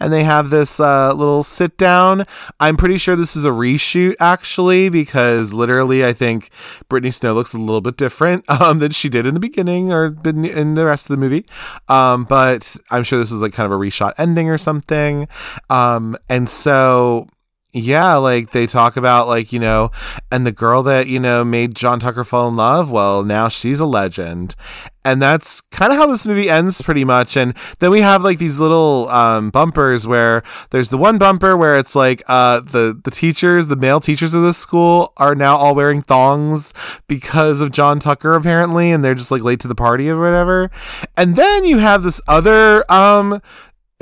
and 0.00 0.12
they 0.12 0.24
have 0.24 0.50
this 0.50 0.80
uh, 0.80 1.12
little 1.12 1.42
sit 1.42 1.76
down. 1.76 2.24
I'm 2.60 2.76
pretty 2.76 2.98
sure 2.98 3.16
this 3.16 3.34
was 3.34 3.44
a 3.44 3.50
reshoot 3.50 4.14
actually, 4.20 4.88
because 4.88 5.52
literally 5.52 6.04
I 6.04 6.12
think 6.12 6.50
Brittany 6.88 7.10
Snow 7.10 7.34
looks 7.34 7.54
a 7.54 7.58
little 7.58 7.80
bit 7.80 7.96
different 7.96 8.48
um, 8.60 8.78
than 8.78 8.92
she 8.92 9.08
did 9.08 9.26
in 9.26 9.34
the 9.34 9.40
beginning 9.40 9.92
or 9.92 10.16
in 10.24 10.74
the 10.74 10.86
rest 10.86 11.06
of 11.06 11.10
the 11.10 11.16
movie. 11.16 11.44
Um, 11.88 12.24
but 12.24 12.76
I'm 12.90 13.04
sure 13.04 13.18
this 13.18 13.30
was 13.30 13.42
like 13.42 13.52
kind 13.52 13.70
of 13.70 13.78
a 13.78 13.82
reshot 13.82 14.14
ending 14.18 14.48
or 14.48 14.58
something. 14.58 15.28
Um, 15.70 16.16
and 16.28 16.48
so 16.48 17.28
yeah, 17.72 18.14
like 18.14 18.52
they 18.52 18.66
talk 18.66 18.96
about 18.96 19.28
like, 19.28 19.52
you 19.52 19.58
know, 19.58 19.90
and 20.32 20.46
the 20.46 20.52
girl 20.52 20.82
that, 20.84 21.06
you 21.06 21.20
know, 21.20 21.44
made 21.44 21.74
John 21.74 22.00
Tucker 22.00 22.24
fall 22.24 22.48
in 22.48 22.56
love, 22.56 22.90
well, 22.90 23.22
now 23.22 23.48
she's 23.48 23.78
a 23.78 23.86
legend. 23.86 24.56
And 25.04 25.22
that's 25.22 25.60
kind 25.60 25.92
of 25.92 25.98
how 25.98 26.06
this 26.06 26.26
movie 26.26 26.50
ends 26.50 26.82
pretty 26.82 27.04
much. 27.04 27.36
And 27.36 27.54
then 27.78 27.90
we 27.90 28.00
have 28.00 28.22
like 28.22 28.38
these 28.38 28.58
little 28.58 29.08
um, 29.08 29.50
bumpers 29.50 30.06
where 30.06 30.42
there's 30.70 30.90
the 30.90 30.98
one 30.98 31.18
bumper 31.18 31.56
where 31.56 31.78
it's 31.78 31.94
like 31.94 32.22
uh, 32.28 32.60
the 32.60 32.98
the 33.04 33.10
teachers, 33.10 33.68
the 33.68 33.76
male 33.76 34.00
teachers 34.00 34.34
of 34.34 34.42
this 34.42 34.58
school 34.58 35.12
are 35.16 35.34
now 35.34 35.56
all 35.56 35.74
wearing 35.74 36.02
thongs 36.02 36.74
because 37.06 37.60
of 37.60 37.70
John 37.70 38.00
Tucker 38.00 38.34
apparently 38.34 38.90
and 38.90 39.02
they're 39.04 39.14
just 39.14 39.30
like 39.30 39.42
late 39.42 39.60
to 39.60 39.68
the 39.68 39.74
party 39.74 40.10
or 40.10 40.18
whatever. 40.18 40.70
And 41.16 41.36
then 41.36 41.64
you 41.64 41.78
have 41.78 42.02
this 42.02 42.20
other 42.28 42.90
um 42.90 43.40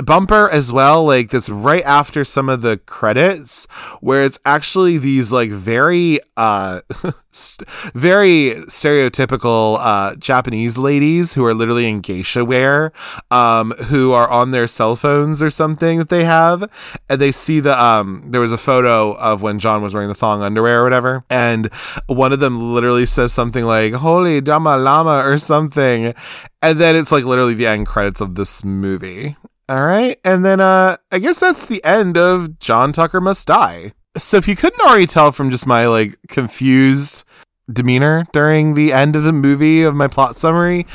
bumper 0.04 0.50
as 0.50 0.70
well 0.70 1.02
like 1.04 1.30
that's 1.30 1.48
right 1.48 1.84
after 1.84 2.22
some 2.22 2.50
of 2.50 2.60
the 2.60 2.76
credits 2.76 3.64
where 4.02 4.22
it's 4.24 4.38
actually 4.44 4.98
these 4.98 5.32
like 5.32 5.48
very 5.48 6.20
uh 6.36 6.82
st- 7.30 7.66
very 7.94 8.56
stereotypical 8.66 9.78
uh 9.80 10.14
japanese 10.16 10.76
ladies 10.76 11.32
who 11.32 11.42
are 11.46 11.54
literally 11.54 11.88
in 11.88 12.02
geisha 12.02 12.44
wear 12.44 12.92
um 13.30 13.70
who 13.88 14.12
are 14.12 14.28
on 14.28 14.50
their 14.50 14.66
cell 14.66 14.96
phones 14.96 15.40
or 15.40 15.48
something 15.48 15.96
that 15.96 16.10
they 16.10 16.24
have 16.24 16.70
and 17.08 17.18
they 17.18 17.32
see 17.32 17.58
the 17.58 17.82
um 17.82 18.22
there 18.28 18.40
was 18.40 18.52
a 18.52 18.58
photo 18.58 19.16
of 19.16 19.40
when 19.40 19.58
john 19.58 19.80
was 19.80 19.94
wearing 19.94 20.10
the 20.10 20.14
thong 20.14 20.42
underwear 20.42 20.82
or 20.82 20.84
whatever 20.84 21.24
and 21.30 21.72
one 22.06 22.34
of 22.34 22.40
them 22.40 22.74
literally 22.74 23.06
says 23.06 23.32
something 23.32 23.64
like 23.64 23.94
holy 23.94 24.42
dama 24.42 24.76
lama 24.76 25.22
or 25.24 25.38
something 25.38 26.12
and 26.60 26.78
then 26.78 26.94
it's 26.94 27.10
like 27.10 27.24
literally 27.24 27.54
the 27.54 27.66
end 27.66 27.86
credits 27.86 28.20
of 28.20 28.34
this 28.34 28.62
movie 28.62 29.36
all 29.68 29.84
right. 29.84 30.18
And 30.24 30.44
then 30.44 30.60
uh 30.60 30.96
I 31.10 31.18
guess 31.18 31.40
that's 31.40 31.66
the 31.66 31.82
end 31.84 32.16
of 32.16 32.58
John 32.58 32.92
Tucker 32.92 33.20
Must 33.20 33.46
Die. 33.46 33.92
So 34.16 34.36
if 34.36 34.48
you 34.48 34.56
couldn't 34.56 34.80
already 34.80 35.06
tell 35.06 35.32
from 35.32 35.50
just 35.50 35.66
my 35.66 35.86
like 35.86 36.16
confused 36.28 37.24
demeanor 37.70 38.26
during 38.32 38.74
the 38.74 38.92
end 38.92 39.16
of 39.16 39.24
the 39.24 39.32
movie 39.32 39.82
of 39.82 39.94
my 39.94 40.08
plot 40.08 40.36
summary, 40.36 40.86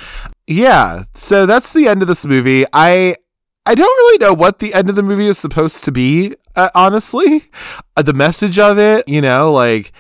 yeah. 0.48 1.04
So 1.16 1.46
that's 1.46 1.74
the 1.74 1.88
end 1.88 2.02
of 2.02 2.08
this 2.08 2.26
movie. 2.26 2.66
I 2.74 3.16
I 3.66 3.76
don't 3.76 3.86
really 3.86 4.18
know 4.18 4.34
what 4.34 4.60
the 4.60 4.74
end 4.74 4.90
of 4.90 4.96
the 4.96 5.04
movie 5.04 5.28
is 5.28 5.38
supposed 5.38 5.84
to 5.84 5.92
be, 5.92 6.36
uh, 6.56 6.70
honestly. 6.74 7.46
Uh, 7.96 8.02
the 8.02 8.14
message 8.14 8.58
of 8.58 8.80
it, 8.80 9.08
you 9.08 9.22
know, 9.22 9.52
like 9.52 9.92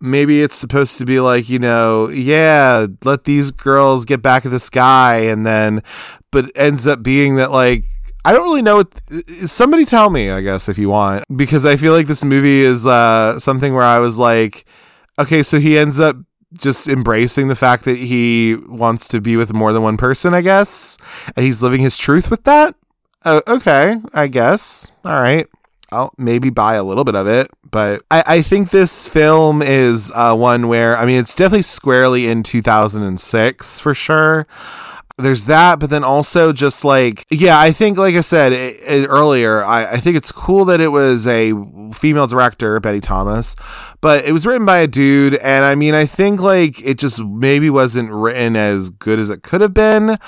maybe 0.00 0.40
it's 0.40 0.56
supposed 0.56 0.96
to 0.98 1.04
be 1.04 1.20
like, 1.20 1.48
you 1.48 1.58
know, 1.58 2.08
yeah, 2.08 2.86
let 3.04 3.24
these 3.24 3.50
girls 3.50 4.04
get 4.04 4.22
back 4.22 4.46
at 4.46 4.52
this 4.52 4.70
guy 4.70 5.16
and 5.16 5.44
then 5.44 5.82
but 6.30 6.50
ends 6.54 6.86
up 6.86 7.02
being 7.02 7.36
that 7.36 7.50
like 7.50 7.84
I 8.24 8.32
don't 8.32 8.44
really 8.44 8.62
know. 8.62 8.76
What, 8.76 8.92
somebody 9.48 9.84
tell 9.84 10.10
me, 10.10 10.30
I 10.30 10.40
guess, 10.40 10.68
if 10.68 10.78
you 10.78 10.90
want, 10.90 11.24
because 11.34 11.64
I 11.64 11.76
feel 11.76 11.92
like 11.92 12.06
this 12.06 12.24
movie 12.24 12.60
is 12.60 12.86
uh, 12.86 13.38
something 13.38 13.74
where 13.74 13.84
I 13.84 13.98
was 13.98 14.18
like, 14.18 14.64
okay, 15.18 15.42
so 15.42 15.58
he 15.58 15.78
ends 15.78 15.98
up 15.98 16.16
just 16.52 16.88
embracing 16.88 17.48
the 17.48 17.56
fact 17.56 17.84
that 17.84 17.98
he 17.98 18.56
wants 18.68 19.08
to 19.08 19.20
be 19.20 19.36
with 19.36 19.52
more 19.52 19.72
than 19.72 19.82
one 19.82 19.96
person, 19.96 20.34
I 20.34 20.42
guess, 20.42 20.98
and 21.36 21.44
he's 21.44 21.62
living 21.62 21.80
his 21.80 21.96
truth 21.96 22.30
with 22.30 22.44
that. 22.44 22.74
Uh, 23.24 23.40
okay, 23.46 23.96
I 24.12 24.26
guess. 24.26 24.90
All 25.04 25.20
right. 25.20 25.46
I'll 25.92 26.14
maybe 26.16 26.50
buy 26.50 26.74
a 26.74 26.84
little 26.84 27.02
bit 27.02 27.16
of 27.16 27.26
it, 27.26 27.50
but 27.68 28.02
I, 28.12 28.22
I 28.26 28.42
think 28.42 28.70
this 28.70 29.08
film 29.08 29.60
is 29.60 30.12
uh, 30.14 30.36
one 30.36 30.68
where, 30.68 30.96
I 30.96 31.04
mean, 31.04 31.18
it's 31.18 31.34
definitely 31.34 31.62
squarely 31.62 32.28
in 32.28 32.44
2006 32.44 33.80
for 33.80 33.92
sure 33.92 34.46
there's 35.20 35.44
that, 35.46 35.78
but 35.78 35.90
then 35.90 36.04
also 36.04 36.52
just 36.52 36.84
like, 36.84 37.24
yeah, 37.30 37.58
I 37.58 37.72
think, 37.72 37.98
like 37.98 38.14
I 38.14 38.20
said 38.20 38.52
it, 38.52 38.80
it, 38.82 39.06
earlier, 39.06 39.64
I, 39.64 39.92
I 39.92 39.96
think 39.98 40.16
it's 40.16 40.32
cool 40.32 40.64
that 40.66 40.80
it 40.80 40.88
was 40.88 41.26
a 41.26 41.52
female 41.92 42.26
director, 42.26 42.78
Betty 42.80 43.00
Thomas, 43.00 43.54
but 44.00 44.24
it 44.24 44.32
was 44.32 44.46
written 44.46 44.64
by 44.64 44.78
a 44.78 44.86
dude. 44.86 45.34
And 45.36 45.64
I 45.64 45.74
mean, 45.74 45.94
I 45.94 46.06
think 46.06 46.40
like 46.40 46.82
it 46.84 46.98
just 46.98 47.20
maybe 47.20 47.70
wasn't 47.70 48.10
written 48.10 48.56
as 48.56 48.90
good 48.90 49.18
as 49.18 49.30
it 49.30 49.42
could 49.42 49.60
have 49.60 49.74
been. 49.74 50.18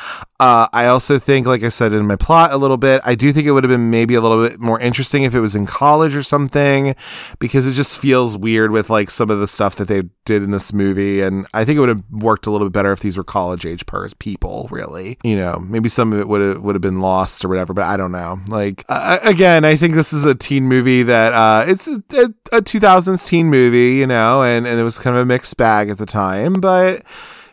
Uh, 0.42 0.66
I 0.72 0.86
also 0.86 1.20
think, 1.20 1.46
like 1.46 1.62
I 1.62 1.68
said 1.68 1.92
in 1.92 2.04
my 2.04 2.16
plot 2.16 2.52
a 2.52 2.56
little 2.56 2.76
bit, 2.76 3.00
I 3.04 3.14
do 3.14 3.32
think 3.32 3.46
it 3.46 3.52
would 3.52 3.62
have 3.62 3.70
been 3.70 3.90
maybe 3.90 4.16
a 4.16 4.20
little 4.20 4.48
bit 4.48 4.58
more 4.58 4.80
interesting 4.80 5.22
if 5.22 5.36
it 5.36 5.40
was 5.40 5.54
in 5.54 5.66
college 5.66 6.16
or 6.16 6.24
something, 6.24 6.96
because 7.38 7.64
it 7.64 7.74
just 7.74 7.96
feels 7.96 8.36
weird 8.36 8.72
with 8.72 8.90
like 8.90 9.08
some 9.08 9.30
of 9.30 9.38
the 9.38 9.46
stuff 9.46 9.76
that 9.76 9.86
they 9.86 10.02
did 10.24 10.42
in 10.42 10.50
this 10.50 10.72
movie. 10.72 11.20
And 11.20 11.46
I 11.54 11.64
think 11.64 11.76
it 11.76 11.80
would 11.80 11.90
have 11.90 12.02
worked 12.10 12.48
a 12.48 12.50
little 12.50 12.66
bit 12.66 12.72
better 12.72 12.90
if 12.90 12.98
these 12.98 13.16
were 13.16 13.22
college 13.22 13.64
age 13.64 13.86
pers- 13.86 14.14
people, 14.14 14.66
really. 14.72 15.16
You 15.22 15.36
know, 15.36 15.60
maybe 15.60 15.88
some 15.88 16.12
of 16.12 16.18
it 16.18 16.26
would 16.26 16.40
have 16.40 16.60
would 16.60 16.74
have 16.74 16.82
been 16.82 17.00
lost 17.00 17.44
or 17.44 17.48
whatever, 17.48 17.72
but 17.72 17.84
I 17.84 17.96
don't 17.96 18.10
know. 18.10 18.40
Like 18.48 18.84
uh, 18.88 19.20
again, 19.22 19.64
I 19.64 19.76
think 19.76 19.94
this 19.94 20.12
is 20.12 20.24
a 20.24 20.34
teen 20.34 20.64
movie 20.64 21.04
that 21.04 21.32
uh, 21.34 21.66
it's 21.68 21.86
a, 21.86 22.02
a, 22.18 22.56
a 22.58 22.62
2000s 22.62 23.28
teen 23.28 23.46
movie, 23.46 23.61
you 23.70 24.06
know, 24.06 24.42
and 24.42 24.66
and 24.66 24.78
it 24.78 24.82
was 24.82 24.98
kind 24.98 25.16
of 25.16 25.22
a 25.22 25.26
mixed 25.26 25.56
bag 25.56 25.88
at 25.88 25.98
the 25.98 26.06
time, 26.06 26.54
but 26.54 27.02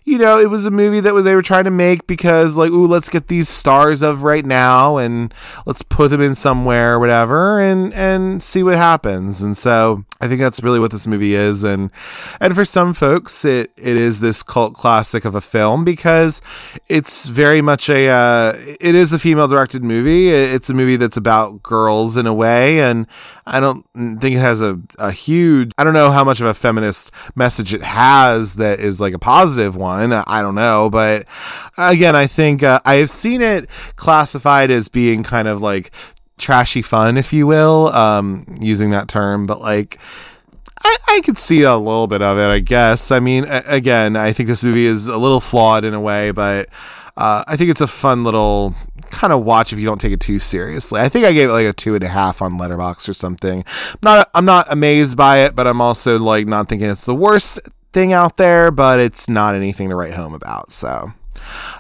you 0.06 0.18
know, 0.18 0.40
it 0.40 0.50
was 0.50 0.66
a 0.66 0.72
movie 0.72 1.02
that 1.02 1.14
they 1.22 1.36
were 1.36 1.44
trying 1.44 1.66
to 1.66 1.72
make 1.72 2.08
because, 2.08 2.58
like, 2.58 2.72
ooh, 2.72 2.88
let's 2.88 3.10
get 3.10 3.28
these 3.28 3.48
stars 3.48 4.02
of 4.02 4.24
right 4.24 4.46
now 4.46 4.98
and 4.98 5.32
let's 5.68 5.84
put 5.84 6.10
them 6.10 6.20
in 6.20 6.34
somewhere 6.34 6.96
or 6.96 7.00
whatever 7.00 7.60
and 7.60 7.94
and 7.94 8.42
see 8.42 8.64
what 8.64 8.76
happens. 8.76 9.42
And 9.42 9.56
so 9.56 10.06
I 10.22 10.28
think 10.28 10.42
that's 10.42 10.62
really 10.62 10.82
what 10.82 10.92
this 10.92 11.08
movie 11.08 11.34
is. 11.34 11.64
And 11.64 11.92
and 12.42 12.54
for 12.54 12.66
some 12.66 12.94
folks, 12.94 13.46
it 13.46 13.72
it 13.78 13.96
is 13.96 14.20
this 14.20 14.44
cult 14.44 14.74
classic 14.74 15.24
of 15.24 15.34
a 15.34 15.40
film 15.40 15.86
because 15.86 16.42
it's 16.90 17.26
very 17.26 17.62
much 17.62 17.90
a 17.90 18.10
uh, 18.10 18.54
it 18.82 18.96
is 18.96 19.14
a 19.14 19.20
female 19.20 19.48
directed 19.48 19.82
movie. 19.82 20.28
It's 20.30 20.70
a 20.70 20.74
movie 20.74 20.98
that's 20.98 21.16
about 21.16 21.64
girls 21.64 22.18
in 22.18 22.28
a 22.28 22.34
way, 22.34 22.82
and 22.82 23.08
I 23.46 23.62
don't 23.62 23.86
think 23.94 24.36
it 24.36 24.40
has 24.40 24.60
a 24.60 24.82
a 24.98 25.12
huge. 25.12 25.72
I 25.78 25.86
don't 25.86 25.94
know 25.94 26.12
how 26.12 26.26
much 26.26 26.42
of 26.42 26.48
a 26.48 26.54
feminist 26.54 27.12
message 27.36 27.74
it 27.74 27.84
has 27.84 28.56
that 28.56 28.82
is 28.82 29.00
like 29.00 29.14
a 29.14 29.20
positive 29.20 29.78
one. 29.78 30.12
I 30.12 30.42
don't 30.42 30.56
know, 30.56 30.90
but 30.90 31.28
again, 31.78 32.18
I 32.18 32.28
think 32.28 32.62
uh, 32.62 32.82
I 32.84 32.96
have 32.96 33.10
seen 33.10 33.42
it 33.42 33.70
classified 33.96 34.70
as 34.70 34.90
being 34.90 35.24
kind 35.24 35.48
of 35.48 35.62
like 35.62 35.92
trashy 36.40 36.82
fun, 36.82 37.18
if 37.18 37.32
you 37.32 37.46
will, 37.46 37.88
um, 37.90 38.46
using 38.60 38.90
that 38.92 39.08
term. 39.08 39.46
But 39.46 39.62
like, 39.62 40.00
I, 40.84 40.98
I 41.10 41.22
could 41.22 41.38
see 41.38 41.62
a 41.64 41.76
little 41.78 42.08
bit 42.08 42.22
of 42.22 42.38
it, 42.38 42.48
I 42.48 42.60
guess. 42.60 43.12
I 43.12 43.20
mean, 43.20 43.46
a- 43.46 43.64
again, 43.68 44.16
I 44.16 44.32
think 44.34 44.48
this 44.50 44.64
movie 44.64 44.86
is 44.86 45.08
a 45.08 45.18
little 45.18 45.42
flawed 45.42 45.84
in 45.86 45.94
a 45.94 46.00
way, 46.00 46.32
but 46.32 46.70
uh, 47.18 47.44
I 47.48 47.58
think 47.58 47.70
it's 47.70 47.82
a 47.82 47.88
fun 47.88 48.24
little 48.24 48.74
kind 49.10 49.34
of 49.34 49.44
watch 49.44 49.74
if 49.74 49.80
you 49.80 49.86
don't 49.86 50.00
take 50.00 50.14
it 50.14 50.20
too 50.20 50.40
seriously. 50.40 51.02
I 51.02 51.10
think 51.10 51.26
I 51.26 51.34
gave 51.34 51.50
it 51.50 51.54
like 51.54 51.66
a 51.68 51.74
two 51.74 51.96
and 51.96 52.04
a 52.04 52.08
half 52.08 52.42
on 52.42 52.54
Letterboxd 52.60 53.10
or 53.10 53.14
something. 53.14 53.66
I'm 53.94 53.98
Not, 54.04 54.30
I'm 54.34 54.46
not 54.46 54.72
amazed 54.72 55.18
by 55.18 55.40
it, 55.40 55.56
but 55.56 55.68
I'm 55.68 55.82
also 55.82 56.18
like 56.20 56.48
not 56.48 56.70
thinking 56.70 56.90
it's 56.90 57.06
the 57.06 57.16
worst 57.16 57.60
thing 57.92 58.14
out 58.14 58.38
there, 58.38 58.70
but 58.72 59.00
it's 59.00 59.28
not 59.28 59.56
anything 59.56 59.90
to 59.90 59.96
write 59.96 60.14
home 60.14 60.34
about. 60.34 60.72
So 60.72 61.12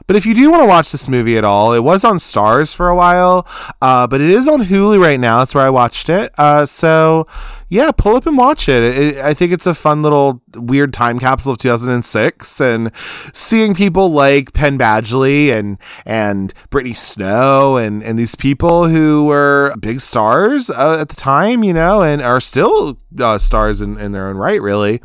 But 0.08 0.16
if 0.16 0.26
you 0.26 0.34
do 0.34 0.50
want 0.50 0.64
to 0.64 0.68
watch 0.68 0.91
this 0.91 1.08
movie 1.08 1.38
at 1.38 1.44
all, 1.44 1.74
it 1.74 1.84
was 1.84 2.04
on 2.04 2.18
Starz 2.18 2.74
for 2.74 2.90
a 2.90 2.96
while, 2.96 3.48
uh, 3.82 4.08
but 4.08 4.22
it 4.22 4.30
is 4.30 4.48
on 4.48 4.64
Hulu 4.66 5.00
right 5.00 5.20
now. 5.20 5.40
That's 5.40 5.54
where 5.54 5.66
I 5.66 5.70
watched 5.70 6.10
it. 6.10 6.34
Uh, 6.38 6.66
so 6.66 7.28
yeah, 7.70 7.91
pull 7.91 8.16
up 8.16 8.26
and 8.26 8.36
watch 8.36 8.68
it. 8.68 8.84
it. 8.84 9.18
I 9.18 9.34
think 9.36 9.52
it's 9.52 9.68
a 9.68 9.76
fun 9.76 10.02
little 10.02 10.41
weird 10.56 10.91
time 10.91 11.20
capsule 11.20 11.52
of 11.52 11.60
2006 11.60 12.60
and 12.60 12.91
seeing 13.32 13.76
people 13.76 14.10
like 14.10 14.54
Penn 14.54 14.78
Badgley 14.80 15.50
and 15.50 15.78
and 16.06 16.52
Brittany 16.72 16.96
Snow 16.96 17.78
and 17.78 18.02
and 18.02 18.18
these 18.18 18.34
people 18.36 18.88
who 18.88 19.26
were 19.26 19.76
big 19.80 20.02
stars 20.02 20.72
uh, 20.72 20.98
at 21.00 21.10
the 21.10 21.16
time, 21.16 21.64
you 21.64 21.74
know, 21.74 22.02
and 22.02 22.22
are 22.22 22.41
still 22.41 23.00
uh, 23.20 23.38
stars 23.38 23.82
in, 23.82 24.00
in 24.00 24.12
their 24.12 24.28
own 24.28 24.38
right, 24.38 24.62
really 24.62 25.02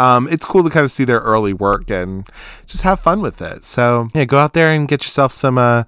um, 0.00 0.26
it's 0.28 0.46
cool 0.46 0.64
to 0.64 0.70
kind 0.70 0.84
of 0.84 0.90
see 0.90 1.04
their 1.04 1.20
early 1.20 1.52
work 1.52 1.90
and 1.90 2.26
just 2.66 2.82
have 2.82 3.00
fun 3.00 3.20
with 3.20 3.42
it. 3.42 3.64
So 3.64 4.08
yeah, 4.14 4.24
go 4.24 4.38
out 4.38 4.54
there 4.54 4.70
and 4.70 4.88
get 4.88 5.02
yourself 5.02 5.30
some 5.30 5.58
uh, 5.58 5.84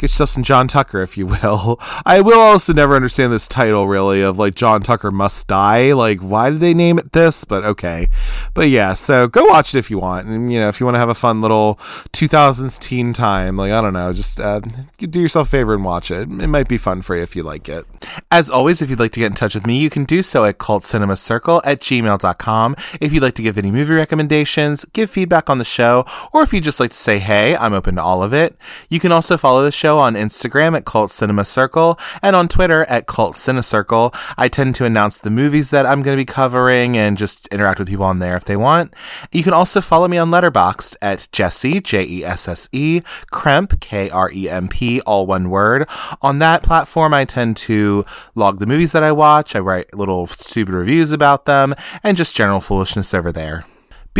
get 0.00 0.10
yourself 0.10 0.30
some 0.30 0.42
John 0.42 0.66
Tucker, 0.66 1.02
if 1.02 1.18
you 1.18 1.26
will. 1.26 1.78
I 2.06 2.22
will 2.22 2.40
also 2.40 2.72
never 2.72 2.96
understand 2.96 3.32
this 3.32 3.46
title 3.46 3.86
really 3.86 4.22
of 4.22 4.38
like 4.38 4.54
John 4.54 4.82
Tucker 4.82 5.10
must 5.10 5.46
die. 5.46 5.92
Like, 5.92 6.20
why 6.20 6.48
did 6.48 6.60
they 6.60 6.72
name 6.72 6.98
it 6.98 7.12
this? 7.12 7.44
But 7.44 7.64
okay, 7.64 8.08
but 8.54 8.68
yeah. 8.70 8.94
So 8.94 9.28
go 9.28 9.44
watch 9.44 9.74
it 9.74 9.78
if 9.78 9.90
you 9.90 9.98
want, 9.98 10.26
and 10.26 10.50
you 10.52 10.58
know 10.58 10.68
if 10.68 10.80
you 10.80 10.86
want 10.86 10.94
to 10.94 10.98
have 11.00 11.10
a 11.10 11.14
fun 11.14 11.42
little 11.42 11.76
2000s 12.12 12.78
teen 12.80 13.12
time, 13.12 13.56
like 13.56 13.72
I 13.72 13.82
don't 13.82 13.92
know, 13.92 14.12
just 14.12 14.40
uh, 14.40 14.60
do 14.98 15.20
yourself 15.20 15.48
a 15.48 15.50
favor 15.50 15.74
and 15.74 15.84
watch 15.84 16.10
it. 16.10 16.22
It 16.22 16.48
might 16.48 16.68
be 16.68 16.78
fun 16.78 17.02
for 17.02 17.14
you 17.14 17.22
if 17.22 17.36
you 17.36 17.42
like 17.42 17.68
it. 17.68 17.84
As 18.30 18.48
always, 18.48 18.80
if 18.80 18.88
you'd 18.88 19.00
like 19.00 19.12
to 19.12 19.20
get 19.20 19.26
in 19.26 19.34
touch 19.34 19.54
with 19.54 19.66
me, 19.66 19.78
you 19.78 19.90
can 19.90 20.04
do 20.04 20.22
so 20.22 20.46
at 20.46 20.58
cultcinemacircle 20.58 21.60
at 21.64 21.80
gmail.com. 21.80 22.76
If 23.00 23.12
you'd 23.12 23.22
like 23.22 23.34
to 23.34 23.42
give 23.42 23.58
any 23.58 23.70
movie 23.70 23.94
recommendations, 23.94 24.86
give 24.86 25.10
feedback 25.10 25.50
on 25.50 25.58
the 25.58 25.64
show, 25.64 26.06
or 26.32 26.42
if 26.42 26.54
you'd 26.54 26.64
just 26.64 26.80
like 26.80 26.90
to 26.90 26.96
say 26.96 27.18
hey, 27.18 27.54
I'm 27.56 27.74
open 27.74 27.96
to 27.96 28.02
all 28.02 28.22
of 28.22 28.32
it. 28.32 28.56
You 28.88 28.98
can 28.98 29.12
also 29.12 29.36
follow 29.36 29.62
the 29.62 29.72
show 29.72 29.89
show 29.90 29.98
on 29.98 30.14
Instagram 30.14 30.76
at 30.76 30.84
Cult 30.84 31.10
Cinema 31.10 31.44
Circle 31.44 31.98
and 32.22 32.36
on 32.36 32.46
Twitter 32.46 32.84
at 32.84 33.08
Cult 33.08 33.34
Cinecircle. 33.34 34.14
I 34.38 34.46
tend 34.46 34.76
to 34.76 34.84
announce 34.84 35.18
the 35.18 35.30
movies 35.30 35.70
that 35.70 35.84
I'm 35.84 36.02
going 36.02 36.16
to 36.16 36.20
be 36.20 36.24
covering 36.24 36.96
and 36.96 37.18
just 37.18 37.48
interact 37.48 37.80
with 37.80 37.88
people 37.88 38.04
on 38.04 38.20
there 38.20 38.36
if 38.36 38.44
they 38.44 38.56
want. 38.56 38.94
You 39.32 39.42
can 39.42 39.52
also 39.52 39.80
follow 39.80 40.06
me 40.06 40.16
on 40.16 40.30
Letterboxd 40.30 40.96
at 41.02 41.26
Jesse, 41.32 41.80
J 41.80 42.04
E 42.06 42.24
S 42.24 42.46
S 42.46 42.68
E, 42.70 43.00
Kremp, 43.32 43.80
K 43.80 44.08
R 44.10 44.30
E 44.32 44.48
M 44.48 44.68
P, 44.68 45.00
all 45.00 45.26
one 45.26 45.50
word. 45.50 45.88
On 46.22 46.38
that 46.38 46.62
platform, 46.62 47.12
I 47.12 47.24
tend 47.24 47.56
to 47.68 48.04
log 48.36 48.60
the 48.60 48.66
movies 48.66 48.92
that 48.92 49.02
I 49.02 49.10
watch, 49.10 49.56
I 49.56 49.58
write 49.58 49.92
little 49.96 50.28
stupid 50.28 50.72
reviews 50.72 51.10
about 51.10 51.46
them, 51.46 51.74
and 52.04 52.16
just 52.16 52.36
general 52.36 52.60
foolishness 52.60 53.12
over 53.12 53.32
there. 53.32 53.64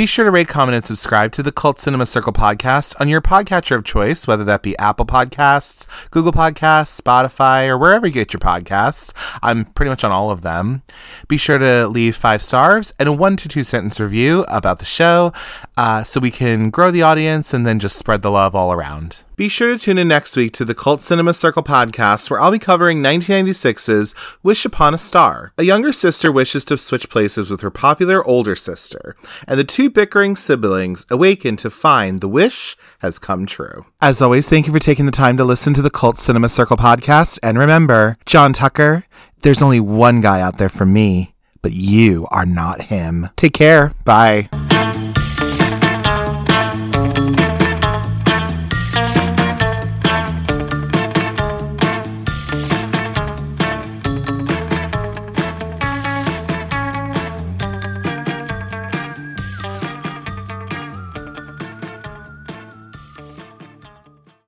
Be 0.01 0.07
sure 0.07 0.25
to 0.25 0.31
rate, 0.31 0.49
comment, 0.49 0.75
and 0.75 0.83
subscribe 0.83 1.31
to 1.33 1.43
the 1.43 1.53
Cult 1.53 1.79
Cinema 1.79 2.07
Circle 2.07 2.33
podcast 2.33 2.99
on 3.03 3.11
your 3.11 3.21
podcatcher 3.21 3.77
of 3.77 3.85
choice, 3.85 4.27
whether 4.27 4.45
that 4.45 4.63
be 4.63 4.75
Apple 4.79 5.05
Podcasts, 5.05 5.87
Google 6.11 6.33
Podcasts, 6.33 6.99
Spotify, 6.99 7.69
or 7.69 7.77
wherever 7.77 8.07
you 8.07 8.13
get 8.15 8.33
your 8.33 8.41
podcasts. 8.41 9.13
I'm 9.43 9.67
pretty 9.67 9.91
much 9.91 10.03
on 10.03 10.11
all 10.11 10.31
of 10.31 10.41
them. 10.41 10.81
Be 11.29 11.37
sure 11.37 11.59
to 11.59 11.87
leave 11.87 12.17
five 12.17 12.41
stars 12.41 12.95
and 12.99 13.11
a 13.11 13.13
one 13.13 13.37
to 13.37 13.47
two 13.47 13.63
sentence 13.63 14.01
review 14.01 14.47
about 14.49 14.79
the 14.79 14.87
show 14.87 15.35
uh, 15.81 16.05
so 16.05 16.21
we 16.21 16.31
can 16.31 16.69
grow 16.69 16.91
the 16.91 17.01
audience 17.01 17.55
and 17.55 17.67
then 17.67 17.79
just 17.79 17.97
spread 17.97 18.21
the 18.21 18.31
love 18.31 18.55
all 18.55 18.71
around. 18.71 19.25
Be 19.37 19.49
sure 19.49 19.73
to 19.73 19.79
tune 19.79 19.97
in 19.97 20.09
next 20.09 20.37
week 20.37 20.53
to 20.53 20.65
the 20.67 20.75
Cult 20.75 21.01
Cinema 21.01 21.33
Circle 21.33 21.63
podcast, 21.63 22.29
where 22.29 22.39
I'll 22.39 22.51
be 22.51 22.59
covering 22.59 23.03
1996's 23.03 24.15
Wish 24.43 24.67
Upon 24.67 24.93
a 24.93 24.99
Star. 24.99 25.55
A 25.57 25.63
younger 25.63 25.95
sister 25.95 26.31
wishes 26.31 26.67
to 26.67 26.77
switch 26.77 27.09
places 27.09 27.49
with 27.49 27.63
her 27.63 27.71
popular 27.71 28.23
older 28.29 28.55
sister, 28.55 29.17
and 29.49 29.59
the 29.59 29.65
two 29.65 29.89
bickering 29.89 30.37
siblings 30.37 31.07
awaken 31.11 31.57
to 31.57 31.71
find 31.71 32.21
the 32.21 32.29
wish 32.29 32.77
has 32.99 33.19
come 33.19 33.47
true. 33.47 33.87
As 34.03 34.21
always, 34.21 34.51
thank 34.51 34.67
you 34.67 34.75
for 34.75 34.79
taking 34.79 35.07
the 35.07 35.13
time 35.13 35.39
to 35.39 35.45
listen 35.45 35.73
to 35.73 35.83
the 35.83 35.89
Cult 35.89 36.19
Cinema 36.19 36.51
Circle 36.51 36.77
podcast, 36.77 37.39
and 37.43 37.59
remember, 37.59 38.19
John 38.27 38.53
Tucker, 38.53 39.05
there's 39.41 39.63
only 39.63 39.81
one 39.81 40.21
guy 40.21 40.43
out 40.43 40.59
there 40.59 40.69
for 40.69 40.85
me, 40.85 41.35
but 41.63 41.73
you 41.73 42.27
are 42.31 42.45
not 42.45 42.83
him. 42.83 43.31
Take 43.37 43.55
care. 43.55 43.95
Bye. 44.05 44.51